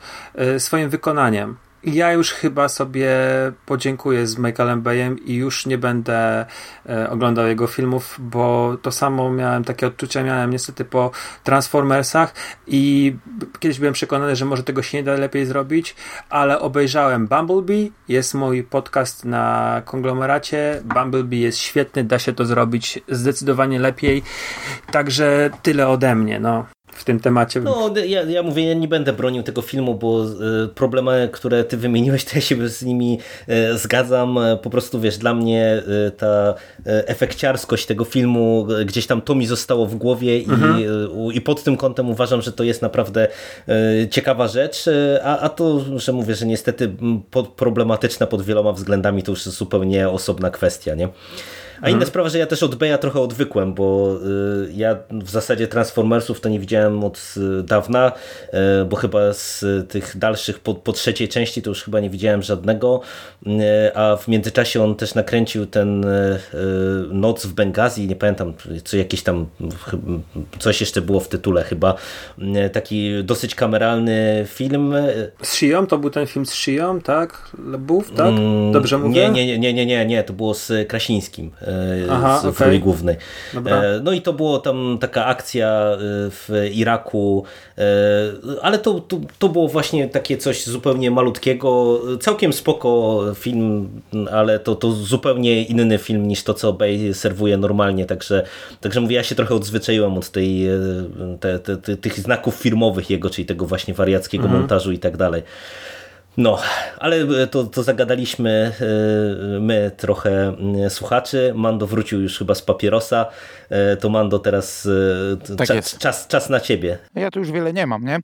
y, 0.56 0.60
swoim 0.60 0.90
wykonaniem 0.90 1.56
ja 1.86 2.14
już 2.14 2.32
chyba 2.32 2.70
sobie 2.70 3.12
podziękuję 3.66 4.28
z 4.28 4.38
Michaelem 4.38 4.82
Bayem 4.82 5.26
i 5.26 5.34
już 5.34 5.66
nie 5.66 5.78
będę 5.78 6.46
e, 6.90 7.10
oglądał 7.10 7.48
jego 7.48 7.68
filmów, 7.68 8.18
bo 8.20 8.78
to 8.82 8.92
samo 8.92 9.32
miałem, 9.32 9.64
takie 9.64 9.88
odczucia 9.88 10.24
miałem 10.24 10.50
niestety 10.50 10.86
po 10.86 11.12
Transformersach 11.44 12.34
i 12.68 13.16
kiedyś 13.60 13.80
byłem 13.80 13.94
przekonany, 13.94 14.36
że 14.36 14.46
może 14.46 14.64
tego 14.64 14.84
się 14.84 14.98
nie 14.98 15.04
da 15.04 15.14
lepiej 15.14 15.46
zrobić, 15.46 15.96
ale 16.30 16.60
obejrzałem 16.60 17.28
Bumblebee, 17.28 17.92
jest 18.08 18.34
mój 18.34 18.64
podcast 18.64 19.26
na 19.26 19.82
konglomeracie, 19.86 20.82
Bumblebee 20.86 21.42
jest 21.42 21.58
świetny, 21.58 22.04
da 22.04 22.20
się 22.20 22.34
to 22.34 22.46
zrobić 22.46 23.00
zdecydowanie 23.10 23.80
lepiej, 23.80 24.24
także 24.92 25.50
tyle 25.62 25.88
ode 25.88 26.16
mnie, 26.16 26.40
no 26.40 26.66
w 26.96 27.04
tym 27.04 27.20
temacie. 27.20 27.62
No, 27.62 27.94
ja, 28.06 28.22
ja 28.22 28.44
mówię, 28.44 28.68
ja 28.68 28.74
nie 28.74 28.88
będę 28.88 29.14
bronił 29.14 29.44
tego 29.44 29.62
filmu, 29.62 29.96
bo 29.96 30.26
y, 30.26 30.68
problemy, 30.68 31.30
które 31.32 31.64
ty 31.64 31.78
wymieniłeś, 31.78 32.26
to 32.26 32.32
ja 32.36 32.42
się 32.42 32.70
z 32.70 32.84
nimi 32.84 33.20
y, 33.50 33.78
zgadzam. 33.78 34.40
Po 34.62 34.70
prostu, 34.70 35.00
wiesz, 35.00 35.18
dla 35.18 35.34
mnie 35.34 35.82
y, 36.08 36.12
ta 36.12 36.54
efekciarskość 36.86 37.86
tego 37.86 38.06
filmu, 38.06 38.68
gdzieś 38.86 39.08
tam 39.08 39.22
to 39.22 39.36
mi 39.36 39.46
zostało 39.46 39.86
w 39.86 39.96
głowie 39.96 40.36
mhm. 40.36 40.80
i, 40.80 41.38
i 41.38 41.42
pod 41.42 41.64
tym 41.64 41.78
kątem 41.78 42.10
uważam, 42.10 42.42
że 42.42 42.52
to 42.52 42.64
jest 42.64 42.82
naprawdę 42.82 43.28
ciekawa 44.12 44.48
rzecz, 44.48 44.86
a, 45.24 45.40
a 45.40 45.50
to, 45.50 45.80
że 46.00 46.14
mówię, 46.14 46.36
że 46.36 46.46
niestety 46.46 46.96
problematyczne 47.56 48.28
pod 48.28 48.42
wieloma 48.42 48.72
względami, 48.72 49.24
to 49.24 49.32
już 49.32 49.46
jest 49.46 49.58
zupełnie 49.58 50.10
osobna 50.10 50.50
kwestia, 50.50 50.96
nie? 50.96 51.10
A 51.82 51.90
inna 51.90 51.98
mhm. 51.98 52.08
sprawa, 52.08 52.30
że 52.30 52.38
ja 52.38 52.46
też 52.46 52.64
od 52.64 52.76
Beja 52.76 52.98
trochę 52.98 53.20
odwykłem, 53.20 53.74
bo 53.74 54.18
y, 54.68 54.74
ja 54.74 54.98
w 55.12 55.30
zasadzie 55.30 55.68
Transformersów 55.68 56.42
to 56.42 56.50
nie 56.50 56.60
widziałem 56.60 57.04
od 57.04 57.36
y, 57.60 57.64
dawna, 57.64 58.12
y, 58.82 58.86
bo 58.86 58.96
chyba 58.96 59.34
z 59.34 59.66
tych 59.90 60.18
dalszych 60.18 60.60
po, 60.60 60.76
po 60.76 60.94
trzeciej 60.94 61.28
części 61.28 61.62
to 61.62 61.70
już 61.70 61.84
chyba 61.84 62.00
nie 62.00 62.10
widziałem 62.10 62.42
żadnego, 62.42 63.02
a 63.94 64.16
w 64.16 64.28
międzyczasie 64.28 64.84
on 64.84 64.96
też 64.96 65.16
nakręcił 65.16 65.66
ten 65.66 66.06
Noc 67.10 67.46
w 67.46 67.54
Bengazji, 67.54 68.08
nie 68.08 68.16
pamiętam, 68.16 68.54
co 68.84 68.98
jakieś 68.98 69.24
tam 69.24 69.46
coś 70.60 70.80
jeszcze 70.82 71.02
było 71.02 71.20
w 71.20 71.28
tytule 71.28 71.64
chyba, 71.64 71.96
taki 72.74 73.24
dosyć 73.24 73.56
kameralny 73.56 74.46
film. 74.48 74.94
Z 75.42 75.54
Shią? 75.54 75.88
To 75.88 75.98
był 75.98 76.10
ten 76.10 76.28
film 76.28 76.46
z 76.46 76.54
Shią, 76.54 77.02
tak? 77.02 77.52
Lebów, 77.66 78.12
tak? 78.12 78.28
Mm, 78.28 78.72
Dobrze 78.72 78.98
mówię? 78.98 79.30
Nie, 79.30 79.46
nie, 79.46 79.60
nie, 79.60 79.74
nie, 79.74 79.86
nie, 79.86 80.06
nie, 80.06 80.24
to 80.24 80.34
było 80.34 80.54
z 80.54 80.88
Krasińskim. 80.88 81.52
Aha, 82.10 82.42
w 82.44 82.46
okay. 82.46 82.68
roli 82.68 82.80
głównej. 82.80 83.16
Dobra. 83.54 83.84
E, 83.84 84.00
no 84.04 84.12
i 84.12 84.22
to 84.22 84.34
było 84.34 84.60
tam 84.60 84.98
taka 85.02 85.26
akcja 85.26 85.68
e, 85.68 85.98
w 86.30 86.50
Iraku, 86.74 87.44
e, 87.78 87.82
ale 88.62 88.80
to, 88.80 89.00
to, 89.00 89.20
to 89.40 89.50
było 89.50 89.68
właśnie 89.68 90.10
takie 90.10 90.38
coś 90.38 90.66
zupełnie 90.66 91.12
malutkiego, 91.12 92.02
całkiem 92.20 92.54
spoko 92.54 93.22
film, 93.36 93.90
ale 94.32 94.60
to, 94.60 94.76
to 94.76 94.92
zupełnie 94.92 95.64
inny 95.64 95.98
film 95.98 96.28
niż 96.28 96.44
to, 96.44 96.54
co 96.54 96.74
Bay 96.74 97.14
serwuje 97.14 97.58
normalnie, 97.58 98.06
także, 98.06 98.46
także 98.82 99.02
mówię, 99.02 99.16
ja 99.16 99.24
się 99.24 99.36
trochę 99.36 99.56
odzwyczaiłem 99.56 100.18
od 100.18 100.30
tej, 100.30 100.68
te, 101.40 101.60
te, 101.60 101.78
te, 101.78 101.98
tych 101.98 102.20
znaków 102.20 102.56
filmowych 102.56 103.10
jego, 103.10 103.30
czyli 103.30 103.46
tego 103.46 103.66
właśnie 103.66 103.94
wariackiego 103.94 104.44
mhm. 104.44 104.62
montażu 104.62 104.92
i 104.92 105.00
tak 105.00 105.18
dalej. 105.18 105.44
No, 106.38 106.60
ale 107.00 107.16
e, 107.16 107.48
to, 107.48 107.64
to 107.64 107.84
zagadaliśmy 107.84 108.72
e, 109.56 109.60
my 109.60 109.92
trochę 109.98 110.56
słuchaczy. 110.90 111.54
Mando 111.56 111.88
wrócił 111.88 112.22
już 112.22 112.38
chyba 112.38 112.56
z 112.56 112.62
papierosa. 112.62 113.26
E, 113.70 113.98
to 113.98 114.10
Mando 114.10 114.40
teraz 114.40 114.88
tak 115.58 115.68
cza, 115.68 115.82
czas, 116.00 116.28
czas 116.28 116.50
na 116.50 116.60
ciebie. 116.60 116.98
Ja 117.16 117.32
tu 117.32 117.40
już 117.40 117.52
wiele 117.52 117.74
nie 117.74 117.88
mam, 117.88 118.06
nie? 118.06 118.20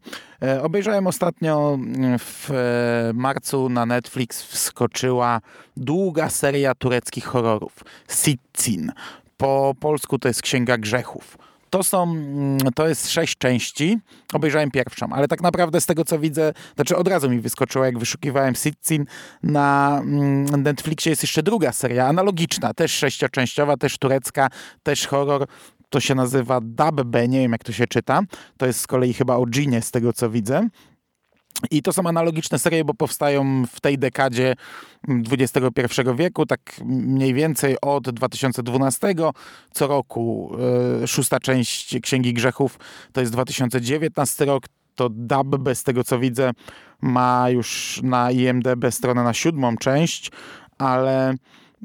Obejrzałem 0.62 1.08
ostatnio 1.08 1.80
w 2.20 2.50
marcu 3.14 3.70
na 3.70 3.86
Netflix 3.86 4.44
wskoczyła 4.44 5.42
długa 5.78 6.30
seria 6.30 6.76
tureckich 6.76 7.26
horrorów. 7.26 7.74
Sitzin. 8.08 8.92
Po 9.38 9.76
polsku 9.80 10.20
to 10.20 10.28
jest 10.28 10.42
Księga 10.42 10.78
Grzechów. 10.78 11.38
To 11.70 11.84
są, 11.84 12.04
mm, 12.04 12.58
to 12.76 12.88
jest 12.88 13.12
sześć 13.12 13.38
części. 13.38 14.00
Obejrzałem 14.34 14.72
pierwszą, 14.72 15.08
ale 15.12 15.28
tak 15.28 15.42
naprawdę 15.42 15.82
z 15.82 15.86
tego 15.86 16.06
co 16.06 16.20
widzę, 16.20 16.54
znaczy 16.76 16.98
od 16.98 17.08
razu 17.08 17.30
mi 17.30 17.40
wyskoczyło, 17.40 17.86
jak 17.86 18.00
wyszukiwałem 18.00 18.56
Sitcin, 18.56 19.06
na 19.44 20.00
mm, 20.04 20.46
Netflixie 20.64 21.10
jest 21.10 21.24
jeszcze 21.24 21.44
druga 21.44 21.72
seria, 21.72 22.08
analogiczna, 22.08 22.74
też 22.74 22.92
sześcioczęściowa, 22.92 23.78
też 23.78 23.98
turecka, 23.98 24.50
też 24.84 25.08
horror. 25.08 25.48
To 25.90 26.00
się 26.00 26.16
nazywa 26.16 26.60
Dabbe, 26.64 27.28
nie 27.28 27.40
wiem 27.40 27.52
jak 27.52 27.64
to 27.64 27.72
się 27.72 27.88
czyta. 27.88 28.22
To 28.58 28.66
jest 28.66 28.80
z 28.80 28.88
kolei 28.88 29.14
chyba 29.14 29.36
o 29.36 29.46
dżinie 29.46 29.82
z 29.82 29.92
tego 29.92 30.14
co 30.14 30.30
widzę. 30.30 30.68
I 31.72 31.82
to 31.82 31.94
są 31.94 32.08
analogiczne 32.08 32.60
serie, 32.60 32.86
bo 32.86 32.94
powstają 32.94 33.66
w 33.72 33.82
tej 33.82 33.98
dekadzie 33.98 34.56
XXI 35.32 36.02
wieku, 36.16 36.46
tak 36.46 36.60
mniej 36.86 37.34
więcej 37.34 37.76
od 37.82 38.10
2012. 38.10 39.16
Co 39.72 39.88
roku 39.88 40.56
e, 41.04 41.08
szósta 41.08 41.40
część 41.40 42.00
Księgi 42.02 42.34
Grzechów 42.34 42.80
to 43.14 43.22
jest 43.22 43.34
2019 43.34 44.46
rok. 44.46 44.64
To 44.96 45.10
Dab, 45.12 45.48
z 45.74 45.84
tego 45.84 46.04
co 46.04 46.20
widzę, 46.20 46.52
ma 47.02 47.50
już 47.50 48.00
na 48.04 48.32
IMDB 48.32 48.92
stronę 48.92 49.24
na 49.24 49.34
siódmą 49.34 49.78
część, 49.78 50.32
ale 50.78 51.36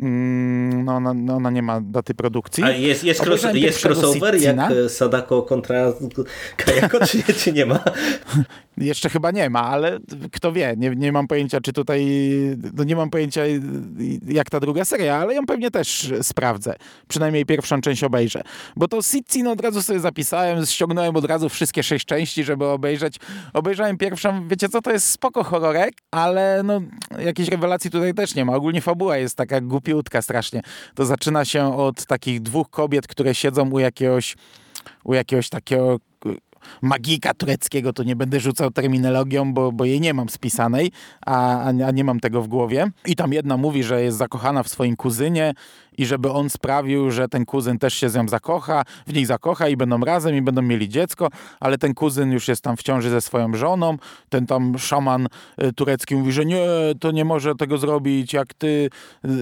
Mm, 0.02 0.84
no, 0.84 0.96
ona, 0.96 1.14
no, 1.14 1.50
nie 1.50 1.62
ma 1.62 1.80
daty 1.80 2.14
produkcji. 2.14 2.64
A 2.64 2.70
jest, 2.70 3.04
jest, 3.04 3.26
cross, 3.26 3.42
jest 3.54 3.84
crossover 3.84 4.42
jak 4.42 4.56
Sadako 4.88 5.42
kontra 5.42 5.92
Kajako, 6.56 7.06
czy, 7.06 7.22
czy 7.22 7.52
nie 7.52 7.66
ma? 7.66 7.80
Jeszcze 8.76 9.10
chyba 9.10 9.30
nie 9.30 9.50
ma, 9.50 9.62
ale 9.62 9.98
kto 10.32 10.52
wie, 10.52 10.74
nie, 10.76 10.90
nie 10.90 11.12
mam 11.12 11.26
pojęcia, 11.26 11.60
czy 11.60 11.72
tutaj, 11.72 12.06
no 12.74 12.84
nie 12.84 12.96
mam 12.96 13.10
pojęcia 13.10 13.42
jak 14.26 14.50
ta 14.50 14.60
druga 14.60 14.84
seria, 14.84 15.16
ale 15.16 15.34
ją 15.34 15.46
pewnie 15.46 15.70
też 15.70 16.12
sprawdzę. 16.22 16.74
Przynajmniej 17.08 17.46
pierwszą 17.46 17.80
część 17.80 18.04
obejrzę. 18.04 18.42
Bo 18.76 18.88
to 18.88 19.02
Sitcin 19.02 19.46
od 19.46 19.60
razu 19.60 19.82
sobie 19.82 20.00
zapisałem, 20.00 20.66
ściągnąłem 20.66 21.16
od 21.16 21.24
razu 21.24 21.48
wszystkie 21.48 21.82
sześć 21.82 22.06
części, 22.06 22.44
żeby 22.44 22.66
obejrzeć. 22.66 23.16
Obejrzałem 23.52 23.96
pierwszą, 23.96 24.48
wiecie 24.48 24.68
co, 24.68 24.82
to 24.82 24.92
jest 24.92 25.10
spoko 25.10 25.44
horrorek, 25.44 25.94
ale 26.10 26.62
no 26.64 26.80
jakiejś 27.18 27.48
rewelacji 27.48 27.90
tutaj 27.90 28.14
też 28.14 28.34
nie 28.34 28.44
ma. 28.44 28.54
Ogólnie 28.54 28.80
fabuła 28.80 29.16
jest 29.16 29.36
taka 29.36 29.60
głupiutka 29.60 30.22
strasznie. 30.22 30.62
To 30.94 31.06
zaczyna 31.06 31.44
się 31.44 31.76
od 31.76 32.06
takich 32.06 32.42
dwóch 32.42 32.70
kobiet, 32.70 33.06
które 33.06 33.34
siedzą 33.34 33.70
u 33.70 33.78
jakiegoś 33.78 34.36
u 35.04 35.14
jakiegoś 35.14 35.48
takiego 35.48 35.98
magika 36.82 37.34
tureckiego, 37.34 37.92
to 37.92 38.02
nie 38.02 38.16
będę 38.16 38.40
rzucał 38.40 38.70
terminologią, 38.70 39.54
bo, 39.54 39.72
bo 39.72 39.84
jej 39.84 40.00
nie 40.00 40.14
mam 40.14 40.28
spisanej, 40.28 40.92
a, 41.26 41.62
a 41.64 41.90
nie 41.90 42.04
mam 42.04 42.20
tego 42.20 42.42
w 42.42 42.48
głowie. 42.48 42.90
I 43.06 43.16
tam 43.16 43.32
jedna 43.32 43.56
mówi, 43.56 43.82
że 43.82 44.02
jest 44.02 44.18
zakochana 44.18 44.62
w 44.62 44.68
swoim 44.68 44.96
kuzynie 44.96 45.54
i 45.98 46.06
żeby 46.06 46.30
on 46.30 46.50
sprawił, 46.50 47.10
że 47.10 47.28
ten 47.28 47.44
kuzyn 47.44 47.78
też 47.78 47.94
się 47.94 48.08
z 48.08 48.14
nią 48.14 48.28
zakocha, 48.28 48.82
w 49.06 49.14
nich 49.14 49.26
zakocha 49.26 49.68
i 49.68 49.76
będą 49.76 50.00
razem 50.00 50.36
i 50.36 50.42
będą 50.42 50.62
mieli 50.62 50.88
dziecko, 50.88 51.28
ale 51.60 51.78
ten 51.78 51.94
kuzyn 51.94 52.32
już 52.32 52.48
jest 52.48 52.62
tam 52.62 52.76
w 52.76 52.82
ciąży 52.82 53.10
ze 53.10 53.20
swoją 53.20 53.54
żoną. 53.54 53.96
Ten 54.28 54.46
tam 54.46 54.78
szaman 54.78 55.28
y, 55.62 55.72
turecki 55.72 56.16
mówi, 56.16 56.32
że 56.32 56.44
nie, 56.44 56.66
to 57.00 57.10
nie 57.10 57.24
może 57.24 57.54
tego 57.54 57.78
zrobić. 57.78 58.32
Jak 58.32 58.54
ty 58.54 58.90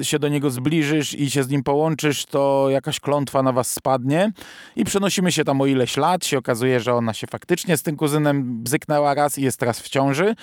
y, 0.01 0.05
się 0.05 0.19
do 0.19 0.29
niego 0.29 0.51
zbliżysz 0.51 1.15
i 1.15 1.31
się 1.31 1.43
z 1.43 1.49
nim 1.49 1.63
połączysz, 1.63 2.25
to 2.27 2.67
jakaś 2.71 3.01
klątwa 3.01 3.43
na 3.43 3.53
was 3.53 3.71
spadnie. 3.71 4.33
I 4.77 4.85
przenosimy 4.85 5.33
się 5.33 5.45
tam 5.45 5.61
o 5.61 5.67
ileś 5.67 5.97
lat. 5.97 6.25
Się 6.25 6.39
okazuje, 6.39 6.81
że 6.81 6.95
ona 6.95 7.15
się 7.15 7.27
faktycznie 7.27 7.77
z 7.77 7.83
tym 7.83 7.97
kuzynem 7.97 8.63
bzyknęła 8.63 9.15
raz 9.15 9.39
i 9.39 9.43
jest 9.43 9.59
teraz 9.59 9.81
w 9.81 9.89
ciąży 9.89 10.35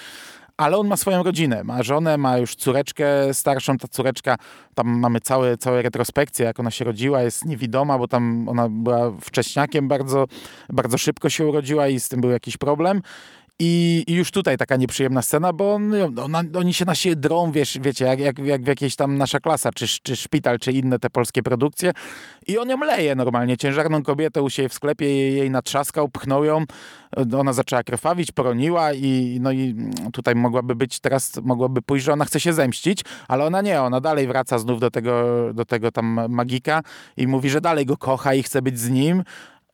ale 0.60 0.78
on 0.78 0.88
ma 0.88 0.98
swoją 0.98 1.24
rodzinę, 1.24 1.64
ma 1.64 1.84
żonę, 1.84 2.18
ma 2.18 2.38
już 2.38 2.56
córeczkę 2.56 3.34
starszą, 3.34 3.78
ta 3.78 3.88
córeczka, 3.88 4.36
tam 4.76 4.88
mamy 4.88 5.22
całe, 5.22 5.58
całe 5.58 5.82
retrospekcje, 5.82 6.46
jak 6.46 6.60
ona 6.60 6.72
się 6.72 6.86
rodziła, 6.86 7.22
jest 7.22 7.46
niewidoma, 7.46 7.98
bo 7.98 8.08
tam 8.08 8.50
ona 8.50 8.70
była 8.70 9.12
wcześniakiem 9.22 9.88
bardzo, 9.88 10.26
bardzo 10.70 10.98
szybko 10.98 11.30
się 11.30 11.48
urodziła 11.48 11.88
i 11.88 12.00
z 12.00 12.10
tym 12.10 12.22
był 12.22 12.30
jakiś 12.30 12.58
problem. 12.58 13.02
I, 13.62 14.04
I, 14.08 14.14
już 14.14 14.32
tutaj 14.32 14.58
taka 14.58 14.76
nieprzyjemna 14.76 15.22
scena, 15.22 15.54
bo 15.54 15.74
on, 15.74 15.94
ona, 16.24 16.44
oni 16.58 16.74
się 16.74 16.86
na 16.86 16.96
siebie 16.96 17.16
drą, 17.16 17.52
wiesz, 17.52 17.78
wiecie, 17.82 18.06
jak, 18.06 18.20
jak, 18.20 18.40
jak 18.40 18.64
w 18.64 18.68
jakiejś 18.68 18.96
tam 18.96 19.18
nasza 19.18 19.40
klasa, 19.40 19.72
czy, 19.72 19.86
czy 20.04 20.16
szpital, 20.16 20.60
czy 20.60 20.72
inne 20.72 21.00
te 21.00 21.10
polskie 21.10 21.44
produkcje. 21.44 21.92
I 22.48 22.58
on 22.58 22.70
ją 22.70 22.80
leje 22.80 23.16
normalnie. 23.16 23.58
Ciężarną 23.58 24.04
kobietę 24.04 24.42
u 24.42 24.50
siebie 24.50 24.70
w 24.70 24.74
sklepie 24.74 25.06
jej, 25.06 25.36
jej 25.36 25.52
natrzaskał, 25.52 26.10
pchnął 26.10 26.44
ją. 26.44 26.64
Ona 27.38 27.54
zaczęła 27.54 27.84
krwawić, 27.84 28.32
poroniła 28.32 28.94
i 28.94 29.38
no 29.42 29.52
i 29.52 29.76
tutaj 30.14 30.36
mogłaby 30.36 30.76
być, 30.76 31.00
teraz 31.00 31.38
mogłaby 31.44 31.82
pójść, 31.82 32.06
że 32.06 32.14
ona 32.14 32.26
chce 32.26 32.40
się 32.40 32.54
zemścić, 32.54 33.02
ale 33.28 33.46
ona 33.46 33.62
nie, 33.62 33.82
ona 33.82 34.02
dalej 34.02 34.28
wraca 34.28 34.60
znów 34.60 34.80
do 34.80 34.92
tego, 34.92 35.24
do 35.54 35.66
tego 35.66 35.92
tam 35.92 36.20
magika 36.30 36.82
i 37.18 37.28
mówi, 37.28 37.50
że 37.50 37.62
dalej 37.62 37.86
go 37.86 37.98
kocha 37.98 38.34
i 38.34 38.44
chce 38.44 38.62
być 38.62 38.80
z 38.80 38.90
nim, 38.90 39.24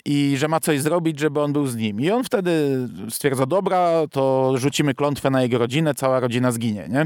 i 0.06 0.38
że 0.38 0.48
ma 0.48 0.60
coś 0.60 0.82
zrobić, 0.82 1.20
żeby 1.20 1.42
on 1.42 1.54
był 1.54 1.68
z 1.68 1.76
nim. 1.76 2.02
I 2.02 2.12
on 2.12 2.24
wtedy 2.24 2.88
stwierdza, 3.10 3.46
dobra, 3.46 3.92
to 4.12 4.54
rzucimy 4.58 4.94
klątwę 4.94 5.30
na 5.30 5.42
jego 5.42 5.58
rodzinę, 5.58 5.96
cała 5.96 6.20
rodzina 6.20 6.52
zginie, 6.52 6.88
nie? 6.90 7.06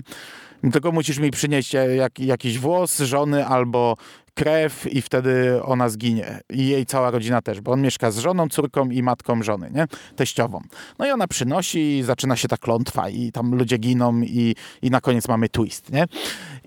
Tylko 0.72 0.92
musisz 0.92 1.20
mi 1.20 1.32
przynieść 1.32 1.74
jak, 1.74 2.20
jakiś 2.20 2.60
włos 2.60 3.00
żony 3.00 3.46
albo 3.46 3.96
krew 4.34 4.94
i 4.94 5.02
wtedy 5.02 5.64
ona 5.64 5.90
zginie. 5.90 6.40
I 6.50 6.68
jej 6.68 6.86
cała 6.86 7.12
rodzina 7.12 7.42
też, 7.42 7.62
bo 7.62 7.72
on 7.72 7.82
mieszka 7.82 8.12
z 8.12 8.18
żoną, 8.18 8.50
córką 8.50 8.90
i 8.90 9.04
matką 9.04 9.44
żony, 9.44 9.72
nie? 9.76 9.88
Teściową. 10.16 10.62
No 11.00 11.08
i 11.08 11.12
ona 11.12 11.28
przynosi 11.28 11.98
i 11.98 12.04
zaczyna 12.04 12.36
się 12.36 12.48
ta 12.48 12.58
klątwa 12.58 13.10
i 13.10 13.32
tam 13.32 13.56
ludzie 13.56 13.78
giną 13.78 14.22
i, 14.22 14.56
i 14.82 14.90
na 14.90 15.02
koniec 15.02 15.28
mamy 15.28 15.50
twist, 15.50 15.92
nie? 15.92 16.06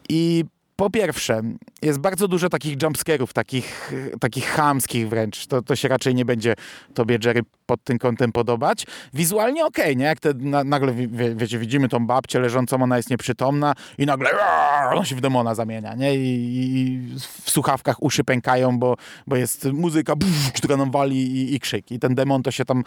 I 0.08 0.44
po 0.82 0.90
pierwsze, 0.90 1.42
jest 1.82 1.98
bardzo 1.98 2.28
dużo 2.28 2.48
takich 2.48 2.82
jumpscarów, 2.82 3.32
takich, 3.32 3.92
takich 4.20 4.46
chamskich 4.46 5.08
wręcz. 5.08 5.46
To, 5.46 5.62
to 5.62 5.76
się 5.76 5.88
raczej 5.88 6.14
nie 6.14 6.24
będzie 6.24 6.54
tobie, 6.94 7.18
Jerry, 7.24 7.40
pod 7.66 7.84
tym 7.84 7.98
kątem 7.98 8.32
podobać. 8.32 8.86
Wizualnie 9.14 9.66
okej, 9.66 9.84
okay, 9.84 9.96
nie? 9.96 10.04
Jak 10.04 10.20
te, 10.20 10.34
na, 10.34 10.64
nagle, 10.64 10.92
wie, 10.92 11.34
wiecie, 11.34 11.58
widzimy 11.58 11.88
tą 11.88 12.06
babcię 12.06 12.40
leżącą, 12.40 12.82
ona 12.82 12.96
jest 12.96 13.10
nieprzytomna 13.10 13.74
i 13.98 14.06
nagle 14.06 14.30
on 14.94 15.04
się 15.04 15.16
w 15.16 15.20
demona 15.20 15.54
zamienia, 15.54 15.94
nie? 15.94 16.14
I, 16.14 16.78
i 16.78 17.00
w 17.42 17.50
słuchawkach 17.50 18.02
uszy 18.02 18.24
pękają, 18.24 18.78
bo, 18.78 18.96
bo 19.26 19.36
jest 19.36 19.64
muzyka, 19.64 20.16
buf, 20.16 20.52
która 20.52 20.76
nam 20.76 20.90
wali 20.90 21.16
i, 21.16 21.54
i 21.54 21.60
krzyk. 21.60 21.92
I 21.92 21.98
ten 21.98 22.14
demon 22.14 22.42
to 22.42 22.50
się 22.50 22.64
tam 22.64 22.84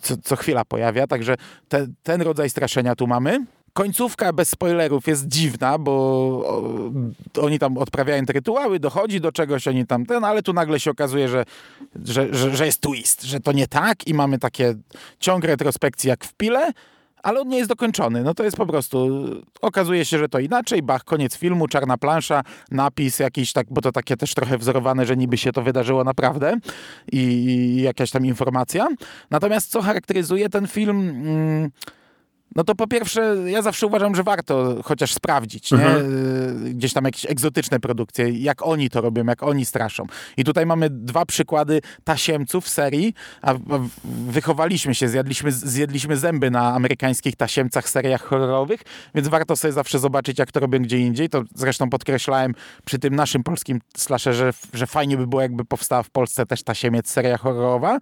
co, 0.00 0.16
co 0.16 0.36
chwila 0.36 0.64
pojawia, 0.64 1.06
także 1.06 1.36
te, 1.68 1.86
ten 2.02 2.22
rodzaj 2.22 2.50
straszenia 2.50 2.94
tu 2.94 3.06
mamy. 3.06 3.44
Końcówka 3.72 4.32
bez 4.32 4.48
spoilerów 4.48 5.06
jest 5.06 5.28
dziwna, 5.28 5.78
bo 5.78 5.94
oni 7.40 7.58
tam 7.58 7.78
odprawiają 7.78 8.24
te 8.24 8.32
rytuały, 8.32 8.80
dochodzi 8.80 9.20
do 9.20 9.32
czegoś, 9.32 9.68
oni 9.68 9.86
tam 9.86 10.06
ten, 10.06 10.24
ale 10.24 10.42
tu 10.42 10.52
nagle 10.52 10.80
się 10.80 10.90
okazuje, 10.90 11.28
że, 11.28 11.44
że, 12.04 12.34
że, 12.34 12.56
że 12.56 12.66
jest 12.66 12.80
twist, 12.80 13.22
że 13.22 13.40
to 13.40 13.52
nie 13.52 13.68
tak 13.68 14.06
i 14.06 14.14
mamy 14.14 14.38
takie 14.38 14.74
ciąg 15.18 15.44
retrospekcji 15.44 16.08
jak 16.08 16.24
w 16.24 16.34
Pile, 16.34 16.72
ale 17.22 17.40
on 17.40 17.48
nie 17.48 17.56
jest 17.56 17.68
dokończony. 17.68 18.22
No 18.22 18.34
to 18.34 18.44
jest 18.44 18.56
po 18.56 18.66
prostu, 18.66 19.26
okazuje 19.60 20.04
się, 20.04 20.18
że 20.18 20.28
to 20.28 20.38
inaczej, 20.38 20.82
bach, 20.82 21.04
koniec 21.04 21.36
filmu, 21.36 21.68
czarna 21.68 21.98
plansza, 21.98 22.42
napis 22.70 23.18
jakiś 23.18 23.52
tak, 23.52 23.66
bo 23.70 23.80
to 23.80 23.92
takie 23.92 24.16
też 24.16 24.34
trochę 24.34 24.58
wzorowane, 24.58 25.06
że 25.06 25.16
niby 25.16 25.38
się 25.38 25.52
to 25.52 25.62
wydarzyło 25.62 26.04
naprawdę 26.04 26.56
i, 27.12 27.18
i 27.18 27.82
jakaś 27.82 28.10
tam 28.10 28.26
informacja. 28.26 28.88
Natomiast 29.30 29.70
co 29.70 29.82
charakteryzuje 29.82 30.48
ten 30.48 30.66
film... 30.66 31.08
Mm, 31.08 31.70
no 32.56 32.64
to 32.64 32.74
po 32.74 32.86
pierwsze, 32.86 33.36
ja 33.46 33.62
zawsze 33.62 33.86
uważam, 33.86 34.14
że 34.14 34.22
warto 34.22 34.76
chociaż 34.84 35.14
sprawdzić, 35.14 35.72
nie? 35.72 35.86
Mhm. 35.86 36.66
Y, 36.66 36.74
gdzieś 36.74 36.92
tam 36.92 37.04
jakieś 37.04 37.26
egzotyczne 37.26 37.80
produkcje, 37.80 38.30
jak 38.30 38.66
oni 38.66 38.90
to 38.90 39.00
robią, 39.00 39.24
jak 39.24 39.42
oni 39.42 39.64
straszą. 39.64 40.06
I 40.36 40.44
tutaj 40.44 40.66
mamy 40.66 40.90
dwa 40.90 41.26
przykłady 41.26 41.80
tasiemców 42.04 42.68
serii, 42.68 43.14
a 43.42 43.54
wychowaliśmy 44.04 44.94
się, 44.94 45.08
zjadliśmy, 45.08 45.52
zjedliśmy 45.52 46.16
zęby 46.16 46.50
na 46.50 46.74
amerykańskich 46.74 47.36
tasiemcach, 47.36 47.88
seriach 47.88 48.22
horrorowych, 48.22 48.80
więc 49.14 49.28
warto 49.28 49.56
sobie 49.56 49.72
zawsze 49.72 49.98
zobaczyć, 49.98 50.38
jak 50.38 50.52
to 50.52 50.60
robią 50.60 50.78
gdzie 50.78 50.98
indziej. 50.98 51.28
To 51.28 51.42
zresztą 51.54 51.90
podkreślałem 51.90 52.54
przy 52.84 52.98
tym 52.98 53.16
naszym 53.16 53.42
polskim 53.42 53.80
slasherze, 53.96 54.52
że 54.72 54.86
fajnie 54.86 55.16
by 55.16 55.26
było, 55.26 55.42
jakby 55.42 55.64
powstała 55.64 56.02
w 56.02 56.10
Polsce 56.10 56.46
też 56.46 56.62
tasiemiec 56.62 57.10
seria 57.10 57.38
horrorowa. 57.38 57.98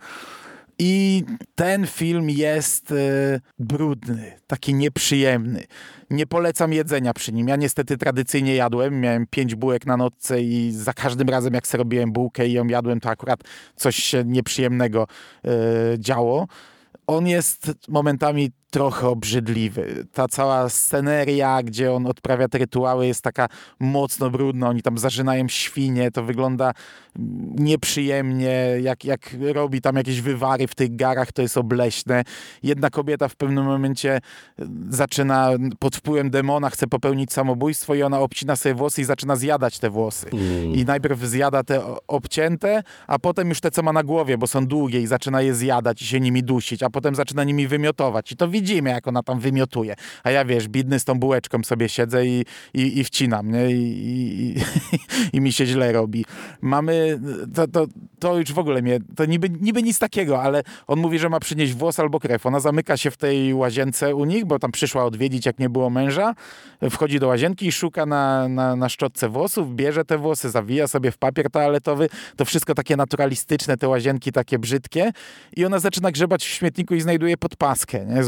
I 0.83 1.25
ten 1.55 1.87
film 1.87 2.31
jest 2.31 2.93
e, 2.93 3.41
brudny, 3.59 4.33
taki 4.47 4.75
nieprzyjemny. 4.75 5.65
Nie 6.11 6.27
polecam 6.27 6.73
jedzenia 6.73 7.13
przy 7.13 7.33
nim. 7.33 7.49
Ja 7.49 7.57
niestety 7.57 7.97
tradycyjnie 7.97 8.55
jadłem. 8.55 9.01
Miałem 9.01 9.27
pięć 9.27 9.55
bułek 9.55 9.87
na 9.87 9.97
nocce 9.97 10.43
i 10.43 10.73
za 10.73 10.93
każdym 10.93 11.29
razem, 11.29 11.55
jak 11.55 11.67
sobie 11.67 12.07
bułkę 12.07 12.49
i 12.49 12.53
ją 12.53 12.67
jadłem, 12.67 13.01
to 13.01 13.11
akurat 13.11 13.41
coś 13.77 13.97
się 13.97 14.25
nieprzyjemnego 14.25 15.07
e, 15.45 15.51
działo. 15.99 16.47
On 17.07 17.27
jest 17.27 17.73
momentami 17.89 18.51
trochę 18.71 19.09
obrzydliwy. 19.09 20.07
Ta 20.13 20.29
cała 20.29 20.69
sceneria, 20.69 21.63
gdzie 21.63 21.93
on 21.93 22.07
odprawia 22.07 22.49
te 22.49 22.59
rytuały 22.59 23.07
jest 23.07 23.23
taka 23.23 23.49
mocno 23.81 24.31
brudna, 24.31 24.69
oni 24.69 24.83
tam 24.83 24.99
zażynają 24.99 25.49
świnie, 25.49 26.11
to 26.11 26.23
wygląda 26.23 26.73
nieprzyjemnie, 27.59 28.67
jak, 28.83 29.05
jak 29.05 29.37
robi 29.53 29.81
tam 29.81 29.97
jakieś 29.97 30.21
wywary 30.21 30.67
w 30.67 30.75
tych 30.75 30.97
garach, 30.97 31.33
to 31.33 31.43
jest 31.43 31.59
obleśne. 31.59 32.23
Jedna 32.63 32.91
kobieta 32.91 33.29
w 33.29 33.37
pewnym 33.37 33.65
momencie 33.65 34.21
zaczyna 34.89 35.51
pod 35.79 35.97
wpływem 35.97 36.31
demona, 36.31 36.71
chce 36.71 36.87
popełnić 36.87 37.33
samobójstwo 37.33 37.95
i 37.95 38.03
ona 38.03 38.21
obcina 38.21 38.57
sobie 38.57 38.75
włosy 38.75 39.03
i 39.03 39.05
zaczyna 39.05 39.37
zjadać 39.37 39.79
te 39.79 39.91
włosy. 39.91 40.27
Mm. 40.33 40.75
I 40.75 40.85
najpierw 40.85 41.21
zjada 41.21 41.63
te 41.63 41.83
obcięte, 42.09 42.83
a 43.07 43.19
potem 43.19 43.49
już 43.49 43.61
te, 43.61 43.71
co 43.71 43.83
ma 43.83 43.93
na 43.93 44.03
głowie, 44.03 44.39
bo 44.39 44.47
są 44.47 44.67
długie 44.67 45.01
i 45.01 45.07
zaczyna 45.07 45.43
je 45.43 45.55
zjadać 45.55 46.03
i 46.03 46.07
się 46.07 46.21
nimi 46.21 46.43
dusić, 46.43 46.83
a 46.83 46.91
potem 46.91 47.15
zaczyna 47.15 47.45
nimi 47.45 47.67
wymiotować. 47.67 48.33
I 48.33 48.37
to 48.37 48.49
widzimy, 48.61 48.91
jak 48.91 49.09
ona 49.09 49.23
tam 49.23 49.41
wymiotuje. 49.41 49.95
A 50.25 50.31
ja, 50.31 50.45
wiesz, 50.45 50.69
bidny 50.69 51.01
z 51.01 51.05
tą 51.05 51.15
bułeczką 51.15 51.63
sobie 51.65 51.89
siedzę 51.89 52.27
i, 52.27 52.45
i, 52.75 52.99
i 52.99 53.05
wcinam, 53.05 53.51
nie? 53.51 53.71
I, 53.71 53.75
i, 53.77 54.57
i, 55.37 55.41
mi 55.41 55.53
się 55.53 55.67
źle 55.67 55.93
robi. 55.93 56.25
Mamy, 56.61 57.21
to, 57.55 57.69
to, 57.69 57.87
to 58.19 58.39
już 58.39 58.53
w 58.53 58.59
ogóle 58.59 58.83
mnie, 58.83 58.99
to 59.17 59.25
niby, 59.25 59.51
niby 59.61 59.83
nic 59.83 59.99
takiego, 59.99 60.43
ale 60.43 60.63
on 60.87 60.99
mówi, 60.99 61.19
że 61.19 61.29
ma 61.29 61.41
przynieść 61.41 61.75
włos 61.75 62.01
albo 62.01 62.21
krew. 62.21 62.47
Ona 62.47 62.61
zamyka 62.61 62.97
się 62.97 63.11
w 63.11 63.17
tej 63.17 63.55
łazience 63.55 64.15
u 64.15 64.25
nich, 64.25 64.45
bo 64.45 64.59
tam 64.59 64.73
przyszła 64.73 65.05
odwiedzić, 65.05 65.47
jak 65.47 65.59
nie 65.59 65.71
było 65.71 65.91
męża. 65.91 66.35
Wchodzi 66.91 67.19
do 67.19 67.29
łazienki 67.29 67.67
i 67.67 67.73
szuka 67.73 68.07
na, 68.07 68.49
na, 68.49 68.77
na 68.77 68.89
szczotce 68.89 69.29
włosów, 69.29 69.75
bierze 69.75 70.05
te 70.05 70.19
włosy, 70.19 70.51
zawija 70.51 70.89
sobie 70.89 71.11
w 71.11 71.19
papier 71.19 71.51
toaletowy. 71.51 72.09
To 72.37 72.45
wszystko 72.45 72.75
takie 72.75 72.97
naturalistyczne, 72.97 73.77
te 73.77 73.89
łazienki 73.89 74.33
takie 74.33 74.59
brzydkie. 74.59 75.13
I 75.57 75.65
ona 75.65 75.79
zaczyna 75.79 76.11
grzebać 76.11 76.45
w 76.45 76.49
śmietniku 76.49 76.95
i 76.95 77.01
znajduje 77.01 77.37
podpaskę 77.37 78.01
nie. 78.07 78.25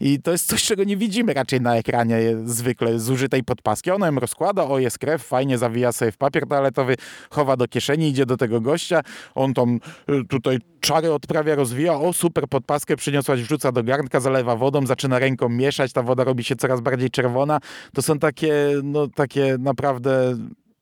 I 0.00 0.22
to 0.22 0.32
jest 0.32 0.46
coś, 0.46 0.64
czego 0.64 0.84
nie 0.84 0.96
widzimy 0.96 1.34
raczej 1.34 1.60
na 1.60 1.76
ekranie 1.76 2.20
zwykle, 2.44 2.98
zużytej 2.98 3.44
podpaski. 3.44 3.90
Ona 3.90 4.06
ją 4.06 4.14
rozkłada, 4.14 4.64
o 4.64 4.78
jest 4.78 4.98
krew, 4.98 5.22
fajnie 5.22 5.58
zawija 5.58 5.92
sobie 5.92 6.12
w 6.12 6.16
papier 6.16 6.46
toaletowy, 6.46 6.96
chowa 7.30 7.56
do 7.56 7.68
kieszeni, 7.68 8.08
idzie 8.08 8.26
do 8.26 8.36
tego 8.36 8.60
gościa, 8.60 9.00
on 9.34 9.54
tam 9.54 9.80
y, 10.10 10.24
tutaj 10.28 10.58
czary 10.80 11.12
odprawia, 11.12 11.54
rozwija, 11.54 11.94
o 11.94 12.12
super 12.12 12.48
podpaskę 12.48 12.96
przyniosłaś, 12.96 13.42
wrzuca 13.42 13.72
do 13.72 13.84
garnka, 13.84 14.20
zalewa 14.20 14.56
wodą, 14.56 14.86
zaczyna 14.86 15.18
ręką 15.18 15.48
mieszać, 15.48 15.92
ta 15.92 16.02
woda 16.02 16.24
robi 16.24 16.44
się 16.44 16.56
coraz 16.56 16.80
bardziej 16.80 17.10
czerwona. 17.10 17.60
To 17.94 18.02
są 18.02 18.18
takie, 18.18 18.54
no 18.82 19.08
takie 19.08 19.56
naprawdę 19.58 20.36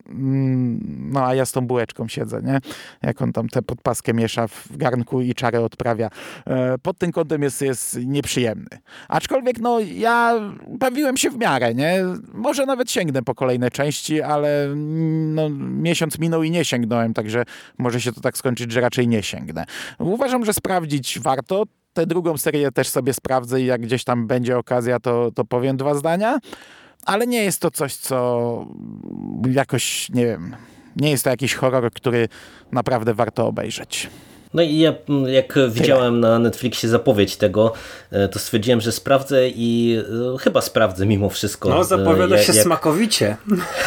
no 0.09 1.25
a 1.25 1.35
ja 1.35 1.45
z 1.45 1.51
tą 1.51 1.61
bułeczką 1.61 2.07
siedzę, 2.07 2.41
nie? 2.41 2.59
Jak 3.01 3.21
on 3.21 3.33
tam 3.33 3.49
tę 3.49 3.61
podpaskę 3.61 4.13
miesza 4.13 4.47
w 4.47 4.77
garnku 4.77 5.21
i 5.21 5.33
czarę 5.33 5.61
odprawia. 5.61 6.09
E, 6.45 6.77
pod 6.77 6.97
tym 6.97 7.11
kątem 7.11 7.43
jest, 7.43 7.61
jest 7.61 7.99
nieprzyjemny. 8.05 8.67
Aczkolwiek, 9.07 9.59
no 9.59 9.79
ja 9.79 10.39
bawiłem 10.67 11.17
się 11.17 11.29
w 11.29 11.37
miarę, 11.37 11.75
nie? 11.75 12.05
Może 12.33 12.65
nawet 12.65 12.91
sięgnę 12.91 13.23
po 13.23 13.35
kolejne 13.35 13.71
części, 13.71 14.21
ale 14.21 14.65
mm, 14.65 15.35
no, 15.35 15.49
miesiąc 15.59 16.19
minął 16.19 16.43
i 16.43 16.51
nie 16.51 16.65
sięgnąłem, 16.65 17.13
także 17.13 17.43
może 17.77 18.01
się 18.01 18.11
to 18.11 18.21
tak 18.21 18.37
skończyć, 18.37 18.71
że 18.71 18.81
raczej 18.81 19.07
nie 19.07 19.23
sięgnę. 19.23 19.65
Uważam, 19.99 20.45
że 20.45 20.53
sprawdzić 20.53 21.19
warto. 21.19 21.63
Tę 21.93 22.05
drugą 22.05 22.37
serię 22.37 22.71
też 22.71 22.89
sobie 22.89 23.13
sprawdzę 23.13 23.61
i 23.61 23.65
jak 23.65 23.81
gdzieś 23.81 24.03
tam 24.03 24.27
będzie 24.27 24.57
okazja, 24.57 24.99
to, 24.99 25.31
to 25.31 25.45
powiem 25.45 25.77
dwa 25.77 25.95
zdania 25.95 26.39
ale 27.07 27.27
nie 27.27 27.43
jest 27.43 27.61
to 27.61 27.71
coś, 27.71 27.95
co 27.95 28.65
jakoś, 29.51 30.09
nie 30.09 30.25
wiem, 30.25 30.55
nie 30.95 31.09
jest 31.09 31.23
to 31.23 31.29
jakiś 31.29 31.53
horror, 31.53 31.91
który 31.91 32.29
naprawdę 32.71 33.13
warto 33.13 33.47
obejrzeć. 33.47 34.09
No 34.57 34.63
i 34.63 34.77
ja 34.79 34.93
jak 35.27 35.59
widziałem 35.69 36.19
na 36.19 36.39
Netflixie 36.39 36.89
zapowiedź 36.89 37.35
tego, 37.35 37.73
e, 38.11 38.27
to 38.27 38.39
stwierdziłem, 38.39 38.81
że 38.81 38.91
sprawdzę 38.91 39.49
i 39.49 39.99
e, 40.35 40.37
chyba 40.37 40.61
sprawdzę 40.61 41.05
mimo 41.05 41.29
wszystko. 41.29 41.69
No 41.69 41.83
zapowiada 41.83 42.35
e, 42.35 42.37
jak, 42.37 42.47
się 42.47 42.53
jak... 42.53 42.63
smakowicie. 42.63 43.37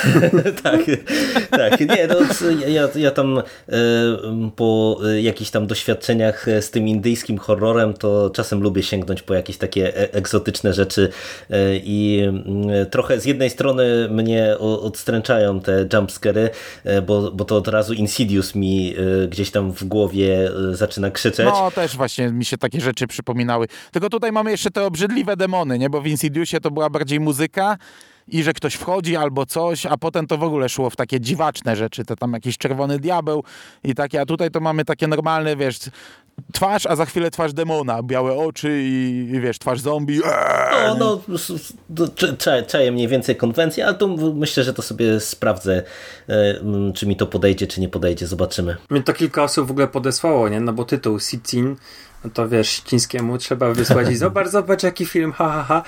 tak, 0.62 0.80
tak. 1.50 1.80
Nie, 1.80 2.06
no, 2.06 2.16
ja, 2.68 2.88
ja 2.94 3.10
tam 3.10 3.42
po 4.56 5.00
jakichś 5.20 5.50
tam 5.50 5.66
doświadczeniach 5.66 6.46
z 6.60 6.70
tym 6.70 6.88
indyjskim 6.88 7.38
horrorem, 7.38 7.94
to 7.94 8.30
czasem 8.34 8.62
lubię 8.62 8.82
sięgnąć 8.82 9.22
po 9.22 9.34
jakieś 9.34 9.56
takie 9.56 10.12
egzotyczne 10.12 10.72
rzeczy 10.72 11.08
i 11.72 12.28
trochę 12.90 13.20
z 13.20 13.24
jednej 13.24 13.50
strony 13.50 14.08
mnie 14.10 14.58
odstręczają 14.58 15.60
te 15.60 15.86
jumpscary, 15.92 16.50
bo, 17.06 17.30
bo 17.30 17.44
to 17.44 17.56
od 17.56 17.68
razu 17.68 17.94
Insidious 17.94 18.54
mi 18.54 18.94
gdzieś 19.28 19.50
tam 19.50 19.72
w 19.72 19.84
głowie 19.84 20.50
zaczyna 20.72 21.10
krzyczeć. 21.10 21.46
No 21.46 21.70
też 21.70 21.96
właśnie 21.96 22.28
mi 22.28 22.44
się 22.44 22.58
takie 22.58 22.80
rzeczy 22.80 23.06
przypominały. 23.06 23.66
Tylko 23.92 24.08
tutaj 24.08 24.32
mamy 24.32 24.50
jeszcze 24.50 24.70
te 24.70 24.84
obrzydliwe 24.84 25.36
demony, 25.36 25.78
nie? 25.78 25.90
Bo 25.90 26.00
w 26.00 26.06
Insidiousie 26.06 26.60
to 26.60 26.70
była 26.70 26.90
bardziej 26.90 27.20
muzyka 27.20 27.78
i 28.28 28.42
że 28.42 28.52
ktoś 28.52 28.74
wchodzi 28.74 29.16
albo 29.16 29.46
coś, 29.46 29.86
a 29.86 29.96
potem 29.96 30.26
to 30.26 30.38
w 30.38 30.42
ogóle 30.42 30.68
szło 30.68 30.90
w 30.90 30.96
takie 30.96 31.20
dziwaczne 31.20 31.76
rzeczy, 31.76 32.04
to 32.04 32.16
tam 32.16 32.32
jakiś 32.32 32.58
czerwony 32.58 32.98
diabeł 32.98 33.44
i 33.84 33.94
takie, 33.94 34.20
a 34.20 34.26
tutaj 34.26 34.50
to 34.50 34.60
mamy 34.60 34.84
takie 34.84 35.06
normalne, 35.06 35.56
wiesz, 35.56 35.78
twarz, 36.52 36.86
a 36.86 36.96
za 36.96 37.06
chwilę 37.06 37.30
twarz 37.30 37.52
demona, 37.52 38.02
białe 38.02 38.36
oczy 38.36 38.82
i, 38.82 39.28
i 39.34 39.40
wiesz, 39.40 39.58
twarz 39.58 39.80
zombie. 39.80 40.20
No, 40.98 41.20
no, 41.88 42.08
czaję 42.66 42.92
mniej 42.92 43.08
więcej 43.08 43.36
konwencję, 43.36 43.86
ale 43.86 43.94
to 43.94 44.08
myślę, 44.34 44.64
że 44.64 44.74
to 44.74 44.82
sobie 44.82 45.20
sprawdzę, 45.20 45.82
e, 46.28 46.54
czy 46.94 47.06
mi 47.06 47.16
to 47.16 47.26
podejdzie, 47.26 47.66
czy 47.66 47.80
nie 47.80 47.88
podejdzie, 47.88 48.26
zobaczymy. 48.26 48.76
Mnie 48.90 49.02
to 49.02 49.12
kilka 49.12 49.42
osób 49.42 49.68
w 49.68 49.70
ogóle 49.70 49.88
podesłało, 49.88 50.48
nie? 50.48 50.60
No 50.60 50.72
bo 50.72 50.84
tytuł 50.84 51.20
Sitin 51.20 51.76
no 52.24 52.30
to 52.30 52.48
wiesz, 52.48 52.82
chińskiemu 52.86 53.38
trzeba 53.38 53.72
wysłać 53.72 54.10
i 54.10 54.16
zobacz, 54.16 54.48
zobacz 54.58 54.82
jaki 54.82 55.06
film, 55.06 55.32
ha, 55.32 55.48
ha, 55.50 55.62
ha. 55.62 55.82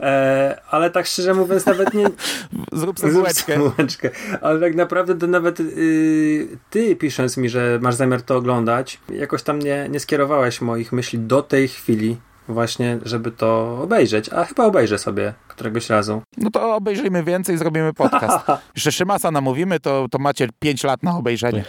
E, 0.00 0.60
ale 0.70 0.90
tak 0.90 1.06
szczerze 1.06 1.34
mówiąc 1.34 1.66
nawet 1.66 1.94
nie... 1.94 2.06
Zrób 2.72 3.00
sobie 3.00 3.12
bułeczkę. 3.12 4.10
Ale 4.40 4.60
tak 4.60 4.74
naprawdę 4.74 5.18
to 5.18 5.26
nawet 5.26 5.60
y, 5.60 6.58
ty 6.70 6.96
pisząc 6.96 7.36
mi, 7.36 7.48
że 7.48 7.78
masz 7.82 7.94
zamiar 7.94 8.22
to 8.22 8.36
oglądać, 8.36 9.00
jakoś 9.08 9.42
tam 9.42 9.58
nie, 9.58 9.88
nie 9.88 10.00
skierowałeś 10.00 10.60
moich 10.60 10.92
myśli 10.92 11.18
do 11.18 11.42
tej 11.42 11.68
chwili 11.68 12.16
właśnie, 12.48 12.98
żeby 13.02 13.30
to 13.30 13.78
obejrzeć, 13.82 14.28
a 14.28 14.44
chyba 14.44 14.64
obejrzę 14.64 14.98
sobie 14.98 15.34
któregoś 15.48 15.90
razu. 15.90 16.22
No 16.36 16.50
to 16.50 16.74
obejrzyjmy 16.74 17.24
więcej, 17.24 17.58
zrobimy 17.58 17.94
podcast. 17.94 18.46
Jeszcze 18.76 18.92
Szymasa 18.92 19.30
namówimy, 19.30 19.80
to, 19.80 20.06
to 20.10 20.18
macie 20.18 20.48
5 20.58 20.84
lat 20.84 21.02
na 21.02 21.16
obejrzenie. 21.16 21.64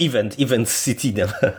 event, 0.00 0.36
event. 0.38 0.84
E, 1.42 1.52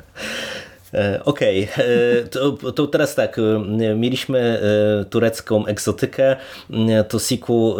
okej, 1.25 1.69
okay. 1.73 1.85
E, 1.85 2.23
to, 2.23 2.51
to, 2.51 2.87
teraz 2.87 3.15
tak, 3.15 3.39
e, 3.39 3.95
mieliśmy 3.95 4.61
turecką 5.09 5.65
egzotykę, 5.65 6.35
to 7.09 7.19
Siku 7.19 7.75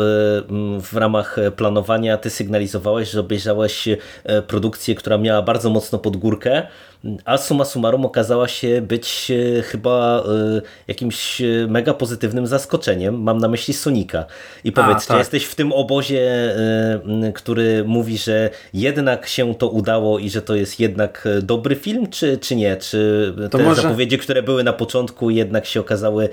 w 0.82 0.94
ramach 0.94 1.36
planowania 1.56 2.18
ty 2.18 2.30
sygnalizowałeś, 2.30 3.10
że 3.10 3.20
obejrzałeś 3.20 3.90
produkcję, 4.48 4.96
która 4.96 5.18
miała 5.18 5.42
bardzo 5.42 5.70
mocno 5.70 6.00
pod 6.00 6.18
górkę, 6.18 6.68
a 7.26 7.38
summa 7.38 7.65
summarum 7.65 8.06
okazała 8.06 8.48
się 8.48 8.82
być 8.82 9.32
e, 9.32 9.61
chyba 9.61 10.23
e, 10.57 10.61
jakimś 10.88 11.41
e, 11.41 11.45
mega 11.69 11.94
pozytywnym 11.94 12.48
zaskoczeniem. 12.48 13.23
Mam 13.23 13.38
na 13.38 13.48
myśli 13.48 13.73
Sonika. 13.73 14.26
I 14.64 14.72
powiedz, 14.72 14.98
a, 14.98 14.99
tak. 14.99 15.07
czy 15.07 15.18
jesteś 15.18 15.45
w 15.45 15.56
tym 15.56 15.73
obozie, 15.73 16.56
który 17.34 17.84
mówi, 17.84 18.18
że 18.18 18.49
jednak 18.73 19.28
się 19.28 19.56
to 19.56 19.69
udało 19.69 20.19
i 20.19 20.30
że 20.30 20.41
to 20.41 20.56
jest 20.56 20.80
jednak 20.80 21.28
dobry 21.41 21.76
film, 21.76 22.10
czy, 22.10 22.38
czy 22.38 22.56
nie? 22.56 22.78
Czy 22.78 23.34
te 23.52 23.57
może... 23.57 23.82
zapowiedzi, 23.82 24.18
które 24.18 24.44
były 24.44 24.64
na 24.64 24.73
początku 24.73 25.30
jednak 25.30 25.65
się 25.65 25.80
okazały 25.80 26.30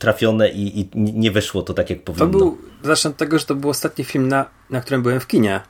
trafione 0.00 0.48
i, 0.50 0.80
i 0.80 0.88
nie 0.94 1.30
wyszło 1.30 1.62
to 1.62 1.74
tak, 1.74 1.90
jak 1.90 2.02
powinno? 2.02 2.26
To 2.26 2.32
był, 2.38 2.58
zacznę 2.82 3.10
od 3.10 3.16
tego, 3.16 3.38
że 3.38 3.44
to 3.44 3.54
był 3.54 3.70
ostatni 3.70 4.04
film, 4.04 4.28
na, 4.28 4.50
na 4.70 4.80
którym 4.80 5.02
byłem 5.02 5.20
w 5.20 5.26
kinie. 5.26 5.60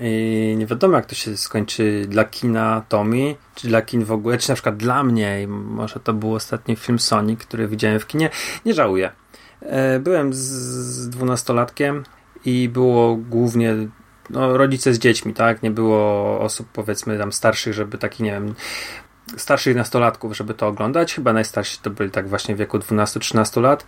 I 0.00 0.54
nie 0.58 0.66
wiadomo, 0.66 0.96
jak 0.96 1.06
to 1.06 1.14
się 1.14 1.36
skończy 1.36 2.04
dla 2.08 2.24
kina 2.24 2.82
Tommy, 2.88 3.36
czy 3.54 3.68
dla 3.68 3.82
kin 3.82 4.04
w 4.04 4.12
ogóle, 4.12 4.38
czy 4.38 4.48
na 4.48 4.54
przykład 4.54 4.76
dla 4.76 5.04
mnie. 5.04 5.42
I 5.42 5.46
może 5.46 6.00
to 6.00 6.12
był 6.12 6.34
ostatni 6.34 6.76
film 6.76 6.98
Sonic, 6.98 7.40
który 7.40 7.68
widziałem 7.68 8.00
w 8.00 8.06
kinie. 8.06 8.30
Nie 8.64 8.74
żałuję. 8.74 9.12
E, 9.60 9.98
byłem 9.98 10.34
z 10.34 11.08
dwunastolatkiem 11.08 12.04
i 12.44 12.68
było 12.68 13.16
głównie 13.16 13.74
no, 14.30 14.56
rodzice 14.56 14.94
z 14.94 14.98
dziećmi, 14.98 15.34
tak? 15.34 15.62
Nie 15.62 15.70
było 15.70 16.40
osób, 16.40 16.68
powiedzmy, 16.72 17.18
tam 17.18 17.32
starszych, 17.32 17.74
żeby 17.74 17.98
taki, 17.98 18.22
nie 18.22 18.32
wiem, 18.32 18.54
starszych 19.36 19.76
nastolatków, 19.76 20.36
żeby 20.36 20.54
to 20.54 20.66
oglądać. 20.66 21.14
Chyba 21.14 21.32
najstarsi 21.32 21.78
to 21.82 21.90
byli 21.90 22.10
tak 22.10 22.28
właśnie 22.28 22.54
w 22.54 22.58
wieku 22.58 22.78
12-13 22.78 23.62
lat. 23.62 23.86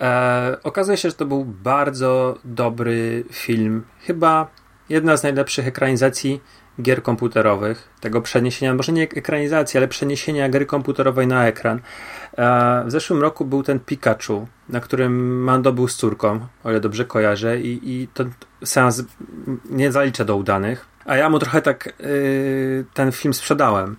E, 0.00 0.56
okazuje 0.62 0.96
się, 0.96 1.10
że 1.10 1.14
to 1.14 1.26
był 1.26 1.44
bardzo 1.44 2.38
dobry 2.44 3.24
film. 3.32 3.84
Chyba 4.00 4.48
jedna 4.88 5.16
z 5.16 5.22
najlepszych 5.22 5.66
ekranizacji 5.66 6.40
gier 6.82 7.02
komputerowych, 7.02 7.88
tego 8.00 8.20
przeniesienia, 8.20 8.74
może 8.74 8.92
nie 8.92 9.02
ekranizacji, 9.02 9.78
ale 9.78 9.88
przeniesienia 9.88 10.48
gry 10.48 10.66
komputerowej 10.66 11.26
na 11.26 11.46
ekran. 11.46 11.80
W 12.86 12.90
zeszłym 12.90 13.22
roku 13.22 13.44
był 13.44 13.62
ten 13.62 13.80
Pikachu, 13.80 14.46
na 14.68 14.80
którym 14.80 15.42
Mando 15.42 15.72
był 15.72 15.88
z 15.88 15.96
córką, 15.96 16.40
o 16.64 16.70
ile 16.70 16.80
dobrze 16.80 17.04
kojarzę, 17.04 17.60
i, 17.60 17.80
i 17.82 18.08
ten 18.08 18.32
seans 18.64 19.02
nie 19.70 19.92
zaliczę 19.92 20.24
do 20.24 20.36
udanych. 20.36 20.86
A 21.04 21.16
ja 21.16 21.28
mu 21.30 21.38
trochę 21.38 21.62
tak 21.62 21.94
yy, 22.00 22.84
ten 22.94 23.12
film 23.12 23.34
sprzedałem. 23.34 23.96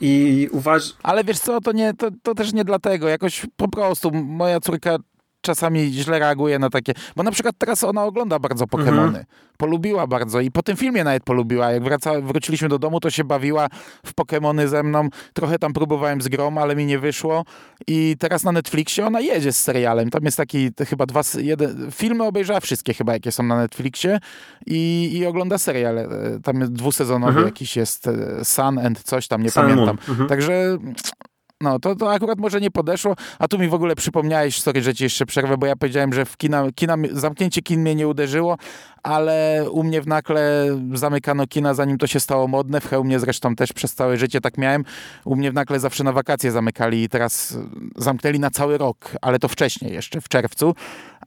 I 0.00 0.48
uważ... 0.52 0.96
Ale 1.02 1.24
wiesz 1.24 1.38
co, 1.38 1.60
to, 1.60 1.72
nie, 1.72 1.94
to, 1.94 2.08
to 2.22 2.34
też 2.34 2.52
nie 2.52 2.64
dlatego. 2.64 3.08
Jakoś 3.08 3.46
po 3.56 3.68
prostu 3.68 4.10
moja 4.10 4.60
córka 4.60 4.96
czasami 5.40 5.92
źle 5.92 6.18
reaguje 6.18 6.58
na 6.58 6.70
takie, 6.70 6.92
bo 7.16 7.22
na 7.22 7.30
przykład 7.30 7.54
teraz 7.58 7.84
ona 7.84 8.04
ogląda 8.04 8.38
bardzo 8.38 8.64
Pokémony. 8.64 9.06
Mhm. 9.06 9.24
Polubiła 9.56 10.06
bardzo 10.06 10.40
i 10.40 10.50
po 10.50 10.62
tym 10.62 10.76
filmie 10.76 11.04
nawet 11.04 11.24
polubiła. 11.24 11.70
Jak 11.70 11.84
wraca, 11.84 12.20
wróciliśmy 12.20 12.68
do 12.68 12.78
domu, 12.78 13.00
to 13.00 13.10
się 13.10 13.24
bawiła 13.24 13.68
w 14.06 14.14
Pokémony 14.14 14.66
ze 14.66 14.82
mną. 14.82 15.08
Trochę 15.32 15.58
tam 15.58 15.72
próbowałem 15.72 16.22
z 16.22 16.28
grom, 16.28 16.58
ale 16.58 16.76
mi 16.76 16.86
nie 16.86 16.98
wyszło. 16.98 17.44
I 17.86 18.16
teraz 18.18 18.44
na 18.44 18.52
Netflixie 18.52 19.06
ona 19.06 19.20
jedzie 19.20 19.52
z 19.52 19.60
serialem. 19.60 20.10
Tam 20.10 20.24
jest 20.24 20.36
taki 20.36 20.70
chyba 20.88 21.06
dwa, 21.06 21.20
jeden, 21.38 21.90
filmy 21.90 22.24
obejrzała 22.24 22.60
wszystkie 22.60 22.94
chyba, 22.94 23.12
jakie 23.12 23.32
są 23.32 23.42
na 23.42 23.56
Netflixie 23.56 24.18
i, 24.66 25.10
i 25.12 25.26
ogląda 25.26 25.58
serial. 25.58 25.98
E, 25.98 26.08
tam 26.42 26.60
jest 26.60 26.72
dwusezonowy 26.72 27.30
mhm. 27.30 27.46
jakiś 27.46 27.76
jest 27.76 28.06
e, 28.06 28.44
Sun 28.44 28.78
and 28.78 29.02
coś 29.02 29.28
tam, 29.28 29.42
nie 29.42 29.50
Sun 29.50 29.62
pamiętam. 29.62 29.98
Mhm. 30.08 30.28
Także 30.28 30.78
no, 31.60 31.78
to, 31.78 31.96
to 31.96 32.12
akurat 32.12 32.38
może 32.38 32.60
nie 32.60 32.70
podeszło, 32.70 33.16
a 33.38 33.48
tu 33.48 33.58
mi 33.58 33.68
w 33.68 33.74
ogóle 33.74 33.96
przypomniałeś, 33.96 34.60
sorry, 34.62 34.82
że 34.82 34.94
ci 34.94 35.04
jeszcze 35.04 35.26
przerwę, 35.26 35.56
bo 35.58 35.66
ja 35.66 35.76
powiedziałem, 35.76 36.12
że 36.12 36.24
w 36.24 36.36
kina, 36.36 36.64
kina, 36.74 36.96
zamknięcie 37.12 37.62
kin 37.62 37.80
mnie 37.80 37.94
nie 37.94 38.08
uderzyło, 38.08 38.56
ale 39.02 39.64
u 39.70 39.84
mnie 39.84 40.02
w 40.02 40.06
Nakle 40.06 40.66
zamykano 40.94 41.46
kina, 41.46 41.74
zanim 41.74 41.98
to 41.98 42.06
się 42.06 42.20
stało 42.20 42.48
modne, 42.48 42.80
w 42.80 42.88
Chełmie 42.88 43.20
zresztą 43.20 43.56
też 43.56 43.72
przez 43.72 43.94
całe 43.94 44.16
życie 44.16 44.40
tak 44.40 44.58
miałem. 44.58 44.84
U 45.24 45.36
mnie 45.36 45.50
w 45.50 45.54
Nakle 45.54 45.80
zawsze 45.80 46.04
na 46.04 46.12
wakacje 46.12 46.52
zamykali 46.52 47.02
i 47.02 47.08
teraz 47.08 47.58
zamknęli 47.96 48.38
na 48.38 48.50
cały 48.50 48.78
rok, 48.78 49.16
ale 49.22 49.38
to 49.38 49.48
wcześniej 49.48 49.92
jeszcze, 49.92 50.20
w 50.20 50.28
czerwcu. 50.28 50.74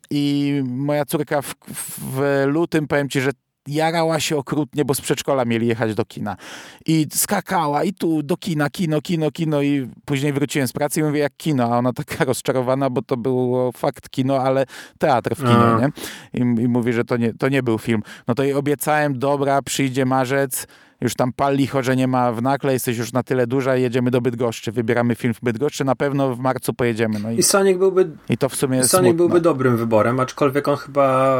I 0.10 0.62
moja 0.66 1.06
córka 1.06 1.42
w, 1.42 1.56
w 1.98 2.44
lutym, 2.48 2.88
powiem 2.88 3.10
ci, 3.10 3.22
że 3.22 3.32
jarała 3.68 4.20
się 4.20 4.38
okrutnie, 4.38 4.86
bo 4.86 4.94
z 4.94 5.02
przedszkola 5.02 5.46
mieli 5.46 5.68
jechać 5.68 5.96
do 5.96 6.06
kina. 6.06 6.38
I 6.86 7.08
skakała 7.14 7.84
i 7.84 7.94
tu 7.94 8.24
do 8.24 8.38
kina, 8.38 8.70
kino, 8.70 9.02
kino, 9.02 9.32
kino 9.32 9.62
i 9.62 9.90
później 10.06 10.34
wróciłem 10.34 10.68
z 10.68 10.74
pracy 10.74 11.00
i 11.00 11.04
mówię, 11.04 11.20
jak 11.20 11.38
kino, 11.38 11.64
a 11.64 11.78
ona 11.78 11.94
taka 11.94 12.26
rozczarowana, 12.34 12.90
bo 12.90 13.02
to 13.02 13.18
było 13.18 13.72
fakt 13.72 14.10
kino, 14.10 14.38
ale 14.38 14.66
teatr 14.98 15.36
w 15.36 15.38
kinie, 15.38 15.78
nie? 15.80 15.90
I, 16.34 16.62
I 16.64 16.68
mówi, 16.68 16.94
że 16.94 17.04
to 17.04 17.18
nie, 17.18 17.34
to 17.34 17.50
nie 17.50 17.64
był 17.64 17.78
film. 17.78 18.02
No 18.28 18.36
to 18.36 18.44
jej 18.44 18.54
obiecałem, 18.54 19.20
dobra, 19.20 19.62
przyjdzie 19.62 20.06
marzec, 20.06 20.68
już 21.04 21.16
tam 21.16 21.34
pal 21.34 21.56
licho, 21.56 21.84
że 21.84 21.96
nie 21.96 22.08
ma 22.08 22.32
w 22.32 22.42
nakle, 22.42 22.74
jesteś 22.74 22.98
już 22.98 23.14
na 23.14 23.24
tyle 23.24 23.48
duża, 23.48 23.76
jedziemy 23.76 24.12
do 24.12 24.22
Bydgoszczy, 24.22 24.72
wybieramy 24.72 25.16
film 25.16 25.34
w 25.34 25.42
Bydgoszczy, 25.42 25.86
na 25.86 25.96
pewno 25.96 26.36
w 26.36 26.40
marcu 26.40 26.74
pojedziemy. 26.74 27.20
No 27.20 27.32
i, 27.32 27.38
I 27.38 27.44
Sonic 27.44 27.78
byłby, 27.78 28.10
i 28.30 28.38
to 28.38 28.50
w 28.50 28.56
sumie 28.56 28.84
Sonic 28.84 29.16
byłby 29.16 29.42
dobrym 29.42 29.78
wyborem, 29.78 30.20
aczkolwiek 30.20 30.68
on 30.68 30.78
chyba, 30.78 31.38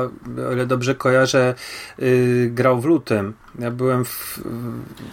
o 0.50 0.54
ile 0.54 0.66
dobrze 0.66 0.96
kojarzę, 0.96 1.56
yy, 2.00 2.50
grał 2.50 2.82
w 2.82 2.86
lutym. 2.86 3.34
Ja 3.60 3.72
byłem 3.72 4.06
w, 4.06 4.42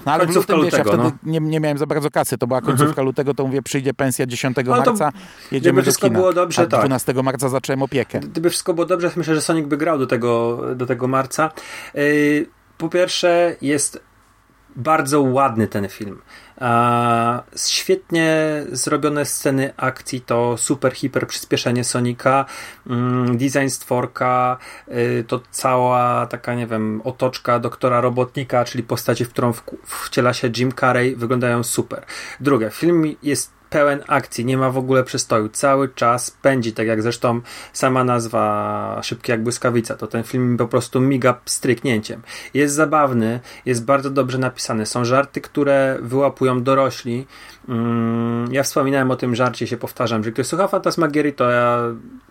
no, 0.06 0.12
ale 0.12 0.26
w 0.26 0.34
lutym, 0.34 0.62
wiesz, 0.62 0.72
ja 0.72 0.84
wtedy 0.84 0.96
no. 0.96 1.12
nie, 1.22 1.40
nie 1.40 1.60
miałem 1.60 1.78
za 1.78 1.86
bardzo 1.86 2.10
kasy, 2.10 2.38
to 2.38 2.46
była 2.46 2.60
końcówka 2.60 2.90
mhm. 2.90 3.06
lutego, 3.06 3.34
to 3.34 3.46
mówię, 3.46 3.62
przyjdzie 3.62 3.94
pensja 3.94 4.26
10 4.26 4.56
no 4.64 4.76
marca, 4.76 5.12
jedziemy 5.52 5.82
do 5.82 5.92
kina. 5.92 6.10
Było 6.10 6.32
dobrze, 6.32 6.62
a 6.62 6.66
12 6.66 7.14
tak. 7.14 7.24
marca 7.24 7.48
zacząłem 7.48 7.82
opiekę. 7.82 8.20
Gdyby 8.20 8.50
wszystko 8.50 8.74
było 8.74 8.86
dobrze, 8.86 9.10
myślę, 9.16 9.34
że 9.34 9.40
Sonic 9.40 9.66
by 9.66 9.76
grał 9.76 9.98
do 9.98 10.06
tego, 10.06 10.60
do 10.76 10.86
tego 10.86 11.08
marca. 11.08 11.50
Yy, 11.94 12.46
po 12.78 12.88
pierwsze 12.88 13.56
jest 13.60 14.09
bardzo 14.76 15.22
ładny 15.22 15.68
ten 15.68 15.88
film. 15.88 16.22
Świetnie 17.56 18.62
zrobione 18.72 19.24
sceny 19.24 19.72
akcji 19.76 20.20
to 20.20 20.56
super, 20.56 20.92
hiper 20.92 21.26
przyspieszenie 21.26 21.84
Sonika, 21.84 22.44
mm, 22.86 23.38
design 23.38 23.68
stworka, 23.68 24.58
y, 24.88 25.24
to 25.28 25.40
cała 25.50 26.26
taka, 26.26 26.54
nie 26.54 26.66
wiem, 26.66 27.00
otoczka 27.04 27.58
doktora 27.58 28.00
Robotnika, 28.00 28.64
czyli 28.64 28.84
postaci, 28.84 29.24
w 29.24 29.28
którą 29.28 29.52
wciela 29.84 30.32
się 30.32 30.50
Jim 30.56 30.72
Carrey, 30.72 31.16
wyglądają 31.16 31.62
super. 31.62 32.04
Drugie, 32.40 32.70
film 32.70 33.14
jest 33.22 33.59
pełen 33.70 34.02
akcji, 34.06 34.44
nie 34.44 34.56
ma 34.56 34.70
w 34.70 34.78
ogóle 34.78 35.04
przystoju. 35.04 35.48
Cały 35.48 35.88
czas 35.88 36.30
pędzi, 36.30 36.72
tak 36.72 36.86
jak 36.86 37.02
zresztą 37.02 37.40
sama 37.72 38.04
nazwa 38.04 39.00
Szybki 39.02 39.32
jak 39.32 39.42
błyskawica. 39.42 39.96
To 39.96 40.06
ten 40.06 40.22
film 40.22 40.56
po 40.56 40.68
prostu 40.68 41.00
miga 41.00 41.40
stryknięciem. 41.44 42.22
Jest 42.54 42.74
zabawny, 42.74 43.40
jest 43.66 43.84
bardzo 43.84 44.10
dobrze 44.10 44.38
napisany. 44.38 44.86
Są 44.86 45.04
żarty, 45.04 45.40
które 45.40 45.98
wyłapują 46.02 46.62
dorośli. 46.62 47.26
Mm, 47.68 48.52
ja 48.52 48.62
wspominałem 48.62 49.10
o 49.10 49.16
tym 49.16 49.34
żarcie, 49.34 49.66
się 49.66 49.76
powtarzam, 49.76 50.24
że 50.24 50.32
ktoś 50.32 50.46
słucha 50.46 50.68
Fantasmagierii, 50.68 51.32
to 51.32 51.50
ja 51.50 51.82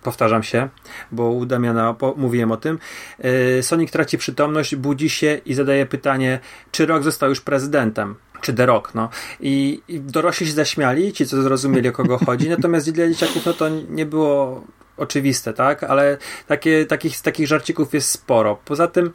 powtarzam 0.03 0.43
się, 0.43 0.69
bo 1.11 1.29
u 1.29 1.45
Damiana 1.45 1.95
mówiłem 2.15 2.51
o 2.51 2.57
tym. 2.57 2.79
Y, 3.25 3.63
Sonic 3.63 3.91
traci 3.91 4.17
przytomność, 4.17 4.75
budzi 4.75 5.09
się 5.09 5.41
i 5.45 5.53
zadaje 5.53 5.85
pytanie, 5.85 6.39
czy 6.71 6.85
Rok 6.85 7.03
został 7.03 7.29
już 7.29 7.41
prezydentem 7.41 8.15
czy 8.41 8.53
The 8.53 8.65
Rock, 8.65 8.95
no. 8.95 9.09
I, 9.39 9.81
I 9.87 9.99
dorośli 9.99 10.47
się 10.47 10.53
zaśmiali, 10.53 11.13
ci 11.13 11.25
co 11.25 11.41
zrozumieli 11.41 11.89
o 11.89 11.91
kogo 11.91 12.17
chodzi, 12.25 12.49
natomiast 12.59 12.91
dla 12.91 13.07
dzieciaków 13.07 13.45
no 13.45 13.53
to 13.53 13.69
nie 13.69 14.05
było 14.05 14.63
oczywiste, 14.97 15.53
tak? 15.53 15.83
Ale 15.83 16.17
takie, 16.47 16.85
takich, 16.85 17.21
takich 17.21 17.47
żarcików 17.47 17.93
jest 17.93 18.09
sporo. 18.09 18.59
Poza 18.65 18.87
tym 18.87 19.11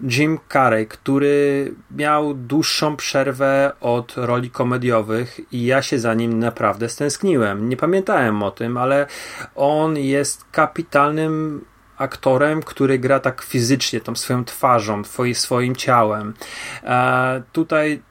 Jim 0.00 0.38
Carrey, 0.52 0.86
który 0.86 1.74
miał 1.90 2.34
dłuższą 2.34 2.96
przerwę 2.96 3.72
od 3.80 4.14
roli 4.16 4.50
komediowych 4.50 5.40
i 5.52 5.64
ja 5.64 5.82
się 5.82 5.98
za 5.98 6.14
nim 6.14 6.38
naprawdę 6.38 6.88
stęskniłem. 6.88 7.68
Nie 7.68 7.76
pamiętałem 7.76 8.42
o 8.42 8.50
tym, 8.50 8.76
ale 8.76 9.06
on 9.54 9.96
jest 9.96 10.44
kapitalnym 10.52 11.64
aktorem, 11.96 12.62
który 12.62 12.98
gra 12.98 13.20
tak 13.20 13.42
fizycznie, 13.42 14.00
tą 14.00 14.14
swoją 14.16 14.44
twarzą, 14.44 15.02
swoim 15.32 15.76
ciałem. 15.76 16.34
E, 16.84 17.42
tutaj 17.52 18.02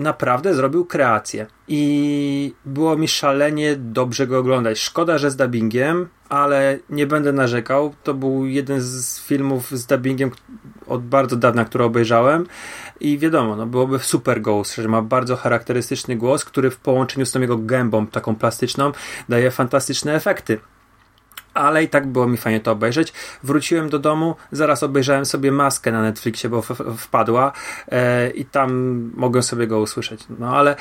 naprawdę 0.00 0.54
zrobił 0.54 0.84
kreację. 0.84 1.46
I 1.68 2.54
było 2.64 2.96
mi 2.96 3.08
szalenie 3.08 3.76
dobrze 3.76 4.26
go 4.26 4.38
oglądać. 4.38 4.78
Szkoda, 4.78 5.18
że 5.18 5.30
z 5.30 5.36
dubbingiem, 5.36 6.08
ale 6.28 6.78
nie 6.90 7.06
będę 7.06 7.32
narzekał. 7.32 7.94
To 8.04 8.14
był 8.14 8.46
jeden 8.46 8.80
z 8.80 9.20
filmów 9.20 9.70
z 9.70 9.86
dubbingiem 9.86 10.30
od 10.86 11.02
bardzo 11.02 11.36
dawna, 11.36 11.64
który 11.64 11.84
obejrzałem. 11.84 12.46
I 13.00 13.18
wiadomo, 13.18 13.56
no 13.56 13.66
byłoby 13.66 13.98
super 13.98 14.42
głos, 14.42 14.74
że 14.74 14.88
ma 14.88 15.02
bardzo 15.02 15.36
charakterystyczny 15.36 16.16
głos, 16.16 16.44
który 16.44 16.70
w 16.70 16.76
połączeniu 16.76 17.26
z 17.26 17.32
tą 17.32 17.40
jego 17.40 17.58
gębą 17.58 18.06
taką 18.06 18.36
plastyczną 18.36 18.92
daje 19.28 19.50
fantastyczne 19.50 20.14
efekty 20.14 20.58
ale 21.60 21.84
i 21.84 21.88
tak 21.88 22.06
było 22.06 22.26
mi 22.26 22.36
fajnie 22.36 22.60
to 22.60 22.72
obejrzeć. 22.72 23.12
Wróciłem 23.42 23.88
do 23.88 23.98
domu, 23.98 24.34
zaraz 24.52 24.82
obejrzałem 24.82 25.26
sobie 25.26 25.52
maskę 25.52 25.92
na 25.92 26.02
Netflixie, 26.02 26.50
bo 26.50 26.62
wpadła 26.98 27.52
e, 27.88 28.30
i 28.30 28.44
tam 28.44 29.10
mogłem 29.14 29.42
sobie 29.42 29.66
go 29.66 29.80
usłyszeć. 29.80 30.24
No 30.38 30.56
ale 30.56 30.76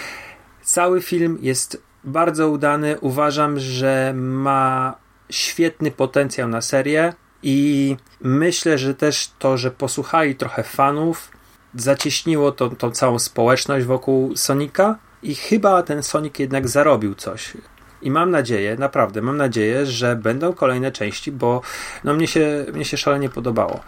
cały 0.62 1.02
film 1.02 1.38
jest 1.42 1.84
bardzo 2.04 2.50
udany. 2.50 3.00
Uważam, 3.00 3.60
że 3.60 4.14
ma 4.16 4.96
świetny 5.30 5.92
potencjał 5.92 6.48
na 6.48 6.62
serię 6.62 7.14
i 7.44 7.98
myślę, 8.22 8.78
że 8.78 8.96
też 8.96 9.32
to, 9.40 9.58
że 9.58 9.72
posłuchali 9.72 10.36
trochę 10.36 10.64
fanów, 10.64 11.32
zacieśniło 11.76 12.52
tą, 12.52 12.70
tą 12.70 12.92
całą 12.92 13.20
społeczność 13.20 13.86
wokół 13.86 14.36
Sonika 14.36 14.98
i 15.24 15.36
chyba 15.36 15.84
ten 15.84 16.04
Sonic 16.04 16.40
jednak 16.40 16.68
zarobił 16.68 17.16
coś. 17.16 17.54
I 18.02 18.12
mam 18.12 18.32
nadzieję, 18.32 18.76
naprawdę 18.80 19.22
mam 19.22 19.38
nadzieję, 19.38 19.86
że 19.86 20.16
będą 20.16 20.54
kolejne 20.54 20.92
części, 20.92 21.32
bo 21.32 21.62
no 22.04 22.14
mnie 22.14 22.28
się, 22.28 22.66
mnie 22.74 22.86
się 22.86 22.98
szalenie 22.98 23.30
podobało. 23.30 23.80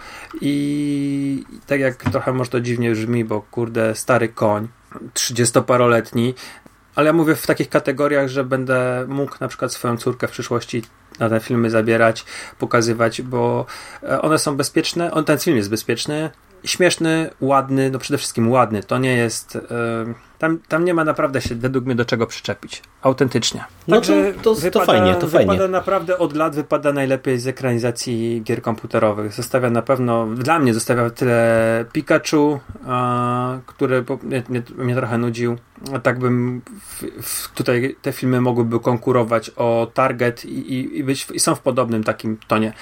I 0.41 1.45
tak 1.67 1.79
jak 1.79 1.95
trochę 1.95 2.33
może 2.33 2.49
to 2.49 2.61
dziwnie 2.61 2.91
brzmi, 2.91 3.25
bo 3.25 3.41
kurde, 3.41 3.95
stary 3.95 4.29
koń, 4.29 4.67
30-paroletni, 5.13 6.33
ale 6.95 7.07
ja 7.07 7.13
mówię 7.13 7.35
w 7.35 7.47
takich 7.47 7.69
kategoriach, 7.69 8.27
że 8.27 8.43
będę 8.43 9.05
mógł 9.07 9.35
na 9.39 9.47
przykład 9.47 9.73
swoją 9.73 9.97
córkę 9.97 10.27
w 10.27 10.31
przyszłości 10.31 10.83
na 11.19 11.29
te 11.29 11.39
filmy 11.39 11.69
zabierać, 11.69 12.25
pokazywać, 12.59 13.21
bo 13.21 13.65
e, 14.03 14.21
one 14.21 14.39
są 14.39 14.57
bezpieczne. 14.57 15.11
On, 15.11 15.25
ten 15.25 15.39
film 15.39 15.57
jest 15.57 15.69
bezpieczny, 15.69 16.29
śmieszny, 16.63 17.29
ładny, 17.41 17.91
no 17.91 17.99
przede 17.99 18.17
wszystkim 18.17 18.51
ładny. 18.51 18.83
To 18.83 18.97
nie 18.97 19.17
jest. 19.17 19.55
Yy 19.55 20.30
tam, 20.41 20.59
tam 20.67 20.85
nie 20.85 20.93
ma 20.93 21.03
naprawdę 21.03 21.41
się 21.41 21.55
według 21.55 21.85
mnie 21.85 21.95
do 21.95 22.05
czego 22.05 22.27
przyczepić. 22.27 22.81
Autentycznie. 23.01 23.63
No 23.87 23.95
Także 23.95 24.33
to, 24.33 24.41
to, 24.41 24.55
wypada, 24.55 24.85
to 24.85 24.91
fajnie, 24.91 25.15
to 25.15 25.27
fajnie. 25.27 25.51
Wypada 25.51 25.67
naprawdę 25.67 26.17
od 26.17 26.35
lat 26.35 26.55
wypada 26.55 26.93
najlepiej 26.93 27.39
z 27.39 27.47
ekranizacji 27.47 28.41
gier 28.43 28.61
komputerowych. 28.61 29.33
Zostawia 29.33 29.69
na 29.69 29.81
pewno, 29.81 30.27
dla 30.27 30.59
mnie 30.59 30.73
zostawia 30.73 31.09
tyle 31.09 31.85
Pikachu, 31.93 32.59
a, 32.87 33.57
który 33.65 34.05
mnie, 34.23 34.43
mnie, 34.49 34.61
mnie, 34.77 34.95
trochę 34.95 35.17
nudził. 35.17 35.57
Tak 36.03 36.19
bym 36.19 36.61
w, 36.81 37.03
w, 37.21 37.53
tutaj 37.53 37.95
te 38.01 38.11
filmy 38.11 38.41
mogłyby 38.41 38.79
konkurować 38.79 39.51
o 39.55 39.91
target 39.93 40.45
i, 40.45 40.73
i, 40.73 40.97
i, 40.97 41.03
być, 41.03 41.27
i 41.33 41.39
są 41.39 41.55
w 41.55 41.59
podobnym 41.59 42.03
takim 42.03 42.37
tonie. 42.47 42.73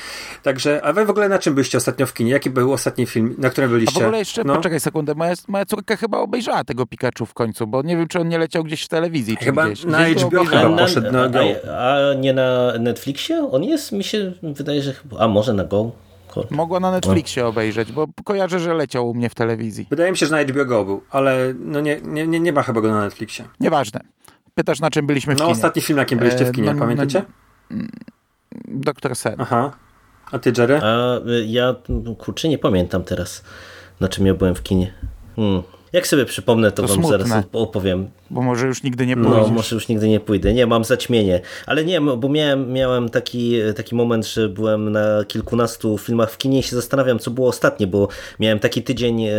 Także, 0.44 0.82
a 0.84 0.94
wy 0.94 1.06
w 1.06 1.10
ogóle 1.10 1.30
na 1.30 1.40
czym 1.40 1.54
byliście 1.56 1.78
ostatnio 1.78 2.06
w 2.06 2.14
kinie? 2.14 2.32
Jaki 2.32 2.50
był 2.50 2.74
ostatni 2.74 3.06
film, 3.06 3.36
na 3.38 3.50
którym 3.50 3.72
byliście? 3.72 4.00
A 4.00 4.00
w 4.00 4.04
ogóle 4.04 4.20
jeszcze, 4.20 4.44
no? 4.44 4.56
poczekaj 4.56 4.80
sekundę, 4.80 5.16
moja, 5.16 5.34
moja 5.48 5.66
córka 5.66 5.96
chyba 5.96 6.18
obejrzała 6.18 6.64
tego 6.64 6.86
Pikachu 6.86 7.26
w 7.26 7.34
końcu 7.34 7.68
bo 7.70 7.82
nie 7.82 7.98
wiem, 7.98 8.08
czy 8.08 8.20
on 8.20 8.28
nie 8.28 8.38
leciał 8.38 8.64
gdzieś 8.64 8.84
w 8.84 8.88
telewizji. 8.88 9.36
Chyba 9.36 9.66
gdzieś. 9.66 9.86
na 9.86 10.10
gdzieś 10.10 10.24
HBO 10.24 10.46
chyba 10.46 10.78
poszedł 10.78 11.12
na, 11.12 11.30
Go. 11.30 11.40
A, 11.72 12.10
a, 12.10 12.14
nie 12.14 12.34
na 12.34 12.74
Netflixie? 12.80 13.50
On 13.52 13.64
jest, 13.64 13.92
mi 13.92 14.04
się 14.04 14.34
wydaje, 14.44 14.82
że 14.82 14.94
chyba, 14.94 15.18
a 15.20 15.28
może 15.28 15.54
na 15.54 15.64
Go? 15.64 15.92
Mogła 16.52 16.80
na 16.80 16.92
Netflixie 16.92 17.46
obejrzeć, 17.48 17.92
bo 17.92 18.08
kojarzę, 18.24 18.60
że 18.60 18.74
leciał 18.74 19.10
u 19.10 19.14
mnie 19.14 19.30
w 19.30 19.36
telewizji. 19.36 19.88
Wydaje 19.90 20.12
mi 20.12 20.18
się, 20.18 20.26
że 20.26 20.32
na 20.36 20.44
HBO 20.44 20.66
Go 20.66 20.86
był, 20.86 21.02
ale 21.12 21.54
no 21.60 21.80
nie, 21.82 22.02
nie, 22.02 22.28
nie, 22.28 22.40
nie 22.40 22.54
ma 22.54 22.64
chyba 22.64 22.82
go 22.82 22.92
na 22.92 23.02
Netflixie. 23.02 23.46
Nieważne. 23.60 24.00
Pytasz, 24.56 24.80
na 24.80 24.90
czym 24.92 25.08
byliśmy 25.08 25.36
w 25.36 25.38
No 25.40 25.46
kinie. 25.46 25.52
ostatni 25.52 25.82
film, 25.82 26.00
jakim 26.00 26.20
byliście 26.20 26.46
w 26.46 26.52
kinie, 26.52 26.70
E, 26.70 26.74
no, 26.74 26.80
pamiętacie? 26.80 27.24
Doktor 28.68 29.16
Sen. 29.16 29.36
Aha. 29.38 29.72
A 30.32 30.40
ty, 30.40 30.54
Jerry? 30.58 30.80
A 30.84 31.18
y, 31.18 31.46
ja, 31.48 31.76
kurczę, 32.18 32.50
nie 32.50 32.58
pamiętam 32.58 33.04
teraz, 33.04 33.44
na 34.00 34.08
czym 34.08 34.26
ja 34.26 34.34
byłem 34.34 34.56
w 34.56 34.64
kinie. 34.64 34.94
Hmm. 35.36 35.64
Jak 35.94 36.08
sobie 36.08 36.26
przypomnę, 36.26 36.72
to, 36.72 36.82
To 36.82 36.88
wam 36.88 36.98
smutne. 36.98 37.26
zaraz 37.28 37.46
opowiem. 37.54 38.08
Bo 38.30 38.42
może 38.42 38.68
już 38.68 38.84
nigdy 38.84 39.06
nie 39.06 39.16
No, 39.16 39.30
pójdziesz. 39.32 39.52
może 39.52 39.76
już 39.76 39.88
nigdy 39.88 40.10
nie 40.10 40.20
pójdę. 40.20 40.54
Nie, 40.54 40.66
mam 40.68 40.84
zaćmienie. 40.84 41.42
Ale 41.66 41.86
nie, 41.86 42.02
bo 42.02 42.30
miałem, 42.30 42.74
miałem 42.74 43.10
taki, 43.10 43.54
taki 43.76 43.96
moment, 43.96 44.28
że 44.28 44.50
byłem 44.50 44.92
na 44.92 45.24
kilkunastu 45.28 45.98
filmach 45.98 46.32
w 46.32 46.38
kinie 46.38 46.60
i 46.60 46.64
się 46.64 46.76
zastanawiam, 46.76 47.20
co 47.20 47.32
było 47.32 47.48
ostatnie, 47.50 47.88
bo 47.88 48.08
miałem 48.40 48.60
taki 48.60 48.84
tydzień, 48.84 49.24
e, 49.24 49.32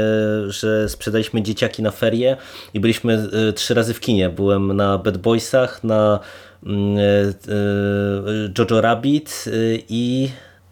że 0.49 0.89
sprzedaliśmy 0.89 1.43
dzieciaki 1.43 1.83
na 1.83 1.91
ferie 1.91 2.37
i 2.75 2.81
byliśmy 2.81 3.29
e, 3.49 3.53
trzy 3.53 3.75
razy 3.75 3.95
w 3.95 4.01
kinie. 4.01 4.29
Byłem 4.31 4.77
na 4.77 4.99
Bad 4.99 5.17
Boysach, 5.19 5.85
na 5.85 6.21
mm, 6.67 6.99
e, 6.99 8.53
Jojo 8.59 8.81
Rabbit 8.81 9.45
i 9.89 10.29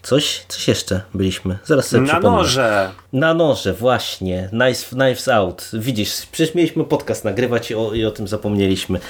coś, 0.08 0.44
coś 0.48 0.68
jeszcze 0.68 1.00
byliśmy. 1.14 1.58
Zaraz 1.64 1.86
sobie 1.86 2.00
Na 2.02 2.12
przypomnę. 2.12 2.38
noże! 2.38 2.90
Na 3.12 3.34
noże, 3.34 3.72
właśnie. 3.72 4.48
Knives, 4.50 4.84
Knives 4.88 5.28
Out. 5.28 5.70
Widzisz, 5.72 6.26
przecież 6.32 6.54
mieliśmy 6.54 6.84
podcast 6.84 7.24
nagrywać 7.24 7.70
i 7.70 7.74
o, 7.74 7.92
i 7.94 8.04
o 8.04 8.10
tym 8.10 8.28
zapomnieliśmy. 8.28 9.00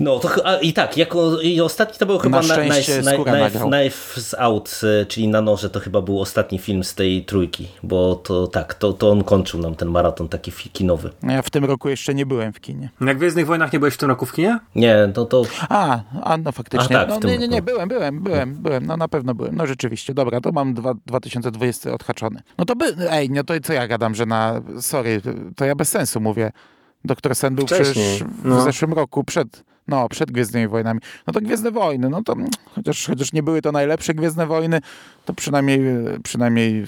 No 0.00 0.18
to 0.18 0.58
i 0.60 0.72
tak, 0.72 0.96
jako, 0.96 1.40
i 1.40 1.60
ostatni 1.60 1.98
to 1.98 2.06
był 2.06 2.18
chyba 2.18 2.40
Na 2.40 2.46
na, 2.46 2.54
szczęście 2.54 3.02
Skóra 3.02 3.32
Knife, 3.32 3.40
nagrał. 3.40 3.68
Knives 3.68 4.34
Out, 4.38 4.80
e, 5.02 5.06
czyli 5.06 5.28
na 5.28 5.40
noże, 5.40 5.70
to 5.70 5.80
chyba 5.80 6.02
był 6.02 6.20
ostatni 6.20 6.58
film 6.58 6.84
z 6.84 6.94
tej 6.94 7.24
trójki, 7.24 7.68
bo 7.82 8.14
to 8.14 8.46
tak, 8.46 8.74
to, 8.74 8.92
to 8.92 9.10
on 9.10 9.24
kończył 9.24 9.60
nam 9.60 9.74
ten 9.74 9.88
maraton 9.88 10.28
taki 10.28 10.52
kinowy. 10.52 11.10
No 11.22 11.32
Ja 11.32 11.42
w 11.42 11.50
tym 11.50 11.64
roku 11.64 11.88
jeszcze 11.88 12.14
nie 12.14 12.26
byłem 12.26 12.52
w 12.52 12.60
kinie. 12.60 12.90
Jak 13.00 13.16
w 13.16 13.18
Gwiezdnych 13.18 13.46
Wojnach 13.46 13.72
nie 13.72 13.78
byłeś 13.78 13.94
w 13.94 13.98
tym 13.98 14.08
roku 14.08 14.26
w 14.26 14.32
kinie? 14.32 14.58
Nie, 14.74 14.96
no 15.16 15.24
to 15.24 15.42
A, 15.68 16.00
a 16.22 16.36
no 16.36 16.52
faktycznie. 16.52 17.00
A, 17.00 17.06
tak, 17.06 17.22
no, 17.22 17.28
nie, 17.28 17.38
nie, 17.38 17.48
nie, 17.48 17.62
byłem, 17.62 17.88
byłem, 17.88 18.22
byłem, 18.22 18.54
byłem, 18.54 18.86
no 18.86 18.96
na 18.96 19.08
pewno 19.08 19.34
byłem. 19.34 19.56
No 19.56 19.66
rzeczywiście, 19.66 20.14
dobra, 20.14 20.40
to 20.40 20.52
mam 20.52 20.74
dwa, 20.74 20.94
2020 21.06 21.92
odhaczony. 21.92 22.40
No 22.58 22.64
to 22.64 22.76
by, 22.76 22.96
ej, 23.10 23.30
no 23.30 23.44
to 23.44 23.54
co 23.62 23.72
ja 23.72 23.88
gadam, 23.88 24.14
że 24.14 24.26
na, 24.26 24.62
sorry, 24.80 25.22
to 25.56 25.64
ja 25.64 25.74
bez 25.74 25.88
sensu 25.88 26.20
mówię. 26.20 26.52
Doktor 27.04 27.34
Sen 27.34 27.54
był 27.54 27.66
Wcześniej, 27.66 28.16
przecież 28.16 28.34
w 28.42 28.44
no. 28.44 28.64
zeszłym 28.64 28.92
roku, 28.92 29.24
przed, 29.24 29.64
no, 29.88 30.08
przed 30.08 30.30
Gwiezdnymi 30.30 30.68
Wojnami. 30.68 31.00
No 31.26 31.32
to 31.32 31.40
Gwiezdne 31.40 31.70
Wojny, 31.70 32.08
no 32.10 32.22
to 32.22 32.34
chociaż, 32.74 33.06
chociaż 33.06 33.32
nie 33.32 33.42
były 33.42 33.62
to 33.62 33.72
najlepsze 33.72 34.14
Gwiezdne 34.14 34.46
Wojny, 34.46 34.80
to 35.24 35.34
przynajmniej, 35.34 35.80
przynajmniej 36.22 36.84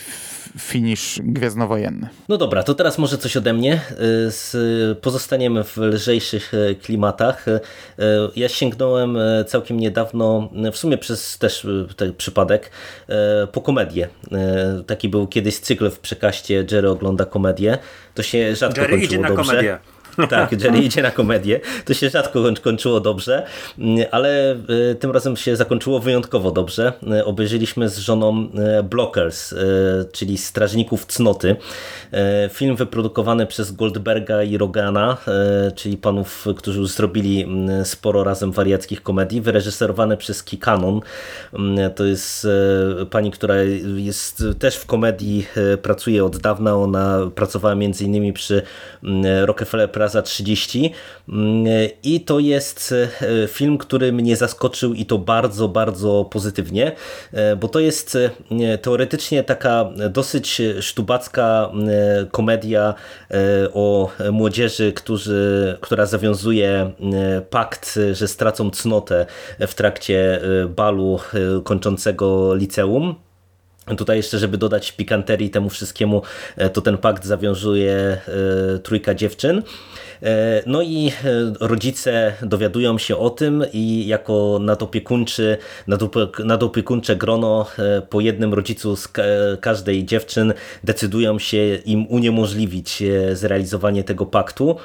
finisz 0.59 1.21
gwiezdnowojenny. 1.23 2.09
No 2.29 2.37
dobra, 2.37 2.63
to 2.63 2.75
teraz 2.75 2.99
może 2.99 3.19
coś 3.19 3.37
ode 3.37 3.53
mnie. 3.53 3.75
Y, 3.75 4.31
Z, 4.31 4.57
pozostaniemy 5.01 5.65
w 5.65 5.77
lżejszych 5.77 6.55
y, 6.55 6.77
klimatach. 6.83 7.49
Y, 7.49 7.61
Ja 8.37 8.49
sięgnąłem 8.49 9.19
całkiem 9.47 9.81
niedawno, 9.81 10.51
w 10.73 10.77
sumie 10.77 10.99
przez 10.99 11.39
też 11.39 11.67
ten 11.97 12.15
przypadek, 12.15 12.71
po 13.53 13.61
komedię. 13.61 14.09
Taki 14.87 15.09
był 15.09 15.27
kiedyś 15.27 15.59
cykl 15.59 15.91
w 15.91 15.99
przekaście 15.99 16.67
Jerry 16.73 16.91
ogląda 16.91 17.25
komedię. 17.25 17.79
To 18.15 18.23
się 18.23 18.57
rzadko 18.57 18.81
Jerry 18.81 18.93
kończyło 18.93 19.07
idzie 19.13 19.19
na 19.19 19.29
dobrze. 19.29 19.51
komedię. 19.51 19.79
Tak, 20.27 20.53
Jerry 20.63 20.79
idzie 20.89 21.03
na 21.03 21.11
komedię. 21.11 21.61
To 21.85 21.95
się 21.95 22.11
rzadko 22.11 22.41
koń- 22.43 22.61
kończyło 22.61 23.01
dobrze, 23.01 23.47
mm, 23.79 24.07
ale 24.11 24.57
y, 24.91 24.95
tym 24.95 25.11
razem 25.11 25.37
się 25.37 25.57
zakończyło 25.57 26.01
wyjątkowo 26.01 26.51
dobrze. 26.51 26.93
Y, 27.21 27.25
Obejrzeliśmy 27.25 27.89
z 27.89 27.99
żoną 27.99 28.49
y, 28.79 28.83
Blockers, 28.83 29.55
czyli 30.13 30.39
Strażników 30.39 31.07
Cnoty. 31.07 31.57
Film 32.51 32.77
wyprodukowany 32.77 33.47
przez 33.47 33.73
Goldberga 33.73 34.43
i 34.43 34.59
Rogana, 34.59 35.17
czyli 35.75 35.97
panów, 35.97 36.47
którzy 36.57 36.79
już 36.81 36.91
zrobili 36.91 37.43
mm, 37.43 37.85
sporo 37.85 38.25
razem 38.25 38.53
wariackich 38.53 39.03
komedii. 39.03 39.41
Wyreżyserowany 39.41 40.17
przez 40.17 40.43
Kikanon. 40.45 41.01
Mm, 41.55 41.91
To 41.95 42.05
jest 42.05 42.47
pani, 43.11 43.31
która 43.31 43.55
jest 43.97 44.45
też 44.59 44.77
w 44.77 44.87
komedii, 44.87 45.47
pracuje 45.83 46.25
od 46.25 46.37
dawna. 46.37 46.77
Ona 46.77 47.19
pracowała 47.35 47.75
między 47.75 48.05
innymi 48.05 48.33
przy 48.33 48.63
mm, 49.05 49.47
Plaza 50.09 50.23
30 50.23 50.93
Mm, 51.29 51.67
i 52.03 52.21
to 52.21 52.39
jest 52.39 52.95
e, 53.21 53.49
film, 53.49 53.79
który 53.79 54.13
mnie 54.13 54.37
zaskoczył 54.37 54.95
i 54.95 55.07
to 55.07 55.19
bardzo, 55.19 55.69
bardzo 55.69 56.29
pozytywnie, 56.31 56.93
e, 57.33 57.57
bo 57.57 57.69
to 57.69 57.81
jest 57.81 58.19
e, 58.51 58.79
teoretycznie 58.79 59.45
taka 59.45 59.91
dosyć 60.11 60.63
sztubacka 60.81 61.71
komedia 62.31 62.95
o 63.75 64.11
młodzieży, 64.33 64.93
którzy, 64.93 65.77
która 65.81 66.07
zawiązuje 66.07 66.91
pakt, 67.51 67.99
że 68.13 68.29
stracą 68.29 68.71
cnotę 68.71 69.27
w 69.61 69.75
trakcie 69.75 70.41
balu 70.77 71.19
kończącego 71.65 72.55
liceum. 72.55 73.28
Tutaj 73.97 74.17
jeszcze, 74.17 74.39
żeby 74.39 74.59
dodać 74.59 74.93
pikanterii 74.93 75.51
temu 75.51 75.69
wszystkiemu, 75.71 76.23
e, 76.57 76.71
to 76.71 76.81
ten 76.81 76.99
pakt 76.99 77.25
zawiązuje 77.25 77.93
e, 77.93 78.19
trójka 78.79 79.15
dziewczyn. 79.15 79.63
E, 80.23 80.63
No 80.67 80.83
i 80.83 81.13
rodzice 81.61 82.33
dowiadują 82.43 82.99
się 82.99 83.17
o 83.17 83.31
tym 83.31 83.65
i 83.73 84.07
jako 84.07 84.59
nadopiekuńczy, 84.63 85.57
nadopie- 85.89 86.45
nadopiekuńcze 86.45 87.17
grono 87.17 87.67
po 88.11 88.21
jednym 88.21 88.55
rodzicu 88.55 88.97
z 88.97 89.09
ka- 89.09 89.23
każdej 89.61 90.05
dziewczyn 90.05 90.55
decydują 90.85 91.39
się 91.39 91.75
im 91.75 92.07
uniemożliwić 92.07 93.03
zrealizowanie 93.33 94.05
tego 94.05 94.27
paktu. 94.27 94.77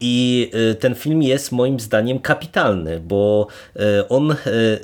I 0.00 0.50
ten 0.80 0.94
film 0.94 1.22
jest 1.22 1.52
moim 1.52 1.80
zdaniem 1.80 2.18
kapitalny, 2.18 3.00
bo 3.00 3.46
on 4.08 4.34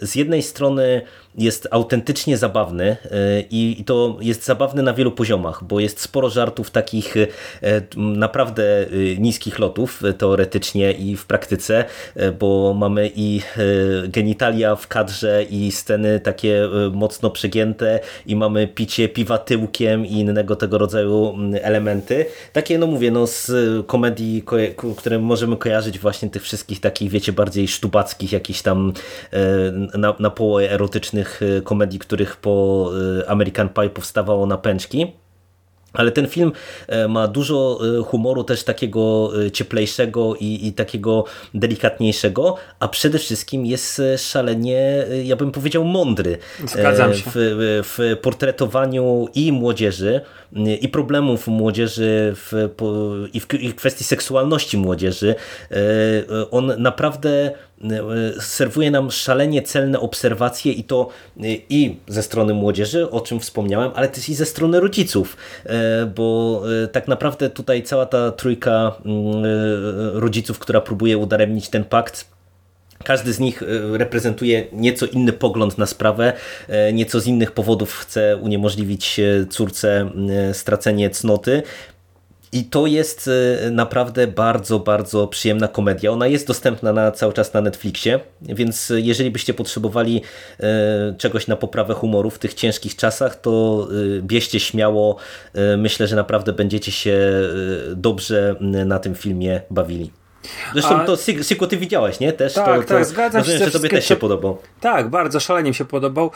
z 0.03 0.15
jednej 0.15 0.43
strony 0.43 1.03
jest 1.39 1.69
autentycznie 1.71 2.37
zabawny 2.37 2.97
y, 3.05 3.45
i 3.51 3.85
to 3.87 4.17
jest 4.21 4.45
zabawny 4.45 4.83
na 4.83 4.93
wielu 4.93 5.13
poziomach, 5.13 5.65
bo 5.65 5.81
jest 5.81 6.01
sporo 6.01 6.31
żartów 6.31 6.71
takich 6.71 7.15
m, 7.17 7.83
naprawdę 7.97 8.87
y, 8.93 9.17
niskich 9.19 9.59
lotów 9.59 10.03
teoretycznie 10.19 10.93
i 10.93 11.17
w 11.17 11.27
praktyce, 11.27 11.85
bo 12.39 12.75
mamy 12.75 13.11
i 13.17 13.41
genitalia 14.09 14.77
w 14.77 14.89
kadrze 14.89 15.45
i 15.51 15.73
sceny 15.73 16.21
takie 16.21 16.69
mocno 16.93 17.31
przegięte 17.31 18.01
i 18.27 18.37
mamy 18.37 18.67
picie 18.67 19.09
piwa 19.09 19.39
tyłkiem 19.39 20.07
i 20.07 20.13
innego 20.13 20.57
tego 20.57 20.79
rodzaju 20.79 21.39
elementy. 21.63 22.27
Takie, 22.53 22.79
no 22.79 22.87
mówię, 22.87 23.11
no 23.11 23.27
z 23.27 23.53
komedii, 23.87 24.45
które 24.97 25.19
możemy 25.19 25.57
kojarzyć 25.57 25.99
właśnie 25.99 26.31
tych 26.31 26.43
wszystkich 26.43 26.81
takich, 26.81 27.11
wiecie, 27.11 27.33
bardziej 27.33 27.69
sztubackich, 27.69 28.33
jakichś 28.33 28.63
tam 28.63 28.93
e, 29.33 29.99
na, 29.99 30.15
na 30.19 30.31
połowę 30.31 30.71
erotycznych 30.71 31.28
e, 31.43 31.63
komedii, 31.63 31.99
których 31.99 32.37
po 32.37 32.91
e, 33.21 33.31
American 33.31 33.69
Pie 33.69 33.91
powstawało 33.91 34.47
na 34.47 34.59
pęczki. 34.59 35.13
Ale 35.93 36.13
ten 36.13 36.27
film 36.27 36.53
e, 36.87 37.09
ma 37.09 37.29
dużo 37.29 37.81
e, 38.01 38.03
humoru 38.03 38.45
też 38.45 38.65
takiego 38.65 39.31
e, 39.47 39.51
cieplejszego 39.51 40.35
i, 40.35 40.67
i 40.67 40.73
takiego 40.73 41.25
delikatniejszego, 41.55 42.57
a 42.81 42.89
przede 42.89 43.19
wszystkim 43.19 43.67
jest 43.67 44.03
szalenie, 44.17 45.07
ja 45.25 45.37
bym 45.37 45.51
powiedział, 45.51 45.85
mądry 45.85 46.39
Zgadzam 46.67 47.15
się. 47.15 47.23
w, 47.27 47.35
w 47.85 48.17
portretowaniu 48.23 49.29
i 49.35 49.53
młodzieży, 49.53 50.21
e, 50.57 50.75
i 50.75 50.89
problemów 50.89 51.47
młodzieży 51.47 52.33
w, 52.37 52.69
i, 53.33 53.41
w, 53.41 53.55
i 53.55 53.75
kwestii 53.75 54.05
seksualności 54.05 54.77
młodzieży. 54.79 55.35
On 56.51 56.73
naprawdę 56.79 57.53
serwuje 58.41 58.91
nam 58.91 59.11
szalenie 59.11 59.63
celne 59.63 60.01
obserwacje 60.01 60.73
i 60.73 60.85
to 60.85 61.09
e, 61.37 61.43
i 61.69 61.97
ze 62.09 62.23
strony 62.23 62.55
młodzieży, 62.55 63.11
o 63.11 63.21
czym 63.21 63.41
wspomniałem, 63.41 63.91
ale 63.95 64.09
też 64.09 64.29
i 64.29 64.35
ze 64.35 64.47
strony 64.47 64.81
rodziców, 64.81 65.37
e, 65.65 66.07
bo 66.07 66.63
e, 66.85 66.89
tak 66.89 67.09
naprawdę 67.09 67.51
tutaj 67.51 67.83
cała 67.83 68.07
ta 68.07 68.33
trójka 68.33 68.93
mm, 69.05 69.45
e, 69.45 70.21
rodziców, 70.21 70.59
która 70.59 70.81
próbuje 70.81 71.19
udaremnić 71.19 71.69
ten 71.69 71.85
pakt, 71.85 72.39
każdy 73.05 73.33
z 73.33 73.41
nich 73.41 73.63
e, 73.63 73.67
reprezentuje 73.99 74.67
nieco 74.73 75.07
inny 75.07 75.33
pogląd 75.33 75.79
na 75.79 75.87
sprawę, 75.87 76.33
e, 76.69 76.93
nieco 76.93 77.21
z 77.21 77.27
innych 77.27 77.53
powodów 77.53 77.95
chce 77.95 78.37
uniemożliwić 78.37 79.21
e, 79.21 79.47
córce 79.47 80.11
e, 80.51 80.55
stracenie 80.55 81.11
cnoty. 81.11 81.63
I 82.53 82.65
to 82.65 82.87
jest 82.87 83.31
e, 83.67 83.71
naprawdę 83.71 84.27
bardzo, 84.27 84.79
bardzo 84.79 85.27
przyjemna 85.27 85.69
komedia. 85.69 86.11
Ona 86.11 86.27
jest 86.27 86.47
dostępna 86.47 86.93
na, 86.93 87.13
cały 87.13 87.33
czas 87.33 87.55
na 87.55 87.61
Netflixie, 87.61 88.21
więc 88.43 88.93
jeżeli 88.97 89.31
byście 89.31 89.55
potrzebowali 89.55 90.23
e, 90.61 91.15
czegoś 91.19 91.47
na 91.47 91.57
poprawę 91.57 91.95
humoru 91.95 92.31
w 92.31 92.39
tych 92.39 92.55
ciężkich 92.55 92.97
czasach, 92.97 93.41
to 93.41 93.87
e, 94.19 94.23
bierzcie 94.23 94.61
śmiało. 94.61 95.17
Myślę, 95.79 96.07
że 96.07 96.17
naprawdę 96.17 96.53
będziecie 96.53 96.93
się 96.93 97.19
dobrze 97.97 98.57
na 98.61 98.99
tym 98.99 99.15
filmie 99.15 99.61
bawili. 99.71 100.11
Zresztą 100.73 100.97
A- 101.01 101.05
to 101.05 101.17
Siku 101.43 101.67
ty 101.67 101.77
widziałeś, 101.77 102.21
nie? 102.21 102.33
Też 102.33 102.55
Tak, 102.55 102.65
to, 102.67 102.95
tak, 102.95 102.99
to, 102.99 103.05
zgadzam 103.05 103.45
się 103.45 103.51
rozumiem, 103.51 103.59
ze 103.59 103.65
że 103.65 103.79
tobie 103.79 103.89
też 103.89 104.09
się 104.09 104.17
podobał. 104.17 104.59
Tak, 104.81 105.09
bardzo 105.09 105.41
szalenie 105.41 105.71
mi 105.71 105.75
się 105.75 105.85
podobał. 105.85 106.31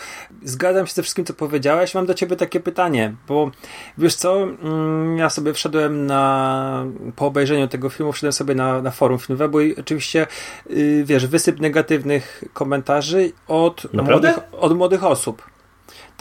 Zgadzam 0.45 0.87
się 0.87 0.93
ze 0.93 1.03
wszystkim, 1.03 1.25
co 1.25 1.35
powiedziałeś. 1.35 1.95
Mam 1.95 2.07
do 2.07 2.15
ciebie 2.15 2.37
takie 2.37 2.61
pytanie, 2.61 3.15
bo 3.29 3.51
wiesz 3.99 4.15
co, 4.15 4.43
mm, 4.43 5.19
ja 5.19 5.31
sobie 5.31 5.53
wszedłem 5.55 6.07
na, 6.07 6.85
po 7.17 7.27
obejrzeniu 7.27 7.69
tego 7.69 7.91
filmu, 7.91 8.13
wszedłem 8.13 8.33
sobie 8.33 8.55
na, 8.55 8.83
na 8.83 8.91
forum 8.91 9.19
filmowego 9.19 9.61
i 9.61 9.77
oczywiście, 9.77 10.27
yy, 10.71 11.05
wiesz, 11.05 11.27
wysyp 11.27 11.61
negatywnych 11.61 12.45
komentarzy 12.53 13.33
od 13.49 13.85
Naprawdę? 13.93 14.29
młodych, 14.33 14.45
od 14.61 14.77
młodych 14.77 15.05
osób. 15.05 15.52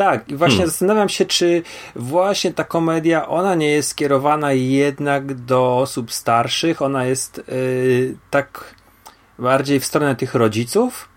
Tak, 0.02 0.30
i 0.30 0.36
właśnie 0.36 0.58
Hmm. 0.58 0.70
zastanawiam 0.70 1.10
się, 1.10 1.26
czy 1.26 1.64
właśnie 1.96 2.54
ta 2.54 2.64
komedia, 2.64 3.28
ona 3.28 3.56
nie 3.56 3.70
jest 3.70 3.90
skierowana 3.90 4.54
jednak 4.54 5.34
do 5.34 5.78
osób 5.78 6.12
starszych, 6.12 6.82
ona 6.82 7.06
jest 7.06 7.44
yy, 7.48 8.18
tak 8.30 8.76
bardziej 9.40 9.80
w 9.80 9.86
stronę 9.86 10.16
tych 10.16 10.36
rodziców, 10.36 11.10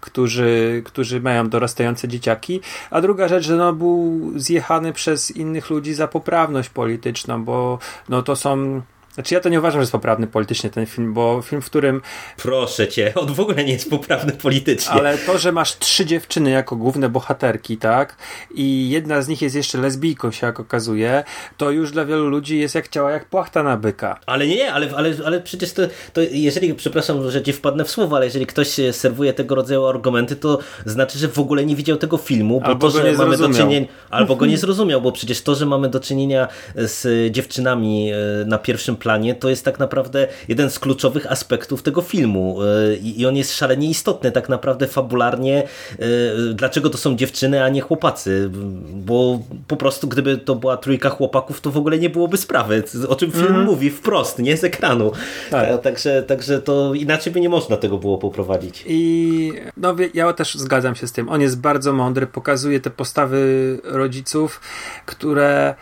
którzy, 0.00 0.82
którzy 0.86 1.20
mają 1.20 1.48
dorastające 1.48 2.08
dzieciaki, 2.08 2.60
a 2.90 3.00
druga 3.00 3.28
rzecz, 3.28 3.44
że 3.44 3.56
no, 3.56 3.72
był 3.72 4.32
zjechany 4.36 4.92
przez 4.92 5.30
innych 5.30 5.70
ludzi 5.70 5.94
za 5.94 6.08
poprawność 6.08 6.68
polityczną, 6.68 7.44
bo 7.44 7.78
no, 8.08 8.22
to 8.22 8.36
są. 8.36 8.82
Znaczy, 9.18 9.34
ja 9.34 9.40
to 9.40 9.48
nie 9.48 9.58
uważam, 9.58 9.80
że 9.80 9.82
jest 9.82 9.92
poprawny 9.92 10.26
politycznie 10.26 10.70
ten 10.70 10.86
film, 10.86 11.14
bo 11.14 11.42
film, 11.42 11.62
w 11.62 11.66
którym. 11.66 12.02
Proszę 12.36 12.88
cię, 12.88 13.12
on 13.14 13.34
w 13.34 13.40
ogóle 13.40 13.64
nie 13.64 13.72
jest 13.72 13.90
poprawny 13.90 14.32
politycznie. 14.32 14.92
Ale 14.92 15.18
to, 15.18 15.38
że 15.38 15.52
masz 15.52 15.78
trzy 15.78 16.06
dziewczyny 16.06 16.50
jako 16.50 16.76
główne 16.76 17.08
bohaterki, 17.08 17.76
tak? 17.76 18.16
I 18.54 18.90
jedna 18.90 19.22
z 19.22 19.28
nich 19.28 19.42
jest 19.42 19.56
jeszcze 19.56 19.78
lesbijką, 19.78 20.30
się 20.30 20.46
jak 20.46 20.60
okazuje, 20.60 21.24
to 21.56 21.70
już 21.70 21.92
dla 21.92 22.04
wielu 22.04 22.28
ludzi 22.28 22.58
jest 22.58 22.74
jak 22.74 22.88
ciała, 22.88 23.10
jak 23.10 23.24
płachta 23.24 23.62
na 23.62 23.76
byka. 23.76 24.20
Ale 24.26 24.46
nie, 24.46 24.72
ale, 24.72 24.90
ale, 24.96 25.14
ale 25.26 25.40
przecież 25.40 25.72
to, 25.72 25.82
to 26.12 26.20
jeżeli, 26.20 26.74
przepraszam, 26.74 27.30
że 27.30 27.42
ci 27.42 27.52
wpadnę 27.52 27.84
w 27.84 27.90
słowo, 27.90 28.16
ale 28.16 28.24
jeżeli 28.24 28.46
ktoś 28.46 28.68
serwuje 28.92 29.32
tego 29.32 29.54
rodzaju 29.54 29.86
argumenty, 29.86 30.36
to 30.36 30.58
znaczy, 30.86 31.18
że 31.18 31.28
w 31.28 31.38
ogóle 31.38 31.64
nie 31.64 31.76
widział 31.76 31.96
tego 31.96 32.16
filmu, 32.16 32.60
bo 32.60 32.66
Albo 32.66 32.86
to, 32.86 32.92
go 32.92 33.02
że 33.02 33.12
nie 33.12 33.18
mamy 33.18 33.30
do 33.30 33.36
zrozumiał. 33.36 33.68
czynienia, 33.68 33.86
albo 34.10 34.36
go 34.36 34.46
nie 34.46 34.58
zrozumiał, 34.58 35.00
bo 35.00 35.12
przecież 35.12 35.42
to, 35.42 35.54
że 35.54 35.66
mamy 35.66 35.88
do 35.88 36.00
czynienia 36.00 36.48
z 36.74 37.32
dziewczynami 37.32 38.12
e, 38.12 38.44
na 38.44 38.58
pierwszym 38.58 38.96
planie, 38.96 39.07
to 39.40 39.48
jest 39.48 39.64
tak 39.64 39.78
naprawdę 39.78 40.28
jeden 40.48 40.70
z 40.70 40.78
kluczowych 40.78 41.32
aspektów 41.32 41.82
tego 41.82 42.02
filmu 42.02 42.58
e, 42.62 42.96
i 42.96 43.26
on 43.26 43.36
jest 43.36 43.54
szalenie 43.54 43.88
istotny 43.88 44.32
tak 44.32 44.48
naprawdę 44.48 44.86
fabularnie, 44.86 45.62
e, 45.62 46.06
dlaczego 46.54 46.90
to 46.90 46.98
są 46.98 47.16
dziewczyny, 47.16 47.64
a 47.64 47.68
nie 47.68 47.80
chłopacy, 47.80 48.50
bo 48.94 49.40
po 49.68 49.76
prostu 49.76 50.08
gdyby 50.08 50.38
to 50.38 50.54
była 50.54 50.76
trójka 50.76 51.10
chłopaków, 51.10 51.60
to 51.60 51.70
w 51.70 51.76
ogóle 51.76 51.98
nie 51.98 52.10
byłoby 52.10 52.36
sprawy, 52.36 52.84
o 53.08 53.16
czym 53.16 53.30
film 53.30 53.64
mówi 53.64 53.90
wprost, 53.90 54.38
nie 54.38 54.56
z 54.56 54.64
ekranu. 54.64 55.12
Tak. 55.50 55.68
Ta- 55.68 55.78
Także, 55.78 56.22
także 56.22 56.62
to 56.62 56.94
inaczej 56.94 57.32
by 57.32 57.40
nie 57.40 57.48
można 57.48 57.76
tego 57.76 57.98
było 57.98 58.18
poprowadzić. 58.18 58.84
I 58.86 59.52
no, 59.76 59.96
ja 60.14 60.32
też 60.32 60.54
zgadzam 60.54 60.94
się 60.94 61.06
z 61.06 61.12
tym. 61.12 61.28
On 61.28 61.40
jest 61.40 61.60
bardzo 61.60 61.92
mądry, 61.92 62.26
pokazuje 62.26 62.80
te 62.80 62.90
postawy 62.90 63.80
rodziców, 63.84 64.60
które 65.06 65.74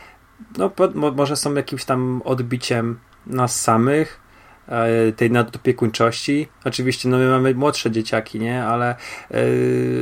no, 0.58 0.70
może 1.16 1.36
są 1.36 1.54
jakimś 1.54 1.84
tam 1.84 2.22
odbiciem 2.24 2.98
nas 3.26 3.60
samych, 3.60 4.20
e, 4.68 5.12
tej 5.12 5.30
nadopiekuńczości. 5.30 6.48
Oczywiście, 6.64 7.08
no 7.08 7.18
my 7.18 7.28
mamy 7.28 7.54
młodsze 7.54 7.90
dzieciaki, 7.90 8.40
nie? 8.40 8.64
Ale 8.64 8.90
e, 9.30 9.40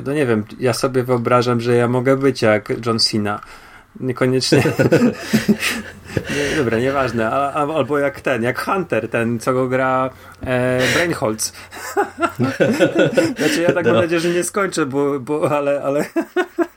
no 0.06 0.12
nie 0.12 0.26
wiem, 0.26 0.44
ja 0.60 0.72
sobie 0.72 1.02
wyobrażam, 1.02 1.60
że 1.60 1.74
ja 1.74 1.88
mogę 1.88 2.16
być 2.16 2.42
jak 2.42 2.72
John 2.86 2.98
Cena. 2.98 3.40
Niekoniecznie. 4.00 4.58
nie, 6.36 6.56
dobra, 6.56 6.78
nieważne. 6.78 7.30
A, 7.30 7.52
a, 7.52 7.74
albo 7.74 7.98
jak 7.98 8.20
ten, 8.20 8.42
jak 8.42 8.60
Hunter, 8.64 9.08
ten, 9.08 9.38
co 9.38 9.52
go 9.52 9.68
gra 9.68 10.10
e, 10.46 10.80
Brainholz. 10.94 11.52
Znaczy 13.38 13.62
ja 13.62 13.72
tak 13.72 13.86
mam 13.86 13.94
No. 13.94 14.00
nadzieję, 14.00 14.20
że 14.20 14.28
nie 14.28 14.44
skończę, 14.44 14.86
bo, 14.86 15.20
bo 15.20 15.50
ale, 15.58 15.82
ale, 15.82 16.04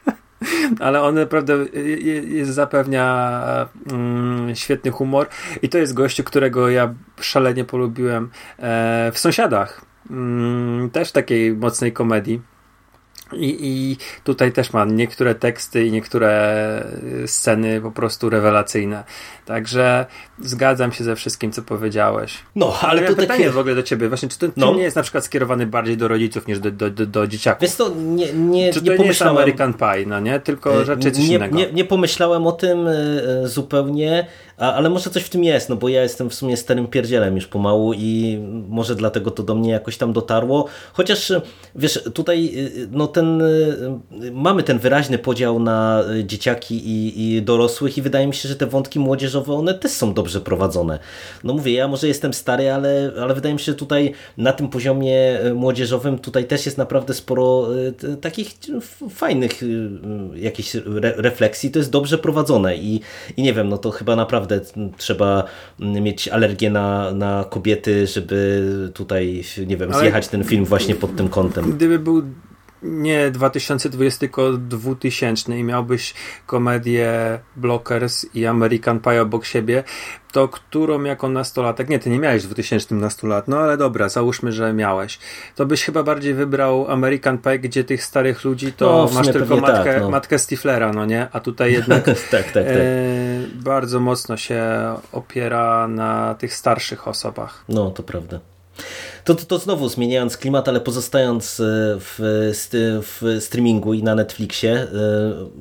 ale 0.79 1.01
on 1.01 1.15
naprawdę 1.15 1.53
je- 1.73 2.21
je- 2.21 2.45
zapewnia 2.45 3.67
mm, 3.91 4.55
świetny 4.55 4.91
humor 4.91 5.27
i 5.61 5.69
to 5.69 5.77
jest 5.77 5.93
gościu, 5.93 6.23
którego 6.23 6.69
ja 6.69 6.93
szalenie 7.21 7.63
polubiłem 7.63 8.29
e, 8.59 9.11
w 9.13 9.19
Sąsiadach. 9.19 9.81
Mm, 10.09 10.89
też 10.89 11.11
takiej 11.11 11.53
mocnej 11.53 11.93
komedii. 11.93 12.41
I, 13.33 13.57
I 13.61 13.97
tutaj 14.23 14.51
też 14.51 14.73
ma 14.73 14.85
niektóre 14.85 15.35
teksty 15.35 15.85
i 15.85 15.91
niektóre 15.91 16.83
y, 17.23 17.27
sceny 17.27 17.81
po 17.81 17.91
prostu 17.91 18.29
rewelacyjne. 18.29 19.03
Także 19.45 20.05
zgadzam 20.39 20.91
się 20.91 21.03
ze 21.03 21.15
wszystkim, 21.15 21.51
co 21.51 21.61
powiedziałeś. 21.61 22.37
No, 22.55 22.73
ale 22.81 23.01
to 23.01 23.07
to 23.07 23.15
pytanie 23.15 23.39
takie... 23.39 23.51
w 23.51 23.57
ogóle 23.57 23.75
do 23.75 23.83
ciebie. 23.83 24.07
Właśnie, 24.09 24.29
czy 24.29 24.37
ten 24.39 24.51
No. 24.55 24.73
nie 24.73 24.83
jest 24.83 24.95
na 24.95 25.01
przykład 25.03 25.25
skierowany 25.25 25.65
bardziej 25.65 25.97
do 25.97 26.07
rodziców 26.07 26.47
niż 26.47 26.59
do, 26.59 26.71
do, 26.71 26.89
do, 26.89 27.05
do 27.05 27.27
dzieciaków? 27.27 27.61
Wiesz 27.61 27.71
co, 27.71 27.89
nie, 27.95 28.33
nie, 28.33 28.73
Czy 28.73 28.81
to 28.81 28.91
nie 28.91 28.97
nie, 28.97 29.05
jest. 29.05 29.21
American 29.21 29.73
Pie, 29.73 30.05
no 30.07 30.19
nie? 30.19 30.39
Tylko 30.39 30.83
raczej 30.83 31.11
coś 31.11 31.27
nie, 31.27 31.35
innego. 31.35 31.57
nie, 31.57 31.71
nie 31.71 31.85
pomyślałem 31.85 32.47
o 32.47 32.51
tym 32.51 32.87
e, 32.87 33.47
zupełnie, 33.47 34.27
a, 34.57 34.73
ale 34.73 34.89
może 34.89 35.09
coś 35.09 35.23
w 35.23 35.29
tym 35.29 35.43
jest, 35.43 35.69
no 35.69 35.75
bo 35.75 35.89
ja 35.89 36.03
jestem 36.03 36.29
w 36.29 36.33
sumie 36.33 36.57
starym 36.57 36.87
pierdzielem 36.87 37.35
już 37.35 37.47
pomału 37.47 37.93
i 37.93 38.39
może 38.69 38.95
dlatego 38.95 39.31
to 39.31 39.43
do 39.43 39.55
mnie 39.55 39.71
jakoś 39.71 39.97
tam 39.97 40.13
dotarło. 40.13 40.67
Chociaż 40.93 41.33
wiesz, 41.75 42.03
tutaj 42.13 42.53
no 42.91 43.07
ten, 43.07 43.43
mamy 44.31 44.63
ten 44.63 44.79
wyraźny 44.79 45.17
podział 45.17 45.59
na 45.59 46.03
dzieciaki 46.23 46.75
i, 46.75 47.35
i 47.35 47.41
dorosłych 47.41 47.97
i 47.97 48.01
wydaje 48.01 48.27
mi 48.27 48.33
się, 48.33 48.49
że 48.49 48.55
te 48.55 48.65
wątki 48.65 48.99
młodzieżowe, 48.99 49.53
one 49.53 49.73
też 49.73 49.91
są 49.91 50.13
dobrze 50.13 50.41
prowadzone. 50.41 50.99
No 51.43 51.53
mówię, 51.53 51.73
ja 51.73 51.87
może 51.87 52.07
jestem 52.07 52.33
stary, 52.33 52.71
ale, 52.71 53.11
ale 53.21 53.35
wydaje 53.35 53.53
mi 53.53 53.59
się, 53.59 53.65
że 53.65 53.75
tutaj 53.75 54.13
na 54.37 54.53
tym 54.53 54.67
poziomie 54.67 55.39
młodzieżowym 55.55 56.19
tutaj 56.19 56.45
też 56.45 56.65
jest 56.65 56.77
naprawdę 56.77 57.13
sporo 57.13 57.67
e, 57.87 58.15
takich 58.15 58.57
fajnych 59.09 59.63
e, 59.63 60.39
jakichś 60.39 60.75
re 60.75 61.13
refleksji. 61.17 61.71
To 61.71 61.79
jest 61.79 61.91
dobrze 61.91 62.17
prowadzone 62.17 62.77
i, 62.77 63.01
i 63.37 63.41
nie 63.41 63.53
wiem, 63.53 63.69
no 63.69 63.77
to 63.77 63.91
chyba 63.91 64.15
naprawdę 64.15 64.46
m, 64.55 64.91
trzeba 64.97 65.43
mieć 65.79 66.27
alergię 66.27 66.69
na, 66.69 67.11
na 67.11 67.45
kobiety, 67.49 68.07
żeby 68.07 68.61
tutaj, 68.93 69.43
nie 69.67 69.77
wiem, 69.77 69.91
Ale- 69.91 69.99
zjechać 69.99 70.27
ten 70.27 70.43
film 70.43 70.65
właśnie 70.65 70.95
pod 70.95 71.15
tym 71.15 71.29
kątem. 71.29 71.71
Gdyby 71.71 71.99
był 71.99 72.23
nie 72.83 73.31
2020, 73.31 74.19
tylko 74.19 74.53
2000 74.53 75.57
i 75.57 75.63
miałbyś 75.63 76.13
komedię 76.45 77.39
Blockers 77.55 78.25
i 78.35 78.45
American 78.45 78.99
Pie 78.99 79.21
obok 79.21 79.45
siebie, 79.45 79.83
to 80.31 80.47
którą 80.47 81.03
jako 81.03 81.29
nastolatek, 81.29 81.89
nie, 81.89 81.99
ty 81.99 82.09
nie 82.09 82.19
miałeś 82.19 82.43
w 82.43 82.45
2000 82.45 82.95
nastolat, 82.95 83.47
no 83.47 83.57
ale 83.57 83.77
dobra, 83.77 84.09
załóżmy, 84.09 84.51
że 84.51 84.73
miałeś, 84.73 85.19
to 85.55 85.65
byś 85.65 85.83
chyba 85.83 86.03
bardziej 86.03 86.33
wybrał 86.33 86.91
American 86.91 87.37
Pie, 87.37 87.59
gdzie 87.59 87.83
tych 87.83 88.03
starych 88.03 88.43
ludzi 88.43 88.73
to 88.73 88.85
No, 88.85 89.13
masz 89.15 89.31
tylko 89.31 89.57
matkę, 89.57 89.93
tak, 89.93 90.01
no. 90.01 90.09
matkę 90.09 90.39
Stiflera, 90.39 90.91
no 90.93 91.05
nie? 91.05 91.27
A 91.31 91.39
tutaj 91.39 91.73
jednak 91.73 92.05
tak, 92.05 92.15
tak, 92.31 92.53
tak. 92.53 92.65
e, 92.67 92.77
bardzo 93.55 93.99
mocno 93.99 94.37
się 94.37 94.63
opiera 95.11 95.87
na 95.87 96.35
tych 96.35 96.53
starszych 96.53 97.07
osobach. 97.07 97.63
No, 97.69 97.91
to 97.91 98.03
prawda. 98.03 98.39
To, 99.27 99.35
to, 99.35 99.45
to 99.45 99.57
znowu 99.59 99.89
zmieniając 99.89 100.37
klimat, 100.37 100.69
ale 100.69 100.79
pozostając 100.81 101.59
e, 101.59 101.63
w, 101.99 102.15
w 103.01 103.37
streamingu 103.43 103.93
i 103.93 104.03
na 104.03 104.15
Netflixie, 104.15 104.71
e, 104.73 104.87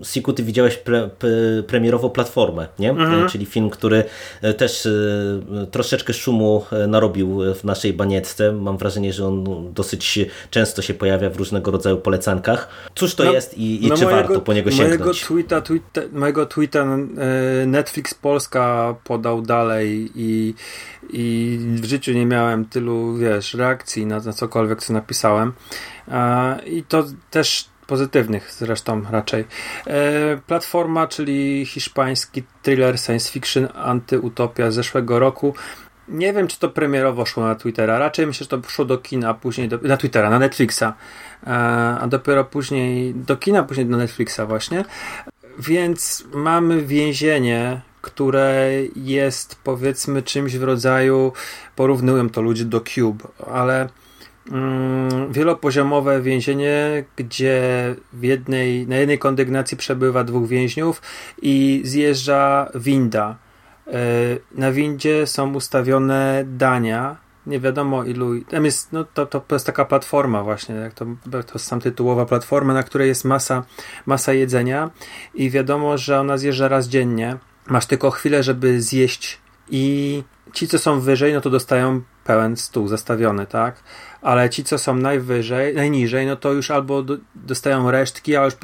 Siku, 0.05 0.33
ty 0.33 0.43
widziałeś 0.43 0.77
pre, 0.77 1.09
pre, 1.19 1.31
premierowo 1.67 2.11
Platformę, 2.11 2.69
nie? 2.79 2.91
E, 2.91 3.27
Czyli 3.31 3.47
film, 3.47 3.71
który 3.71 4.05
też 4.57 4.89
troszeczkę 5.71 6.13
szumu 6.13 6.65
narobił 6.89 7.41
w 7.55 7.65
naszej 7.65 7.93
baniecce. 7.93 8.53
Mam 8.53 8.79
wrażenie, 8.79 9.13
że 9.13 9.27
on 9.27 9.45
dosyć 9.75 10.19
często 10.51 10.83
się 10.83 10.95
pojawia 10.95 11.31
w 11.31 11.37
różnego 11.37 11.71
rodzaju 11.71 11.97
polecankach. 11.97 12.69
Cóż 12.95 13.15
to 13.15 13.25
No, 13.25 13.33
jest 13.33 13.59
i, 13.59 13.85
i 13.85 13.89
no 13.89 13.97
czy 13.97 14.05
mojego- 14.05 14.23
warto 14.29 14.41
po 14.41 14.53
niego 14.53 14.71
Mojego 14.71 14.93
sięgnąć? 14.97 15.21
tweeta, 15.25 15.61
tweeta, 15.61 16.01
mojego 16.13 16.47
tweeta 16.47 16.97
Netflix 17.67 18.15
Polska 18.15 18.95
podał 19.05 19.43
dalej 19.43 20.11
i, 20.15 20.55
i 21.11 21.59
w 21.61 21.85
życiu 21.85 22.13
nie 22.13 22.27
miałem 22.27 22.65
tylu, 22.65 23.17
wiesz, 23.17 23.55
reakcji 23.55 24.07
na, 24.07 24.21
na 24.21 24.33
cokolwiek, 24.33 24.83
co 24.83 24.93
napisałem. 24.93 25.53
I 26.67 26.83
to 26.83 27.05
też 27.31 27.69
pozytywnych 27.87 28.53
zresztą 28.53 29.03
raczej. 29.11 29.45
E, 29.87 30.37
Platforma, 30.47 31.07
czyli 31.07 31.67
hiszpański 31.67 32.43
thriller 32.63 32.99
science 32.99 33.33
fiction 33.33 33.69
antyutopia 33.75 34.71
z 34.71 34.75
zeszłego 34.75 35.19
roku. 35.19 35.55
Nie 36.09 36.33
wiem, 36.33 36.49
czy 36.49 36.59
to 36.59 36.69
premierowo 36.69 37.27
szło 37.27 37.45
na 37.45 37.55
Twittera. 37.55 37.99
Raczej 37.99 38.27
myślę, 38.27 38.45
że 38.45 38.59
to 38.59 38.69
szło 38.69 38.85
do 38.85 38.99
kina, 38.99 39.35
później 39.35 39.69
do, 39.69 39.79
na 39.83 39.97
Twittera, 39.97 40.31
na 40.31 40.39
Netflixa. 40.39 40.83
E, 40.83 40.93
a 42.01 42.07
dopiero 42.07 42.45
później 42.45 43.15
do 43.15 43.37
kina, 43.37 43.63
później 43.63 43.87
do 43.87 43.97
Netflixa 43.97 44.41
właśnie. 44.47 44.85
Więc 45.59 46.25
mamy 46.35 46.83
więzienie, 46.83 47.81
które 48.07 48.71
jest 48.97 49.57
powiedzmy 49.65 50.23
czymś 50.23 50.57
w 50.57 50.63
rodzaju, 50.63 51.33
porównują 51.77 52.31
to 52.31 52.43
ludzie 52.43 52.65
do 52.65 52.81
Cube, 52.81 53.29
ale 53.47 53.89
mm, 54.53 55.33
wielopoziomowe 55.33 56.23
więzienie, 56.23 57.05
gdzie 57.17 57.61
w 58.13 58.23
jednej, 58.23 58.87
na 58.87 58.97
jednej 58.97 59.19
kondygnacji 59.19 59.77
przebywa 59.77 60.25
dwóch 60.25 60.49
więźniów 60.49 61.03
i 61.43 61.81
zjeżdża 61.85 62.71
winda. 62.75 63.37
E, 63.87 63.93
Na 64.55 64.73
windzie 64.73 65.27
są 65.27 65.55
ustawione 65.55 66.45
dania 66.47 67.17
nie 67.47 67.61
wiadomo 67.61 68.05
ilu. 68.05 68.45
Tam 68.45 68.65
jest, 68.65 68.93
no 68.93 69.05
to, 69.05 69.27
to 69.27 69.43
jest 69.53 69.67
taka 69.67 69.85
platforma 69.85 70.43
właśnie, 70.43 70.75
jak 70.75 70.95
to, 70.95 71.07
to 71.47 71.59
sam 71.59 71.81
tytułowa 71.81 72.27
platforma, 72.27 72.75
na 72.75 72.83
której 72.83 73.09
jest 73.09 73.25
masa, 73.25 73.65
masa 74.07 74.33
jedzenia 74.33 74.91
i 75.35 75.51
wiadomo, 75.51 75.99
że 75.99 76.21
ona 76.21 76.39
zjeżdża 76.39 76.69
raz 76.69 76.89
dziennie. 76.89 77.37
Masz 77.69 77.87
tylko 77.87 78.11
chwilę, 78.11 78.43
żeby 78.43 78.83
zjeść 78.83 79.39
i 79.71 80.23
ci, 80.53 80.69
co 80.69 80.79
są 80.79 81.01
wyżej, 81.01 81.33
no 81.35 81.41
to 81.41 81.51
dostają 81.51 82.03
pełen 82.25 82.57
stół 82.57 82.89
zastawiony, 82.89 83.47
tak? 83.47 83.83
Ale 84.23 84.51
ci, 84.51 84.65
co 84.65 84.79
są 84.79 84.97
najwyżej, 84.97 85.75
najniżej, 85.75 86.27
no 86.27 86.37
to 86.37 86.53
już 86.53 86.71
albo 86.71 87.03
do, 87.03 87.17
dostają 87.35 87.91
resztki, 87.91 88.37
a 88.37 88.45
już 88.45 88.55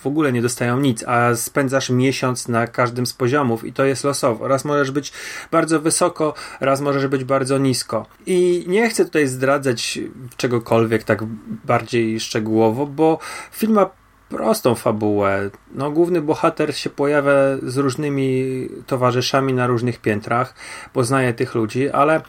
w 0.00 0.06
ogóle 0.06 0.32
nie 0.32 0.42
dostają 0.42 0.80
nic, 0.80 1.04
a 1.06 1.34
spędzasz 1.34 1.90
miesiąc 1.90 2.48
na 2.48 2.66
każdym 2.66 3.06
z 3.06 3.12
poziomów 3.12 3.64
i 3.64 3.72
to 3.72 3.84
jest 3.84 4.04
losowo. 4.04 4.48
Raz 4.48 4.64
możesz 4.64 4.90
być 4.90 5.12
bardzo 5.50 5.80
wysoko, 5.80 6.34
raz 6.60 6.80
możesz 6.80 7.06
być 7.06 7.24
bardzo 7.24 7.58
nisko. 7.58 8.06
I 8.26 8.64
nie 8.68 8.90
chcę 8.90 9.04
tutaj 9.04 9.26
zdradzać 9.26 9.98
czegokolwiek 10.36 11.04
tak 11.04 11.24
bardziej 11.64 12.20
szczegółowo, 12.20 12.86
bo 12.86 13.18
film 13.52 13.72
ma 13.72 14.01
prostą 14.32 14.74
fabułę. 14.74 15.50
No, 15.74 15.90
główny 15.90 16.20
bohater 16.22 16.76
się 16.76 16.90
pojawia 16.90 17.32
z 17.62 17.76
różnymi 17.76 18.68
towarzyszami 18.86 19.54
na 19.54 19.66
różnych 19.66 20.00
piętrach, 20.00 20.54
poznaje 20.92 21.34
tych 21.34 21.54
ludzi, 21.54 21.90
ale 21.90 22.20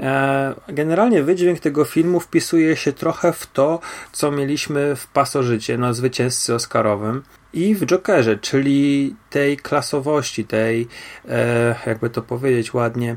e, 0.00 0.54
generalnie 0.68 1.22
wydźwięk 1.22 1.60
tego 1.60 1.84
filmu 1.84 2.20
wpisuje 2.20 2.76
się 2.76 2.92
trochę 2.92 3.32
w 3.32 3.46
to, 3.46 3.80
co 4.12 4.30
mieliśmy 4.30 4.96
w 4.96 5.06
Pasożycie, 5.06 5.78
na 5.78 5.92
zwycięzcy 5.92 6.54
Oscarowym 6.54 7.22
i 7.52 7.74
w 7.74 7.86
Jokerze, 7.86 8.36
czyli 8.36 9.14
tej 9.30 9.56
klasowości, 9.56 10.44
tej, 10.44 10.88
e, 11.28 11.74
jakby 11.86 12.10
to 12.10 12.22
powiedzieć 12.22 12.74
ładnie, 12.74 13.16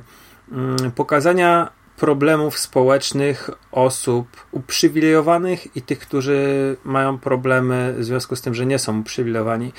mm, 0.52 0.92
pokazania 0.96 1.83
problemów 1.98 2.58
społecznych 2.58 3.50
osób 3.72 4.28
uprzywilejowanych 4.52 5.76
i 5.76 5.82
tych, 5.82 6.00
którzy 6.00 6.78
mają 6.84 7.18
problemy 7.18 7.96
w 7.98 8.04
związku 8.04 8.36
z 8.36 8.42
tym, 8.42 8.54
że 8.54 8.66
nie 8.66 8.80
są 8.80 9.00
uprzywilejowani. 9.00 9.74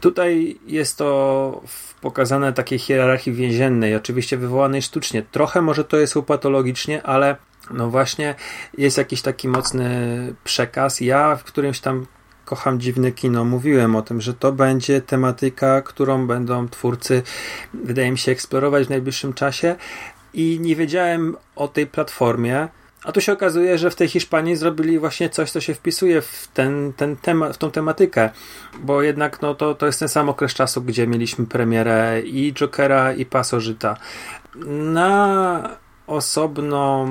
Tutaj 0.00 0.58
jest 0.66 0.96
to 0.98 1.62
pokazane 2.00 2.52
takiej 2.52 2.78
hierarchii 2.78 3.32
więziennej, 3.32 3.96
oczywiście 3.96 4.36
wywołanej 4.36 4.82
sztucznie. 4.82 5.22
Trochę 5.22 5.62
może 5.62 5.84
to 5.84 5.96
jest 5.96 6.16
upatologicznie, 6.16 7.02
ale 7.02 7.36
no 7.70 7.90
właśnie 7.90 8.34
jest 8.78 8.98
jakiś 8.98 9.22
taki 9.22 9.48
mocny 9.48 9.88
przekaz. 10.44 11.00
Ja 11.00 11.36
w 11.36 11.44
którymś 11.44 11.80
tam 11.80 12.06
kocham 12.44 12.80
dziwne 12.80 13.12
kino. 13.12 13.44
Mówiłem 13.44 13.96
o 13.96 14.02
tym, 14.02 14.20
że 14.20 14.34
to 14.34 14.52
będzie 14.52 15.00
tematyka, 15.00 15.82
którą 15.82 16.26
będą 16.26 16.68
twórcy, 16.68 17.22
wydaje 17.74 18.10
mi 18.10 18.18
się, 18.18 18.32
eksplorować 18.32 18.86
w 18.86 18.90
najbliższym 18.90 19.32
czasie 19.32 19.76
i 20.34 20.58
nie 20.60 20.76
wiedziałem 20.76 21.36
o 21.56 21.68
tej 21.68 21.86
platformie. 21.86 22.68
A 23.04 23.12
tu 23.12 23.20
się 23.20 23.32
okazuje, 23.32 23.78
że 23.78 23.90
w 23.90 23.94
tej 23.94 24.08
Hiszpanii 24.08 24.56
zrobili 24.56 24.98
właśnie 24.98 25.30
coś, 25.30 25.50
co 25.50 25.60
się 25.60 25.74
wpisuje 25.74 26.20
w, 26.20 26.48
ten, 26.54 26.92
ten 26.96 27.16
temat, 27.16 27.54
w 27.54 27.58
tą 27.58 27.70
tematykę, 27.70 28.30
bo 28.80 29.02
jednak 29.02 29.42
no, 29.42 29.54
to, 29.54 29.74
to 29.74 29.86
jest 29.86 29.98
ten 29.98 30.08
sam 30.08 30.28
okres 30.28 30.54
czasu, 30.54 30.82
gdzie 30.82 31.06
mieliśmy 31.06 31.46
premierę 31.46 32.20
i 32.20 32.52
Jokera, 32.52 33.12
i 33.12 33.26
Pasożyta. 33.26 33.96
Na 34.94 35.78
osobną 36.06 37.08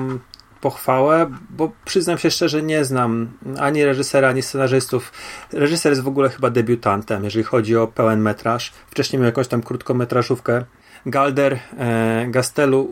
pochwałę, 0.60 1.30
bo 1.50 1.70
przyznam 1.84 2.18
się 2.18 2.30
szczerze, 2.30 2.62
nie 2.62 2.84
znam 2.84 3.28
ani 3.58 3.84
reżysera, 3.84 4.28
ani 4.28 4.42
scenarzystów. 4.42 5.12
Reżyser 5.52 5.92
jest 5.92 6.02
w 6.02 6.08
ogóle 6.08 6.28
chyba 6.28 6.50
debiutantem, 6.50 7.24
jeżeli 7.24 7.44
chodzi 7.44 7.76
o 7.76 7.86
pełen 7.86 8.20
metraż. 8.20 8.72
Wcześniej 8.90 9.20
miał 9.20 9.26
jakąś 9.26 9.48
tam 9.48 9.62
krótkometrażówkę 9.62 10.64
Galder 11.10 11.58
e, 11.78 12.26
Gastelu 12.30 12.82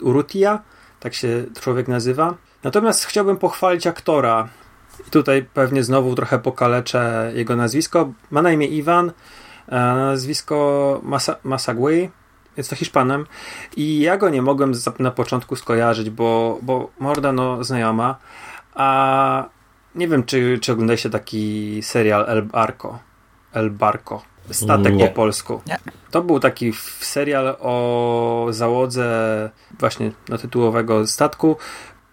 Urrutia, 0.00 0.62
tak 1.00 1.14
się 1.14 1.44
człowiek 1.60 1.88
nazywa. 1.88 2.34
Natomiast 2.62 3.04
chciałbym 3.04 3.36
pochwalić 3.36 3.86
aktora. 3.86 4.48
I 5.08 5.10
tutaj 5.10 5.46
pewnie 5.54 5.84
znowu 5.84 6.14
trochę 6.14 6.38
pokaleczę 6.38 7.32
jego 7.34 7.56
nazwisko. 7.56 8.12
Ma 8.30 8.42
na 8.42 8.52
imię 8.52 8.66
Iwan, 8.66 9.12
e, 9.68 9.76
nazwisko 9.76 11.00
Masa 11.04 11.36
Masagui, 11.44 12.10
jest 12.56 12.70
to 12.70 12.76
Hiszpanem 12.76 13.26
i 13.76 14.00
ja 14.00 14.16
go 14.16 14.28
nie 14.28 14.42
mogłem 14.42 14.72
na 14.98 15.10
początku 15.10 15.56
skojarzyć, 15.56 16.10
bo, 16.10 16.58
bo 16.62 16.90
morda 16.98 17.32
no 17.32 17.64
znajoma, 17.64 18.18
a 18.74 19.48
nie 19.94 20.08
wiem, 20.08 20.24
czy, 20.24 20.58
czy 20.62 20.72
oglądaliście 20.72 21.10
taki 21.10 21.80
serial 21.82 22.24
El 22.28 22.42
Barco. 22.42 22.98
El 23.52 23.70
Barco. 23.70 24.22
Statek 24.50 24.94
nie. 24.94 25.08
po 25.08 25.14
polsku. 25.14 25.60
Nie. 25.66 25.78
To 26.10 26.22
był 26.22 26.40
taki 26.40 26.72
serial 27.00 27.56
o 27.60 28.46
załodze 28.50 29.50
właśnie 29.78 30.12
no, 30.28 30.38
tytułowego 30.38 31.06
statku. 31.06 31.56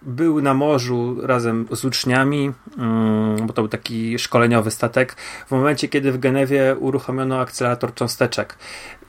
Był 0.02 0.42
na 0.42 0.54
morzu 0.54 1.16
razem 1.22 1.66
z 1.70 1.84
uczniami, 1.84 2.52
mm, 2.78 3.46
bo 3.46 3.52
to 3.52 3.62
był 3.62 3.68
taki 3.68 4.18
szkoleniowy 4.18 4.70
statek. 4.70 5.16
W 5.46 5.50
momencie, 5.50 5.88
kiedy 5.88 6.12
w 6.12 6.18
Genewie 6.18 6.76
uruchomiono 6.78 7.40
akcelerator 7.40 7.94
cząsteczek. 7.94 8.58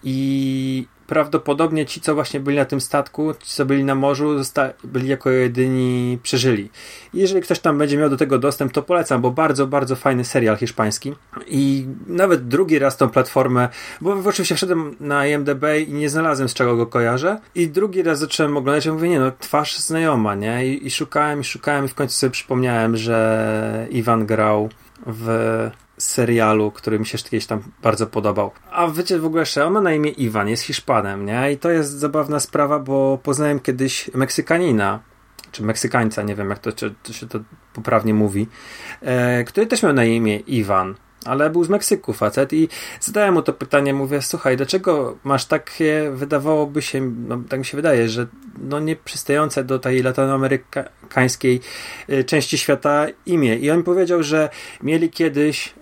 I 0.03 0.87
prawdopodobnie 1.11 1.85
ci, 1.85 2.01
co 2.01 2.15
właśnie 2.15 2.39
byli 2.39 2.57
na 2.57 2.65
tym 2.65 2.81
statku, 2.81 3.33
ci, 3.33 3.55
co 3.55 3.65
byli 3.65 3.83
na 3.83 3.95
morzu, 3.95 4.35
byli 4.83 5.07
jako 5.07 5.29
jedyni 5.29 6.19
przeżyli. 6.23 6.69
Jeżeli 7.13 7.41
ktoś 7.41 7.59
tam 7.59 7.77
będzie 7.77 7.97
miał 7.97 8.09
do 8.09 8.17
tego 8.17 8.37
dostęp, 8.37 8.71
to 8.71 8.81
polecam, 8.81 9.21
bo 9.21 9.31
bardzo, 9.31 9.67
bardzo 9.67 9.95
fajny 9.95 10.25
serial 10.25 10.57
hiszpański. 10.57 11.13
I 11.47 11.85
nawet 12.07 12.47
drugi 12.47 12.79
raz 12.79 12.97
tą 12.97 13.09
platformę, 13.09 13.69
bo 14.01 14.13
oczywiście 14.25 14.55
wszedłem 14.55 14.95
na 14.99 15.27
IMDB 15.27 15.63
i 15.87 15.93
nie 15.93 16.09
znalazłem 16.09 16.49
z 16.49 16.53
czego 16.53 16.75
go 16.75 16.87
kojarzę. 16.87 17.39
I 17.55 17.67
drugi 17.67 18.03
raz 18.03 18.19
zacząłem 18.19 18.57
oglądać 18.57 18.85
i 18.85 18.91
mówię, 18.91 19.09
nie 19.09 19.19
no, 19.19 19.31
twarz 19.39 19.79
znajoma, 19.79 20.35
nie? 20.35 20.67
I, 20.67 20.87
i 20.87 20.91
szukałem, 20.91 21.41
i 21.41 21.43
szukałem 21.43 21.85
i 21.85 21.87
w 21.87 21.95
końcu 21.95 22.15
sobie 22.15 22.31
przypomniałem, 22.31 22.97
że 22.97 23.87
Iwan 23.89 24.25
grał 24.25 24.69
w 25.05 25.69
serialu, 26.05 26.71
który 26.71 26.99
mi 26.99 27.05
się 27.05 27.17
kiedyś 27.17 27.45
tam 27.45 27.63
bardzo 27.81 28.07
podobał. 28.07 28.51
A 28.71 28.87
wiecie 28.87 29.19
w 29.19 29.25
ogóle, 29.25 29.45
że 29.45 29.65
on 29.65 29.73
ma 29.73 29.81
na 29.81 29.93
imię 29.93 30.11
Iwan, 30.11 30.49
jest 30.49 30.63
Hiszpanem, 30.63 31.25
nie? 31.25 31.51
I 31.51 31.57
to 31.57 31.69
jest 31.69 31.91
zabawna 31.91 32.39
sprawa, 32.39 32.79
bo 32.79 33.19
poznałem 33.23 33.59
kiedyś 33.59 34.09
Meksykanina, 34.13 34.99
czy 35.51 35.63
Meksykańca, 35.63 36.23
nie 36.23 36.35
wiem 36.35 36.49
jak 36.49 36.59
to, 36.59 36.71
czy, 36.71 36.95
czy 37.03 37.13
się 37.13 37.27
to 37.27 37.39
poprawnie 37.73 38.13
mówi, 38.13 38.47
e, 39.01 39.43
który 39.43 39.67
też 39.67 39.83
miał 39.83 39.93
na 39.93 40.05
imię 40.05 40.37
Iwan 40.37 40.95
ale 41.25 41.49
był 41.49 41.63
z 41.63 41.69
Meksyku 41.69 42.13
facet 42.13 42.53
i 42.53 42.69
zadałem 42.99 43.33
mu 43.33 43.41
to 43.41 43.53
pytanie, 43.53 43.93
mówię, 43.93 44.21
słuchaj, 44.21 44.57
dlaczego 44.57 45.17
masz 45.23 45.45
takie, 45.45 46.11
wydawałoby 46.13 46.81
się, 46.81 47.01
no, 47.01 47.41
tak 47.49 47.59
mi 47.59 47.65
się 47.65 47.77
wydaje, 47.77 48.09
że 48.09 48.27
no 48.57 48.79
nieprzystające 48.79 49.63
do 49.63 49.79
tej 49.79 50.03
latinoamerykańskiej 50.03 51.61
y, 52.09 52.23
części 52.23 52.57
świata 52.57 53.07
imię. 53.25 53.55
I 53.55 53.71
on 53.71 53.83
powiedział, 53.83 54.23
że 54.23 54.49
mieli 54.83 55.09
kiedyś 55.09 55.73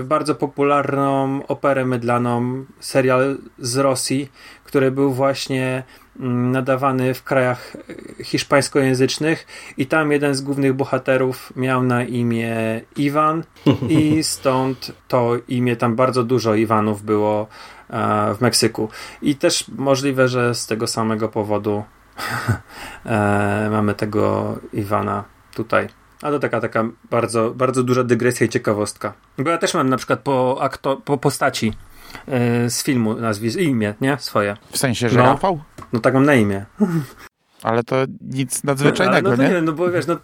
y, 0.00 0.04
bardzo 0.04 0.34
popularną 0.34 1.40
operę 1.46 1.84
mydlaną, 1.84 2.64
serial 2.80 3.38
z 3.58 3.76
Rosji, 3.76 4.28
który 4.64 4.90
był 4.90 5.12
właśnie 5.12 5.82
nadawany 6.18 7.14
w 7.14 7.24
krajach 7.24 7.76
hiszpańskojęzycznych 8.24 9.46
i 9.76 9.86
tam 9.86 10.12
jeden 10.12 10.34
z 10.34 10.40
głównych 10.40 10.74
bohaterów 10.74 11.52
miał 11.56 11.82
na 11.82 12.04
imię 12.04 12.80
Iwan 12.96 13.44
i 13.88 14.24
stąd 14.24 14.92
to 15.08 15.36
imię, 15.48 15.76
tam 15.76 15.96
bardzo 15.96 16.24
dużo 16.24 16.54
Iwanów 16.54 17.02
było 17.02 17.46
e, 17.90 18.34
w 18.34 18.40
Meksyku. 18.40 18.88
I 19.22 19.36
też 19.36 19.64
możliwe, 19.68 20.28
że 20.28 20.54
z 20.54 20.66
tego 20.66 20.86
samego 20.86 21.28
powodu 21.28 21.84
e, 23.06 23.68
mamy 23.70 23.94
tego 23.94 24.56
Iwana 24.72 25.24
tutaj. 25.54 25.88
A 26.22 26.30
to 26.30 26.38
taka, 26.38 26.60
taka 26.60 26.84
bardzo, 27.10 27.50
bardzo 27.50 27.82
duża 27.82 28.04
dygresja 28.04 28.46
i 28.46 28.48
ciekawostka. 28.48 29.12
Bo 29.38 29.50
ja 29.50 29.58
też 29.58 29.74
mam 29.74 29.88
na 29.88 29.96
przykład 29.96 30.20
po, 30.20 30.58
akto, 30.60 30.96
po 30.96 31.18
postaci 31.18 31.72
z 32.68 32.82
filmu 32.82 33.14
nazwisko, 33.14 33.60
imię, 33.60 33.94
nie? 34.00 34.16
Swoje. 34.20 34.56
W 34.70 34.78
sensie, 34.78 35.08
że 35.08 35.18
no, 35.18 35.24
Rafał? 35.24 35.60
No 35.92 36.00
tak 36.00 36.14
mam 36.14 36.24
na 36.24 36.34
imię. 36.34 36.64
Ale 37.62 37.84
to 37.84 37.96
nic 38.20 38.64
nadzwyczajnego, 38.64 39.30
no, 39.30 39.36
no 39.36 39.42
nie? 39.42 39.48
nie? 39.48 39.62
No 39.62 39.72
bo 39.72 39.90
wiesz, 39.90 40.06
no, 40.06 40.16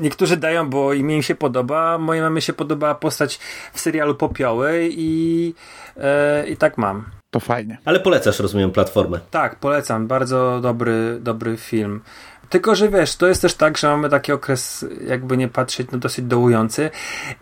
niektórzy 0.00 0.36
dają, 0.36 0.70
bo 0.70 0.92
imię 0.92 1.16
im 1.16 1.22
się 1.22 1.34
podoba, 1.34 1.98
mojej 1.98 2.22
mamie 2.22 2.40
się 2.40 2.52
podoba 2.52 2.94
postać 2.94 3.38
w 3.72 3.80
serialu 3.80 4.14
Popioły 4.14 4.88
i, 4.92 5.54
e, 5.96 6.48
i 6.48 6.56
tak 6.56 6.78
mam. 6.78 7.04
To 7.30 7.40
fajnie. 7.40 7.78
Ale 7.84 8.00
polecasz, 8.00 8.38
rozumiem, 8.38 8.70
platformę. 8.70 9.20
Tak, 9.30 9.56
polecam. 9.56 10.06
Bardzo 10.06 10.60
dobry, 10.60 11.18
dobry 11.20 11.56
film. 11.56 12.00
Tylko, 12.48 12.74
że 12.74 12.88
wiesz, 12.88 13.16
to 13.16 13.26
jest 13.26 13.42
też 13.42 13.54
tak, 13.54 13.78
że 13.78 13.88
mamy 13.88 14.08
taki 14.08 14.32
okres, 14.32 14.86
jakby 15.06 15.36
nie 15.36 15.48
patrzeć, 15.48 15.88
no 15.92 15.98
dosyć 15.98 16.24
dołujący 16.24 16.90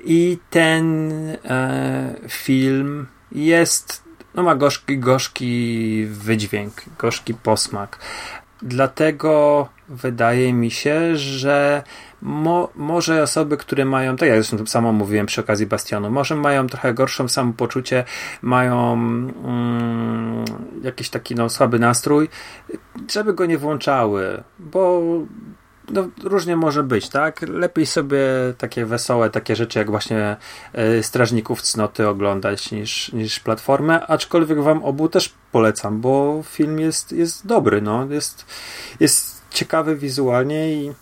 i 0.04 0.38
ten 0.50 1.12
e, 1.44 2.14
film 2.28 3.06
jest, 3.32 4.02
no 4.34 4.42
ma 4.42 4.54
gorzki, 4.54 4.98
gorzki 4.98 6.06
wydźwięk, 6.06 6.72
gorzki 6.98 7.34
posmak. 7.34 7.98
Dlatego 8.62 9.68
wydaje 9.88 10.52
mi 10.52 10.70
się, 10.70 11.16
że 11.16 11.82
mo, 12.22 12.68
może 12.74 13.22
osoby, 13.22 13.56
które 13.56 13.84
mają, 13.84 14.16
tak 14.16 14.28
jak 14.28 14.42
zresztą 14.42 14.66
samo 14.66 14.92
mówiłem 14.92 15.26
przy 15.26 15.40
okazji 15.40 15.66
Bastionu, 15.66 16.10
może 16.10 16.36
mają 16.36 16.66
trochę 16.66 16.94
gorszą 16.94 17.28
samopoczucie, 17.28 18.04
mają 18.42 18.92
mm, 18.92 20.44
jakiś 20.82 21.10
taki 21.10 21.34
no, 21.34 21.48
słaby 21.48 21.78
nastrój, 21.78 22.28
żeby 23.12 23.34
go 23.34 23.46
nie 23.46 23.58
włączały, 23.58 24.42
bo 24.58 25.02
no, 25.88 26.08
różnie 26.24 26.56
może 26.56 26.82
być, 26.82 27.08
tak? 27.08 27.40
Lepiej 27.48 27.86
sobie 27.86 28.18
takie 28.58 28.86
wesołe, 28.86 29.30
takie 29.30 29.56
rzeczy 29.56 29.78
jak 29.78 29.90
właśnie 29.90 30.36
y, 30.98 31.02
Strażników 31.02 31.62
Cnoty 31.62 32.08
oglądać 32.08 32.70
niż, 32.70 33.12
niż 33.12 33.40
Platformę, 33.40 34.06
aczkolwiek 34.06 34.62
wam 34.62 34.84
obu 34.84 35.08
też 35.08 35.34
polecam, 35.52 36.00
bo 36.00 36.42
film 36.44 36.78
jest, 36.78 37.12
jest 37.12 37.46
dobry, 37.46 37.82
no. 37.82 38.06
Jest, 38.10 38.46
jest 39.00 39.42
ciekawy 39.50 39.96
wizualnie 39.96 40.72
i 40.72 40.92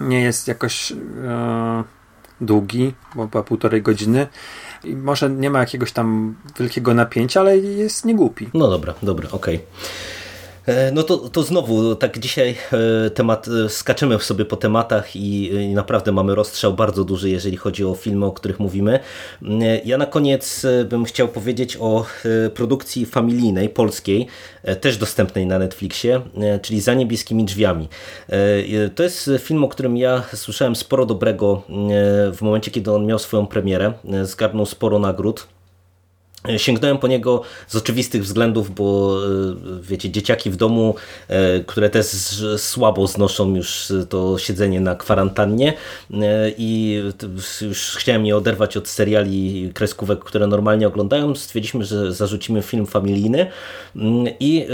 nie 0.00 0.20
jest 0.22 0.48
jakoś 0.48 0.92
e, 0.92 1.84
długi, 2.40 2.94
bo 3.14 3.22
chyba 3.22 3.42
półtorej 3.42 3.82
godziny. 3.82 4.26
I 4.84 4.96
może 4.96 5.30
nie 5.30 5.50
ma 5.50 5.58
jakiegoś 5.58 5.92
tam 5.92 6.34
wielkiego 6.58 6.94
napięcia, 6.94 7.40
ale 7.40 7.58
jest 7.58 8.04
niegłupi. 8.04 8.48
No 8.54 8.68
dobra, 8.68 8.94
dobra, 9.02 9.28
okej. 9.30 9.56
Okay. 9.56 9.66
E, 10.70 10.92
no 10.92 11.02
to, 11.02 11.18
to 11.18 11.42
znowu, 11.42 11.94
tak 11.94 12.18
dzisiaj 12.18 12.56
e, 13.06 13.10
temat, 13.10 13.48
e, 13.48 13.68
skaczemy 13.68 14.18
sobie 14.18 14.44
po 14.44 14.56
tematach 14.56 15.16
i, 15.16 15.54
i, 15.54 15.74
naprawdę 15.74 16.12
mamy 16.12 16.34
rozstrzał 16.34 16.74
bardzo 16.74 17.04
duży, 17.04 17.30
jeżeli 17.30 17.56
chodzi 17.56 17.84
o 17.84 17.94
filmy, 17.94 18.26
o 18.26 18.32
których 18.32 18.60
mówimy. 18.60 19.00
Ja 19.84 19.98
na 19.98 20.06
koniec 20.06 20.66
bym 20.88 21.04
chciał 21.04 21.28
powiedzieć 21.28 21.76
o 21.80 22.06
produkcji 22.54 23.06
familijnej, 23.06 23.68
polskiej, 23.68 24.26
też 24.80 24.96
dostępnej 24.96 25.46
na 25.46 25.58
Netflixie, 25.58 26.20
czyli 26.62 26.80
Za 26.80 26.94
niebieskimi 26.94 27.44
drzwiami. 27.44 27.88
To 28.94 29.02
jest 29.02 29.30
film, 29.38 29.64
o 29.64 29.68
którym 29.68 29.96
ja 29.96 30.22
słyszałem 30.34 30.76
sporo 30.76 31.06
dobrego 31.06 31.62
w 32.32 32.38
momencie, 32.40 32.70
kiedy 32.70 32.92
on 32.92 33.06
miał 33.06 33.18
swoją 33.18 33.46
premierę. 33.46 33.92
Zgarnął 34.24 34.66
sporo 34.66 34.98
nagród. 34.98 35.46
Sięgnąłem 36.56 36.98
po 36.98 37.06
niego 37.06 37.42
z 37.68 37.76
oczywistych 37.76 38.22
względów, 38.22 38.74
bo 38.74 39.16
e, 39.24 39.80
wiecie, 39.82 40.10
dzieciaki 40.10 40.50
w 40.50 40.56
domu, 40.56 40.94
e, 41.28 41.60
które 41.60 41.90
też 41.90 42.06
słabo 42.56 43.06
znoszą 43.06 43.54
już 43.54 43.92
to 44.08 44.38
siedzenie 44.38 44.80
na 44.80 44.94
kwarantannie 44.96 45.72
e, 46.14 46.50
i 46.58 47.02
już 47.62 47.96
chciałem 47.98 48.26
je 48.26 48.36
oderwać 48.36 48.76
od 48.76 48.88
seriali 48.88 49.70
kreskówek, 49.74 50.18
które 50.18 50.46
normalnie 50.46 50.88
oglądają. 50.88 51.34
Stwierdziliśmy, 51.34 51.84
że 51.84 52.12
zarzucimy 52.12 52.62
film 52.62 52.86
familijny 52.86 53.46
mm, 53.96 54.26
i 54.40 54.66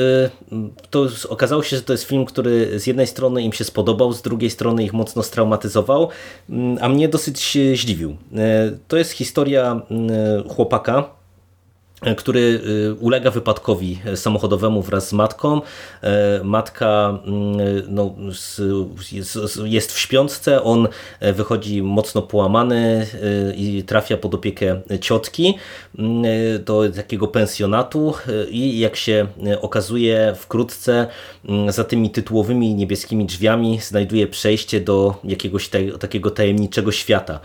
to 0.91 1.09
okazało 1.29 1.63
się, 1.63 1.77
że 1.77 1.83
to 1.83 1.93
jest 1.93 2.05
film, 2.05 2.25
który 2.25 2.81
z 2.81 2.87
jednej 2.87 3.07
strony 3.07 3.43
im 3.43 3.53
się 3.53 3.65
spodobał, 3.65 4.13
z 4.13 4.23
drugiej 4.23 4.51
strony 4.51 4.85
ich 4.85 4.93
mocno 4.93 5.23
straumatyzował, 5.23 6.09
mm, 6.51 6.79
a 6.81 6.89
mnie 6.89 7.09
dosyć 7.09 7.59
zdziwił. 7.75 8.17
To 8.89 8.97
jest 8.97 9.11
historia 9.11 9.81
mm, 9.91 10.49
chłopaka, 10.49 11.17
który 12.15 12.41
y, 12.41 12.95
ulega 13.01 13.31
wypadkowi 13.31 13.99
samochodowemu 14.15 14.83
wraz 14.83 15.09
z 15.09 15.13
matką. 15.13 15.61
E, 16.03 16.41
matka 16.45 17.19
mm, 17.27 17.83
no, 17.89 18.15
jest 19.65 19.93
w 19.93 19.99
śpiączce, 19.99 20.63
on 20.63 20.89
e, 21.21 21.33
wychodzi 21.33 21.83
mocno 21.83 22.23
połamany 22.23 23.07
e, 23.51 23.55
i 23.55 23.83
trafia 23.83 24.17
pod 24.17 24.35
opiekę 24.35 24.81
ciotki 25.01 25.55
mm, 25.99 26.25
do 26.65 26.89
takiego 26.97 27.29
pensjonatu 27.29 28.15
i 28.51 28.79
jak 28.79 28.97
się 28.97 29.27
okazuje 29.61 30.35
wkrótce 30.37 31.07
mm, 31.49 31.73
za 31.73 31.85
tymi 31.85 32.11
tytułowymi 32.11 32.75
niebieskimi 32.75 33.27
drzwiami 33.27 33.81
znajduje 33.81 34.27
przejście 34.27 34.81
do 34.81 35.15
jakiegoś 35.25 35.71
takiego 36.01 36.31
tajemniczego 36.31 36.93
świata. 36.93 37.41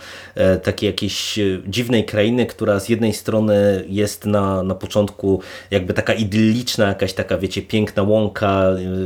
Takiej 0.63 0.87
jakiejś 0.87 1.39
dziwnej 1.67 2.05
krainy, 2.05 2.45
która 2.45 2.79
z 2.79 2.89
jednej 2.89 3.13
strony 3.13 3.85
jest 3.89 4.25
na 4.25 4.50
na, 4.63 4.75
początku 4.75 5.41
jakby 5.71 5.93
taka 5.93 6.13
idylliczna, 6.13 6.87
jakaś 6.87 7.13
taka, 7.13 7.37
wiecie, 7.37 7.61
piękna 7.61 8.03
łąka, 8.03 8.65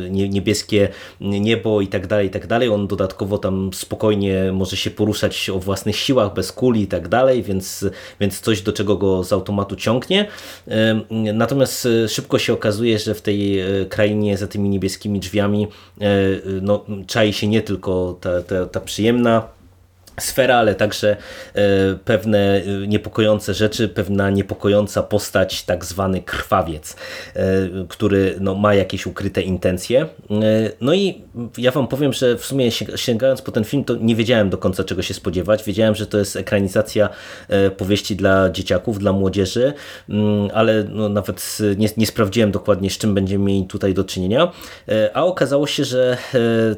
niebieskie 0.10 0.90
niebo 1.22 1.82
i 1.82 1.88
tak 1.88 2.08
dalej, 2.08 2.28
i 2.28 2.30
tak 2.30 2.48
dalej. 2.48 2.70
On 2.70 2.88
dodatkowo 2.88 3.38
tam 3.38 3.70
spokojnie 3.74 4.52
może 4.52 4.78
się 4.78 4.92
poruszać 4.92 5.50
o 5.50 5.60
własnych 5.60 5.96
siłach, 5.96 6.34
bez 6.34 6.52
kuli 6.52 6.82
i 6.82 6.88
tak 6.88 7.08
dalej, 7.08 7.44
więc, 7.44 7.86
więc 8.20 8.40
coś, 8.40 8.62
do 8.62 8.74
czego 8.74 8.98
go 8.98 9.24
z 9.24 9.34
automatu 9.34 9.76
ciągnie. 9.76 10.28
Natomiast 11.34 11.86
e, 11.86 12.10
szybko 12.10 12.40
się 12.40 12.54
okazuje, 12.54 13.00
że 13.00 13.14
w 13.14 13.22
tej 13.22 13.60
krainie 13.90 14.38
za 14.38 14.48
tymi 14.48 14.70
niebieskimi 14.70 15.20
drzwiami 15.20 15.68
no, 16.62 16.86
czai 17.08 17.34
się 17.34 17.48
nie 17.48 17.62
tylko 17.62 18.18
ta, 18.22 18.42
ta, 18.42 18.66
ta 18.66 18.80
przyjemna 18.80 19.55
sfera, 20.20 20.58
ale 20.58 20.76
także 20.76 21.18
e, 21.54 21.62
pewne 22.06 22.38
e, 22.38 22.88
niepokojące 22.88 23.54
rzeczy, 23.54 23.90
pewna 23.90 24.30
niepokojąca 24.30 25.04
postać, 25.04 25.64
tak 25.64 25.86
zwany 25.86 26.22
krwawiec, 26.22 26.96
e, 27.36 27.46
który 27.88 28.36
no, 28.40 28.56
ma 28.56 28.74
jakieś 28.74 29.06
ukryte 29.06 29.42
intencje. 29.42 30.08
No 30.82 30.94
i 30.94 31.22
ja 31.58 31.72
wam 31.72 31.88
powiem, 31.88 32.14
że 32.14 32.38
w 32.38 32.46
sumie 32.46 32.72
sięgając 32.96 33.42
po 33.42 33.52
ten 33.52 33.64
film, 33.64 33.84
to 33.84 33.96
nie 33.96 34.16
wiedziałem 34.16 34.50
do 34.50 34.58
końca 34.58 34.84
czego 34.84 35.02
się 35.02 35.14
spodziewać. 35.14 35.64
Wiedziałem, 35.64 35.96
że 35.96 36.08
to 36.08 36.18
jest 36.18 36.36
ekranizacja 36.36 37.10
powieści 37.78 38.16
dla 38.16 38.50
dzieciaków, 38.50 39.00
dla 39.00 39.14
młodzieży, 39.14 39.74
mm, 40.10 40.50
ale 40.54 40.84
no, 40.84 41.10
nawet 41.10 41.58
nie, 41.78 41.90
nie 41.98 42.08
sprawdziłem 42.08 42.52
dokładnie, 42.52 42.90
z 42.90 42.98
czym 42.98 43.14
będziemy 43.14 43.46
mieli 43.46 43.66
tutaj 43.66 43.94
do 43.94 44.04
czynienia. 44.04 44.52
A 45.14 45.26
okazało 45.26 45.68
się, 45.68 45.86
że 45.86 46.18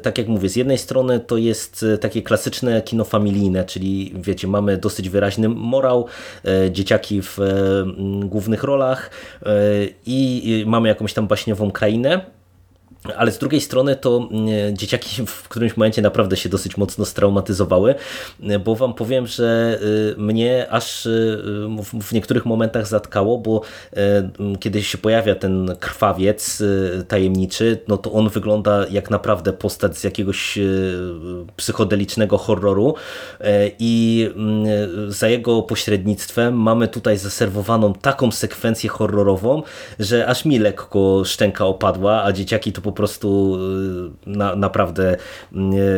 tak 0.02 0.18
jak 0.18 0.28
mówię, 0.28 0.48
z 0.48 0.56
jednej 0.56 0.78
strony 0.78 1.20
to 1.20 1.36
jest 1.36 1.84
takie 2.00 2.22
klasyczne 2.22 2.82
kino 2.82 3.04
familijne, 3.04 3.27
familijne, 3.28 3.64
czyli 3.64 4.12
wiecie, 4.16 4.48
mamy 4.48 4.76
dosyć 4.76 5.08
wyraźny 5.08 5.48
morał, 5.48 6.06
e, 6.44 6.70
dzieciaki 6.70 7.22
w 7.22 7.38
e, 7.40 8.24
głównych 8.26 8.62
rolach 8.62 9.10
e, 9.42 9.50
i 10.06 10.64
mamy 10.66 10.88
jakąś 10.88 11.12
tam 11.12 11.26
baśniową 11.26 11.70
krainę 11.70 12.37
ale 13.16 13.32
z 13.32 13.38
drugiej 13.38 13.60
strony 13.60 13.96
to 13.96 14.28
mm, 14.30 14.76
dzieciaki 14.76 15.26
w 15.26 15.48
którymś 15.48 15.76
momencie 15.76 16.02
naprawdę 16.02 16.36
się 16.36 16.48
dosyć 16.48 16.76
mocno 16.76 17.04
straumatyzowały, 17.04 17.94
bo 18.64 18.74
wam 18.74 18.94
powiem, 18.94 19.26
że 19.26 19.78
y, 19.82 20.14
mnie 20.20 20.66
aż 20.70 21.06
y, 21.06 21.42
w 22.00 22.12
niektórych 22.12 22.46
momentach 22.46 22.86
zatkało, 22.86 23.38
bo 23.38 23.60
y, 23.92 23.98
kiedy 24.60 24.82
się 24.82 24.98
pojawia 24.98 25.34
ten 25.34 25.76
krwawiec 25.80 26.62
tajemniczy, 27.08 27.80
no 27.88 27.96
to 27.96 28.12
on 28.12 28.28
wygląda 28.28 28.86
jak 28.90 29.10
naprawdę 29.10 29.52
postać 29.52 29.98
z 29.98 30.04
jakiegoś 30.04 30.58
psychodelicznego 31.56 32.38
horroru 32.38 32.94
i 33.78 34.30
mm, 34.36 34.66
za 35.12 35.28
jego 35.28 35.62
pośrednictwem 35.62 36.54
mamy 36.54 36.88
tutaj 36.88 37.18
zaserwowaną 37.18 37.94
taką 37.94 38.30
sekwencję 38.30 38.90
horrorową, 38.90 39.62
że 39.98 40.26
aż 40.26 40.44
mi 40.44 40.58
lekko 40.58 41.22
szczęka 41.24 41.66
opadła, 41.66 42.22
a 42.24 42.32
dzieciaki 42.32 42.72
to 42.72 42.80
po 42.80 42.92
prostu 42.98 43.58
y, 44.26 44.30
na, 44.30 44.56
naprawdę 44.56 45.16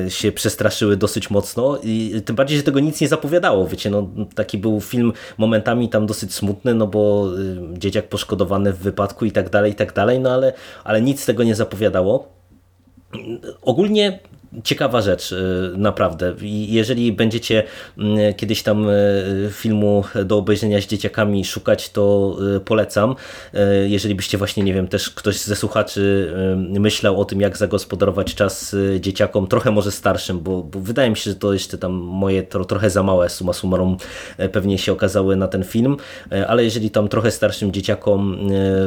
y, 0.06 0.10
się 0.10 0.32
przestraszyły 0.32 0.96
dosyć 0.96 1.30
mocno 1.30 1.78
i 1.82 2.22
tym 2.24 2.36
bardziej, 2.36 2.56
że 2.58 2.62
tego 2.62 2.80
nic 2.80 3.00
nie 3.00 3.08
zapowiadało, 3.08 3.66
wiecie, 3.66 3.90
no 3.90 4.08
taki 4.34 4.58
był 4.58 4.80
film 4.80 5.12
momentami 5.38 5.88
tam 5.88 6.06
dosyć 6.06 6.34
smutny, 6.34 6.74
no 6.74 6.86
bo 6.86 7.28
y, 7.38 7.78
dzieciak 7.78 8.08
poszkodowany 8.08 8.72
w 8.72 8.78
wypadku 8.78 9.24
i 9.24 9.32
tak 9.32 9.50
dalej, 9.50 9.72
i 9.72 9.74
tak 9.74 9.92
dalej, 9.92 10.20
no 10.20 10.30
ale, 10.30 10.52
ale 10.84 11.02
nic 11.02 11.26
tego 11.26 11.42
nie 11.42 11.54
zapowiadało. 11.54 12.28
Ogólnie 13.62 14.18
ciekawa 14.64 15.00
rzecz, 15.00 15.32
y, 15.32 15.72
naprawdę. 15.76 16.34
Jeżeli 16.68 17.12
będziecie 17.12 17.62
mm, 17.98 18.34
kiedyś 18.34 18.62
tam 18.62 18.88
y, 18.88 19.50
filmu 19.52 20.04
do 20.24 20.38
obejrzenia 20.38 20.80
z 20.80 20.86
dzieciakami 20.86 21.44
szukać, 21.44 21.90
to 21.90 22.36
y, 22.56 22.60
polecam. 22.60 23.14
Jeżeli 23.86 24.14
byście 24.14 24.38
właśnie, 24.38 24.62
nie 24.62 24.74
wiem, 24.74 24.88
też 24.88 25.10
ktoś 25.10 25.40
ze 25.40 25.56
słuchaczy 25.56 26.34
myślał 26.56 27.20
o 27.20 27.24
tym, 27.24 27.40
jak 27.40 27.56
zagospodarować 27.56 28.34
czas 28.34 28.76
dzieciakom, 29.00 29.46
trochę 29.46 29.70
może 29.70 29.92
starszym, 29.92 30.40
bo, 30.40 30.62
bo 30.62 30.80
wydaje 30.80 31.10
mi 31.10 31.16
się, 31.16 31.30
że 31.30 31.36
to 31.36 31.52
jeszcze 31.52 31.78
tam 31.78 31.92
moje 31.92 32.42
to, 32.42 32.64
trochę 32.64 32.90
za 32.90 33.02
małe 33.02 33.28
suma 33.28 33.52
summarum 33.52 33.96
pewnie 34.52 34.78
się 34.78 34.92
okazały 34.92 35.36
na 35.36 35.48
ten 35.48 35.64
film, 35.64 35.96
ale 36.48 36.64
jeżeli 36.64 36.90
tam 36.90 37.08
trochę 37.08 37.30
starszym 37.30 37.72
dzieciakom 37.72 38.38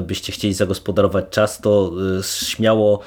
byście 0.02 0.32
chcieli 0.32 0.54
zagospodarować 0.54 1.26
czas, 1.30 1.62
to 1.62 1.92
śmiało 2.22 3.00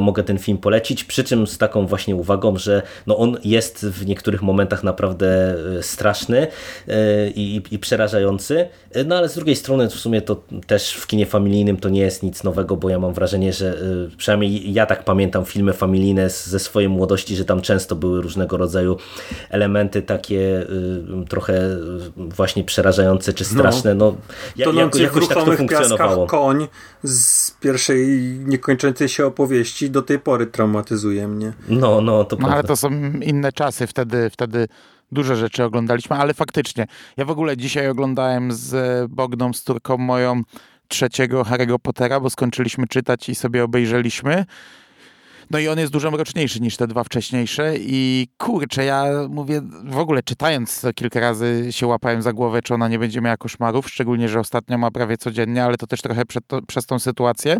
mogę 0.00 0.22
ten 0.22 0.38
film 0.38 0.58
polecić, 0.58 1.04
przy 1.04 1.24
czym 1.24 1.46
z 1.46 1.58
taką 1.58 1.83
właśnie 1.86 2.16
uwagą, 2.16 2.56
że 2.56 2.82
no 3.06 3.18
on 3.18 3.38
jest 3.44 3.86
w 3.86 4.06
niektórych 4.06 4.42
momentach 4.42 4.84
naprawdę 4.84 5.56
e, 5.78 5.82
straszny 5.82 6.46
e, 6.88 7.28
i, 7.28 7.62
i 7.70 7.78
przerażający, 7.78 8.68
e, 8.90 9.04
no 9.04 9.16
ale 9.16 9.28
z 9.28 9.34
drugiej 9.34 9.56
strony 9.56 9.88
w 9.88 9.94
sumie 9.94 10.22
to 10.22 10.42
też 10.66 10.94
w 10.94 11.06
kinie 11.06 11.26
familijnym 11.26 11.76
to 11.76 11.88
nie 11.88 12.00
jest 12.00 12.22
nic 12.22 12.44
nowego, 12.44 12.76
bo 12.76 12.88
ja 12.88 12.98
mam 12.98 13.14
wrażenie, 13.14 13.52
że 13.52 13.78
przynajmniej 14.16 14.72
ja 14.72 14.86
tak 14.86 15.04
pamiętam 15.04 15.44
filmy 15.44 15.72
familijne 15.72 16.30
ze 16.30 16.58
swojej 16.58 16.88
młodości, 16.88 17.36
że 17.36 17.44
tam 17.44 17.60
często 17.60 17.96
były 17.96 18.22
różnego 18.22 18.56
rodzaju 18.56 18.96
elementy 19.50 20.02
takie 20.02 20.66
trochę 21.28 21.76
właśnie 22.16 22.64
przerażające 22.64 23.32
czy 23.32 23.44
no. 23.44 23.50
straszne. 23.50 23.94
No, 23.94 24.16
no 24.56 24.72
jak, 24.72 24.94
jakoś 24.94 25.28
tak 25.28 25.44
to 25.44 25.52
funkcjonowało. 25.56 26.26
koń 26.26 26.68
z 27.04 27.50
pierwszej 27.50 28.06
niekończącej 28.46 29.08
się 29.08 29.26
opowieści 29.26 29.90
do 29.90 30.02
tej 30.02 30.18
pory 30.18 30.46
traumatyzuje 30.46 31.28
mnie. 31.28 31.52
No, 31.80 32.00
no, 32.00 32.24
to 32.24 32.36
no, 32.36 32.48
Ale 32.48 32.64
to 32.64 32.76
są 32.76 32.90
inne 33.22 33.52
czasy, 33.52 33.86
wtedy, 33.86 34.30
wtedy 34.30 34.68
duże 35.12 35.36
rzeczy 35.36 35.64
oglądaliśmy, 35.64 36.16
ale 36.16 36.34
faktycznie, 36.34 36.86
ja 37.16 37.24
w 37.24 37.30
ogóle 37.30 37.56
dzisiaj 37.56 37.88
oglądałem 37.88 38.52
z 38.52 39.10
Bogną, 39.10 39.52
z 39.52 39.64
Turką 39.64 39.98
moją 39.98 40.42
trzeciego 40.88 41.42
Harry'ego 41.42 41.78
Pottera, 41.78 42.20
bo 42.20 42.30
skończyliśmy 42.30 42.86
czytać 42.86 43.28
i 43.28 43.34
sobie 43.34 43.64
obejrzeliśmy. 43.64 44.44
No 45.50 45.58
i 45.58 45.68
on 45.68 45.78
jest 45.78 45.92
dużo 45.92 46.10
mroczniejszy 46.10 46.60
niż 46.60 46.76
te 46.76 46.86
dwa 46.86 47.04
wcześniejsze 47.04 47.74
i 47.78 48.28
kurczę, 48.38 48.84
ja 48.84 49.04
mówię, 49.28 49.60
w 49.84 49.98
ogóle 49.98 50.22
czytając 50.22 50.80
to 50.80 50.92
kilka 50.92 51.20
razy 51.20 51.66
się 51.70 51.86
łapałem 51.86 52.22
za 52.22 52.32
głowę, 52.32 52.62
czy 52.62 52.74
ona 52.74 52.88
nie 52.88 52.98
będzie 52.98 53.20
miała 53.20 53.36
koszmarów, 53.36 53.90
szczególnie, 53.90 54.28
że 54.28 54.40
ostatnio 54.40 54.78
ma 54.78 54.90
prawie 54.90 55.16
codziennie, 55.16 55.64
ale 55.64 55.76
to 55.76 55.86
też 55.86 56.02
trochę 56.02 56.22
to, 56.46 56.62
przez 56.62 56.86
tą 56.86 56.98
sytuację. 56.98 57.56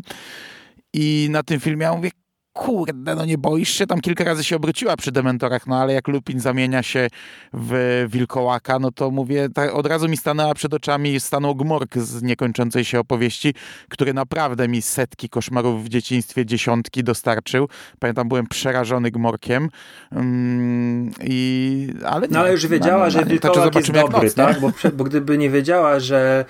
I 0.92 1.28
na 1.30 1.42
tym 1.42 1.60
filmie 1.60 1.84
ja 1.84 1.94
mówię, 1.94 2.10
kurde, 2.54 3.14
no 3.14 3.24
nie 3.24 3.38
boisz 3.38 3.70
się? 3.70 3.86
Tam 3.86 4.00
kilka 4.00 4.24
razy 4.24 4.44
się 4.44 4.56
obróciła 4.56 4.96
przy 4.96 5.12
dementorach, 5.12 5.66
no 5.66 5.80
ale 5.80 5.92
jak 5.92 6.08
Lupin 6.08 6.40
zamienia 6.40 6.82
się 6.82 7.08
w 7.52 8.04
wilkołaka, 8.08 8.78
no 8.78 8.90
to 8.92 9.10
mówię, 9.10 9.48
tak 9.54 9.74
od 9.74 9.86
razu 9.86 10.08
mi 10.08 10.16
stanęła 10.16 10.54
przed 10.54 10.74
oczami, 10.74 11.20
stanął 11.20 11.54
gmork 11.54 11.98
z 11.98 12.22
niekończącej 12.22 12.84
się 12.84 13.00
opowieści, 13.00 13.54
który 13.88 14.14
naprawdę 14.14 14.68
mi 14.68 14.82
setki 14.82 15.28
koszmarów 15.28 15.84
w 15.84 15.88
dzieciństwie, 15.88 16.46
dziesiątki 16.46 17.04
dostarczył. 17.04 17.68
Pamiętam, 17.98 18.28
byłem 18.28 18.46
przerażony 18.46 19.10
gmorkiem. 19.10 19.68
Mm, 20.12 21.10
i, 21.20 21.88
ale 22.06 22.26
No 22.30 22.40
ale 22.40 22.52
już 22.52 22.66
wiedziała, 22.66 23.04
no, 23.04 23.10
że 23.10 23.18
no, 23.18 23.24
to 23.24 23.30
wilkołak 23.30 23.74
jest 23.74 23.92
dobry, 23.92 24.26
nie? 24.28 24.30
tak? 24.30 24.60
Bo, 24.60 24.72
bo 24.92 25.04
gdyby 25.04 25.38
nie 25.38 25.50
wiedziała, 25.50 26.00
że, 26.00 26.44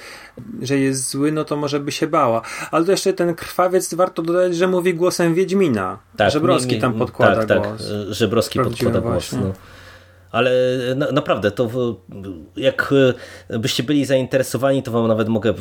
że 0.63 0.79
jest 0.79 1.11
zły, 1.11 1.33
no 1.33 1.45
to 1.45 1.57
może 1.57 1.81
by 1.81 1.93
się 1.93 2.07
bała. 2.07 2.43
Ale 2.71 2.85
to 2.85 2.91
jeszcze 2.91 3.13
ten 3.13 3.35
krwawiec, 3.35 3.95
warto 3.95 4.23
dodać, 4.23 4.57
że 4.57 4.69
mówi 4.69 4.95
głosem 4.95 5.35
Wiedźmina. 5.35 5.99
Żebrowski 6.29 6.69
mi- 6.69 6.75
mi- 6.75 6.81
tam 6.81 6.95
podkłada 6.95 7.47
tak, 7.47 7.59
głos. 7.59 7.79
Tak, 7.79 8.15
Żebrowski 8.15 8.59
podkłada 8.61 9.01
głos. 9.01 9.33
No. 9.33 9.53
Ale 10.35 10.53
na, 10.97 11.13
naprawdę, 11.13 11.51
to 11.51 11.71
jak 12.57 12.95
e, 13.51 13.59
byście 13.59 13.83
byli 13.83 14.05
zainteresowani, 14.05 14.83
to 14.83 14.91
wam 14.91 15.09
nawet 15.09 15.29
mogę 15.29 15.55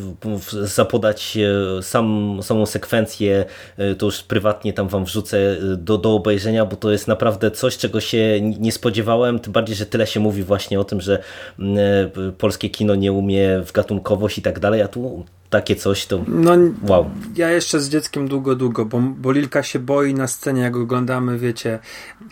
zapodać 0.61 1.37
e, 1.37 1.83
sam, 1.83 2.39
samą 2.41 2.65
sekwencję, 2.65 3.45
e, 3.77 3.95
to 3.95 4.05
już 4.05 4.23
prywatnie 4.23 4.73
tam 4.73 4.87
wam 4.87 5.05
wrzucę 5.05 5.37
e, 5.37 5.57
do, 5.77 5.97
do 5.97 6.15
obejrzenia, 6.15 6.65
bo 6.65 6.75
to 6.75 6.91
jest 6.91 7.07
naprawdę 7.07 7.51
coś, 7.51 7.77
czego 7.77 8.01
się 8.01 8.41
nie 8.41 8.71
spodziewałem, 8.71 9.39
tym 9.39 9.53
bardziej, 9.53 9.75
że 9.75 9.85
tyle 9.85 10.07
się 10.07 10.19
mówi 10.19 10.43
właśnie 10.43 10.79
o 10.79 10.83
tym, 10.83 11.01
że 11.01 11.23
e, 11.59 12.31
polskie 12.37 12.69
kino 12.69 12.95
nie 12.95 13.11
umie 13.11 13.61
w 13.65 13.71
gatunkowość 13.71 14.37
i 14.37 14.41
tak 14.41 14.59
dalej, 14.59 14.81
a 14.81 14.87
tu 14.87 15.25
takie 15.53 15.75
coś 15.75 16.05
to 16.05 16.23
No, 16.27 16.51
wow. 16.87 17.09
ja 17.35 17.49
jeszcze 17.49 17.79
z 17.79 17.89
dzieckiem 17.89 18.27
długo, 18.27 18.55
długo, 18.55 18.85
bo, 18.85 18.99
bo 18.99 19.31
Lilka 19.31 19.63
się 19.63 19.79
boi 19.79 20.13
na 20.13 20.27
scenie, 20.27 20.61
jak 20.61 20.75
oglądamy, 20.75 21.37
wiecie, 21.39 21.79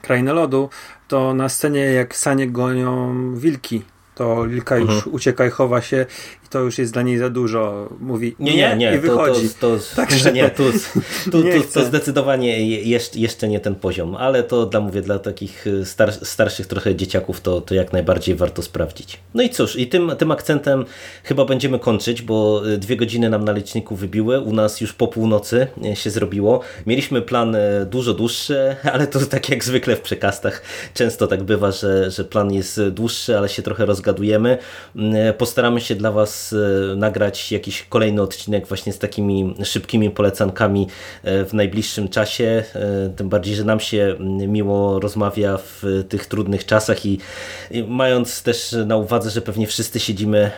Krainę 0.02 0.34
Lodu, 0.34 0.70
to 1.12 1.34
na 1.34 1.50
scenie 1.50 1.80
jak 1.80 2.16
sanie 2.16 2.48
gonią 2.48 2.92
wilki, 3.36 3.82
to 4.16 4.46
Lilka 4.46 4.78
już 4.78 4.90
Mhm. 4.90 5.16
ucieka 5.16 5.46
i 5.46 5.50
chowa 5.50 5.82
się 5.82 6.06
to 6.52 6.60
już 6.60 6.78
jest 6.78 6.94
dla 6.94 7.02
niej 7.02 7.18
za 7.18 7.30
dużo. 7.30 7.90
Mówi 8.00 8.36
Nie, 8.40 8.56
nie, 8.56 8.76
nie. 8.78 8.96
i 8.96 9.00
wychodzi. 9.00 9.50
To, 9.50 9.56
to, 9.60 9.78
to, 9.78 9.96
Także 9.96 10.34
nie, 10.34 10.50
tu, 10.50 10.64
tu, 11.32 11.42
nie 11.44 11.62
tu, 11.62 11.74
to 11.74 11.86
zdecydowanie 11.86 12.70
je- 12.70 12.82
jeszcze, 12.84 13.20
jeszcze 13.20 13.48
nie 13.48 13.60
ten 13.60 13.76
poziom, 13.76 14.16
ale 14.16 14.44
to 14.44 14.66
dla 14.66 14.80
mówię, 14.80 15.02
dla 15.02 15.20
takich 15.20 15.68
y, 15.68 15.86
star, 15.86 16.14
starszych 16.14 16.68
trochę 16.68 16.96
dzieciaków 16.96 17.42
to, 17.42 17.62
to 17.62 17.76
jak 17.76 17.94
najbardziej 17.94 18.36
warto 18.36 18.62
sprawdzić. 18.62 19.20
No 19.34 19.44
i 19.44 19.50
cóż, 19.50 19.76
i 19.76 19.88
tym, 19.88 20.12
tym 20.18 20.32
akcentem 20.32 20.86
chyba 21.24 21.46
będziemy 21.46 21.80
kończyć, 21.80 22.22
bo 22.22 22.62
y, 22.70 22.78
dwie 22.78 22.98
godziny 22.98 23.30
nam 23.30 23.46
na 23.46 23.52
liczniku 23.52 23.96
wybiły, 23.96 24.40
u 24.40 24.54
nas 24.54 24.82
już 24.82 24.94
po 24.94 25.08
północy 25.08 25.68
y, 25.92 25.96
się 25.96 26.10
zrobiło. 26.10 26.62
Mieliśmy 26.86 27.22
plan 27.22 27.56
y, 27.56 27.86
dużo 27.90 28.14
dłuższy, 28.14 28.76
ale 28.94 29.08
to 29.08 29.20
tak 29.26 29.50
jak 29.50 29.64
zwykle 29.64 29.96
w 29.96 30.02
przekastach 30.02 30.62
często 30.94 31.28
tak 31.28 31.44
bywa, 31.44 31.72
że, 31.72 32.12
że 32.12 32.24
plan 32.24 32.52
jest 32.54 32.82
dłuższy, 32.90 33.38
ale 33.38 33.50
się 33.50 33.62
trochę 33.62 33.86
rozgadujemy. 33.86 34.58
Y, 34.96 35.34
Postaramy 35.38 35.82
się 35.82 35.96
dla 35.96 36.12
Was 36.12 36.41
y, 36.54 36.96
nagrać 36.96 37.52
jakiś 37.52 37.84
kolejny 37.84 38.22
odcinek 38.22 38.68
właśnie 38.68 38.94
z 38.94 39.00
takimi 39.00 39.56
szybkimi 39.64 40.10
polecankami 40.10 40.88
y, 41.26 41.46
w 41.46 41.54
najbliższym 41.54 42.10
czasie. 42.10 42.64
Y, 43.08 43.16
Tym 43.16 43.30
bardziej, 43.30 43.56
że 43.56 43.64
nam 43.64 43.80
się 43.80 44.16
miło 44.48 45.00
rozmawia 45.00 45.58
w 45.58 46.06
tych 46.10 46.26
trudnych 46.26 46.66
czasach 46.66 47.06
i 47.06 47.20
mając 47.88 48.44
też 48.44 48.76
na 48.86 48.98
uwadze, 48.98 49.30
że 49.30 49.42
pewnie 49.42 49.68
wszyscy 49.68 50.00
siedzimy 50.00 50.52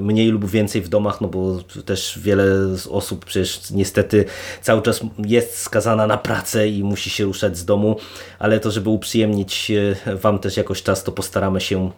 mniej 0.00 0.28
lub 0.28 0.50
więcej 0.50 0.82
w 0.82 0.88
domach, 0.88 1.20
no 1.20 1.28
bo 1.28 1.58
też 1.84 2.18
wiele 2.22 2.44
osób 2.90 3.24
przecież 3.24 3.70
niestety 3.70 4.24
cały 4.62 4.82
czas 4.82 5.00
jest 5.18 5.58
skazana 5.58 6.06
na 6.06 6.18
pracę 6.18 6.68
i 6.68 6.84
musi 6.84 7.10
się 7.10 7.24
ruszać 7.24 7.58
z 7.58 7.64
domu, 7.64 7.96
ale 8.38 8.60
to, 8.60 8.70
żeby 8.70 8.90
uprzyjemnić 8.90 9.72
Wam 10.06 10.38
też 10.38 10.56
jakoś 10.56 10.82
czas, 10.82 11.04
to 11.04 11.12
postaramy 11.12 11.60
się 11.60 11.90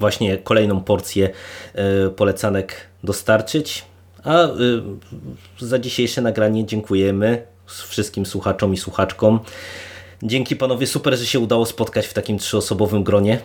właśnie 0.00 0.38
kolejną 0.38 0.80
porcję 0.80 1.30
e, 1.74 2.10
polecanek 2.10 2.76
dostarczyć. 3.04 3.84
A 4.24 4.34
e, 4.42 4.48
za 5.58 5.78
dzisiejsze 5.78 6.22
nagranie 6.22 6.66
dziękujemy 6.66 7.42
wszystkim 7.66 8.26
słuchaczom 8.26 8.74
i 8.74 8.76
słuchaczkom. 8.76 9.40
Dzięki 10.22 10.56
panowie, 10.56 10.86
super, 10.86 11.16
że 11.18 11.26
się 11.26 11.40
udało 11.40 11.66
spotkać 11.66 12.06
w 12.06 12.14
takim 12.14 12.38
trzyosobowym 12.38 13.04
gronie. 13.04 13.40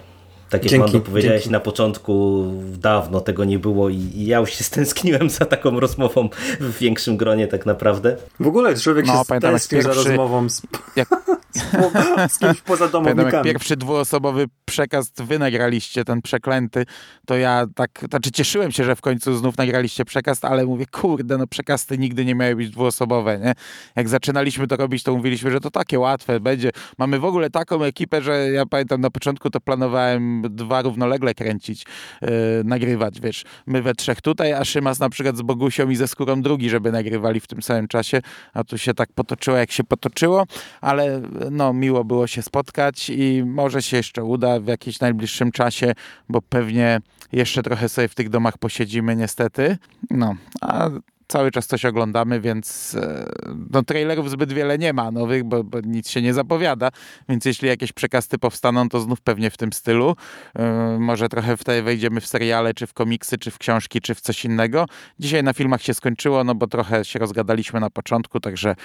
Tak 0.50 0.64
jak 0.64 0.72
Dzięki, 0.72 0.92
Mando 0.94 1.00
powiedziałeś 1.00 1.42
dzięki. 1.42 1.52
na 1.52 1.60
początku, 1.60 2.44
dawno 2.80 3.22
tego 3.22 3.44
nie 3.46 3.60
było 3.60 3.90
i 3.90 4.12
ja 4.16 4.40
już 4.40 4.50
się 4.54 4.64
stęskniłem 4.74 5.30
za 5.30 5.46
taką 5.46 5.80
rozmową 5.80 6.30
w 6.60 6.78
większym 6.78 7.18
gronie 7.18 7.48
tak 7.48 7.66
naprawdę. 7.66 8.18
W 8.40 8.48
ogóle 8.48 8.78
człowiek 8.78 9.06
No, 9.06 9.14
się 9.14 9.22
pamiętam, 9.28 9.52
jak 9.54 9.62
stęsknił 9.62 9.94
za 9.94 10.04
rozmową 10.04 10.50
z, 10.50 10.62
Jak, 10.96 11.10
z 12.34 12.40
kimś 12.40 12.62
poza 12.62 12.88
Pamiętam, 12.88 13.06
jak 13.06 13.16
domownikami. 13.16 13.46
pierwszy 13.46 13.78
dwuosobowy 13.78 14.46
przekaz 14.66 15.12
wy 15.18 15.40
nagraliście, 15.40 16.06
ten 16.06 16.22
przeklęty, 16.22 16.86
to 17.26 17.38
ja 17.38 17.66
tak, 17.76 17.90
znaczy 18.10 18.32
cieszyłem 18.32 18.72
się, 18.72 18.84
że 18.84 18.96
w 18.96 19.02
końcu 19.02 19.38
znów 19.38 19.58
nagraliście 19.58 20.06
przekaz, 20.06 20.44
ale 20.44 20.66
mówię, 20.66 20.86
kurde, 20.86 21.38
no 21.38 21.48
przekasty 21.48 21.98
nigdy 21.98 22.26
nie 22.26 22.36
miały 22.36 22.56
być 22.56 22.70
dwuosobowe, 22.70 23.40
nie? 23.40 23.54
Jak 23.96 24.10
zaczynaliśmy 24.10 24.68
to 24.68 24.76
robić, 24.76 25.04
to 25.04 25.16
mówiliśmy, 25.16 25.52
że 25.52 25.60
to 25.60 25.72
takie 25.72 26.00
łatwe 26.00 26.40
będzie. 26.40 26.72
Mamy 26.98 27.20
w 27.20 27.26
ogóle 27.26 27.50
taką 27.50 27.84
ekipę, 27.84 28.22
że 28.22 28.52
ja 28.52 28.66
pamiętam 28.66 29.02
na 29.02 29.10
początku 29.10 29.50
to 29.50 29.62
planowałem 29.62 30.42
dwa 30.50 30.82
równolegle 30.82 31.34
kręcić, 31.34 31.86
yy, 32.22 32.30
nagrywać, 32.64 33.20
wiesz. 33.22 33.44
My 33.68 33.82
we 33.82 33.94
trzech 33.94 34.22
tutaj, 34.22 34.54
a 34.54 34.66
Szymas 34.66 35.00
na 35.00 35.10
przykład 35.10 35.38
z 35.38 35.42
Bogusią 35.42 35.90
i 35.90 35.96
ze 35.96 36.08
Skórą 36.08 36.42
drugi, 36.42 36.70
żeby 36.70 36.92
nagrywali 36.92 37.40
w 37.40 37.48
tym 37.48 37.62
samym 37.62 37.88
czasie, 37.88 38.22
a 38.54 38.64
tu 38.64 38.78
się 38.78 38.94
tak 38.94 39.10
potoczyło, 39.16 39.58
jak 39.58 39.72
się 39.72 39.84
potoczyło, 39.84 40.46
ale 40.82 41.22
no 41.52 41.74
miło 41.74 42.04
było 42.04 42.28
się 42.28 42.42
spotkać 42.42 43.10
i 43.10 43.44
może 43.46 43.82
się 43.82 43.98
jeszcze 43.98 44.24
uda 44.24 44.60
w 44.60 44.68
jakimś 44.68 45.00
najbliższym 45.00 45.52
czasie, 45.52 45.94
bo 46.30 46.42
pewnie 46.42 47.02
jeszcze 47.32 47.64
trochę 47.64 47.90
sobie 47.90 48.08
w 48.08 48.16
tych 48.16 48.30
domach 48.30 48.58
posiedzimy 48.58 49.16
niestety. 49.16 49.78
No, 50.10 50.36
a 50.62 50.90
cały 51.34 51.52
czas 51.52 51.68
coś 51.68 51.86
oglądamy, 51.86 52.42
więc 52.42 52.96
e, 52.96 53.26
no 53.70 53.84
trailerów 53.84 54.30
zbyt 54.30 54.54
wiele 54.54 54.78
nie 54.78 54.94
ma 54.94 55.12
nowych, 55.12 55.44
bo, 55.44 55.64
bo 55.64 55.80
nic 55.82 56.10
się 56.10 56.22
nie 56.22 56.34
zapowiada, 56.34 56.90
więc 57.30 57.46
jeśli 57.46 57.68
jakieś 57.68 57.92
przekasty 57.92 58.38
powstaną, 58.38 58.90
to 58.90 59.00
znów 59.00 59.22
pewnie 59.22 59.50
w 59.52 59.58
tym 59.58 59.74
stylu. 59.74 60.16
E, 60.56 60.98
Może 61.00 61.30
trochę 61.30 61.58
wtedy 61.58 61.84
wejdziemy 61.84 62.22
w 62.22 62.28
seriale, 62.28 62.74
czy 62.74 62.88
w 62.88 62.94
komiksy, 62.94 63.38
czy 63.38 63.52
w 63.52 63.58
książki, 63.58 64.02
czy 64.02 64.16
w 64.16 64.22
coś 64.22 64.46
innego. 64.46 64.86
Dzisiaj 65.20 65.44
na 65.44 65.54
filmach 65.54 65.82
się 65.82 65.94
skończyło, 65.94 66.44
no 66.44 66.56
bo 66.56 66.68
trochę 66.68 67.06
się 67.06 67.20
rozgadaliśmy 67.20 67.80
na 67.80 67.90
początku, 67.90 68.40
także, 68.40 68.76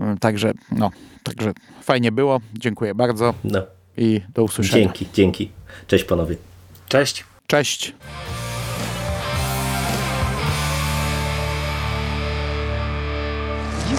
e, 0.00 0.16
także 0.20 0.52
no, 0.72 0.90
także 1.22 1.52
fajnie 1.82 2.12
było. 2.12 2.40
Dziękuję 2.58 2.94
bardzo 2.94 3.34
No, 3.44 3.62
i 3.96 4.20
do 4.34 4.42
usłyszenia. 4.44 4.84
dzięki, 4.84 5.06
dzięki. 5.14 5.50
Cześć 5.86 6.04
panowie. 6.04 6.36
Cześć. 6.88 7.24
Cześć. 7.46 7.94